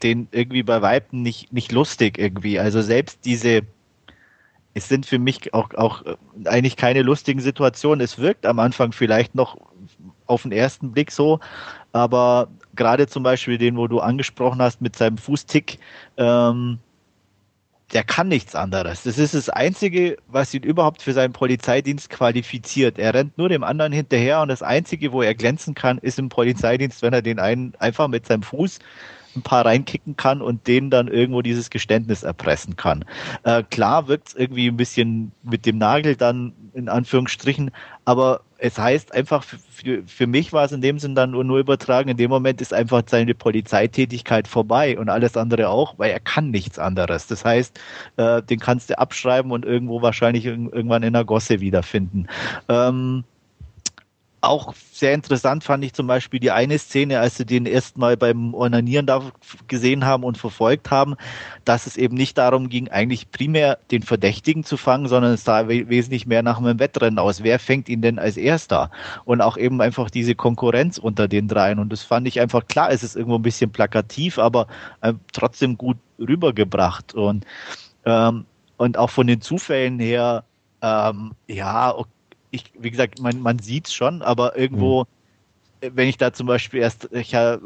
den 0.02 0.28
irgendwie 0.30 0.62
bei 0.62 0.80
Weitem 0.80 1.20
nicht, 1.20 1.52
nicht 1.52 1.72
lustig 1.72 2.16
irgendwie. 2.16 2.58
Also 2.58 2.80
selbst 2.80 3.26
diese, 3.26 3.60
es 4.72 4.88
sind 4.88 5.04
für 5.04 5.18
mich 5.18 5.52
auch, 5.52 5.74
auch 5.74 6.02
eigentlich 6.46 6.76
keine 6.76 7.02
lustigen 7.02 7.40
Situationen. 7.40 8.00
Es 8.00 8.18
wirkt 8.18 8.46
am 8.46 8.60
Anfang 8.60 8.92
vielleicht 8.92 9.34
noch 9.34 9.58
auf 10.24 10.44
den 10.44 10.52
ersten 10.52 10.92
Blick 10.92 11.10
so, 11.10 11.38
aber 11.92 12.48
gerade 12.74 13.06
zum 13.06 13.24
Beispiel 13.24 13.58
den, 13.58 13.76
wo 13.76 13.88
du 13.88 14.00
angesprochen 14.00 14.62
hast 14.62 14.80
mit 14.80 14.96
seinem 14.96 15.18
Fußtick, 15.18 15.78
ähm, 16.16 16.78
der 17.92 18.02
kann 18.02 18.28
nichts 18.28 18.54
anderes. 18.54 19.02
Das 19.02 19.18
ist 19.18 19.34
das 19.34 19.48
Einzige, 19.50 20.16
was 20.26 20.54
ihn 20.54 20.62
überhaupt 20.62 21.02
für 21.02 21.12
seinen 21.12 21.32
Polizeidienst 21.32 22.10
qualifiziert. 22.10 22.98
Er 22.98 23.14
rennt 23.14 23.36
nur 23.36 23.48
dem 23.48 23.62
anderen 23.62 23.92
hinterher 23.92 24.40
und 24.40 24.48
das 24.48 24.62
Einzige, 24.62 25.12
wo 25.12 25.22
er 25.22 25.34
glänzen 25.34 25.74
kann, 25.74 25.98
ist 25.98 26.18
im 26.18 26.28
Polizeidienst, 26.28 27.02
wenn 27.02 27.12
er 27.12 27.22
den 27.22 27.38
einen 27.38 27.74
einfach 27.78 28.08
mit 28.08 28.26
seinem 28.26 28.42
Fuß 28.42 28.78
ein 29.36 29.42
paar 29.42 29.64
reinkicken 29.64 30.16
kann 30.16 30.42
und 30.42 30.66
denen 30.66 30.90
dann 30.90 31.08
irgendwo 31.08 31.42
dieses 31.42 31.70
Geständnis 31.70 32.22
erpressen 32.22 32.76
kann. 32.76 33.04
Äh, 33.42 33.62
klar 33.62 34.08
wirkt 34.08 34.28
es 34.28 34.34
irgendwie 34.34 34.68
ein 34.68 34.76
bisschen 34.76 35.32
mit 35.42 35.66
dem 35.66 35.78
Nagel 35.78 36.16
dann 36.16 36.52
in 36.74 36.88
Anführungsstrichen, 36.88 37.70
aber 38.04 38.40
es 38.58 38.78
heißt 38.78 39.12
einfach, 39.12 39.44
für, 39.44 40.02
für 40.06 40.26
mich 40.26 40.52
war 40.52 40.64
es 40.64 40.72
in 40.72 40.80
dem 40.80 40.98
Sinn 40.98 41.14
dann 41.14 41.32
nur, 41.32 41.44
nur 41.44 41.58
übertragen, 41.58 42.08
in 42.08 42.16
dem 42.16 42.30
Moment 42.30 42.60
ist 42.60 42.72
einfach 42.72 43.02
seine 43.06 43.34
Polizeitätigkeit 43.34 44.48
vorbei 44.48 44.98
und 44.98 45.08
alles 45.08 45.36
andere 45.36 45.68
auch, 45.68 45.98
weil 45.98 46.10
er 46.10 46.20
kann 46.20 46.50
nichts 46.50 46.78
anderes. 46.78 47.26
Das 47.26 47.44
heißt, 47.44 47.78
äh, 48.16 48.42
den 48.42 48.60
kannst 48.60 48.90
du 48.90 48.98
abschreiben 48.98 49.52
und 49.52 49.64
irgendwo 49.64 50.02
wahrscheinlich 50.02 50.46
irgendwann 50.46 51.02
in 51.02 51.12
der 51.12 51.24
Gosse 51.24 51.60
wiederfinden. 51.60 52.26
Ähm, 52.68 53.24
auch 54.48 54.74
sehr 54.92 55.14
interessant 55.14 55.64
fand 55.64 55.84
ich 55.84 55.92
zum 55.92 56.06
Beispiel 56.06 56.40
die 56.40 56.50
eine 56.50 56.78
Szene, 56.78 57.20
als 57.20 57.36
sie 57.36 57.44
den 57.44 57.66
erstmal 57.66 58.16
beim 58.16 58.54
Ornanieren 58.54 59.06
da 59.06 59.32
gesehen 59.66 60.04
haben 60.04 60.24
und 60.24 60.38
verfolgt 60.38 60.90
haben, 60.90 61.16
dass 61.64 61.86
es 61.86 61.96
eben 61.96 62.16
nicht 62.16 62.38
darum 62.38 62.68
ging, 62.68 62.88
eigentlich 62.88 63.30
primär 63.30 63.78
den 63.90 64.02
Verdächtigen 64.02 64.64
zu 64.64 64.76
fangen, 64.76 65.08
sondern 65.08 65.32
es 65.32 65.44
sah 65.44 65.68
wesentlich 65.68 66.26
mehr 66.26 66.42
nach 66.42 66.58
einem 66.58 66.78
Wettrennen 66.78 67.18
aus. 67.18 67.42
Wer 67.42 67.58
fängt 67.58 67.88
ihn 67.88 68.02
denn 68.02 68.18
als 68.18 68.36
erster? 68.36 68.90
Und 69.24 69.40
auch 69.40 69.56
eben 69.56 69.80
einfach 69.80 70.10
diese 70.10 70.34
Konkurrenz 70.34 70.98
unter 70.98 71.28
den 71.28 71.48
dreien. 71.48 71.78
Und 71.78 71.92
das 71.92 72.02
fand 72.02 72.26
ich 72.28 72.40
einfach 72.40 72.66
klar, 72.66 72.90
es 72.90 73.02
ist 73.02 73.16
irgendwo 73.16 73.36
ein 73.36 73.42
bisschen 73.42 73.70
plakativ, 73.70 74.38
aber 74.38 74.66
äh, 75.00 75.14
trotzdem 75.32 75.76
gut 75.76 75.98
rübergebracht. 76.18 77.14
Und, 77.14 77.44
ähm, 78.04 78.46
und 78.76 78.96
auch 78.96 79.10
von 79.10 79.26
den 79.26 79.40
Zufällen 79.40 79.98
her, 79.98 80.44
ähm, 80.82 81.32
ja, 81.46 81.94
okay, 81.94 82.10
ich, 82.54 82.64
wie 82.78 82.90
gesagt, 82.90 83.20
man, 83.20 83.40
man 83.40 83.58
sieht 83.58 83.88
es 83.88 83.94
schon, 83.94 84.22
aber 84.22 84.56
irgendwo, 84.56 85.02
mhm. 85.80 85.90
wenn 85.94 86.08
ich 86.08 86.16
da 86.16 86.32
zum 86.32 86.46
Beispiel 86.46 86.80
erst 86.80 87.12
äh, 87.12 87.58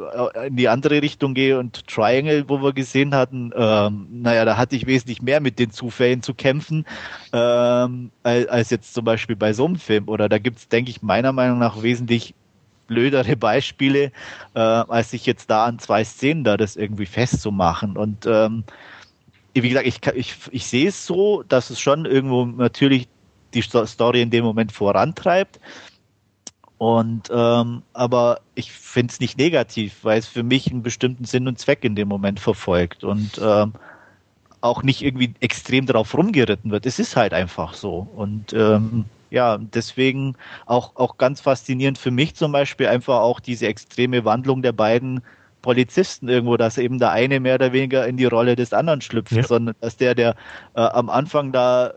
in 0.47 0.57
die 0.57 0.69
andere 0.69 1.03
Richtung 1.03 1.35
gehe 1.35 1.59
und 1.59 1.87
Triangle, 1.87 2.49
wo 2.49 2.63
wir 2.63 2.73
gesehen 2.73 3.15
hatten, 3.15 3.53
ähm, 3.55 4.09
naja, 4.11 4.45
da 4.45 4.57
hatte 4.57 4.77
ich 4.77 4.87
wesentlich 4.87 5.23
mehr 5.23 5.41
mit 5.41 5.59
den 5.59 5.71
Zufällen 5.71 6.23
zu 6.23 6.35
kämpfen, 6.35 6.87
ähm, 7.33 8.11
als, 8.23 8.49
als 8.49 8.71
jetzt 8.71 8.95
zum 8.95 9.05
Beispiel 9.05 9.37
bei 9.37 9.53
so 9.53 9.67
einem 9.67 9.77
Film. 9.77 10.09
Oder 10.09 10.29
da 10.29 10.39
gibt 10.39 10.59
es, 10.59 10.69
denke 10.69 10.91
ich, 10.91 11.03
meiner 11.03 11.33
Meinung 11.33 11.59
nach 11.59 11.83
wesentlich 11.83 12.35
blödere 12.87 13.37
Beispiele, 13.37 14.13
äh, 14.55 14.61
als 14.61 15.11
sich 15.11 15.27
jetzt 15.27 15.51
da 15.51 15.67
an 15.67 15.79
zwei 15.79 16.03
Szenen 16.05 16.43
da 16.43 16.57
das 16.57 16.75
irgendwie 16.75 17.07
festzumachen. 17.07 17.97
Und 17.97 18.27
ähm, 18.27 18.65
wie 19.55 19.69
gesagt, 19.69 19.87
ich, 19.87 20.01
ich, 20.15 20.35
ich 20.51 20.67
sehe 20.67 20.89
es 20.89 21.07
so, 21.07 21.43
dass 21.49 21.71
es 21.71 21.81
schon 21.81 22.05
irgendwo 22.05 22.45
natürlich 22.47 23.09
die 23.55 23.63
Story 23.63 24.23
in 24.23 24.31
dem 24.31 24.45
Moment 24.45 24.73
vorantreibt. 24.73 25.61
Und 26.79 27.29
ähm, 27.33 27.83
aber 27.93 28.41
ich 28.55 28.71
finde 28.71 29.13
es 29.13 29.19
nicht 29.19 29.37
negativ, 29.37 29.99
weil 30.03 30.19
es 30.19 30.29
für 30.29 30.45
mich 30.45 30.71
einen 30.71 30.83
bestimmten 30.83 31.25
Sinn 31.25 31.49
und 31.49 31.59
Zweck 31.59 31.83
in 31.83 31.97
dem 31.97 32.07
Moment 32.07 32.39
verfolgt 32.39 33.03
und 33.03 33.41
ähm, 33.43 33.73
auch 34.61 34.83
nicht 34.85 35.03
irgendwie 35.03 35.35
extrem 35.41 35.87
darauf 35.87 36.17
rumgeritten 36.17 36.71
wird. 36.71 36.87
Es 36.87 37.01
ist 37.01 37.17
halt 37.17 37.35
einfach 37.35 37.75
so. 37.75 38.07
Und 38.15 38.53
ähm, 38.53 39.07
ja, 39.31 39.59
deswegen 39.59 40.37
auch, 40.67 40.97
auch 40.97 41.19
ganz 41.19 41.41
faszinierend 41.41 41.99
für 41.99 42.11
mich 42.11 42.35
zum 42.35 42.53
Beispiel 42.53 42.87
einfach 42.87 43.21
auch 43.21 43.41
diese 43.41 43.67
extreme 43.67 44.25
Wandlung 44.25 44.63
der 44.63 44.73
beiden 44.73 45.23
Polizisten 45.63 46.29
irgendwo, 46.29 46.57
dass 46.57 46.79
eben 46.79 46.99
der 46.99 47.11
eine 47.11 47.41
mehr 47.41 47.57
oder 47.57 47.73
weniger 47.73 48.07
in 48.07 48.17
die 48.17 48.25
Rolle 48.25 48.57
des 48.57 48.73
anderen 48.73 49.01
schlüpft, 49.01 49.33
ja. 49.33 49.43
sondern 49.43 49.75
dass 49.81 49.97
der, 49.97 50.15
der 50.15 50.37
äh, 50.75 50.81
am 50.81 51.11
Anfang 51.11 51.53
da 51.53 51.93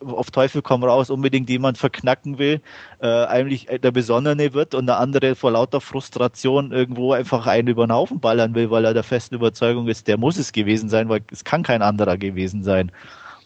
auf 0.00 0.30
Teufel 0.30 0.62
komm 0.62 0.84
raus 0.84 1.10
unbedingt 1.10 1.48
jemand 1.50 1.78
verknacken 1.78 2.38
will, 2.38 2.60
äh, 3.00 3.06
eigentlich 3.06 3.66
der 3.66 3.90
Besonnene 3.90 4.54
wird 4.54 4.74
und 4.74 4.86
der 4.86 4.98
andere 4.98 5.34
vor 5.34 5.52
lauter 5.52 5.80
Frustration 5.80 6.72
irgendwo 6.72 7.12
einfach 7.12 7.46
einen 7.46 7.68
über 7.68 7.86
den 7.86 7.92
Haufen 7.92 8.20
ballern 8.20 8.54
will, 8.54 8.70
weil 8.70 8.84
er 8.84 8.94
der 8.94 9.02
festen 9.02 9.34
Überzeugung 9.34 9.88
ist, 9.88 10.08
der 10.08 10.16
muss 10.16 10.38
es 10.38 10.52
gewesen 10.52 10.88
sein, 10.88 11.08
weil 11.08 11.20
es 11.30 11.44
kann 11.44 11.62
kein 11.62 11.82
anderer 11.82 12.16
gewesen 12.16 12.62
sein. 12.62 12.90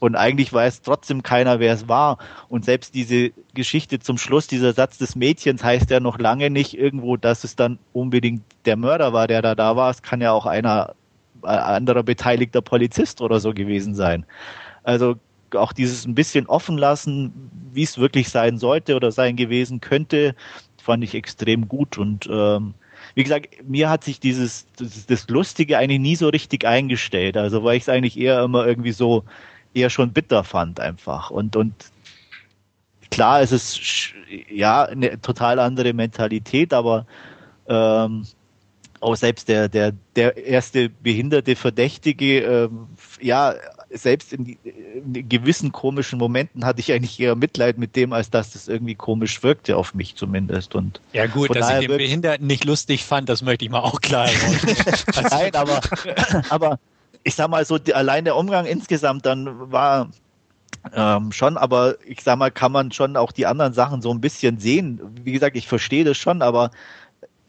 Und 0.00 0.16
eigentlich 0.16 0.52
weiß 0.52 0.82
trotzdem 0.82 1.22
keiner, 1.22 1.60
wer 1.60 1.72
es 1.72 1.88
war. 1.88 2.18
Und 2.48 2.64
selbst 2.64 2.94
diese 2.94 3.30
Geschichte 3.54 4.00
zum 4.00 4.18
Schluss, 4.18 4.46
dieser 4.46 4.72
Satz 4.74 4.98
des 4.98 5.16
Mädchens 5.16 5.64
heißt 5.64 5.90
ja 5.90 5.98
noch 5.98 6.18
lange 6.18 6.50
nicht 6.50 6.76
irgendwo, 6.76 7.16
dass 7.16 7.42
es 7.42 7.56
dann 7.56 7.78
unbedingt 7.92 8.42
der 8.66 8.76
Mörder 8.76 9.12
war, 9.12 9.28
der 9.28 9.40
da 9.40 9.54
da 9.54 9.76
war. 9.76 9.90
Es 9.90 10.02
kann 10.02 10.20
ja 10.20 10.32
auch 10.32 10.44
einer 10.46 10.94
äh, 11.42 11.48
anderer 11.48 12.02
beteiligter 12.02 12.60
Polizist 12.60 13.22
oder 13.22 13.40
so 13.40 13.54
gewesen 13.54 13.94
sein. 13.94 14.26
Also 14.82 15.16
auch 15.56 15.72
dieses 15.72 16.06
ein 16.06 16.14
bisschen 16.14 16.46
offen 16.46 16.78
lassen, 16.78 17.32
wie 17.72 17.82
es 17.82 17.98
wirklich 17.98 18.28
sein 18.28 18.58
sollte 18.58 18.96
oder 18.96 19.12
sein 19.12 19.36
gewesen 19.36 19.80
könnte, 19.80 20.34
fand 20.82 21.02
ich 21.04 21.14
extrem 21.14 21.68
gut. 21.68 21.98
Und 21.98 22.28
ähm, 22.30 22.74
wie 23.14 23.24
gesagt, 23.24 23.48
mir 23.68 23.88
hat 23.88 24.04
sich 24.04 24.20
dieses 24.20 24.66
das, 24.76 25.06
das 25.06 25.28
Lustige 25.28 25.78
eigentlich 25.78 26.00
nie 26.00 26.16
so 26.16 26.28
richtig 26.28 26.66
eingestellt. 26.66 27.36
Also 27.36 27.64
weil 27.64 27.76
ich 27.76 27.84
es 27.84 27.88
eigentlich 27.88 28.18
eher 28.18 28.42
immer 28.42 28.66
irgendwie 28.66 28.92
so 28.92 29.24
eher 29.74 29.90
schon 29.90 30.12
bitter 30.12 30.44
fand 30.44 30.80
einfach. 30.80 31.30
Und, 31.30 31.56
und 31.56 31.74
klar, 33.10 33.40
es 33.42 33.52
ist 33.52 33.80
ja 34.48 34.84
eine 34.84 35.20
total 35.20 35.58
andere 35.58 35.92
Mentalität, 35.92 36.72
aber 36.72 37.06
ähm, 37.68 38.24
auch 39.00 39.16
selbst 39.16 39.48
der, 39.48 39.68
der, 39.68 39.92
der 40.16 40.36
erste 40.36 40.88
behinderte 40.88 41.56
Verdächtige, 41.56 42.40
ähm, 42.40 42.86
ja, 43.20 43.54
selbst 43.94 44.32
in, 44.32 44.56
in, 44.64 45.28
gewissen 45.28 45.72
komischen 45.72 46.18
Momenten 46.18 46.64
hatte 46.64 46.80
ich 46.80 46.92
eigentlich 46.92 47.18
eher 47.18 47.36
Mitleid 47.36 47.78
mit 47.78 47.96
dem, 47.96 48.12
als 48.12 48.30
dass 48.30 48.52
das 48.52 48.68
irgendwie 48.68 48.94
komisch 48.94 49.42
wirkte, 49.42 49.76
auf 49.76 49.94
mich 49.94 50.16
zumindest. 50.16 50.74
Und 50.74 51.00
ja 51.12 51.26
gut, 51.26 51.54
dass 51.54 51.70
ich 51.70 51.86
den 51.86 51.96
Behinderten 51.96 52.46
nicht 52.46 52.64
lustig 52.64 53.04
fand, 53.04 53.28
das 53.28 53.42
möchte 53.42 53.64
ich 53.64 53.70
mal 53.70 53.80
auch 53.80 54.00
klar 54.00 54.28
Nein, 55.30 55.54
aber, 55.54 55.80
aber 56.50 56.78
ich 57.22 57.34
sag 57.34 57.48
mal 57.48 57.64
so, 57.64 57.78
die, 57.78 57.94
allein 57.94 58.24
der 58.24 58.36
Umgang 58.36 58.66
insgesamt 58.66 59.24
dann 59.26 59.72
war 59.72 60.10
ähm, 60.94 61.32
schon, 61.32 61.56
aber 61.56 61.96
ich 62.04 62.20
sag 62.22 62.38
mal, 62.38 62.50
kann 62.50 62.72
man 62.72 62.92
schon 62.92 63.16
auch 63.16 63.32
die 63.32 63.46
anderen 63.46 63.72
Sachen 63.72 64.02
so 64.02 64.10
ein 64.10 64.20
bisschen 64.20 64.58
sehen. 64.58 65.00
Wie 65.22 65.32
gesagt, 65.32 65.56
ich 65.56 65.66
verstehe 65.66 66.04
das 66.04 66.18
schon, 66.18 66.42
aber 66.42 66.70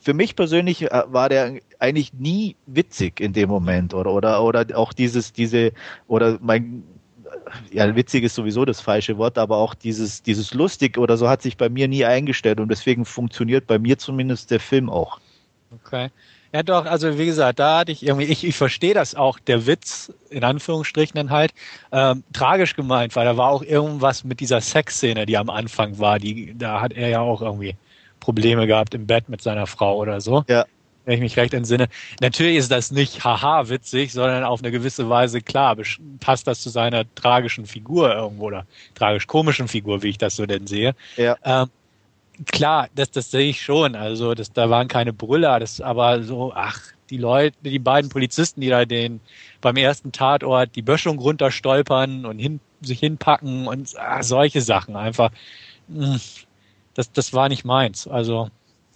für 0.05 0.13
mich 0.13 0.35
persönlich 0.35 0.83
äh, 0.83 1.03
war 1.07 1.29
der 1.29 1.59
eigentlich 1.79 2.13
nie 2.13 2.55
witzig 2.67 3.19
in 3.19 3.33
dem 3.33 3.49
Moment 3.49 3.93
oder 3.95 4.11
oder 4.13 4.43
oder 4.43 4.65
auch 4.77 4.93
dieses 4.93 5.33
diese 5.33 5.71
oder 6.07 6.37
mein 6.41 6.83
ja 7.71 7.95
witzig 7.95 8.23
ist 8.23 8.35
sowieso 8.35 8.65
das 8.65 8.81
falsche 8.81 9.17
Wort, 9.17 9.39
aber 9.39 9.57
auch 9.57 9.73
dieses 9.73 10.21
dieses 10.21 10.53
lustig 10.53 10.99
oder 10.99 11.17
so 11.17 11.27
hat 11.27 11.41
sich 11.41 11.57
bei 11.57 11.69
mir 11.69 11.87
nie 11.87 12.05
eingestellt 12.05 12.59
und 12.59 12.69
deswegen 12.69 13.03
funktioniert 13.03 13.65
bei 13.65 13.79
mir 13.79 13.97
zumindest 13.97 14.51
der 14.51 14.59
Film 14.59 14.91
auch. 14.91 15.19
Okay. 15.83 16.09
Ja, 16.53 16.63
doch, 16.63 16.85
also 16.85 17.17
wie 17.17 17.25
gesagt, 17.25 17.59
da 17.59 17.79
hatte 17.79 17.91
ich 17.91 18.05
irgendwie, 18.05 18.27
ich, 18.27 18.45
ich 18.45 18.55
verstehe 18.55 18.93
das 18.93 19.13
auch, 19.13 19.39
der 19.39 19.65
Witz, 19.65 20.13
in 20.29 20.45
Anführungsstrichen 20.45 21.15
dann 21.15 21.29
halt, 21.29 21.53
ähm, 21.91 22.23
tragisch 22.31 22.77
gemeint, 22.77 23.13
weil 23.17 23.25
da 23.25 23.35
war 23.35 23.49
auch 23.49 23.61
irgendwas 23.61 24.23
mit 24.23 24.39
dieser 24.39 24.61
Sexszene, 24.61 25.25
die 25.25 25.37
am 25.37 25.49
Anfang 25.49 25.99
war, 25.99 26.17
die, 26.17 26.55
da 26.57 26.79
hat 26.79 26.93
er 26.93 27.09
ja 27.09 27.19
auch 27.19 27.41
irgendwie 27.41 27.75
Probleme 28.25 28.65
gehabt 28.65 28.95
im 28.95 29.05
Bett 29.05 29.29
mit 29.29 29.43
seiner 29.43 29.67
Frau 29.67 29.97
oder 29.97 30.19
so. 30.19 30.43
Ja. 30.47 30.65
Wenn 31.05 31.13
ich 31.13 31.21
mich 31.21 31.37
recht 31.37 31.53
entsinne. 31.53 31.87
Natürlich 32.19 32.57
ist 32.57 32.71
das 32.71 32.89
nicht 32.89 33.23
haha 33.23 33.69
witzig, 33.69 34.11
sondern 34.11 34.43
auf 34.43 34.61
eine 34.61 34.71
gewisse 34.71 35.07
Weise 35.07 35.41
klar, 35.41 35.77
passt 36.19 36.47
das 36.47 36.61
zu 36.61 36.69
seiner 36.69 37.05
tragischen 37.13 37.67
Figur 37.67 38.11
irgendwo 38.11 38.45
oder 38.45 38.65
tragisch-komischen 38.95 39.67
Figur, 39.67 40.01
wie 40.01 40.09
ich 40.09 40.17
das 40.17 40.35
so 40.35 40.47
denn 40.47 40.65
sehe. 40.65 40.95
Ja. 41.17 41.37
Ähm, 41.43 41.69
klar, 42.51 42.89
das, 42.95 43.11
das 43.11 43.29
sehe 43.29 43.49
ich 43.49 43.61
schon. 43.61 43.93
Also, 43.95 44.33
das, 44.33 44.51
da 44.51 44.71
waren 44.71 44.87
keine 44.87 45.13
Brüller, 45.13 45.59
das 45.59 45.79
aber 45.79 46.23
so, 46.23 46.51
ach, 46.55 46.81
die 47.11 47.17
Leute, 47.17 47.55
die 47.61 47.77
beiden 47.77 48.09
Polizisten, 48.09 48.61
die 48.61 48.69
da 48.69 48.85
den 48.85 49.19
beim 49.61 49.77
ersten 49.77 50.11
Tatort 50.11 50.75
die 50.75 50.81
Böschung 50.81 51.19
runterstolpern 51.19 52.25
und 52.25 52.39
hin, 52.39 52.59
sich 52.81 52.99
hinpacken 52.99 53.67
und 53.67 53.93
ach, 53.95 54.23
solche 54.23 54.61
Sachen 54.61 54.95
einfach. 54.95 55.29
Das, 56.95 57.11
das 57.11 57.33
war 57.33 57.49
nicht 57.49 57.65
meins. 57.65 58.07
Also 58.07 58.49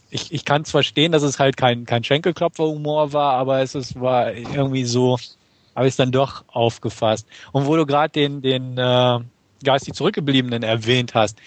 ich, 0.10 0.34
ich 0.34 0.46
kann 0.46 0.64
es 0.64 0.72
verstehen, 0.72 1.12
dass 1.12 1.24
es 1.24 1.40
halt 1.40 1.58
kein, 1.58 1.86
kein 1.86 2.04
Schenkelklopfer-Humor 2.04 3.14
war, 3.14 3.34
aber 3.34 3.62
es 3.62 3.76
ist, 3.76 4.00
war 4.00 4.34
irgendwie 4.34 4.86
so, 4.86 5.18
habe 5.76 5.88
ich 5.88 5.92
es 5.92 5.98
dann 5.98 6.12
doch 6.12 6.44
aufgefasst. 6.48 7.28
Und 7.52 7.68
wo 7.68 7.76
du 7.76 7.86
gerade 7.86 8.12
den, 8.12 8.42
den 8.42 8.78
äh, 8.78 9.20
geistig 9.64 9.94
Zurückgebliebenen 9.94 10.64
erwähnt 10.64 11.14
hast, 11.14 11.38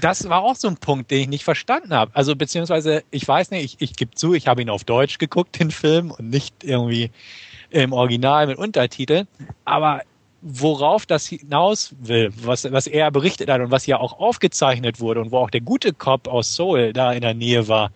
das 0.00 0.28
war 0.28 0.42
auch 0.42 0.56
so 0.56 0.68
ein 0.68 0.76
Punkt, 0.76 1.10
den 1.10 1.20
ich 1.20 1.28
nicht 1.28 1.44
verstanden 1.44 1.94
habe. 1.94 2.10
Also 2.14 2.34
beziehungsweise, 2.34 3.04
ich 3.10 3.26
weiß 3.26 3.50
nicht, 3.50 3.64
ich, 3.64 3.90
ich 3.90 3.96
gebe 3.96 4.14
zu, 4.14 4.34
ich 4.34 4.48
habe 4.48 4.62
ihn 4.62 4.70
auf 4.70 4.84
Deutsch 4.84 5.18
geguckt, 5.18 5.58
den 5.60 5.70
Film, 5.70 6.10
und 6.10 6.28
nicht 6.30 6.64
irgendwie 6.64 7.10
im 7.70 7.92
Original 7.92 8.46
mit 8.46 8.58
Untertiteln. 8.58 9.28
Aber 9.64 10.02
worauf 10.40 11.06
das 11.06 11.26
hinaus 11.26 11.94
will, 12.00 12.32
was, 12.42 12.70
was 12.70 12.86
er 12.86 13.10
berichtet 13.10 13.50
hat 13.50 13.60
und 13.60 13.70
was 13.70 13.86
ja 13.86 13.98
auch 13.98 14.18
aufgezeichnet 14.20 15.00
wurde 15.00 15.20
und 15.20 15.32
wo 15.32 15.38
auch 15.38 15.50
der 15.50 15.60
gute 15.60 15.92
Cop 15.92 16.28
aus 16.28 16.54
Seoul 16.54 16.92
da 16.92 17.12
in 17.12 17.22
der 17.22 17.34
Nähe 17.34 17.68
war, 17.68 17.90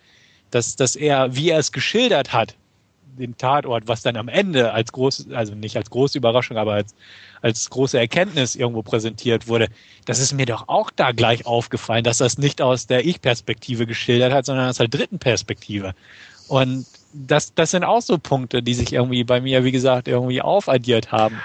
dass, 0.51 0.75
dass 0.75 0.95
er, 0.95 1.35
wie 1.35 1.49
er 1.49 1.59
es 1.59 1.71
geschildert 1.71 2.33
hat, 2.33 2.55
den 3.17 3.37
Tatort, 3.37 3.87
was 3.87 4.01
dann 4.01 4.17
am 4.17 4.27
Ende 4.27 4.73
als 4.73 4.91
groß, 4.91 5.27
also 5.33 5.53
nicht 5.55 5.77
als 5.77 5.89
große 5.89 6.17
Überraschung, 6.17 6.57
aber 6.57 6.73
als, 6.73 6.95
als 7.41 7.69
große 7.69 7.97
Erkenntnis 7.97 8.55
irgendwo 8.55 8.81
präsentiert 8.81 9.47
wurde, 9.47 9.67
das 10.05 10.19
ist 10.19 10.33
mir 10.33 10.45
doch 10.45 10.67
auch 10.67 10.89
da 10.91 11.11
gleich 11.11 11.45
aufgefallen, 11.45 12.03
dass 12.03 12.17
das 12.17 12.37
nicht 12.37 12.61
aus 12.61 12.87
der 12.87 13.05
Ich-Perspektive 13.05 13.85
geschildert 13.85 14.33
hat, 14.33 14.45
sondern 14.45 14.69
aus 14.69 14.77
der 14.77 14.87
dritten 14.87 15.19
Perspektive. 15.19 15.93
Und 16.47 16.85
das, 17.13 17.53
das 17.53 17.71
sind 17.71 17.83
auch 17.83 18.01
so 18.01 18.17
Punkte, 18.17 18.63
die 18.63 18.73
sich 18.73 18.93
irgendwie 18.93 19.23
bei 19.23 19.39
mir, 19.41 19.63
wie 19.63 19.71
gesagt, 19.71 20.07
irgendwie 20.07 20.41
aufaddiert 20.41 21.11
haben. 21.11 21.39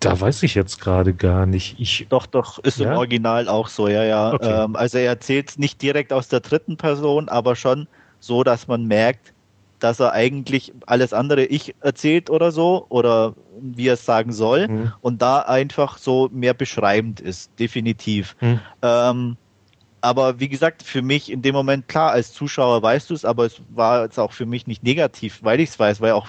Da 0.00 0.20
weiß 0.20 0.42
ich 0.42 0.54
jetzt 0.54 0.80
gerade 0.80 1.14
gar 1.14 1.46
nicht. 1.46 1.76
Ich, 1.78 2.06
doch, 2.08 2.26
doch, 2.26 2.58
ist 2.60 2.78
ja? 2.78 2.92
im 2.92 2.98
Original 2.98 3.48
auch 3.48 3.68
so, 3.68 3.88
ja, 3.88 4.04
ja. 4.04 4.32
Okay. 4.32 4.64
Ähm, 4.64 4.76
also 4.76 4.98
er 4.98 5.06
erzählt 5.06 5.50
es 5.50 5.58
nicht 5.58 5.82
direkt 5.82 6.12
aus 6.12 6.28
der 6.28 6.40
dritten 6.40 6.76
Person, 6.76 7.28
aber 7.28 7.56
schon 7.56 7.88
so, 8.20 8.44
dass 8.44 8.68
man 8.68 8.86
merkt, 8.86 9.32
dass 9.78 10.00
er 10.00 10.12
eigentlich 10.12 10.72
alles 10.86 11.12
andere 11.12 11.44
ich 11.44 11.74
erzählt 11.80 12.30
oder 12.30 12.50
so 12.50 12.86
oder 12.88 13.34
wie 13.60 13.88
er 13.88 13.94
es 13.94 14.04
sagen 14.04 14.32
soll 14.32 14.68
mhm. 14.68 14.92
und 15.00 15.22
da 15.22 15.40
einfach 15.40 15.98
so 15.98 16.28
mehr 16.32 16.54
beschreibend 16.54 17.20
ist, 17.20 17.50
definitiv. 17.58 18.36
Mhm. 18.40 18.60
Ähm, 18.82 19.36
aber 20.00 20.38
wie 20.38 20.48
gesagt, 20.48 20.82
für 20.82 21.02
mich 21.02 21.30
in 21.30 21.42
dem 21.42 21.54
Moment, 21.54 21.88
klar, 21.88 22.12
als 22.12 22.32
Zuschauer 22.32 22.82
weißt 22.82 23.10
du 23.10 23.14
es, 23.14 23.24
aber 23.24 23.46
es 23.46 23.60
war 23.70 24.04
jetzt 24.04 24.18
auch 24.18 24.32
für 24.32 24.46
mich 24.46 24.66
nicht 24.66 24.82
negativ, 24.82 25.40
weil 25.42 25.60
ich 25.60 25.70
es 25.70 25.78
weiß, 25.78 26.00
weil 26.00 26.12
auch 26.12 26.28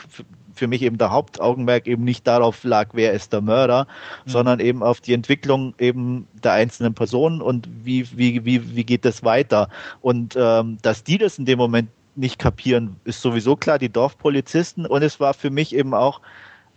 für 0.59 0.67
mich 0.67 0.83
eben 0.83 0.97
der 0.99 1.11
Hauptaugenmerk 1.11 1.87
eben 1.87 2.03
nicht 2.03 2.27
darauf 2.27 2.63
lag, 2.63 2.89
wer 2.93 3.13
ist 3.13 3.33
der 3.33 3.41
Mörder, 3.41 3.87
mhm. 4.25 4.29
sondern 4.29 4.59
eben 4.59 4.83
auf 4.83 5.01
die 5.01 5.13
Entwicklung 5.13 5.73
eben 5.79 6.27
der 6.43 6.53
einzelnen 6.53 6.93
Personen 6.93 7.41
und 7.41 7.67
wie, 7.83 8.07
wie, 8.15 8.45
wie, 8.45 8.75
wie 8.75 8.83
geht 8.83 9.05
das 9.05 9.23
weiter. 9.23 9.69
Und 10.01 10.35
ähm, 10.37 10.77
dass 10.83 11.03
die 11.03 11.17
das 11.17 11.39
in 11.39 11.45
dem 11.45 11.57
Moment 11.57 11.89
nicht 12.15 12.37
kapieren, 12.37 12.97
ist 13.05 13.21
sowieso 13.21 13.55
klar, 13.55 13.79
die 13.79 13.89
Dorfpolizisten. 13.89 14.85
Und 14.85 15.01
es 15.01 15.19
war 15.19 15.33
für 15.33 15.49
mich 15.49 15.73
eben 15.73 15.93
auch, 15.93 16.21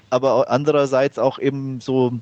aber 0.08 0.48
andererseits 0.48 1.18
auch 1.18 1.38
eben 1.38 1.80
so 1.80 2.12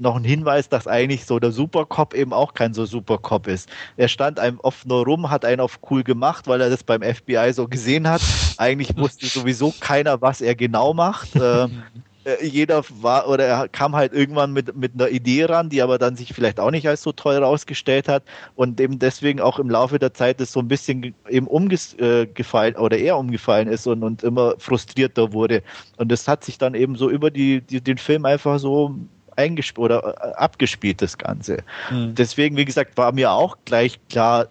noch 0.00 0.16
ein 0.16 0.24
Hinweis, 0.24 0.68
dass 0.68 0.86
eigentlich 0.86 1.26
so 1.26 1.38
der 1.38 1.52
Supercop 1.52 2.14
eben 2.14 2.32
auch 2.32 2.54
kein 2.54 2.74
so 2.74 2.84
Supercop 2.86 3.46
ist. 3.46 3.68
Er 3.96 4.08
stand 4.08 4.40
einem 4.40 4.58
oft 4.60 4.86
nur 4.86 5.04
rum, 5.04 5.30
hat 5.30 5.44
einen 5.44 5.60
auf 5.60 5.78
cool 5.90 6.02
gemacht, 6.02 6.48
weil 6.48 6.60
er 6.60 6.70
das 6.70 6.82
beim 6.82 7.02
FBI 7.02 7.52
so 7.52 7.68
gesehen 7.68 8.08
hat. 8.08 8.22
Eigentlich 8.56 8.96
wusste 8.96 9.26
sowieso 9.26 9.74
keiner, 9.80 10.20
was 10.20 10.40
er 10.40 10.54
genau 10.54 10.94
macht. 10.94 11.30
Ähm, 11.50 11.82
äh, 12.24 12.44
jeder 12.46 12.84
war 13.00 13.28
oder 13.28 13.44
er 13.46 13.68
kam 13.68 13.96
halt 13.96 14.12
irgendwann 14.12 14.52
mit, 14.52 14.76
mit 14.76 14.92
einer 14.94 15.08
Idee 15.08 15.44
ran, 15.44 15.70
die 15.70 15.80
aber 15.80 15.98
dann 15.98 16.16
sich 16.16 16.34
vielleicht 16.34 16.60
auch 16.60 16.70
nicht 16.70 16.86
als 16.86 17.02
so 17.02 17.12
toll 17.12 17.36
rausgestellt 17.36 18.08
hat 18.08 18.24
und 18.56 18.78
eben 18.80 18.98
deswegen 18.98 19.40
auch 19.40 19.58
im 19.58 19.70
Laufe 19.70 19.98
der 19.98 20.12
Zeit 20.12 20.40
das 20.40 20.52
so 20.52 20.60
ein 20.60 20.68
bisschen 20.68 21.14
eben 21.28 21.46
umgefallen 21.46 22.74
äh, 22.74 22.78
oder 22.78 22.98
eher 22.98 23.16
umgefallen 23.16 23.68
ist 23.68 23.86
und, 23.86 24.02
und 24.02 24.22
immer 24.22 24.54
frustrierter 24.58 25.32
wurde. 25.32 25.62
Und 25.96 26.12
das 26.12 26.28
hat 26.28 26.44
sich 26.44 26.58
dann 26.58 26.74
eben 26.74 26.96
so 26.96 27.10
über 27.10 27.30
die, 27.30 27.62
die 27.62 27.80
den 27.80 27.98
Film 27.98 28.26
einfach 28.26 28.58
so 28.58 28.94
eingespielt 29.36 29.78
oder 29.78 30.16
äh, 30.20 30.32
abgespielt, 30.34 31.02
das 31.02 31.18
Ganze. 31.18 31.58
Mhm. 31.90 32.14
Deswegen, 32.14 32.56
wie 32.56 32.64
gesagt, 32.64 32.96
war 32.96 33.12
mir 33.12 33.32
auch 33.32 33.56
gleich 33.64 33.98
klar, 34.08 34.48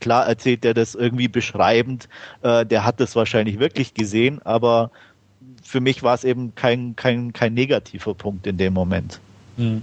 klar 0.00 0.26
erzählt 0.26 0.64
er 0.64 0.74
das 0.74 0.94
irgendwie 0.94 1.28
beschreibend. 1.28 2.08
Äh, 2.42 2.66
der 2.66 2.84
hat 2.84 3.00
das 3.00 3.16
wahrscheinlich 3.16 3.58
wirklich 3.58 3.94
gesehen, 3.94 4.40
aber 4.42 4.90
für 5.62 5.80
mich 5.80 6.02
war 6.02 6.14
es 6.14 6.24
eben 6.24 6.54
kein, 6.54 6.96
kein, 6.96 7.32
kein 7.32 7.54
negativer 7.54 8.14
Punkt 8.14 8.46
in 8.46 8.56
dem 8.56 8.72
Moment. 8.72 9.20
Mhm. 9.56 9.82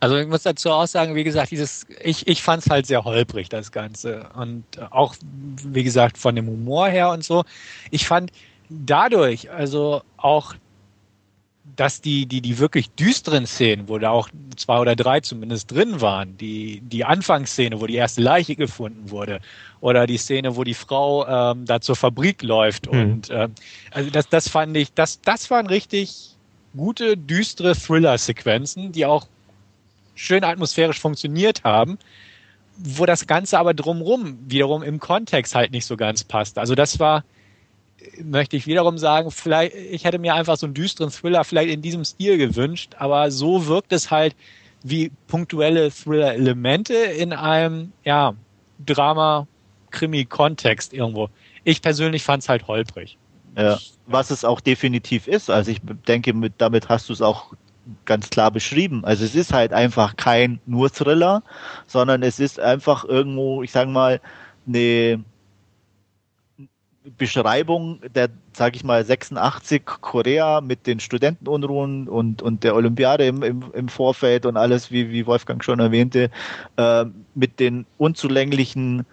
Also 0.00 0.16
ich 0.16 0.26
muss 0.26 0.42
dazu 0.42 0.70
auch 0.70 0.86
sagen, 0.86 1.14
wie 1.14 1.24
gesagt, 1.24 1.50
dieses, 1.50 1.86
ich, 2.02 2.26
ich 2.26 2.42
fand 2.42 2.64
es 2.64 2.70
halt 2.70 2.86
sehr 2.86 3.04
holprig, 3.04 3.48
das 3.48 3.72
Ganze. 3.72 4.28
Und 4.34 4.64
auch, 4.90 5.14
wie 5.64 5.84
gesagt, 5.84 6.18
von 6.18 6.34
dem 6.34 6.46
Humor 6.46 6.88
her 6.88 7.10
und 7.10 7.24
so. 7.24 7.44
Ich 7.90 8.06
fand 8.06 8.30
dadurch, 8.68 9.50
also 9.50 10.02
auch 10.16 10.54
dass 11.76 12.00
die, 12.00 12.26
die, 12.26 12.40
die 12.40 12.58
wirklich 12.58 12.90
düsteren 12.90 13.46
Szenen, 13.46 13.88
wo 13.88 13.98
da 13.98 14.10
auch 14.10 14.28
zwei 14.56 14.78
oder 14.78 14.94
drei 14.94 15.20
zumindest 15.20 15.70
drin 15.70 16.00
waren, 16.00 16.36
die, 16.36 16.80
die 16.82 17.04
Anfangsszene, 17.04 17.80
wo 17.80 17.86
die 17.86 17.96
erste 17.96 18.20
Leiche 18.20 18.54
gefunden 18.54 19.10
wurde, 19.10 19.40
oder 19.80 20.06
die 20.06 20.18
Szene, 20.18 20.56
wo 20.56 20.64
die 20.64 20.74
Frau 20.74 21.26
ähm, 21.26 21.64
da 21.64 21.80
zur 21.80 21.96
Fabrik 21.96 22.42
läuft. 22.42 22.90
Mhm. 22.92 23.00
Und 23.00 23.30
ähm, 23.30 23.52
also 23.90 24.10
das, 24.10 24.28
das 24.28 24.48
fand 24.48 24.76
ich, 24.76 24.92
das, 24.92 25.20
das 25.22 25.50
waren 25.50 25.66
richtig 25.66 26.36
gute, 26.76 27.16
düstere 27.16 27.74
Thriller-Sequenzen, 27.74 28.92
die 28.92 29.06
auch 29.06 29.26
schön 30.14 30.44
atmosphärisch 30.44 31.00
funktioniert 31.00 31.64
haben, 31.64 31.98
wo 32.76 33.06
das 33.06 33.26
Ganze 33.26 33.58
aber 33.58 33.74
drumrum 33.74 34.38
wiederum 34.46 34.82
im 34.82 35.00
Kontext 35.00 35.54
halt 35.54 35.72
nicht 35.72 35.86
so 35.86 35.96
ganz 35.96 36.24
passt. 36.24 36.58
Also 36.58 36.74
das 36.74 36.98
war, 36.98 37.24
möchte 38.22 38.56
ich 38.56 38.66
wiederum 38.66 38.98
sagen, 38.98 39.30
vielleicht, 39.30 39.74
ich 39.74 40.04
hätte 40.04 40.18
mir 40.18 40.34
einfach 40.34 40.56
so 40.56 40.66
einen 40.66 40.74
düsteren 40.74 41.10
Thriller 41.10 41.44
vielleicht 41.44 41.70
in 41.70 41.82
diesem 41.82 42.04
Stil 42.04 42.38
gewünscht, 42.38 42.94
aber 42.98 43.30
so 43.30 43.66
wirkt 43.66 43.92
es 43.92 44.10
halt 44.10 44.34
wie 44.82 45.10
punktuelle 45.28 45.90
Thriller-Elemente 45.90 46.94
in 46.94 47.32
einem, 47.32 47.92
ja, 48.04 48.34
Drama-Krimi-Kontext 48.84 50.92
irgendwo. 50.92 51.30
Ich 51.64 51.80
persönlich 51.80 52.22
fand 52.22 52.42
es 52.42 52.48
halt 52.48 52.66
holprig. 52.66 53.16
Ja, 53.56 53.78
was 54.06 54.30
es 54.30 54.44
auch 54.44 54.60
definitiv 54.60 55.28
ist. 55.28 55.48
Also 55.48 55.70
ich 55.70 55.80
denke, 56.06 56.34
mit, 56.34 56.54
damit 56.58 56.88
hast 56.88 57.08
du 57.08 57.12
es 57.12 57.22
auch 57.22 57.54
ganz 58.04 58.30
klar 58.30 58.50
beschrieben. 58.50 59.04
Also 59.04 59.24
es 59.24 59.34
ist 59.34 59.52
halt 59.52 59.72
einfach 59.72 60.16
kein 60.16 60.60
nur 60.66 60.90
Thriller, 60.90 61.42
sondern 61.86 62.22
es 62.22 62.40
ist 62.40 62.58
einfach 62.58 63.04
irgendwo, 63.04 63.62
ich 63.62 63.70
sage 63.70 63.90
mal, 63.90 64.20
eine 64.66 65.22
Beschreibung 67.18 68.00
der, 68.14 68.30
sage 68.54 68.76
ich 68.76 68.84
mal, 68.84 69.04
86 69.04 69.84
Korea 69.84 70.62
mit 70.62 70.86
den 70.86 71.00
Studentenunruhen 71.00 72.08
und, 72.08 72.40
und 72.40 72.64
der 72.64 72.74
Olympiade 72.74 73.26
im, 73.26 73.42
im, 73.42 73.64
im 73.74 73.88
Vorfeld 73.88 74.46
und 74.46 74.56
alles, 74.56 74.90
wie, 74.90 75.10
wie 75.10 75.26
Wolfgang 75.26 75.62
schon 75.62 75.80
erwähnte, 75.80 76.30
äh, 76.76 77.04
mit 77.34 77.60
den 77.60 77.84
unzulänglichen 77.98 79.04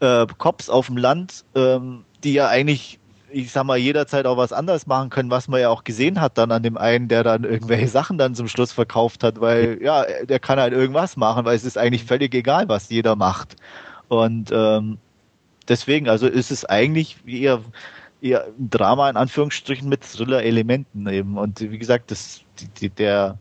äh, 0.00 0.26
Cops 0.38 0.68
auf 0.68 0.86
dem 0.86 0.96
Land, 0.96 1.44
äh, 1.54 1.78
die 2.24 2.32
ja 2.32 2.48
eigentlich, 2.48 2.98
ich 3.30 3.52
sag 3.52 3.64
mal, 3.64 3.78
jederzeit 3.78 4.26
auch 4.26 4.36
was 4.36 4.52
anderes 4.52 4.88
machen 4.88 5.10
können, 5.10 5.30
was 5.30 5.46
man 5.46 5.60
ja 5.60 5.68
auch 5.68 5.84
gesehen 5.84 6.20
hat 6.20 6.38
dann 6.38 6.50
an 6.50 6.64
dem 6.64 6.76
einen, 6.76 7.06
der 7.06 7.22
dann 7.22 7.44
irgendwelche 7.44 7.86
Sachen 7.88 8.18
dann 8.18 8.34
zum 8.34 8.48
Schluss 8.48 8.72
verkauft 8.72 9.22
hat, 9.22 9.40
weil 9.40 9.78
ja, 9.80 10.04
der 10.24 10.40
kann 10.40 10.58
halt 10.58 10.72
irgendwas 10.72 11.16
machen, 11.16 11.44
weil 11.44 11.54
es 11.54 11.64
ist 11.64 11.78
eigentlich 11.78 12.04
völlig 12.04 12.34
egal, 12.34 12.68
was 12.68 12.90
jeder 12.90 13.14
macht. 13.14 13.54
Und 14.08 14.50
ähm, 14.52 14.98
deswegen, 15.70 16.08
also 16.08 16.26
ist 16.26 16.50
es 16.50 16.64
eigentlich 16.66 17.16
eher, 17.26 17.62
eher 18.20 18.44
ein 18.44 18.68
Drama 18.68 19.08
in 19.08 19.16
Anführungsstrichen 19.16 19.88
mit 19.88 20.02
Thriller-Elementen 20.02 21.06
eben. 21.08 21.38
Und 21.38 21.60
wie 21.60 21.78
gesagt, 21.78 22.10
das, 22.10 22.42
die, 22.80 22.90
der, 22.90 23.38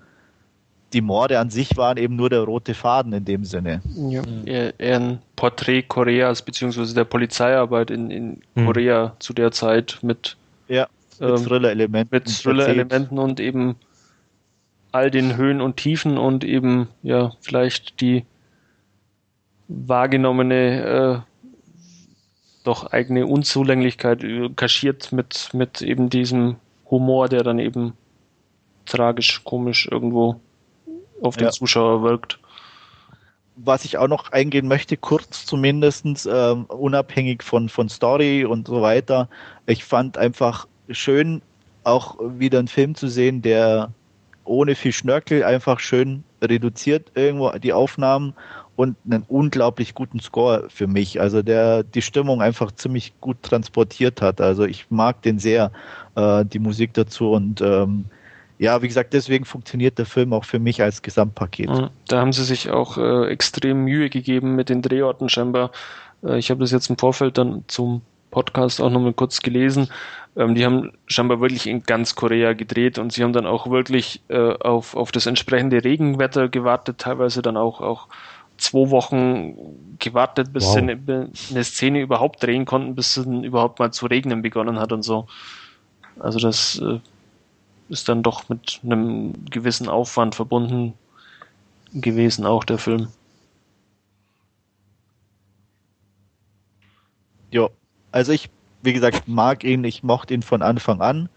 die 0.94 1.02
Morde 1.02 1.40
an 1.40 1.50
sich 1.50 1.76
waren 1.76 1.98
eben 1.98 2.16
nur 2.16 2.30
der 2.30 2.42
rote 2.42 2.74
Faden 2.74 3.12
in 3.12 3.26
dem 3.26 3.44
Sinne. 3.44 3.82
Ja, 3.96 4.22
eher, 4.46 4.80
eher 4.80 5.00
ein 5.00 5.20
Porträt 5.36 5.84
Koreas 5.84 6.42
beziehungsweise 6.42 6.96
der 6.96 7.04
Polizeiarbeit 7.04 7.92
in, 7.92 8.12
in 8.12 8.42
mhm. 8.56 8.66
Korea 8.66 9.16
zu 9.20 9.34
der 9.34 9.52
Zeit 9.52 10.00
mit, 10.02 10.38
ja, 10.68 10.88
mit 11.20 11.30
ähm, 11.30 11.46
Thriller-Elementen. 11.46 12.16
Mit 12.16 12.26
Thriller-Elementen 12.26 13.18
und 13.18 13.40
eben 13.40 13.76
all 14.92 15.12
den 15.12 15.36
Höhen 15.36 15.62
und 15.62 15.78
Tiefen 15.78 16.18
und 16.18 16.44
eben 16.44 16.88
ja 17.04 17.34
vielleicht 17.42 18.02
die 18.02 18.26
wahrgenommene 19.68 21.24
äh, 22.70 22.74
doch 22.74 22.92
eigene 22.92 23.26
Unzulänglichkeit 23.26 24.24
kaschiert 24.56 25.12
mit, 25.12 25.50
mit 25.54 25.82
eben 25.82 26.10
diesem 26.10 26.58
Humor, 26.90 27.28
der 27.28 27.44
dann 27.44 27.58
eben 27.58 27.94
tragisch, 28.86 29.44
komisch 29.44 29.88
irgendwo 29.90 30.40
auf 31.22 31.36
den 31.36 31.46
ja. 31.46 31.52
Zuschauer 31.52 32.04
wirkt. 32.04 32.40
Was 33.56 33.86
ich 33.86 33.98
auch 33.98 34.08
noch 34.08 34.32
eingehen 34.32 34.68
möchte, 34.68 34.98
kurz 34.98 35.46
zumindestens 35.46 36.28
ähm, 36.32 36.66
unabhängig 36.66 37.44
von, 37.44 37.70
von 37.70 37.90
Story 37.90 38.46
und 38.46 38.68
so 38.68 38.82
weiter. 38.82 39.28
Ich 39.66 39.84
fand 39.84 40.18
einfach 40.18 40.68
schön, 40.90 41.42
auch 41.84 42.18
wieder 42.22 42.60
einen 42.60 42.68
Film 42.68 42.94
zu 42.96 43.08
sehen, 43.08 43.42
der 43.42 43.92
ohne 44.46 44.76
viel 44.76 44.94
Schnörkel 44.94 45.44
einfach 45.44 45.80
schön 45.80 46.24
reduziert 46.42 47.12
irgendwo 47.16 47.52
die 47.58 47.74
Aufnahmen 47.74 48.34
und 48.80 48.96
einen 49.04 49.26
unglaublich 49.28 49.94
guten 49.94 50.22
Score 50.22 50.70
für 50.70 50.88
mich. 50.88 51.20
Also 51.20 51.42
der 51.42 51.84
die 51.84 52.02
Stimmung 52.02 52.42
einfach 52.42 52.72
ziemlich 52.72 53.12
gut 53.20 53.44
transportiert 53.44 54.22
hat. 54.22 54.40
Also 54.40 54.64
ich 54.64 54.86
mag 54.90 55.22
den 55.22 55.38
sehr, 55.38 55.74
äh, 56.16 56.46
die 56.46 56.60
Musik 56.60 56.94
dazu 56.94 57.32
und 57.32 57.60
ähm, 57.60 58.06
ja, 58.58 58.82
wie 58.82 58.88
gesagt, 58.88 59.12
deswegen 59.12 59.44
funktioniert 59.44 59.98
der 59.98 60.06
Film 60.06 60.32
auch 60.32 60.46
für 60.46 60.60
mich 60.60 60.82
als 60.82 61.02
Gesamtpaket. 61.02 61.70
Da 62.08 62.22
haben 62.22 62.32
sie 62.32 62.46
sich 62.46 62.70
auch 62.70 62.98
äh, 62.98 63.28
extrem 63.28 63.84
Mühe 63.84 64.10
gegeben 64.10 64.56
mit 64.56 64.70
den 64.70 64.82
Drehorten 64.82 65.28
scheinbar. 65.28 65.72
Äh, 66.24 66.40
ich 66.40 66.50
habe 66.50 66.62
das 66.62 66.72
jetzt 66.72 66.90
im 66.90 66.98
Vorfeld 66.98 67.38
dann 67.38 67.66
zum 67.68 68.02
Podcast 68.32 68.82
auch 68.82 68.90
nochmal 68.90 69.12
kurz 69.12 69.42
gelesen. 69.42 69.90
Ähm, 70.38 70.56
die 70.56 70.64
haben 70.64 70.94
scheinbar 71.06 71.42
wirklich 71.42 71.68
in 71.68 71.84
ganz 71.84 72.16
Korea 72.16 72.54
gedreht 72.54 72.98
und 72.98 73.12
sie 73.12 73.24
haben 73.24 73.34
dann 73.34 73.46
auch 73.46 73.70
wirklich 73.70 74.22
äh, 74.30 74.54
auf, 74.54 74.96
auf 74.96 75.12
das 75.12 75.26
entsprechende 75.26 75.84
Regenwetter 75.84 76.48
gewartet, 76.48 77.00
teilweise 77.00 77.42
dann 77.42 77.58
auch, 77.58 77.82
auch 77.82 78.08
zwei 78.60 78.90
Wochen 78.90 79.56
gewartet, 80.00 80.54
bis 80.54 80.66
wow. 80.66 80.74
sie 80.74 80.80
eine, 80.80 81.30
eine, 81.50 81.64
Szene 81.64 82.02
überhaupt 82.02 82.44
drehen 82.44 82.66
konnten, 82.66 82.96
bis 82.96 83.18
es 83.18 83.26
überhaupt 83.26 83.80
mal 83.80 83.92
zu 83.92 84.06
regnen 84.06 84.42
begonnen 84.42 84.80
hat 84.80 84.92
und 84.92 85.04
so. 85.04 85.28
Also 86.20 86.40
das 86.40 86.80
äh, 86.80 87.00
ist 87.90 88.10
dann 88.10 88.24
doch 88.24 88.50
mit 88.50 88.80
einem 88.84 89.34
gewissen 89.50 89.90
Aufwand 89.90 90.36
verbunden 90.36 90.94
gewesen, 91.94 92.46
auch 92.46 92.64
der 92.64 92.78
Film. 92.78 93.08
Ja, 97.52 97.68
also 98.12 98.32
ich, 98.32 98.50
wie 98.84 98.94
gesagt, 98.94 99.28
mag 99.28 99.64
ihn, 99.64 99.84
ich 99.84 100.04
mochte 100.04 100.34
ihn 100.34 100.44
von 100.44 100.62
Anfang 100.62 101.02
an. 101.02 101.30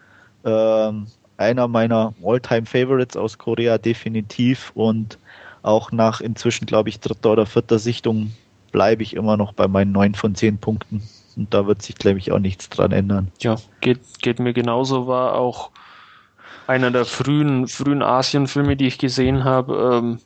Ähm, 0.44 1.06
einer 1.38 1.68
meiner 1.68 2.14
All-Time 2.22 2.66
Favorites 2.66 3.16
aus 3.16 3.38
Korea 3.38 3.78
definitiv 3.78 4.72
und 4.74 5.18
auch 5.62 5.92
nach 5.92 6.20
inzwischen, 6.20 6.66
glaube 6.66 6.88
ich, 6.88 7.00
dritter 7.00 7.32
oder 7.32 7.46
vierter 7.46 7.78
Sichtung 7.78 8.32
bleibe 8.72 9.02
ich 9.02 9.14
immer 9.14 9.36
noch 9.36 9.52
bei 9.52 9.68
meinen 9.68 9.92
neun 9.92 10.14
von 10.14 10.34
zehn 10.34 10.58
Punkten. 10.58 11.02
Und 11.36 11.54
da 11.54 11.66
wird 11.66 11.82
sich, 11.82 11.94
glaube 11.94 12.18
ich, 12.18 12.32
auch 12.32 12.38
nichts 12.38 12.68
dran 12.68 12.92
ändern. 12.92 13.30
Ja, 13.40 13.56
geht, 13.80 14.00
geht 14.20 14.38
mir 14.38 14.52
genauso. 14.52 15.06
War 15.06 15.34
auch 15.34 15.70
einer 16.66 16.90
der 16.90 17.04
frühen, 17.04 17.68
frühen 17.68 18.02
Asien-Filme, 18.02 18.76
die 18.76 18.86
ich 18.86 18.98
gesehen 18.98 19.44
habe, 19.44 19.92
ähm, 19.94 20.18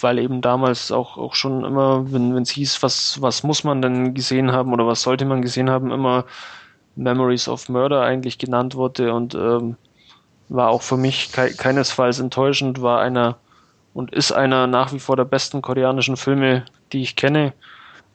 weil 0.00 0.18
eben 0.18 0.40
damals 0.40 0.92
auch, 0.92 1.16
auch 1.16 1.34
schon 1.34 1.64
immer, 1.64 2.10
wenn 2.12 2.36
es 2.36 2.50
hieß, 2.50 2.82
was, 2.82 3.20
was 3.20 3.42
muss 3.42 3.64
man 3.64 3.82
denn 3.82 4.14
gesehen 4.14 4.52
haben 4.52 4.72
oder 4.72 4.86
was 4.86 5.02
sollte 5.02 5.24
man 5.24 5.42
gesehen 5.42 5.70
haben, 5.70 5.90
immer 5.90 6.24
Memories 6.96 7.48
of 7.48 7.68
Murder 7.68 8.02
eigentlich 8.02 8.38
genannt 8.38 8.74
wurde 8.74 9.12
und 9.12 9.34
ähm, 9.34 9.76
war 10.48 10.70
auch 10.70 10.82
für 10.82 10.96
mich 10.96 11.30
ke 11.32 11.52
keinesfalls 11.54 12.18
enttäuschend, 12.20 12.82
war 12.82 13.00
einer 13.00 13.36
und 13.94 14.12
ist 14.12 14.32
einer 14.32 14.66
nach 14.66 14.92
wie 14.92 15.00
vor 15.00 15.16
der 15.16 15.24
besten 15.24 15.62
koreanischen 15.62 16.16
Filme, 16.16 16.64
die 16.92 17.02
ich 17.02 17.16
kenne. 17.16 17.52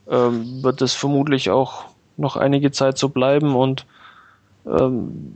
Ähm, 0.09 0.63
wird 0.63 0.81
es 0.81 0.93
vermutlich 0.93 1.49
auch 1.49 1.85
noch 2.17 2.37
einige 2.37 2.71
Zeit 2.71 2.97
so 2.97 3.09
bleiben 3.09 3.55
und 3.55 3.85
ähm, 4.65 5.35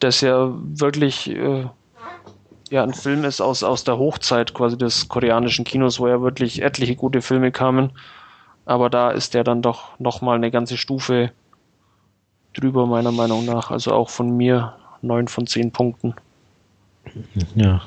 das 0.00 0.20
ja 0.20 0.50
wirklich 0.52 1.30
äh, 1.30 1.66
ja 2.70 2.82
ein 2.82 2.94
Film 2.94 3.24
ist 3.24 3.40
aus, 3.40 3.62
aus 3.62 3.84
der 3.84 3.98
Hochzeit 3.98 4.54
quasi 4.54 4.76
des 4.76 5.08
koreanischen 5.08 5.64
Kinos, 5.64 6.00
wo 6.00 6.08
ja 6.08 6.20
wirklich 6.20 6.62
etliche 6.62 6.96
gute 6.96 7.22
Filme 7.22 7.52
kamen. 7.52 7.92
Aber 8.64 8.90
da 8.90 9.10
ist 9.10 9.34
der 9.34 9.44
dann 9.44 9.62
doch 9.62 9.98
nochmal 9.98 10.36
eine 10.36 10.50
ganze 10.50 10.76
Stufe 10.76 11.32
drüber, 12.54 12.86
meiner 12.86 13.12
Meinung 13.12 13.44
nach. 13.44 13.70
Also 13.70 13.92
auch 13.92 14.08
von 14.08 14.36
mir 14.36 14.74
neun 15.02 15.28
von 15.28 15.46
zehn 15.46 15.70
Punkten. 15.72 16.14
Ja, 17.54 17.82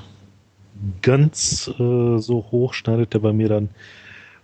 ganz 1.01 1.67
äh, 1.79 2.17
so 2.17 2.45
hoch 2.51 2.73
schneidet 2.73 3.13
er 3.13 3.19
bei 3.19 3.33
mir 3.33 3.49
dann 3.49 3.69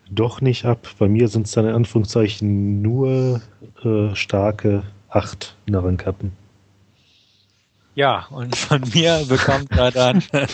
doch 0.09 0.41
nicht 0.41 0.65
ab. 0.65 0.87
Bei 0.99 1.07
mir 1.07 1.27
sind 1.27 1.47
es 1.47 1.53
dann 1.53 1.65
in 1.67 1.73
Anführungszeichen 1.73 2.81
nur 2.81 3.41
äh, 3.83 4.15
starke 4.15 4.83
acht 5.09 5.55
Narrenkappen. 5.65 6.33
Ja, 7.93 8.27
und 8.29 8.55
von 8.55 8.81
mir 8.93 9.25
bekommt 9.27 9.71
er 9.71 9.91
dann. 9.91 10.23
äh, 10.31 10.47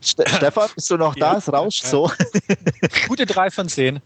Stefan, 0.00 0.68
bist 0.74 0.90
du 0.90 0.96
noch 0.96 1.16
da? 1.16 1.38
Es 1.38 1.52
rauscht 1.52 1.84
so. 1.84 2.10
Gute 3.08 3.26
drei 3.26 3.50
von 3.50 3.68
zehn. 3.68 4.00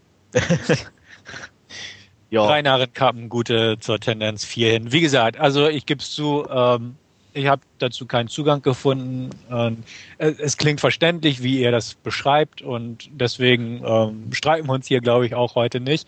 ja. 2.31 2.47
Drei 2.47 2.63
Narrenkappen, 2.63 3.29
gute 3.29 3.77
zur 3.79 3.99
Tendenz 3.99 4.43
vier 4.43 4.71
hin. 4.71 4.91
Wie 4.91 5.01
gesagt, 5.01 5.39
also 5.39 5.67
ich 5.67 5.85
gebe 5.85 6.01
es 6.01 6.11
zu, 6.11 6.47
ähm, 6.49 6.95
Ich 7.33 7.47
habe 7.47 7.61
dazu 7.77 8.05
keinen 8.05 8.27
Zugang 8.27 8.61
gefunden. 8.61 9.29
Und 9.49 9.83
es 10.17 10.57
klingt 10.57 10.79
verständlich, 10.79 11.43
wie 11.43 11.61
ihr 11.61 11.71
das 11.71 11.93
beschreibt 11.93 12.61
und 12.61 13.09
deswegen 13.11 13.83
ähm, 13.85 14.33
streiten 14.33 14.67
wir 14.67 14.73
uns 14.73 14.87
hier, 14.87 15.01
glaube 15.01 15.25
ich, 15.25 15.35
auch 15.35 15.55
heute 15.55 15.79
nicht. 15.79 16.07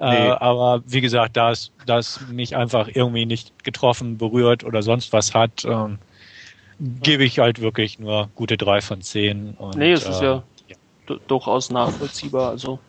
Äh, 0.00 0.10
nee. 0.10 0.28
Äh, 0.28 0.30
aber 0.32 0.82
wie 0.86 1.00
gesagt, 1.00 1.36
da 1.36 1.50
es, 1.52 1.70
mich 2.30 2.56
einfach 2.56 2.88
irgendwie 2.92 3.26
nicht 3.26 3.64
getroffen, 3.64 4.18
berührt 4.18 4.64
oder 4.64 4.82
sonst 4.82 5.12
was 5.12 5.34
hat, 5.34 5.64
ähm, 5.64 5.98
gebe 6.80 7.24
ich 7.24 7.38
halt 7.38 7.60
wirklich 7.60 7.98
nur 7.98 8.28
gute 8.34 8.56
drei 8.56 8.80
von 8.80 9.00
zehn. 9.02 9.54
Und, 9.54 9.76
nee, 9.76 9.92
es 9.92 10.08
ist 10.08 10.20
äh, 10.20 10.24
ja, 10.24 10.42
ja 10.68 11.16
durchaus 11.28 11.70
nachvollziehbar. 11.70 12.50
Also 12.50 12.80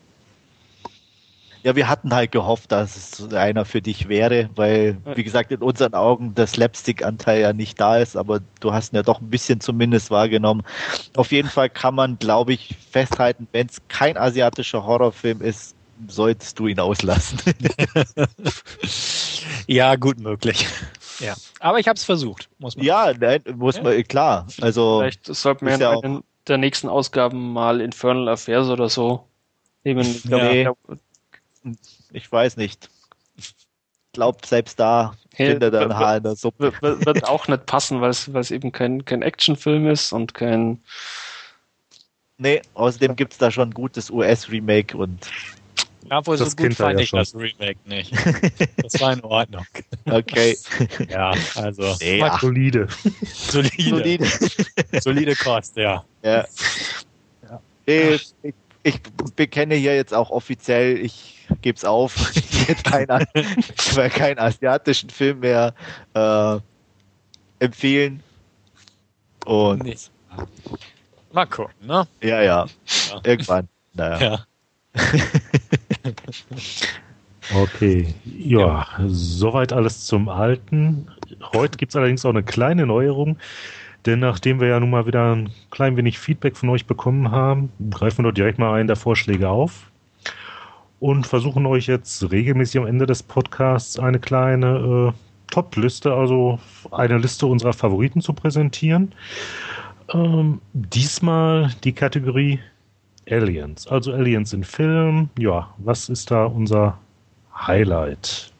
ja, 1.63 1.77
wir 1.77 1.87
hatten 1.87 2.13
halt 2.13 2.33
gehofft, 2.33 2.73
dass 2.73 2.97
es 2.97 3.33
einer 3.33 3.63
für 3.63 3.81
dich 3.81 4.09
wäre, 4.09 4.49
weil, 4.55 4.97
wie 5.15 5.23
gesagt, 5.23 5.49
in 5.51 5.61
unseren 5.61 5.93
Augen 5.93 6.35
der 6.35 6.45
Slapstick-Anteil 6.45 7.39
ja 7.39 7.53
nicht 7.53 7.79
da 7.79 7.97
ist, 7.97 8.17
aber 8.17 8.41
du 8.59 8.73
hast 8.73 8.91
ihn 8.91 8.97
ja 8.97 9.03
doch 9.03 9.21
ein 9.21 9.29
bisschen 9.29 9.61
zumindest 9.61 10.11
wahrgenommen. 10.11 10.63
Auf 11.15 11.31
jeden 11.31 11.47
Fall 11.47 11.69
kann 11.69 11.95
man, 11.95 12.19
glaube 12.19 12.51
ich, 12.51 12.75
festhalten, 12.91 13.47
wenn 13.53 13.67
es 13.67 13.81
kein 13.87 14.17
asiatischer 14.17 14.85
Horrorfilm 14.85 15.41
ist, 15.41 15.75
solltest 16.07 16.59
du 16.59 16.67
ihn 16.67 16.81
auslassen. 16.81 17.39
ja, 19.67 19.95
gut 19.95 20.19
möglich. 20.19 20.67
Ja, 21.19 21.33
aber 21.61 21.79
ich 21.79 21.87
habe 21.87 21.95
es 21.95 22.03
versucht, 22.03 22.49
muss 22.59 22.75
man. 22.75 22.85
Ja, 22.85 23.13
nein, 23.17 23.41
muss 23.55 23.77
ja. 23.77 23.83
man 23.83 24.03
klar. 24.03 24.47
Also 24.59 24.99
vielleicht 24.99 25.27
sollten 25.27 25.65
wir 25.65 25.75
in 25.75 25.79
ja 25.79 25.97
einer 25.97 26.23
der 26.45 26.57
nächsten 26.57 26.89
Ausgaben 26.89 27.53
mal 27.53 27.79
Infernal 27.79 28.27
Affairs 28.27 28.67
oder 28.67 28.89
so 28.89 29.29
nehmen. 29.85 30.01
Ich 30.01 30.23
glaube, 30.23 30.55
ja 30.55 30.73
ich 32.11 32.31
weiß 32.31 32.57
nicht. 32.57 32.89
Ich 33.35 33.55
glaube, 34.13 34.39
selbst 34.45 34.79
da 34.79 35.15
hey, 35.33 35.51
findet 35.51 35.73
er 35.73 35.81
ein 35.81 35.95
Haar 35.95 36.17
in 36.17 36.23
der 36.23 36.35
Suppe. 36.35 36.73
Wird, 36.81 37.27
auch 37.27 37.47
nicht 37.47 37.65
passen, 37.65 38.01
weil 38.01 38.11
es 38.11 38.51
eben 38.51 38.71
kein, 38.71 39.05
kein 39.05 39.21
Actionfilm 39.21 39.87
ist 39.87 40.13
und 40.13 40.33
kein. 40.33 40.81
Nee, 42.37 42.61
außerdem 42.73 43.15
gibt 43.15 43.33
es 43.33 43.39
da 43.39 43.51
schon 43.51 43.69
ein 43.69 43.73
gutes 43.73 44.09
US-Remake 44.09 44.97
und. 44.97 45.29
Ja, 46.09 46.25
wohl 46.27 46.37
so 46.37 46.45
gut 46.45 46.73
fand 46.73 46.99
ja 46.99 47.03
ich 47.03 47.09
schon. 47.09 47.19
das 47.19 47.33
Remake 47.33 47.79
nicht. 47.85 48.13
Das 48.83 48.99
war 48.99 49.13
in 49.13 49.21
Ordnung. 49.21 49.65
Okay. 50.05 50.57
Ja, 51.09 51.33
also. 51.55 51.95
Nee, 52.01 52.19
ja. 52.19 52.37
Solide. 52.37 52.87
Solide. 53.23 53.89
Solide. 53.89 54.27
Solide 54.99 55.35
Kost, 55.37 55.77
ja. 55.77 56.03
Ja. 56.21 56.45
ja. 57.49 57.61
Ich, 57.85 58.33
ich, 58.43 58.53
ich 58.83 59.01
bekenne 59.35 59.75
hier 59.75 59.95
jetzt 59.95 60.13
auch 60.13 60.29
offiziell, 60.29 60.97
ich 60.97 61.42
gebe 61.61 61.75
es 61.75 61.85
auf. 61.85 62.31
ich 62.35 62.67
werde 62.67 62.83
keinen, 62.83 64.11
keinen 64.11 64.39
asiatischen 64.39 65.09
Film 65.09 65.39
mehr 65.39 65.73
äh, 66.13 66.57
empfehlen. 67.59 68.21
Und 69.45 69.83
nee. 69.83 69.97
mal 71.31 71.45
gucken, 71.45 71.73
ne? 71.81 72.07
Ja, 72.21 72.41
ja. 72.41 72.65
ja. 73.09 73.21
Irgendwann. 73.23 73.67
Naja. 73.93 74.21
Ja. 74.21 74.45
okay. 77.61 78.13
Ja, 78.25 78.59
ja, 78.59 78.87
soweit 79.07 79.73
alles 79.73 80.05
zum 80.05 80.29
Alten. 80.29 81.07
Heute 81.53 81.77
gibt 81.77 81.91
es 81.91 81.95
allerdings 81.95 82.25
auch 82.25 82.29
eine 82.29 82.43
kleine 82.43 82.85
Neuerung. 82.85 83.37
Denn 84.05 84.19
nachdem 84.19 84.59
wir 84.59 84.67
ja 84.67 84.79
nun 84.79 84.89
mal 84.89 85.05
wieder 85.05 85.33
ein 85.33 85.49
klein 85.71 85.95
wenig 85.95 86.19
Feedback 86.19 86.57
von 86.57 86.69
euch 86.69 86.85
bekommen 86.85 87.31
haben, 87.31 87.71
greifen 87.89 88.19
wir 88.19 88.29
doch 88.29 88.35
direkt 88.35 88.59
mal 88.59 88.73
einen 88.73 88.87
der 88.87 88.97
Vorschläge 88.97 89.49
auf 89.49 89.92
und 91.03 91.27
versuchen 91.27 91.65
euch 91.65 91.87
jetzt 91.87 92.31
regelmäßig 92.31 92.79
am 92.79 92.87
Ende 92.87 93.05
des 93.05 93.23
Podcasts 93.23 93.99
eine 93.99 94.19
kleine 94.19 95.11
äh, 95.11 95.51
Top-Liste, 95.51 96.13
also 96.13 96.59
eine 96.91 97.17
Liste 97.17 97.45
unserer 97.45 97.73
Favoriten 97.73 98.21
zu 98.21 98.31
präsentieren. 98.31 99.13
Ähm, 100.13 100.61
diesmal 100.71 101.75
die 101.83 101.91
Kategorie 101.91 102.61
Aliens, 103.29 103.85
also 103.85 104.13
Aliens 104.13 104.53
in 104.53 104.63
Film. 104.63 105.27
Ja, 105.37 105.73
was 105.79 106.07
ist 106.07 106.31
da 106.31 106.45
unser 106.45 106.97
Highlight? 107.53 108.52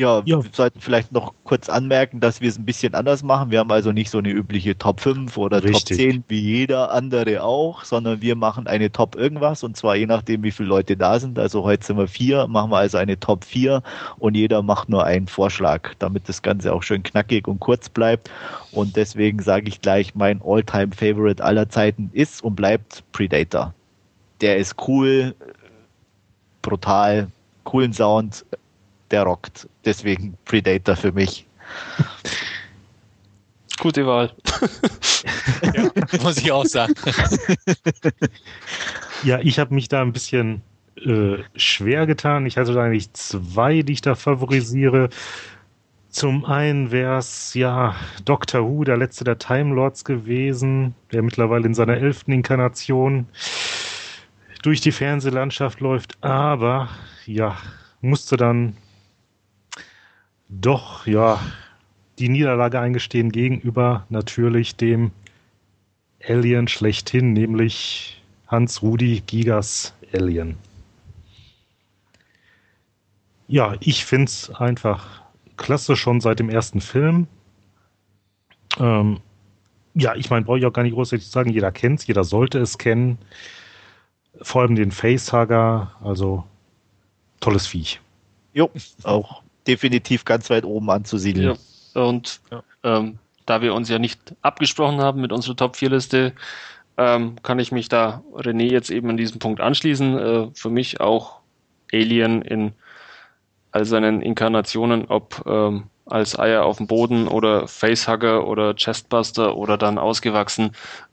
Ja, 0.00 0.22
ja, 0.24 0.42
wir 0.42 0.50
sollten 0.50 0.80
vielleicht 0.80 1.12
noch 1.12 1.34
kurz 1.44 1.68
anmerken, 1.68 2.20
dass 2.20 2.40
wir 2.40 2.48
es 2.48 2.56
ein 2.56 2.64
bisschen 2.64 2.94
anders 2.94 3.22
machen. 3.22 3.50
Wir 3.50 3.58
haben 3.58 3.70
also 3.70 3.92
nicht 3.92 4.08
so 4.08 4.16
eine 4.16 4.30
übliche 4.30 4.78
Top 4.78 4.98
5 4.98 5.36
oder 5.36 5.62
Richtig. 5.62 5.98
Top 5.98 6.06
10 6.12 6.24
wie 6.28 6.40
jeder 6.40 6.90
andere 6.90 7.42
auch, 7.42 7.84
sondern 7.84 8.22
wir 8.22 8.34
machen 8.34 8.66
eine 8.66 8.90
Top 8.90 9.14
irgendwas 9.14 9.62
und 9.62 9.76
zwar 9.76 9.96
je 9.96 10.06
nachdem, 10.06 10.42
wie 10.42 10.52
viele 10.52 10.70
Leute 10.70 10.96
da 10.96 11.20
sind. 11.20 11.38
Also 11.38 11.64
heute 11.64 11.84
sind 11.84 11.98
wir 11.98 12.08
vier, 12.08 12.46
machen 12.46 12.70
wir 12.70 12.78
also 12.78 12.96
eine 12.96 13.20
Top 13.20 13.44
4 13.44 13.82
und 14.18 14.38
jeder 14.38 14.62
macht 14.62 14.88
nur 14.88 15.04
einen 15.04 15.26
Vorschlag, 15.26 15.92
damit 15.98 16.30
das 16.30 16.40
Ganze 16.40 16.72
auch 16.72 16.82
schön 16.82 17.02
knackig 17.02 17.46
und 17.46 17.60
kurz 17.60 17.90
bleibt. 17.90 18.30
Und 18.72 18.96
deswegen 18.96 19.42
sage 19.42 19.68
ich 19.68 19.82
gleich, 19.82 20.14
mein 20.14 20.40
Alltime 20.42 20.92
favorite 20.96 21.44
aller 21.44 21.68
Zeiten 21.68 22.08
ist 22.14 22.42
und 22.42 22.54
bleibt 22.56 23.04
Predator. 23.12 23.74
Der 24.40 24.56
ist 24.56 24.76
cool, 24.88 25.34
brutal, 26.62 27.28
coolen 27.64 27.92
Sound, 27.92 28.46
der 29.10 29.24
rockt. 29.24 29.68
Deswegen 29.84 30.36
Predator 30.44 30.96
für 30.96 31.12
mich. 31.12 31.46
Gute 33.78 34.06
Wahl. 34.06 34.32
ja, 35.74 35.90
muss 36.22 36.36
ich 36.36 36.52
auch 36.52 36.66
sagen. 36.66 36.92
ja, 39.22 39.38
ich 39.40 39.58
habe 39.58 39.74
mich 39.74 39.88
da 39.88 40.02
ein 40.02 40.12
bisschen 40.12 40.60
äh, 40.96 41.38
schwer 41.56 42.06
getan. 42.06 42.44
Ich 42.44 42.58
hatte 42.58 42.74
da 42.74 42.82
eigentlich 42.82 43.12
zwei, 43.14 43.80
die 43.82 43.94
ich 43.94 44.02
da 44.02 44.14
favorisiere. 44.14 45.08
Zum 46.10 46.44
einen 46.44 46.90
wäre 46.90 47.18
es 47.18 47.54
ja 47.54 47.94
Doctor 48.24 48.68
Who, 48.68 48.84
der 48.84 48.96
letzte 48.96 49.24
der 49.24 49.38
Time 49.38 49.74
Lords 49.74 50.04
gewesen, 50.04 50.94
der 51.12 51.22
mittlerweile 51.22 51.66
in 51.66 51.74
seiner 51.74 51.96
elften 51.96 52.32
Inkarnation 52.32 53.28
durch 54.62 54.80
die 54.80 54.92
Fernsehlandschaft 54.92 55.80
läuft, 55.80 56.18
aber 56.22 56.88
ja, 57.26 57.56
musste 58.00 58.36
dann 58.36 58.76
doch, 60.50 61.06
ja, 61.06 61.40
die 62.18 62.28
Niederlage 62.28 62.80
eingestehen 62.80 63.30
gegenüber 63.32 64.04
natürlich 64.08 64.76
dem 64.76 65.12
Alien 66.26 66.68
schlechthin, 66.68 67.32
nämlich 67.32 68.22
Hans-Rudi 68.48 69.22
Gigas 69.26 69.94
Alien. 70.12 70.56
Ja, 73.48 73.74
ich 73.80 74.04
finde 74.04 74.26
es 74.26 74.50
einfach 74.50 75.22
klasse 75.56 75.96
schon 75.96 76.20
seit 76.20 76.38
dem 76.40 76.50
ersten 76.50 76.80
Film. 76.80 77.26
Ähm, 78.78 79.20
ja, 79.94 80.14
ich 80.14 80.30
meine, 80.30 80.44
brauche 80.44 80.58
ich 80.58 80.66
auch 80.66 80.72
gar 80.72 80.82
nicht 80.82 80.94
großartig 80.94 81.26
zu 81.26 81.32
sagen, 81.32 81.50
jeder 81.50 81.72
kennt 81.72 82.00
es, 82.00 82.06
jeder 82.06 82.24
sollte 82.24 82.58
es 82.58 82.78
kennen. 82.78 83.18
Vor 84.42 84.62
allem 84.62 84.76
den 84.76 84.90
Facehugger, 84.90 85.92
also 86.02 86.44
tolles 87.40 87.66
Viech. 87.66 88.00
Jo, 88.52 88.70
auch 89.02 89.42
definitiv 89.66 90.24
ganz 90.24 90.50
weit 90.50 90.64
oben 90.64 90.90
anzusiedeln. 90.90 91.56
Ja. 91.94 92.02
Und 92.02 92.40
ja. 92.50 92.62
Ähm, 92.82 93.18
da 93.46 93.62
wir 93.62 93.74
uns 93.74 93.88
ja 93.88 93.98
nicht 93.98 94.20
abgesprochen 94.42 95.00
haben 95.00 95.20
mit 95.20 95.32
unserer 95.32 95.56
Top-4-Liste, 95.56 96.32
ähm, 96.96 97.36
kann 97.42 97.58
ich 97.58 97.72
mich 97.72 97.88
da 97.88 98.22
René 98.34 98.70
jetzt 98.70 98.90
eben 98.90 99.10
an 99.10 99.16
diesem 99.16 99.38
Punkt 99.38 99.60
anschließen. 99.60 100.18
Äh, 100.18 100.46
für 100.54 100.70
mich 100.70 101.00
auch 101.00 101.40
Alien 101.92 102.42
in 102.42 102.72
all 103.72 103.84
seinen 103.84 104.22
Inkarnationen, 104.22 105.06
ob 105.06 105.44
ähm, 105.46 105.84
als 106.06 106.38
Eier 106.38 106.64
auf 106.64 106.78
dem 106.78 106.86
Boden 106.86 107.28
oder 107.28 107.68
Facehugger 107.68 108.46
oder 108.46 108.74
Chestbuster 108.74 109.56
oder 109.56 109.78
dann 109.78 109.98
ausgewachsen, 109.98 110.72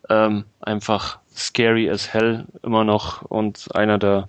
ähm, 0.10 0.46
einfach 0.60 1.20
scary 1.36 1.90
as 1.90 2.14
hell 2.14 2.46
immer 2.64 2.84
noch 2.84 3.22
und 3.22 3.76
einer 3.76 3.98
der 3.98 4.28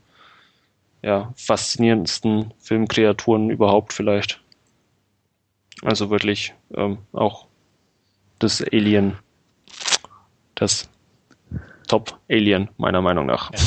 ja, 1.03 1.33
faszinierendsten 1.37 2.53
Filmkreaturen 2.59 3.51
überhaupt 3.51 3.93
vielleicht. 3.93 4.41
Also 5.83 6.11
wirklich 6.11 6.55
ähm, 6.75 6.99
auch 7.13 7.47
das 8.39 8.63
Alien, 8.63 9.17
das 10.55 10.89
Top-Alien, 11.87 12.69
meiner 12.77 13.01
Meinung 13.01 13.27
nach. 13.27 13.51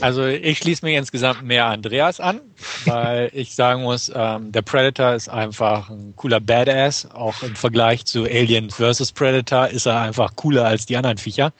Also 0.00 0.26
ich 0.26 0.58
schließe 0.58 0.84
mich 0.84 0.96
insgesamt 0.96 1.42
mehr 1.42 1.66
Andreas 1.66 2.20
an, 2.20 2.40
weil 2.84 3.30
ich 3.32 3.54
sagen 3.54 3.82
muss, 3.82 4.10
ähm, 4.14 4.52
der 4.52 4.62
Predator 4.62 5.14
ist 5.14 5.28
einfach 5.28 5.90
ein 5.90 6.14
cooler 6.16 6.40
Badass. 6.40 7.10
Auch 7.12 7.42
im 7.42 7.56
Vergleich 7.56 8.04
zu 8.04 8.24
Alien 8.24 8.70
vs. 8.70 9.12
Predator 9.12 9.68
ist 9.68 9.86
er 9.86 10.00
einfach 10.00 10.36
cooler 10.36 10.66
als 10.66 10.86
die 10.86 10.96
anderen 10.96 11.18
Viecher. 11.18 11.52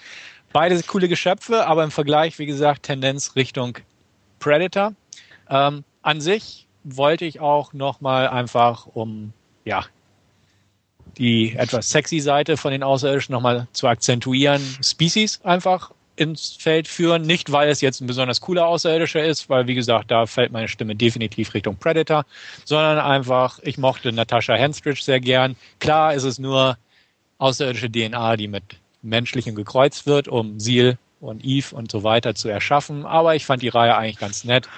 Beide 0.56 0.82
coole 0.84 1.06
Geschöpfe, 1.06 1.66
aber 1.66 1.84
im 1.84 1.90
Vergleich, 1.90 2.38
wie 2.38 2.46
gesagt, 2.46 2.84
Tendenz 2.84 3.36
Richtung 3.36 3.76
Predator. 4.38 4.94
Ähm, 5.50 5.84
an 6.00 6.22
sich 6.22 6.66
wollte 6.82 7.26
ich 7.26 7.40
auch 7.40 7.74
nochmal 7.74 8.26
einfach, 8.26 8.86
um 8.86 9.34
ja 9.66 9.84
die 11.18 11.54
etwas 11.56 11.90
sexy 11.90 12.20
Seite 12.20 12.56
von 12.56 12.72
den 12.72 12.82
Außerirdischen 12.82 13.34
nochmal 13.34 13.68
zu 13.72 13.86
akzentuieren, 13.86 14.62
Species 14.82 15.42
einfach 15.44 15.90
ins 16.16 16.56
Feld 16.58 16.88
führen. 16.88 17.20
Nicht, 17.20 17.52
weil 17.52 17.68
es 17.68 17.82
jetzt 17.82 18.00
ein 18.00 18.06
besonders 18.06 18.40
cooler 18.40 18.66
Außerirdischer 18.66 19.22
ist, 19.22 19.50
weil, 19.50 19.66
wie 19.66 19.74
gesagt, 19.74 20.10
da 20.10 20.24
fällt 20.24 20.52
meine 20.52 20.68
Stimme 20.68 20.96
definitiv 20.96 21.52
Richtung 21.52 21.76
Predator, 21.76 22.24
sondern 22.64 22.98
einfach, 22.98 23.58
ich 23.62 23.76
mochte 23.76 24.10
Natascha 24.10 24.54
Henstridge 24.54 25.02
sehr 25.02 25.20
gern. 25.20 25.54
Klar 25.80 26.14
ist 26.14 26.24
es 26.24 26.38
nur 26.38 26.78
außerirdische 27.36 27.92
DNA, 27.92 28.38
die 28.38 28.48
mit 28.48 28.78
menschlichen 29.06 29.54
gekreuzt 29.54 30.06
wird, 30.06 30.28
um 30.28 30.60
Seal 30.60 30.98
und 31.20 31.44
Eve 31.44 31.74
und 31.74 31.90
so 31.90 32.02
weiter 32.02 32.34
zu 32.34 32.48
erschaffen. 32.48 33.06
Aber 33.06 33.34
ich 33.34 33.46
fand 33.46 33.62
die 33.62 33.68
Reihe 33.68 33.96
eigentlich 33.96 34.18
ganz 34.18 34.44
nett. 34.44 34.68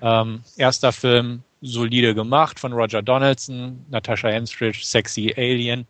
Ähm, 0.00 0.42
erster 0.56 0.92
Film 0.92 1.42
solide 1.60 2.14
gemacht 2.14 2.60
von 2.60 2.72
Roger 2.72 3.02
Donaldson, 3.02 3.84
Natasha 3.90 4.28
Henstridge, 4.28 4.80
Sexy 4.82 5.34
Alien. 5.36 5.86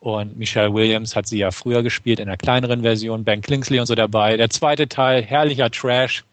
Und 0.00 0.36
Michelle 0.36 0.72
Williams 0.72 1.16
hat 1.16 1.26
sie 1.26 1.38
ja 1.38 1.50
früher 1.50 1.82
gespielt 1.82 2.20
in 2.20 2.28
einer 2.28 2.36
kleineren 2.36 2.82
Version, 2.82 3.24
Ben 3.24 3.40
Kingsley 3.40 3.80
und 3.80 3.86
so 3.86 3.94
dabei. 3.94 4.36
Der 4.36 4.50
zweite 4.50 4.88
Teil, 4.88 5.22
herrlicher 5.22 5.70
Trash, 5.70 6.24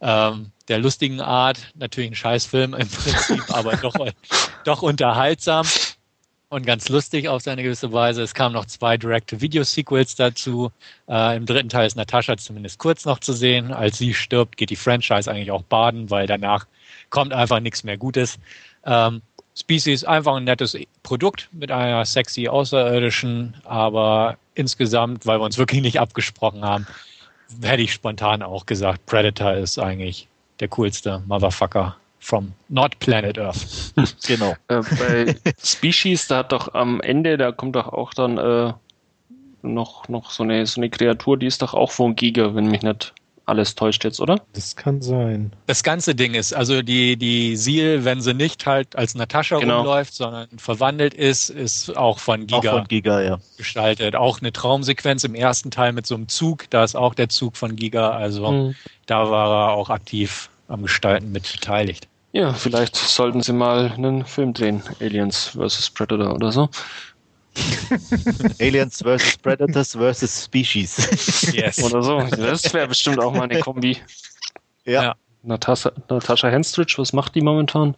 ähm, 0.00 0.50
der 0.68 0.78
lustigen 0.78 1.20
Art, 1.20 1.72
natürlich 1.74 2.10
ein 2.10 2.16
Scheißfilm 2.16 2.74
im 2.74 2.88
Prinzip, 2.88 3.42
aber 3.48 3.76
doch, 3.76 3.94
doch 4.64 4.82
unterhaltsam 4.82 5.66
und 6.50 6.66
ganz 6.66 6.88
lustig 6.88 7.28
auf 7.28 7.42
seine 7.42 7.62
gewisse 7.62 7.92
Weise. 7.92 8.22
Es 8.22 8.34
kamen 8.34 8.54
noch 8.54 8.66
zwei 8.66 8.96
Direct-to-Video-Sequels 8.96 10.16
dazu. 10.16 10.72
Äh, 11.08 11.36
Im 11.36 11.46
dritten 11.46 11.68
Teil 11.68 11.86
ist 11.86 11.96
Natascha 11.96 12.36
zumindest 12.36 12.78
kurz 12.78 13.04
noch 13.04 13.20
zu 13.20 13.32
sehen. 13.32 13.72
Als 13.72 13.98
sie 13.98 14.12
stirbt, 14.12 14.56
geht 14.56 14.70
die 14.70 14.76
Franchise 14.76 15.30
eigentlich 15.30 15.52
auch 15.52 15.62
baden, 15.62 16.10
weil 16.10 16.26
danach 16.26 16.66
kommt 17.08 17.32
einfach 17.32 17.60
nichts 17.60 17.84
mehr 17.84 17.96
Gutes. 17.96 18.38
Ähm, 18.84 19.22
Species 19.56 20.04
einfach 20.04 20.34
ein 20.34 20.44
nettes 20.44 20.76
Produkt 21.04 21.48
mit 21.52 21.70
einer 21.70 22.04
sexy 22.04 22.48
Außerirdischen, 22.48 23.56
aber 23.64 24.36
insgesamt, 24.54 25.26
weil 25.26 25.38
wir 25.38 25.44
uns 25.44 25.58
wirklich 25.58 25.82
nicht 25.82 26.00
abgesprochen 26.00 26.64
haben, 26.64 26.86
hätte 27.62 27.82
ich 27.82 27.92
spontan 27.92 28.42
auch 28.42 28.66
gesagt, 28.66 29.06
Predator 29.06 29.54
ist 29.54 29.78
eigentlich 29.78 30.26
der 30.58 30.68
coolste 30.68 31.22
Motherfucker 31.26 31.96
from 32.20 32.52
not 32.68 32.98
planet 33.00 33.38
Earth. 33.38 33.92
genau. 34.26 34.54
Äh, 34.68 34.82
bei 34.98 35.34
Species, 35.64 36.28
da 36.28 36.38
hat 36.38 36.52
doch 36.52 36.74
am 36.74 37.00
Ende, 37.00 37.36
da 37.36 37.50
kommt 37.50 37.74
doch 37.74 37.88
auch 37.88 38.14
dann 38.14 38.38
äh, 38.38 38.72
noch, 39.62 40.08
noch 40.08 40.30
so 40.30 40.42
eine, 40.42 40.64
so 40.66 40.80
eine 40.80 40.90
Kreatur, 40.90 41.38
die 41.38 41.46
ist 41.46 41.62
doch 41.62 41.74
auch 41.74 41.90
von 41.90 42.14
Giga, 42.14 42.54
wenn 42.54 42.66
mich 42.66 42.82
nicht 42.82 43.14
alles 43.46 43.74
täuscht 43.74 44.04
jetzt, 44.04 44.20
oder? 44.20 44.40
Das 44.52 44.76
kann 44.76 45.02
sein. 45.02 45.52
Das 45.66 45.82
ganze 45.82 46.14
Ding 46.14 46.34
ist, 46.34 46.54
also 46.54 46.82
die, 46.82 47.16
die 47.16 47.56
Seal, 47.56 48.04
wenn 48.04 48.20
sie 48.20 48.32
nicht 48.32 48.64
halt 48.64 48.94
als 48.96 49.16
Natascha 49.16 49.58
genau. 49.58 49.78
rumläuft, 49.78 50.14
sondern 50.14 50.48
verwandelt 50.56 51.14
ist, 51.14 51.50
ist 51.50 51.96
auch 51.96 52.20
von 52.20 52.46
Giga, 52.46 52.56
auch 52.56 52.76
von 52.78 52.84
Giga 52.88 53.20
ja. 53.20 53.38
gestaltet. 53.56 54.14
Auch 54.14 54.40
eine 54.40 54.52
Traumsequenz 54.52 55.24
im 55.24 55.34
ersten 55.34 55.72
Teil 55.72 55.92
mit 55.92 56.06
so 56.06 56.14
einem 56.14 56.28
Zug, 56.28 56.70
da 56.70 56.84
ist 56.84 56.94
auch 56.94 57.14
der 57.14 57.28
Zug 57.28 57.56
von 57.56 57.74
Giga, 57.74 58.10
also 58.10 58.50
mhm. 58.50 58.74
da 59.06 59.30
war 59.30 59.70
er 59.70 59.72
auch 59.72 59.90
aktiv 59.90 60.48
am 60.68 60.82
Gestalten 60.82 61.32
mit 61.32 61.50
beteiligt. 61.52 62.06
Ja, 62.32 62.52
vielleicht 62.52 62.96
sollten 62.96 63.42
sie 63.42 63.52
mal 63.52 63.92
einen 63.92 64.24
Film 64.24 64.52
drehen, 64.52 64.82
Aliens 65.00 65.56
vs. 65.56 65.90
Predator 65.90 66.34
oder 66.34 66.52
so. 66.52 66.68
Aliens 68.60 69.02
vs. 69.02 69.38
Predators 69.38 69.96
vs. 69.96 70.44
Species. 70.44 71.52
Yes. 71.52 71.82
Oder 71.82 72.02
so. 72.02 72.20
Das 72.36 72.72
wäre 72.72 72.86
bestimmt 72.86 73.18
auch 73.18 73.32
mal 73.32 73.42
eine 73.42 73.60
Kombi. 73.60 73.98
Ja. 74.84 75.02
ja. 75.02 75.14
Natascha, 75.42 75.92
Natascha 76.08 76.48
Henstridge, 76.48 76.94
was 76.98 77.12
macht 77.12 77.34
die 77.34 77.40
momentan? 77.40 77.96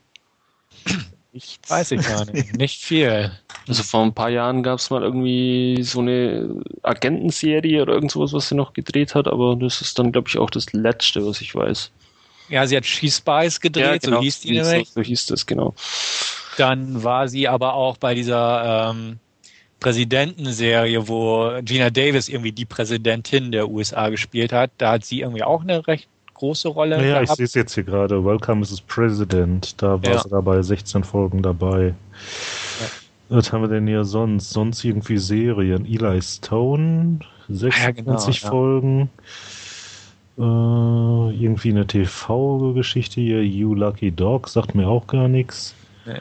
Ich 1.33 1.59
weiß 1.67 1.93
ich 1.93 2.07
gar 2.07 2.25
nicht. 2.27 2.57
Nicht 2.57 2.83
viel. 2.83 3.33
Also 3.67 3.83
vor 3.83 4.03
ein 4.03 4.15
paar 4.15 4.29
Jahren 4.29 4.63
gab 4.63 4.79
es 4.79 4.91
mal 4.91 5.03
irgendwie 5.03 5.83
so 5.83 6.01
eine 6.01 6.63
Agentenserie 6.83 7.83
oder 7.83 7.95
irgendwas, 7.95 8.33
was 8.33 8.49
sie 8.49 8.55
noch 8.55 8.75
gedreht 8.75 9.15
hat, 9.15 9.27
aber 9.29 9.57
das 9.57 9.81
ist 9.81 9.99
dann, 9.99 10.13
glaube 10.13 10.29
ich, 10.29 10.39
auch 10.39 10.51
das 10.51 10.73
Letzte, 10.73 11.27
was 11.27 11.41
ich 11.41 11.55
weiß. 11.55 11.91
Ja, 12.48 12.66
sie 12.66 12.77
hat 12.77 12.85
She 12.85 13.10
Spies 13.10 13.60
gedreht, 13.60 13.85
ja, 13.85 13.97
genau. 13.98 14.16
so 14.16 14.23
hieß 14.23 14.40
die 14.40 14.52
nämlich. 14.52 14.89
So, 14.89 14.94
so 14.94 15.02
hieß 15.02 15.27
das, 15.27 15.47
genau. 15.47 15.74
Dann 16.56 17.02
war 17.02 17.28
sie 17.28 17.48
aber 17.48 17.74
auch 17.74 17.97
bei 17.97 18.14
dieser 18.14 18.90
ähm, 18.90 19.19
Präsidentenserie, 19.81 21.09
wo 21.09 21.60
Gina 21.62 21.90
Davis 21.90 22.28
irgendwie 22.28 22.52
die 22.52 22.64
Präsidentin 22.64 23.52
der 23.52 23.69
USA 23.69 24.10
gespielt 24.10 24.52
hat. 24.52 24.70
Da 24.78 24.93
hat 24.93 25.05
sie 25.05 25.20
irgendwie 25.20 25.43
auch 25.43 25.62
eine 25.62 25.86
recht 25.86 26.09
große 26.35 26.69
Rolle. 26.69 26.97
Ja, 26.97 27.02
naja, 27.02 27.23
ich 27.23 27.31
sehe 27.31 27.44
es 27.44 27.55
jetzt 27.55 27.74
hier 27.74 27.85
gerade. 27.85 28.24
Welcome 28.24 28.60
Mrs. 28.60 28.81
President. 28.82 29.81
Da 29.81 30.02
war 30.02 30.12
ja. 30.12 30.23
sie 30.23 30.28
dabei, 30.28 30.60
16 30.62 31.05
Folgen 31.05 31.43
dabei. 31.43 31.94
Ja. 32.81 32.86
Was 33.36 33.52
haben 33.52 33.62
wir 33.62 33.69
denn 33.69 33.86
hier 33.86 34.05
sonst? 34.05 34.51
Sonst 34.51 34.85
irgendwie 34.85 35.19
Serien. 35.19 35.86
Eli 35.86 36.20
Stone, 36.20 37.20
26 37.48 37.82
ja, 37.82 38.40
genau, 38.40 38.51
Folgen. 38.51 39.10
Äh, 40.43 41.35
irgendwie 41.36 41.70
eine 41.70 41.86
TV-Geschichte 41.86 43.20
hier. 43.20 43.44
You 43.44 43.74
Lucky 43.74 44.10
Dog 44.10 44.48
sagt 44.48 44.74
mir 44.74 44.89
auch 44.89 45.06
gar 45.06 45.28
nichts. 45.28 45.73
Nee. 46.05 46.19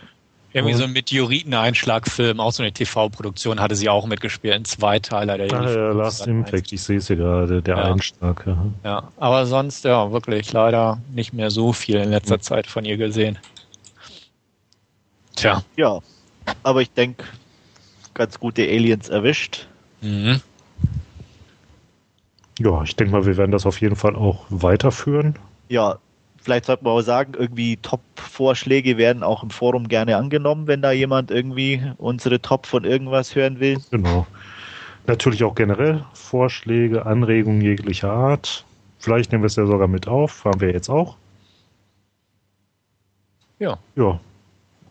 Irgendwie 0.54 0.76
so 0.76 0.84
ein 0.84 0.92
Meteoriteneinschlagfilm, 0.92 2.40
auch 2.40 2.52
so 2.52 2.62
eine 2.62 2.72
TV-Produktion 2.72 3.60
hatte 3.60 3.76
sie 3.76 3.90
auch 3.90 4.06
mitgespielt, 4.06 4.54
ein 4.54 4.66
Zweiteiler. 4.66 5.38
Der 5.40 5.52
ah, 5.54 5.72
ja, 5.72 5.92
Last 5.94 6.28
Impact, 6.28 6.72
ich 6.72 6.84
sehe 6.84 6.98
es 6.98 7.08
hier 7.08 7.16
gerade, 7.16 7.64
der 7.64 7.78
ja. 7.78 7.84
Einschlag. 7.86 8.44
Ja. 8.46 8.66
ja, 8.84 9.04
aber 9.18 9.46
sonst, 9.48 9.86
ja, 9.86 10.12
wirklich 10.12 10.52
leider 10.54 11.00
nicht 11.14 11.34
mehr 11.34 11.50
so 11.50 11.74
viel 11.74 11.96
in 11.96 12.12
letzter 12.12 12.38
mhm. 12.38 12.42
Zeit 12.42 12.68
von 12.68 12.86
ihr 12.86 12.98
gesehen. 12.98 13.40
Tja. 15.36 15.64
Ja, 15.78 16.00
aber 16.62 16.82
ich 16.82 16.92
denke, 16.92 17.24
ganz 18.14 18.40
gute 18.40 18.62
Aliens 18.64 19.10
erwischt. 19.10 19.68
Mhm. 20.02 20.42
Ja, 22.64 22.84
ich 22.84 22.96
denke 22.96 23.14
mal, 23.14 23.26
wir 23.26 23.38
werden 23.38 23.52
das 23.52 23.66
auf 23.66 23.82
jeden 23.82 23.96
Fall 23.96 24.16
auch 24.16 24.46
weiterführen. 24.50 25.36
Ja, 25.70 25.98
vielleicht 26.40 26.66
sollte 26.66 26.84
man 26.84 26.94
auch 26.94 27.02
sagen, 27.02 27.34
irgendwie 27.36 27.78
Top-Vorschläge 27.78 28.98
werden 28.98 29.24
auch 29.24 29.42
im 29.42 29.50
Forum 29.50 29.88
gerne 29.88 30.18
angenommen, 30.18 30.68
wenn 30.68 30.82
da 30.82 30.92
jemand 30.92 31.32
irgendwie 31.32 31.82
unsere 31.98 32.40
Top 32.40 32.68
von 32.68 32.84
irgendwas 32.84 33.34
hören 33.36 33.60
will. 33.60 33.80
Genau. 33.90 34.28
Natürlich 35.08 35.44
auch 35.44 35.56
generell 35.56 36.06
Vorschläge, 36.14 37.06
Anregungen 37.06 37.62
jeglicher 37.62 38.12
Art. 38.12 38.64
Vielleicht 39.00 39.32
nehmen 39.32 39.44
wir 39.44 39.48
es 39.48 39.56
ja 39.56 39.66
sogar 39.66 39.88
mit 39.88 40.08
auf, 40.08 40.46
haben 40.46 40.62
wir 40.62 40.72
jetzt 40.72 40.90
auch. 40.90 41.18
Ja. 43.58 43.80
Ja. 43.96 44.20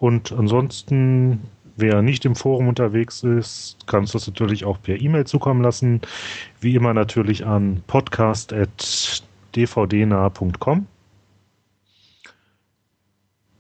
Und 0.01 0.33
ansonsten, 0.33 1.43
wer 1.81 2.03
nicht 2.03 2.25
im 2.25 2.37
Forum 2.37 2.69
unterwegs 2.69 3.23
ist, 3.23 3.77
kann 3.87 4.05
es 4.05 4.13
das 4.13 4.27
natürlich 4.27 4.65
auch 4.65 4.81
per 4.83 4.99
E-Mail 5.01 5.27
zukommen 5.27 5.63
lassen. 5.63 6.01
Wie 6.61 6.75
immer 6.75 6.95
natürlich 6.95 7.47
an 7.47 7.83
podcast.dvdnah.com. 7.87 10.87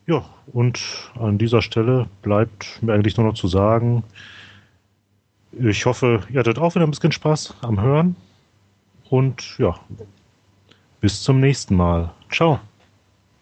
Ja, 0.06 0.24
und 0.52 0.80
an 1.18 1.38
dieser 1.38 1.62
Stelle 1.62 2.09
bleibt 2.22 2.82
mir 2.82 2.92
eigentlich 2.94 3.16
nur 3.16 3.26
noch 3.26 3.34
zu 3.34 3.48
sagen, 3.48 4.05
ich 5.52 5.86
hoffe, 5.86 6.20
ihr 6.30 6.40
hattet 6.40 6.59
auch 6.59 6.74
wieder 6.74 6.86
ein 6.86 6.90
bisschen 6.90 7.12
Spaß 7.12 7.55
am 7.62 7.80
Hören. 7.80 8.16
Und 9.09 9.56
ja, 9.59 9.78
bis 11.01 11.22
zum 11.22 11.40
nächsten 11.40 11.76
Mal. 11.76 12.12
Ciao. 12.30 12.60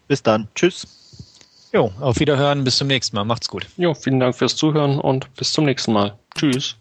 Bis 0.07 0.23
dann. 0.23 0.47
Tschüss. 0.55 0.98
Jo, 1.71 1.91
auf 1.99 2.19
Wiederhören. 2.19 2.63
Bis 2.63 2.77
zum 2.77 2.87
nächsten 2.87 3.15
Mal. 3.15 3.25
Macht's 3.25 3.47
gut. 3.47 3.67
Jo, 3.77 3.93
vielen 3.93 4.19
Dank 4.19 4.35
fürs 4.35 4.55
Zuhören 4.55 4.99
und 4.99 5.33
bis 5.35 5.53
zum 5.53 5.65
nächsten 5.65 5.93
Mal. 5.93 6.17
Tschüss. 6.35 6.75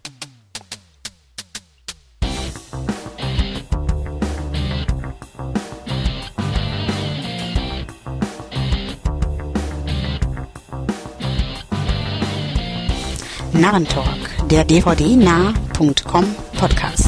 Narrentalk, 13.53 14.49
der 14.49 14.65
dvd-nah.com 14.65 16.25
Podcast. 16.59 17.08